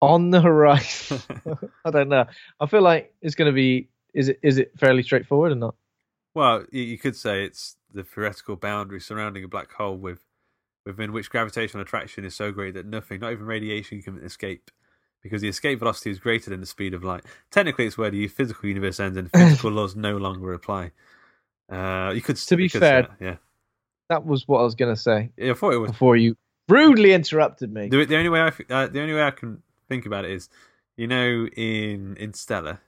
on 0.00 0.30
the 0.30 0.40
horizon. 0.40 1.20
I 1.84 1.90
don't 1.90 2.08
know. 2.08 2.24
I 2.58 2.66
feel 2.66 2.80
like 2.80 3.14
it's 3.20 3.34
going 3.34 3.50
to 3.50 3.54
be. 3.54 3.90
Is 4.14 4.30
it? 4.30 4.38
Is 4.42 4.56
it 4.56 4.72
fairly 4.78 5.02
straightforward 5.02 5.52
or 5.52 5.56
not? 5.56 5.74
Well, 6.34 6.64
you, 6.72 6.96
could 6.96 7.14
say 7.14 7.44
it's 7.44 7.76
the 7.92 8.04
theoretical 8.04 8.56
boundary 8.56 9.00
surrounding 9.00 9.44
a 9.44 9.48
black 9.48 9.70
hole 9.72 9.98
with 9.98 10.20
within 10.86 11.12
which 11.12 11.28
gravitational 11.28 11.82
attraction 11.82 12.24
is 12.24 12.34
so 12.34 12.50
great 12.50 12.72
that 12.72 12.86
nothing, 12.86 13.20
not 13.20 13.32
even 13.32 13.44
radiation, 13.44 14.00
can 14.00 14.16
escape. 14.24 14.70
Because 15.22 15.42
the 15.42 15.48
escape 15.48 15.78
velocity 15.78 16.10
is 16.10 16.18
greater 16.18 16.48
than 16.48 16.60
the 16.60 16.66
speed 16.66 16.94
of 16.94 17.04
light. 17.04 17.24
Technically, 17.50 17.84
it's 17.84 17.98
where 17.98 18.10
the 18.10 18.28
physical 18.28 18.66
universe 18.66 18.98
ends 18.98 19.18
and 19.18 19.30
physical 19.30 19.70
laws 19.78 19.94
no 19.94 20.16
longer 20.16 20.54
apply. 20.54 20.92
Uh, 21.70 22.12
you 22.14 22.22
could 22.22 22.36
To 22.36 22.56
be 22.56 22.68
fair- 22.68 23.08
yeah. 23.20 23.36
That 24.08 24.24
was 24.26 24.46
what 24.46 24.60
I 24.60 24.62
was 24.62 24.74
going 24.74 24.94
to 24.94 25.00
say 25.00 25.30
yeah, 25.36 25.52
I 25.52 25.54
thought 25.54 25.72
it 25.74 25.78
was 25.78 25.90
before 25.92 26.16
you 26.16 26.36
rudely 26.68 27.12
interrupted 27.12 27.72
me. 27.72 27.88
the, 27.88 28.04
the 28.04 28.16
only 28.16 28.28
way 28.30 28.40
I 28.40 28.48
uh, 28.48 28.86
the 28.88 29.00
only 29.00 29.14
way 29.14 29.22
I 29.22 29.30
can 29.30 29.62
think 29.88 30.06
about 30.06 30.24
it 30.24 30.30
is, 30.32 30.48
you 30.96 31.06
know, 31.06 31.46
in 31.56 32.16
Interstellar, 32.18 32.80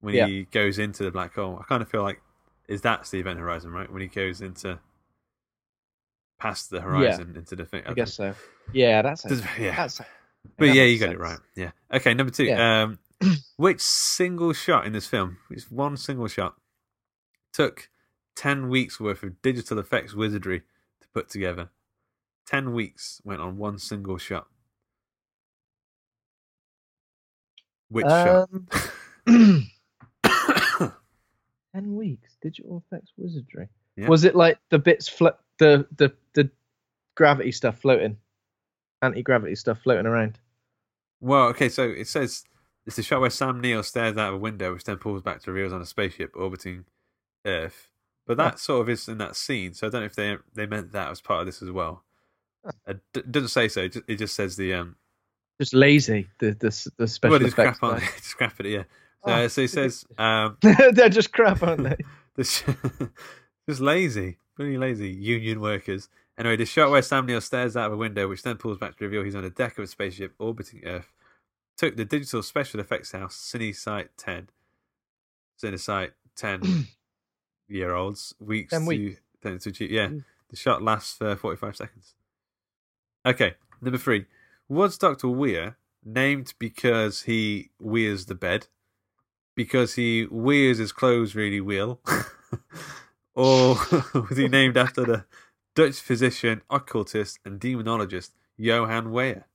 when 0.00 0.14
Yeah. 0.14 0.26
he 0.26 0.44
goes 0.44 0.78
into 0.78 1.02
the 1.04 1.10
black 1.10 1.34
hole, 1.34 1.58
I 1.60 1.64
kind 1.64 1.82
of 1.82 1.88
feel 1.88 2.02
like 2.02 2.20
is 2.68 2.80
that's 2.82 3.10
the 3.10 3.18
event 3.20 3.38
horizon, 3.38 3.70
right? 3.72 3.90
When 3.92 4.02
he 4.02 4.08
goes 4.08 4.40
into 4.40 4.78
past 6.38 6.70
the 6.70 6.80
horizon 6.80 7.34
into 7.36 7.56
the 7.56 7.64
thing. 7.64 7.82
I 7.86 7.92
guess 7.94 8.14
so. 8.14 8.34
Yeah, 8.72 9.02
that's 9.02 9.22
Does- 9.24 9.42
yeah. 9.58 9.76
That's 9.76 9.98
But 9.98 10.66
that 10.66 10.74
yeah, 10.74 10.84
you 10.84 10.98
got 10.98 11.10
it 11.10 11.18
right. 11.18 11.38
Yeah. 11.54 11.70
Okay, 11.92 12.14
number 12.14 12.32
two. 12.32 12.44
Yeah. 12.44 12.82
Um, 12.82 12.98
which 13.56 13.80
single 13.80 14.52
shot 14.52 14.86
in 14.86 14.92
this 14.92 15.06
film, 15.06 15.38
which 15.48 15.70
one 15.70 15.96
single 15.96 16.28
shot, 16.28 16.54
took 17.52 17.88
ten 18.40 18.70
weeks 18.70 18.98
worth 18.98 19.22
of 19.22 19.42
digital 19.42 19.78
effects 19.78 20.14
wizardry 20.14 20.60
to 21.02 21.08
put 21.12 21.28
together? 21.28 21.68
Ten 22.46 22.72
weeks 22.72 23.20
went 23.22 23.42
on 23.42 23.58
one 23.58 23.78
single 23.78 24.16
shot. 24.16 24.46
Which 27.90 28.06
Um, 28.06 28.66
shot? 28.72 29.62
Ten 31.74 31.94
weeks. 31.94 32.36
Digital 32.40 32.82
effects 32.86 33.12
wizardry. 33.18 33.68
Yeah. 33.96 34.08
Was 34.08 34.24
it 34.24 34.34
like 34.34 34.58
the 34.70 34.78
bits 34.78 35.06
flo- 35.06 35.36
the 35.58 35.86
the 35.98 36.10
the 36.34 36.50
gravity 37.16 37.52
stuff 37.52 37.78
floating, 37.78 38.16
anti 39.02 39.22
gravity 39.22 39.54
stuff 39.54 39.80
floating 39.82 40.06
around? 40.06 40.38
Well, 41.20 41.48
okay, 41.48 41.68
so 41.68 41.90
it 41.90 42.08
says 42.08 42.44
it's 42.86 42.96
the 42.96 43.02
shot 43.02 43.20
where 43.20 43.28
Sam 43.28 43.60
Neill 43.60 43.82
stares 43.82 44.16
out 44.16 44.28
of 44.30 44.34
a 44.36 44.38
window, 44.38 44.72
which 44.72 44.84
then 44.84 44.96
pulls 44.96 45.20
back 45.20 45.42
to 45.42 45.52
reveals 45.52 45.74
on 45.74 45.82
a 45.82 45.86
spaceship 45.86 46.32
orbiting 46.34 46.86
Earth. 47.44 47.90
But 48.26 48.36
that 48.36 48.58
sort 48.58 48.82
of 48.82 48.88
is 48.88 49.08
in 49.08 49.18
that 49.18 49.34
scene, 49.36 49.74
so 49.74 49.86
I 49.86 49.90
don't 49.90 50.02
know 50.02 50.06
if 50.06 50.14
they 50.14 50.36
they 50.54 50.66
meant 50.66 50.92
that 50.92 51.10
as 51.10 51.20
part 51.20 51.40
of 51.40 51.46
this 51.46 51.62
as 51.62 51.70
well. 51.70 52.04
It 52.86 53.00
d- 53.12 53.22
doesn't 53.28 53.48
say 53.48 53.68
so. 53.68 53.80
It 53.82 53.92
just, 53.92 54.04
it 54.08 54.16
just 54.16 54.34
says 54.36 54.56
the 54.56 54.74
um. 54.74 54.96
Just 55.60 55.74
lazy. 55.74 56.28
The 56.38 56.52
the 56.52 56.90
the 56.98 57.08
special 57.08 57.30
well, 57.32 57.38
just 57.40 57.52
effects. 57.58 57.78
crap 57.78 57.92
on. 57.94 58.00
Just 58.00 58.36
crap 58.38 58.60
at 58.60 58.66
it. 58.66 58.70
Yeah. 58.72 58.82
So, 59.22 59.32
Oh. 59.32 59.48
so 59.48 59.60
it 59.60 59.68
says 59.70 60.04
um. 60.16 60.56
They're 60.62 61.08
just 61.10 61.32
crap, 61.32 61.62
aren't 61.62 61.82
they? 61.84 61.96
the 62.36 63.10
just 63.68 63.80
lazy, 63.80 64.38
really 64.56 64.78
lazy 64.78 65.10
union 65.10 65.60
workers. 65.60 66.08
Anyway, 66.38 66.56
the 66.56 66.64
shot 66.64 66.90
where 66.90 67.02
Sam 67.02 67.26
Neill 67.26 67.42
stares 67.42 67.76
out 67.76 67.88
of 67.88 67.92
a 67.92 67.96
window, 67.98 68.26
which 68.28 68.42
then 68.42 68.56
pulls 68.56 68.78
back 68.78 68.96
to 68.96 69.04
reveal 69.04 69.22
he's 69.22 69.34
on 69.34 69.44
a 69.44 69.50
deck 69.50 69.76
of 69.76 69.84
a 69.84 69.86
spaceship 69.86 70.32
orbiting 70.38 70.86
Earth, 70.86 71.12
took 71.76 71.96
the 71.96 72.06
digital 72.06 72.42
special 72.42 72.80
effects 72.80 73.12
house 73.12 73.36
Cinesite 73.36 74.08
10, 74.16 74.48
Cinesite 75.62 76.12
10 76.36 76.62
year 77.70 77.94
olds 77.94 78.34
weeks 78.40 78.72
10 78.72 78.82
to, 78.82 78.86
weeks. 78.86 79.20
to, 79.42 79.58
to. 79.58 79.92
Yeah, 79.92 80.10
The 80.50 80.56
shot 80.56 80.82
lasts 80.82 81.14
for 81.16 81.36
45 81.36 81.76
seconds. 81.76 82.14
Okay, 83.24 83.54
number 83.80 83.98
three. 83.98 84.26
Was 84.68 84.98
Dr. 84.98 85.28
Weir 85.28 85.76
named 86.04 86.54
because 86.58 87.22
he 87.22 87.70
wears 87.80 88.26
the 88.26 88.34
bed? 88.34 88.66
Because 89.54 89.94
he 89.94 90.26
wears 90.30 90.78
his 90.78 90.92
clothes 90.92 91.34
really 91.34 91.60
well? 91.60 92.00
or 93.34 93.74
was 94.14 94.36
he 94.36 94.48
named 94.48 94.76
after 94.76 95.04
the 95.04 95.24
Dutch 95.74 95.96
physician, 95.96 96.62
occultist, 96.70 97.38
and 97.44 97.60
demonologist 97.60 98.30
Johann 98.56 99.10
Weir? 99.10 99.46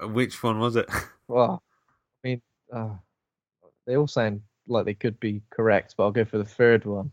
Which 0.00 0.42
one 0.42 0.58
was 0.58 0.76
it? 0.76 0.88
Well, 1.30 1.62
I 2.24 2.26
mean, 2.28 2.42
uh, 2.72 2.94
they 3.86 3.98
all 3.98 4.06
sound 4.08 4.40
like 4.68 4.84
they 4.84 4.94
could 4.94 5.18
be 5.20 5.42
correct, 5.50 5.94
but 5.96 6.04
I'll 6.04 6.10
go 6.12 6.24
for 6.24 6.38
the 6.38 6.44
third 6.44 6.84
one. 6.84 7.10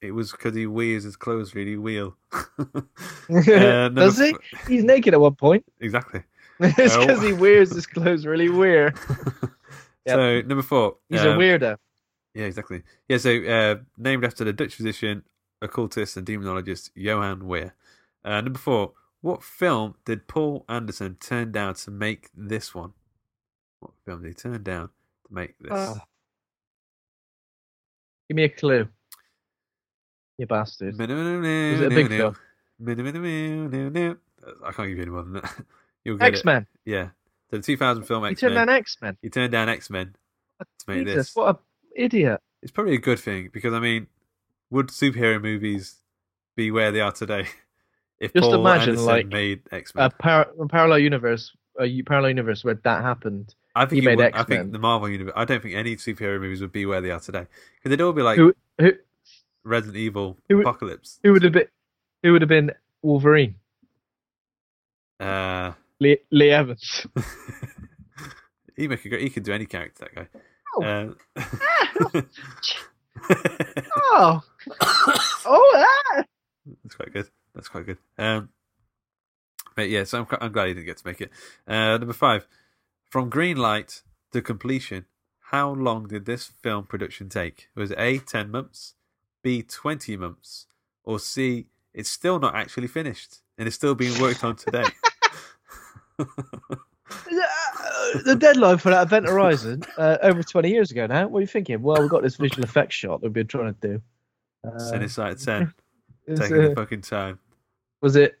It 0.00 0.12
was 0.12 0.30
because 0.32 0.54
he 0.54 0.66
wears 0.66 1.04
his 1.04 1.16
clothes 1.16 1.54
really 1.54 1.76
well. 1.76 2.16
Does 3.28 4.18
he? 4.18 4.34
He's 4.66 4.84
naked 4.84 5.14
at 5.14 5.20
one 5.20 5.34
point. 5.34 5.64
Exactly. 5.80 6.22
it's 6.60 6.94
Oh. 6.94 7.00
because 7.06 7.22
he 7.22 7.32
wears 7.32 7.72
his 7.74 7.86
clothes 7.86 8.26
really 8.26 8.48
weird. 8.48 8.98
Yep. 10.06 10.16
So 10.16 10.40
number 10.42 10.62
four. 10.62 10.96
He's 11.08 11.22
a 11.22 11.32
um, 11.32 11.38
weirdo. 11.38 11.76
Yeah, 12.34 12.44
exactly. 12.44 12.82
Yeah, 13.08 13.18
so 13.18 13.30
uh, 13.44 13.76
named 13.98 14.24
after 14.24 14.44
the 14.44 14.52
Dutch 14.52 14.74
physician, 14.74 15.24
occultist, 15.60 16.16
and 16.16 16.26
demonologist 16.26 16.90
Johann 16.94 17.46
Weir. 17.46 17.74
Uh, 18.24 18.40
number 18.40 18.58
four. 18.58 18.92
What 19.22 19.42
film 19.42 19.96
did 20.06 20.28
Paul 20.28 20.64
Anderson 20.68 21.16
turn 21.20 21.52
down 21.52 21.74
to 21.74 21.90
make 21.90 22.30
this 22.34 22.74
one? 22.74 22.92
What 23.80 23.92
film 24.06 24.22
did 24.22 24.28
he 24.28 24.34
turn 24.34 24.62
down 24.62 24.88
to 25.26 25.34
make 25.34 25.58
this? 25.58 25.70
Ah. 25.72 26.04
Give 28.30 28.36
me 28.36 28.44
a 28.44 28.48
clue. 28.48 28.86
You 30.38 30.46
bastard. 30.46 30.96
Was 30.96 31.10
it 31.10 31.86
a 31.86 31.88
big 31.88 32.06
film? 32.06 32.36
I 32.86 34.70
can't 34.70 34.88
give 34.88 34.98
you 34.98 35.02
any 35.02 35.10
more 35.10 35.24
than 35.24 35.32
that. 35.32 35.52
You'll 36.04 36.16
get 36.16 36.28
X 36.28 36.44
Men. 36.44 36.64
Yeah. 36.84 37.08
So 37.50 37.56
the 37.56 37.62
2000 37.64 38.04
film 38.04 38.24
X 38.26 38.28
He 38.28 38.32
X 38.34 38.40
turned 38.40 38.54
down 38.54 38.68
X 38.68 38.98
Men. 39.02 39.16
He 39.20 39.30
turned 39.30 39.50
down 39.50 39.68
X 39.68 39.90
Men 39.90 40.14
to 40.60 40.66
make 40.86 41.08
Jesus, 41.08 41.26
this. 41.26 41.34
what 41.34 41.56
a 41.56 41.58
idiot. 42.00 42.40
It's 42.62 42.70
probably 42.70 42.94
a 42.94 43.00
good 43.00 43.18
thing 43.18 43.50
because 43.52 43.74
I 43.74 43.80
mean, 43.80 44.06
would 44.70 44.90
superhero 44.90 45.42
movies 45.42 45.96
be 46.54 46.70
where 46.70 46.92
they 46.92 47.00
are 47.00 47.10
today 47.10 47.48
if 48.20 48.32
Just 48.32 48.44
Paul 48.44 48.60
imagine, 48.60 48.90
Anderson 48.90 49.06
like, 49.06 49.26
made 49.26 49.62
X 49.72 49.92
Men? 49.92 50.04
A, 50.04 50.10
par- 50.10 50.50
a 50.56 50.68
parallel 50.68 51.00
universe, 51.00 51.52
a 51.80 52.02
parallel 52.02 52.30
universe 52.30 52.62
where 52.62 52.74
that 52.74 53.02
happened. 53.02 53.56
I 53.74 53.86
think 53.86 54.02
he 54.02 54.06
made 54.06 54.18
would- 54.18 54.34
I 54.34 54.42
think 54.42 54.72
the 54.72 54.78
Marvel 54.78 55.08
universe. 55.08 55.34
I 55.36 55.44
don't 55.44 55.62
think 55.62 55.74
any 55.74 55.96
superhero 55.96 56.40
movies 56.40 56.60
would 56.60 56.72
be 56.72 56.86
where 56.86 57.00
they 57.00 57.10
are 57.10 57.20
today 57.20 57.46
because 57.76 57.90
they'd 57.96 58.02
all 58.02 58.12
be 58.12 58.22
like 58.22 58.36
Who 58.36 58.54
who 58.78 58.92
Resident 59.64 59.96
Evil, 59.96 60.38
Who 60.48 60.60
Apocalypse. 60.60 61.20
who 61.22 61.32
would 61.32 61.42
have 61.42 61.52
been 61.52 61.68
who 62.22 62.32
would 62.32 62.42
have 62.42 62.48
been 62.48 62.72
Wolverine? 63.02 63.56
Uh, 65.18 65.72
Lee, 66.00 66.18
Lee 66.30 66.50
Evans. 66.50 67.06
he 68.76 68.88
make 68.88 69.04
a 69.04 69.08
great. 69.08 69.22
He 69.22 69.30
can 69.30 69.42
do 69.42 69.52
any 69.52 69.66
character. 69.66 70.08
That 70.14 70.14
guy. 70.14 70.28
Oh. 70.76 71.14
Uh, 72.16 72.22
oh, 74.12 74.42
oh, 75.46 75.86
ah! 76.16 76.24
That's 76.82 76.94
quite 76.94 77.12
good. 77.12 77.28
That's 77.54 77.68
quite 77.68 77.86
good. 77.86 77.98
Um, 78.18 78.48
but 79.74 79.88
yeah, 79.88 80.04
so 80.04 80.20
I'm, 80.20 80.26
I'm 80.40 80.52
glad 80.52 80.68
he 80.68 80.74
didn't 80.74 80.86
get 80.86 80.96
to 80.98 81.06
make 81.06 81.20
it. 81.20 81.30
Uh, 81.66 81.98
number 81.98 82.12
five, 82.12 82.46
from 83.10 83.28
green 83.28 83.56
light 83.56 84.02
to 84.32 84.40
completion, 84.40 85.04
how 85.50 85.70
long 85.70 86.06
did 86.06 86.24
this 86.24 86.52
film 86.62 86.84
production 86.86 87.28
take? 87.28 87.68
Was 87.74 87.90
it 87.90 87.98
A, 87.98 88.18
10 88.18 88.50
months, 88.50 88.94
B, 89.42 89.62
20 89.62 90.16
months, 90.16 90.66
or 91.04 91.18
C, 91.18 91.66
it's 91.92 92.08
still 92.08 92.38
not 92.38 92.54
actually 92.54 92.86
finished 92.86 93.38
and 93.58 93.66
it's 93.66 93.74
still 93.74 93.96
being 93.96 94.18
worked 94.20 94.44
on 94.44 94.54
today? 94.56 94.84
the 98.24 98.36
deadline 98.38 98.78
for 98.78 98.90
that 98.90 99.02
Event 99.02 99.26
Horizon 99.26 99.82
uh, 99.98 100.18
over 100.22 100.42
20 100.44 100.70
years 100.70 100.92
ago 100.92 101.06
now. 101.06 101.26
What 101.26 101.38
are 101.38 101.42
you 101.42 101.46
thinking? 101.48 101.82
Well, 101.82 102.00
we've 102.00 102.10
got 102.10 102.22
this 102.22 102.36
visual 102.36 102.62
effects 102.62 102.94
shot 102.94 103.20
that 103.20 103.26
we've 103.26 103.32
been 103.32 103.48
trying 103.48 103.74
to 103.74 103.80
do. 103.88 104.02
Uh, 104.64 104.78
Send 104.78 105.02
it 105.02 105.18
out 105.18 105.32
of 105.32 105.42
10. 105.42 105.74
it's, 106.26 106.40
Taking 106.40 106.56
the 106.58 106.72
uh, 106.72 106.74
fucking 106.76 107.00
time. 107.02 107.40
was 108.02 108.14
it 108.14 108.38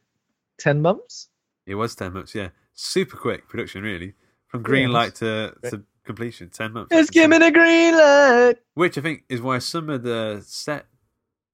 10 0.58 0.80
months? 0.80 1.28
It 1.66 1.74
was 1.74 1.96
10 1.96 2.12
months, 2.12 2.34
yeah. 2.36 2.50
Super 2.72 3.16
quick 3.16 3.48
production, 3.48 3.82
really. 3.82 4.14
From 4.50 4.62
green 4.62 4.88
Yeah, 4.90 4.94
light 4.94 5.14
to, 5.16 5.54
to 5.70 5.82
completion, 6.04 6.50
10 6.50 6.72
months. 6.72 6.88
It's 6.94 7.10
giving 7.10 7.40
a 7.42 7.50
green 7.50 7.96
light. 7.96 8.56
Which 8.74 8.98
I 8.98 9.00
think 9.00 9.24
is 9.28 9.40
why 9.40 9.58
some 9.58 9.88
of 9.88 10.02
the 10.02 10.42
set 10.46 10.86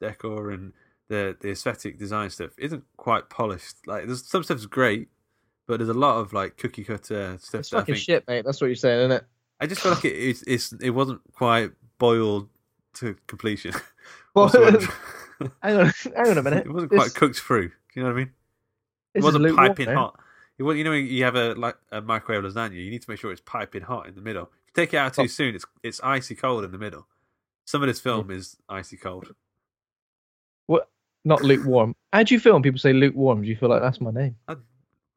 decor 0.01 0.51
and 0.51 0.73
the 1.09 1.37
the 1.41 1.51
aesthetic 1.51 1.99
design 1.99 2.31
stuff 2.31 2.51
isn't 2.59 2.85
quite 2.97 3.29
polished. 3.31 3.87
Like 3.87 4.07
there's 4.07 4.27
some 4.29 4.43
stuff's 4.43 4.67
great, 4.67 5.09
but 5.69 5.79
there's 5.79 5.89
a 5.91 5.95
lot 5.95 6.19
of 6.19 6.33
like 6.33 6.57
cookie 6.57 6.85
cutter 6.85 7.39
stuff 7.41 7.61
It's 7.61 7.69
fucking 7.71 7.95
think 7.95 8.05
shit, 8.05 8.27
mate. 8.27 8.45
That's 8.45 8.61
what 8.61 8.67
you're 8.69 8.77
saying, 8.77 8.99
isn't 9.01 9.13
it? 9.13 9.25
I 9.61 9.67
just 9.67 9.81
feel 9.83 9.93
like 9.93 10.05
it 10.05 10.15
it's, 10.15 10.43
it's 10.43 10.73
it 10.81 10.91
wasn't 10.91 11.21
quite 11.33 11.71
boiled 11.99 12.49
to 12.95 13.17
completion. 13.27 13.73
Well, 14.35 14.49
the 14.49 14.93
hang 15.63 15.77
on, 15.79 15.87
hang 16.15 16.29
on 16.31 16.37
a 16.39 16.43
minute. 16.49 16.67
it 16.67 16.71
wasn't 16.73 16.91
This- 16.91 16.99
quite 17.01 17.15
cooked 17.15 17.39
through. 17.41 17.69
Do 17.69 17.75
you 17.95 18.03
know 18.03 18.09
what 18.09 18.17
I 18.17 18.19
mean? 18.19 18.33
It 19.15 19.23
wasn't 19.23 19.57
piping 19.57 19.89
hot. 19.89 20.21
Was, 20.59 20.77
you 20.79 20.85
know, 20.85 20.93
you 20.93 21.23
have 21.25 21.37
a 21.37 21.55
like 21.55 21.77
a 21.93 22.01
microwave 22.01 22.43
lasagna, 22.43 22.83
you 22.83 22.91
need 22.91 23.03
to 23.03 23.11
make 23.11 23.19
sure 23.19 23.31
it's 23.31 23.43
piping 23.45 23.83
hot 23.83 24.07
in 24.07 24.15
the 24.15 24.23
middle. 24.23 24.45
If 24.45 24.69
you 24.69 24.85
take 24.85 24.95
it 24.95 24.97
out 24.97 25.15
too 25.15 25.23
Oh. 25.23 25.27
soon, 25.27 25.55
it's 25.55 25.67
it's 25.83 26.01
icy 26.03 26.35
cold 26.35 26.65
in 26.65 26.73
the 26.73 26.79
middle. 26.79 27.07
Some 27.67 27.83
of 27.83 27.89
this 27.89 27.99
hmm. 28.01 28.09
film 28.09 28.31
is 28.31 28.57
icy 28.69 28.97
cold. 28.97 29.35
What? 30.67 30.89
Not 31.25 31.43
lukewarm. 31.43 31.95
How 32.13 32.23
do 32.23 32.33
you 32.35 32.41
feel 32.41 32.55
when 32.55 32.63
people 32.63 32.79
say 32.79 32.93
lukewarm? 32.93 33.43
Do 33.43 33.49
you 33.49 33.57
feel 33.57 33.69
like 33.69 33.83
that's 33.83 34.01
my 34.01 34.11
name? 34.11 34.37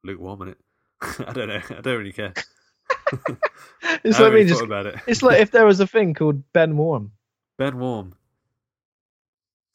lukewarm 0.03 0.41
in 0.43 0.47
it. 0.49 0.57
I 1.01 1.33
don't 1.33 1.47
know. 1.47 1.61
I 1.69 1.81
don't 1.81 1.97
really 1.97 2.13
care. 2.13 2.33
It's 4.03 4.19
I 4.19 4.23
like 4.23 4.33
really 4.33 4.49
just. 4.49 4.61
about 4.61 4.85
it. 4.85 4.95
It's 5.07 5.23
like 5.23 5.39
if 5.39 5.51
there 5.51 5.65
was 5.65 5.79
a 5.79 5.87
thing 5.87 6.13
called 6.13 6.43
Ben 6.53 6.77
Warm. 6.77 7.11
Ben 7.57 7.79
Warm, 7.79 8.13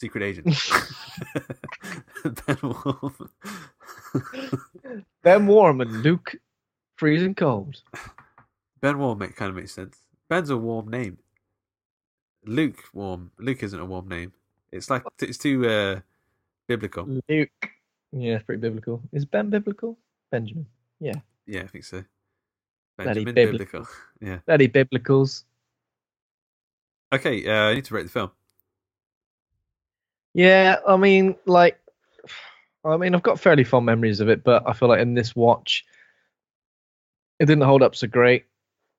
secret 0.01 0.23
agent. 0.23 0.57
ben 2.47 2.59
Warm. 2.62 3.31
Ben 5.24 5.46
Warm 5.46 5.80
and 5.80 6.02
Luke 6.02 6.36
freezing 6.96 7.34
cold. 7.34 7.80
ben 8.80 8.98
Warm 8.98 9.18
make, 9.18 9.34
kind 9.34 9.48
of 9.48 9.56
makes 9.56 9.72
sense. 9.72 9.96
Ben's 10.28 10.51
a 10.51 10.56
warm 10.56 10.88
name. 10.88 11.18
Luke 12.44 12.84
Warm. 12.92 13.30
Luke 13.38 13.62
isn't 13.62 13.80
a 13.80 13.84
warm 13.84 14.06
name. 14.09 14.32
It's 14.70 14.90
like 14.90 15.02
it's 15.20 15.38
too 15.38 15.66
uh, 15.66 16.01
biblical. 16.68 17.06
Luke. 17.28 17.51
Yeah, 18.12 18.34
it's 18.34 18.44
pretty 18.44 18.60
biblical. 18.60 19.02
Is 19.12 19.24
Ben 19.24 19.51
biblical? 19.51 19.98
Benjamin. 20.30 20.66
Yeah. 21.01 21.14
Yeah, 21.46 21.62
I 21.62 21.66
think 21.66 21.84
so. 21.84 22.05
Bloody 22.98 23.24
Benjamin 23.24 23.34
biblical. 23.34 23.80
biblical. 23.80 23.86
Yeah. 24.20 24.38
Bloody 24.46 24.68
biblicals. 24.68 25.44
Okay. 27.12 27.46
Uh, 27.46 27.70
I 27.70 27.74
need 27.74 27.84
to 27.86 27.94
rate 27.94 28.05
the 28.05 28.09
film. 28.09 28.30
Yeah, 30.32 30.78
I 30.86 30.96
mean, 30.96 31.36
like, 31.46 31.78
I 32.85 32.97
mean, 32.97 33.15
I've 33.15 33.23
got 33.23 33.40
fairly 33.40 33.65
fond 33.65 33.86
memories 33.86 34.20
of 34.20 34.28
it, 34.28 34.44
but 34.44 34.62
I 34.66 34.74
feel 34.74 34.89
like 34.89 35.01
in 35.01 35.15
this 35.15 35.35
watch, 35.35 35.85
it 37.40 37.47
didn't 37.47 37.65
hold 37.65 37.82
up 37.82 37.97
so 37.97 38.06
great. 38.06 38.44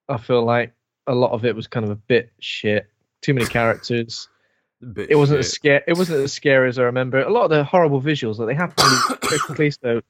I 0.10 0.18
feel 0.18 0.44
like 0.44 0.74
a 1.08 1.14
lot 1.14 1.32
of 1.32 1.46
it 1.46 1.56
was 1.56 1.68
kind 1.68 1.84
of 1.84 1.92
a 1.92 1.96
bit 1.96 2.32
shit. 2.40 2.88
Too 3.22 3.34
many 3.34 3.48
characters. 3.48 4.28
It 4.98 5.16
wasn't 5.16 5.40
as 5.40 5.48
shit. 5.48 5.56
scary. 5.56 5.84
It 5.88 5.98
wasn't 5.98 6.20
as 6.20 6.34
scary 6.34 6.70
as 6.70 6.78
I 6.78 6.84
remember. 6.84 7.22
A 7.22 7.32
lot 7.32 7.46
of 7.46 7.50
the 7.50 7.64
horrible 7.64 8.02
visuals 8.02 8.38
that 8.38 8.46
they 8.46 8.54
happen 8.54 8.86
quickly. 9.22 9.72
So, 9.72 10.02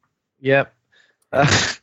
yeah, 0.42 0.66
uh, 1.32 1.46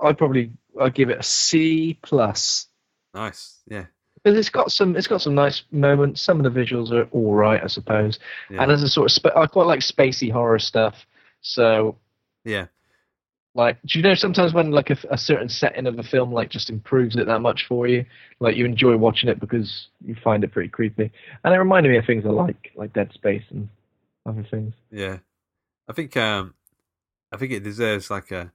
I'd 0.00 0.16
probably 0.16 0.52
I'd 0.80 0.94
give 0.94 1.10
it 1.10 1.18
a 1.18 1.22
C 1.22 1.98
plus. 2.02 2.68
nice. 3.12 3.58
Yeah. 3.66 3.86
But 4.24 4.34
it's 4.34 4.50
got 4.50 4.70
some 4.70 4.96
it's 4.96 5.06
got 5.06 5.20
some 5.20 5.34
nice 5.34 5.62
moments. 5.72 6.22
Some 6.22 6.44
of 6.44 6.52
the 6.52 6.60
visuals 6.60 6.92
are 6.92 7.08
all 7.10 7.34
right, 7.34 7.62
I 7.62 7.66
suppose. 7.66 8.18
Yeah. 8.50 8.62
And 8.62 8.72
as 8.72 8.82
a 8.82 8.88
sort 8.88 9.06
of 9.06 9.12
spa- 9.12 9.40
I 9.40 9.46
quite 9.46 9.66
like 9.66 9.80
spacey 9.80 10.30
horror 10.30 10.60
stuff. 10.60 10.94
So 11.40 11.96
yeah. 12.44 12.66
like, 13.54 13.78
do 13.84 13.98
you 13.98 14.02
know 14.04 14.14
sometimes 14.14 14.54
when 14.54 14.70
like 14.70 14.90
a, 14.90 14.96
a 15.10 15.18
certain 15.18 15.48
setting 15.48 15.88
of 15.88 15.98
a 15.98 16.04
film 16.04 16.32
like 16.32 16.50
just 16.50 16.70
improves 16.70 17.16
it 17.16 17.26
that 17.26 17.40
much 17.40 17.66
for 17.66 17.88
you, 17.88 18.04
like 18.38 18.56
you 18.56 18.64
enjoy 18.64 18.96
watching 18.96 19.28
it 19.28 19.40
because 19.40 19.88
you 20.04 20.14
find 20.22 20.44
it 20.44 20.52
pretty 20.52 20.68
creepy. 20.68 21.10
And 21.42 21.52
it 21.52 21.58
reminded 21.58 21.90
me 21.90 21.98
of 21.98 22.06
things 22.06 22.24
I 22.24 22.30
like, 22.30 22.70
like 22.76 22.92
Dead 22.92 23.12
Space 23.12 23.44
and 23.50 23.68
other 24.24 24.46
things. 24.48 24.74
Yeah, 24.92 25.18
I 25.88 25.92
think 25.94 26.16
um, 26.16 26.54
I 27.32 27.36
think 27.36 27.50
it 27.50 27.64
deserves 27.64 28.08
like 28.08 28.30
a 28.30 28.52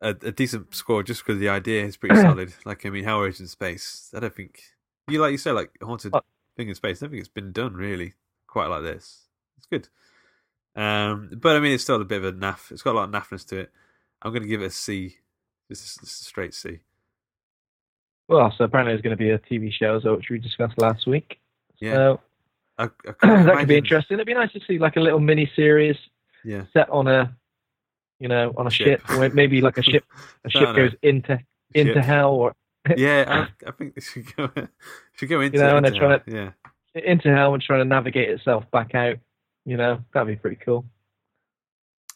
a, 0.00 0.10
a 0.10 0.32
decent 0.32 0.74
score 0.74 1.02
just 1.02 1.24
because 1.24 1.40
the 1.40 1.48
idea 1.48 1.84
is 1.84 1.96
pretty 1.96 2.16
solid. 2.20 2.54
Like 2.64 2.86
I 2.86 2.90
mean, 2.90 3.04
Hellraiser 3.04 3.40
in 3.40 3.48
space. 3.48 4.10
I 4.14 4.20
don't 4.20 4.34
think 4.34 4.62
you 5.08 5.20
like 5.20 5.32
you 5.32 5.38
said 5.38 5.52
like 5.52 5.70
haunted 5.82 6.14
Uh, 6.14 6.20
thing 6.56 6.68
in 6.68 6.74
space. 6.74 7.00
I 7.02 7.06
don't 7.06 7.10
think 7.12 7.20
it's 7.20 7.28
been 7.28 7.52
done 7.52 7.74
really 7.74 8.14
quite 8.46 8.66
like 8.66 8.82
this. 8.82 9.26
It's 9.56 9.66
good, 9.66 9.88
um, 10.80 11.30
but 11.40 11.56
I 11.56 11.60
mean, 11.60 11.72
it's 11.72 11.82
still 11.84 12.00
a 12.00 12.04
bit 12.04 12.22
of 12.22 12.24
a 12.24 12.32
naff. 12.32 12.70
It's 12.70 12.82
got 12.82 12.92
a 12.94 12.98
lot 12.98 13.08
of 13.08 13.10
naffness 13.14 13.46
to 13.48 13.58
it. 13.58 13.72
I'm 14.22 14.32
going 14.32 14.42
to 14.42 14.48
give 14.48 14.62
it 14.62 14.66
a 14.66 14.70
C. 14.70 15.16
Just 15.70 15.98
a, 15.98 16.00
just 16.06 16.22
a 16.22 16.24
straight 16.24 16.54
C. 16.54 16.80
Well, 18.28 18.52
so 18.56 18.64
apparently 18.64 18.92
there's 18.92 19.02
going 19.02 19.16
to 19.16 19.22
be 19.22 19.30
a 19.30 19.38
TV 19.38 19.72
show 19.72 19.96
as 19.96 20.04
well, 20.04 20.16
which 20.16 20.28
we 20.30 20.38
discussed 20.38 20.78
last 20.78 21.06
week. 21.06 21.38
Yeah. 21.80 21.94
So 21.94 22.20
I, 22.78 22.84
I 22.84 22.88
that 23.44 23.56
could 23.58 23.68
be 23.68 23.76
interesting. 23.78 24.16
It'd 24.16 24.26
be 24.26 24.34
nice 24.34 24.52
to 24.52 24.60
see 24.66 24.78
like 24.78 24.96
a 24.96 25.00
little 25.00 25.20
mini 25.20 25.50
series 25.56 25.96
Yeah. 26.44 26.64
set 26.72 26.90
on 26.90 27.06
a, 27.08 27.34
you 28.20 28.28
know, 28.28 28.52
on 28.56 28.66
a 28.66 28.70
Ship. 28.70 29.00
ship. 29.08 29.32
Maybe 29.34 29.60
like 29.60 29.78
a 29.78 29.82
ship, 29.82 30.04
a 30.44 30.50
ship 30.50 30.74
goes 30.76 30.92
into 31.02 31.38
into 31.74 31.94
Ship. 31.94 32.04
hell 32.04 32.30
or 32.32 32.54
Yeah, 32.96 33.48
I, 33.64 33.68
I 33.68 33.72
think 33.72 33.94
they 33.94 34.00
should 34.00 34.34
go 34.36 34.50
should 35.12 35.28
go 35.28 35.40
into 35.40 35.58
you 35.58 35.64
know, 35.64 35.76
and 35.76 35.86
into 35.86 35.98
they're 35.98 36.08
trying 36.08 36.20
that, 36.26 36.54
yeah. 36.94 37.12
into 37.12 37.34
hell 37.34 37.54
and 37.54 37.62
trying 37.62 37.80
to 37.80 37.84
navigate 37.84 38.30
itself 38.30 38.70
back 38.70 38.94
out. 38.94 39.16
You 39.64 39.76
know, 39.76 40.02
that'd 40.12 40.28
be 40.28 40.36
pretty 40.36 40.56
cool. 40.56 40.84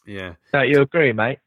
Yeah. 0.05 0.33
Now 0.53 0.63
you 0.63 0.81
agree, 0.81 1.13
mate? 1.13 1.39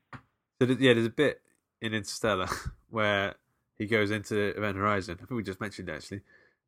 So 0.61 0.69
yeah, 0.69 0.95
there's 0.95 1.07
a 1.07 1.11
bit 1.11 1.41
in 1.81 1.93
Interstellar 1.93 2.49
where 2.91 3.35
he 3.77 3.87
goes 3.87 4.11
into 4.11 4.57
Event 4.57 4.77
Horizon. 4.77 5.15
I 5.15 5.27
think 5.27 5.31
we 5.33 5.43
just 5.43 5.61
mentioned 5.61 5.89
it 5.89 5.97
actually, 5.97 6.23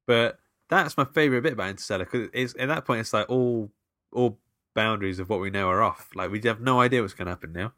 but 0.07 0.39
that's 0.69 0.97
my 0.97 1.05
favorite 1.05 1.43
bit 1.43 1.55
about 1.55 1.71
Interstellar 1.71 2.05
because 2.05 2.29
it's 2.33 2.55
at 2.59 2.69
that 2.69 2.85
point 2.85 3.01
it's 3.01 3.13
like 3.13 3.31
all 3.31 3.71
all 4.13 4.39
boundaries 4.75 5.19
of 5.19 5.29
what 5.29 5.41
we 5.41 5.51
know 5.51 5.69
are 5.69 5.83
off. 5.83 6.11
Like 6.15 6.31
we 6.31 6.41
have 6.43 6.61
no 6.61 6.81
idea 6.81 7.03
what's 7.03 7.15
going 7.15 7.27
to 7.27 7.33
happen 7.33 7.53
now. 7.53 7.73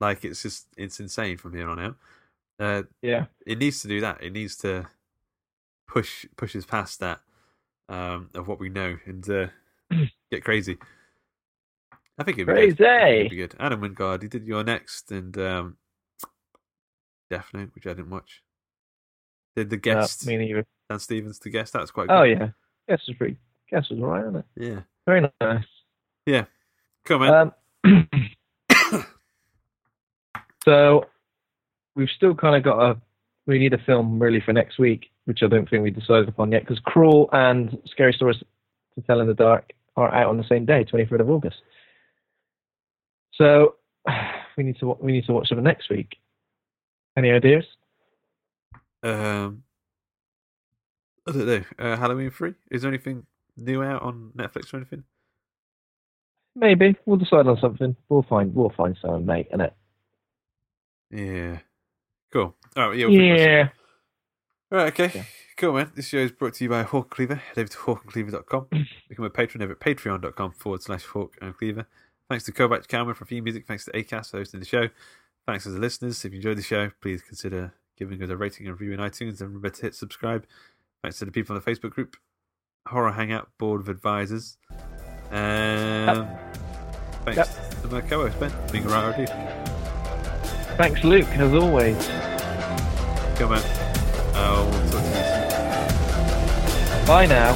Like 0.00 0.24
it's 0.24 0.42
just 0.42 0.66
it's 0.76 1.00
insane 1.00 1.36
from 1.36 1.54
here 1.54 1.68
on 1.68 1.78
out. 1.78 1.96
Uh, 2.60 2.82
Yeah. 3.02 3.24
it 3.46 3.58
needs 3.58 3.80
to 3.82 3.88
do 3.88 4.00
that. 4.02 4.22
It 4.22 4.32
needs 4.32 4.56
to 4.58 4.86
push 5.88 6.26
pushes 6.36 6.64
past 6.66 7.00
that 7.00 7.20
um, 7.88 8.30
of 8.34 8.46
what 8.46 8.60
we 8.60 8.68
know 8.68 8.96
and 9.06 9.28
uh, 9.28 9.46
get 10.30 10.44
crazy. 10.44 10.78
I 12.18 12.22
think 12.22 12.38
it'd 12.38 12.46
be 12.46 12.52
good. 12.52 12.76
Crazy. 12.76 13.16
It'd 13.20 13.30
be 13.30 13.36
good. 13.36 13.54
Adam 13.58 13.80
Wingard, 13.80 14.22
he 14.22 14.28
did 14.28 14.46
You're 14.46 14.62
Next 14.62 15.10
and 15.10 15.36
um, 15.38 15.76
Death 17.30 17.48
Note, 17.54 17.70
which 17.74 17.86
I 17.86 17.94
didn't 17.94 18.10
watch. 18.10 18.42
Did 19.56 19.70
the 19.70 19.76
No, 19.76 19.80
guest 19.80 20.26
me 20.26 20.36
neither. 20.36 20.66
Dan 20.90 20.98
Stevens 21.00 21.38
the 21.38 21.50
guest? 21.50 21.72
That's 21.72 21.90
quite 21.90 22.08
good. 22.08 22.14
Oh 22.14 22.22
yeah. 22.24 22.50
Guess 22.88 23.06
was 23.08 23.16
pretty. 23.16 23.38
Guess 23.70 23.88
was 23.90 24.00
alright, 24.00 24.24
wasn't 24.26 24.44
it? 24.56 24.62
yeah, 24.68 24.80
Very 25.06 25.22
nice. 25.40 25.64
yeah. 26.26 26.44
Come 27.04 27.22
on, 27.22 27.52
Um, 27.84 28.06
so 30.64 31.06
we've 31.94 32.08
still 32.14 32.34
kind 32.34 32.56
of 32.56 32.62
got 32.62 32.80
a. 32.80 32.96
We 33.46 33.58
need 33.58 33.72
a 33.74 33.78
film 33.78 34.20
really 34.20 34.40
for 34.40 34.52
next 34.52 34.78
week, 34.78 35.06
which 35.24 35.42
I 35.42 35.48
don't 35.48 35.68
think 35.68 35.82
we 35.82 35.90
decided 35.90 36.28
upon 36.28 36.52
yet, 36.52 36.62
because 36.62 36.78
Crawl 36.84 37.28
and 37.32 37.76
Scary 37.86 38.12
Stories 38.12 38.36
to 38.94 39.02
Tell 39.02 39.20
in 39.20 39.26
the 39.26 39.34
Dark 39.34 39.72
are 39.96 40.12
out 40.14 40.28
on 40.28 40.36
the 40.36 40.44
same 40.48 40.66
day, 40.66 40.84
23rd 40.84 41.20
of 41.20 41.30
August. 41.30 41.56
So 43.34 43.76
we 44.56 44.64
need 44.64 44.78
to 44.80 44.96
we 45.00 45.12
need 45.12 45.26
to 45.26 45.32
watch 45.32 45.48
them 45.48 45.62
next 45.62 45.90
week. 45.90 46.16
Any 47.16 47.30
ideas? 47.30 47.64
um, 49.02 49.62
I 51.26 51.32
don't 51.32 51.46
know. 51.46 51.64
Uh, 51.78 51.96
Halloween 51.96 52.30
free? 52.30 52.54
Is 52.70 52.82
there 52.82 52.90
anything 52.90 53.26
new 53.56 53.82
out 53.82 54.02
on 54.02 54.32
Netflix 54.36 54.72
or 54.72 54.78
anything? 54.78 55.04
Maybe 56.54 56.96
we'll 57.06 57.16
decide 57.16 57.46
on 57.46 57.58
something. 57.60 57.96
We'll 58.08 58.22
find 58.22 58.54
we'll 58.54 58.72
find 58.76 58.96
something, 59.00 59.24
mate. 59.26 59.48
And 59.52 59.70
Yeah. 61.10 61.58
Cool. 62.32 62.54
All 62.76 62.88
right. 62.90 62.98
Yeah. 62.98 63.06
We'll 63.06 63.14
yeah, 63.20 63.68
All 64.72 64.78
right, 64.78 64.86
okay. 64.98 65.10
Yeah. 65.14 65.24
Cool, 65.56 65.74
man. 65.74 65.92
This 65.94 66.08
show 66.08 66.18
is 66.18 66.32
brought 66.32 66.54
to 66.54 66.64
you 66.64 66.70
by 66.70 66.82
Hawk 66.84 67.10
Cleaver. 67.10 67.34
Head 67.34 67.58
over 67.58 67.68
to 67.68 67.76
hawkandcleaver.com. 67.78 68.66
Become 69.08 69.24
a 69.24 69.30
patron 69.30 69.62
over 69.62 69.72
at 69.72 69.80
patreon.com 69.80 70.52
forward 70.52 70.82
slash 70.82 71.04
hawk 71.04 71.34
and 71.42 71.56
cleaver. 71.56 71.86
Thanks 72.30 72.44
to 72.44 72.52
Kovac 72.52 72.86
Kalman 72.88 73.14
for 73.14 73.24
theme 73.26 73.44
music. 73.44 73.66
Thanks 73.66 73.84
to 73.86 73.90
ACAS 73.92 74.30
for 74.30 74.38
hosting 74.38 74.60
the 74.60 74.66
show. 74.66 74.88
Thanks 75.46 75.64
to 75.64 75.70
the 75.70 75.78
listeners. 75.80 76.24
If 76.24 76.32
you 76.32 76.36
enjoyed 76.36 76.56
the 76.56 76.62
show, 76.62 76.90
please 77.02 77.20
consider 77.22 77.74
giving 77.98 78.22
us 78.22 78.30
a 78.30 78.36
rating 78.36 78.68
and 78.68 78.78
review 78.80 78.94
in 78.94 79.00
iTunes 79.00 79.40
and 79.40 79.48
remember 79.48 79.70
to 79.70 79.82
hit 79.82 79.94
subscribe. 79.94 80.46
Thanks 81.02 81.18
to 81.18 81.24
the 81.24 81.32
people 81.32 81.56
on 81.56 81.62
the 81.64 81.70
Facebook 81.70 81.90
group, 81.90 82.16
Horror 82.86 83.12
Hangout 83.12 83.48
Board 83.58 83.80
of 83.80 83.88
Advisors. 83.88 84.56
Um, 85.30 86.28
thanks 87.24 87.36
Yep. 87.36 87.82
to 87.82 87.88
my 87.88 88.00
co-host, 88.00 88.38
Ben, 88.40 88.52
being 88.70 88.84
a. 88.86 89.59
thanks, 90.80 91.04
Luke, 91.04 91.28
as 91.36 91.52
always. 91.52 91.94
Cool, 93.36 93.50
man. 93.50 93.62
I'll 94.34 94.64
oh, 94.64 94.70
talk 94.90 95.02
to 95.02 95.08
you 95.08 95.24
soon. 96.96 97.06
Bye 97.06 97.26
now. 97.26 97.54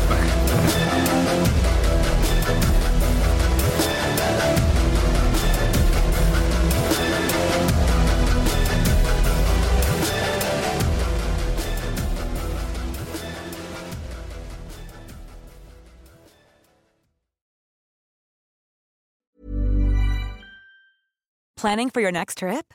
Planning 21.57 21.89
for 21.89 22.03
your 22.03 22.13
next 22.13 22.37
trip? 22.37 22.75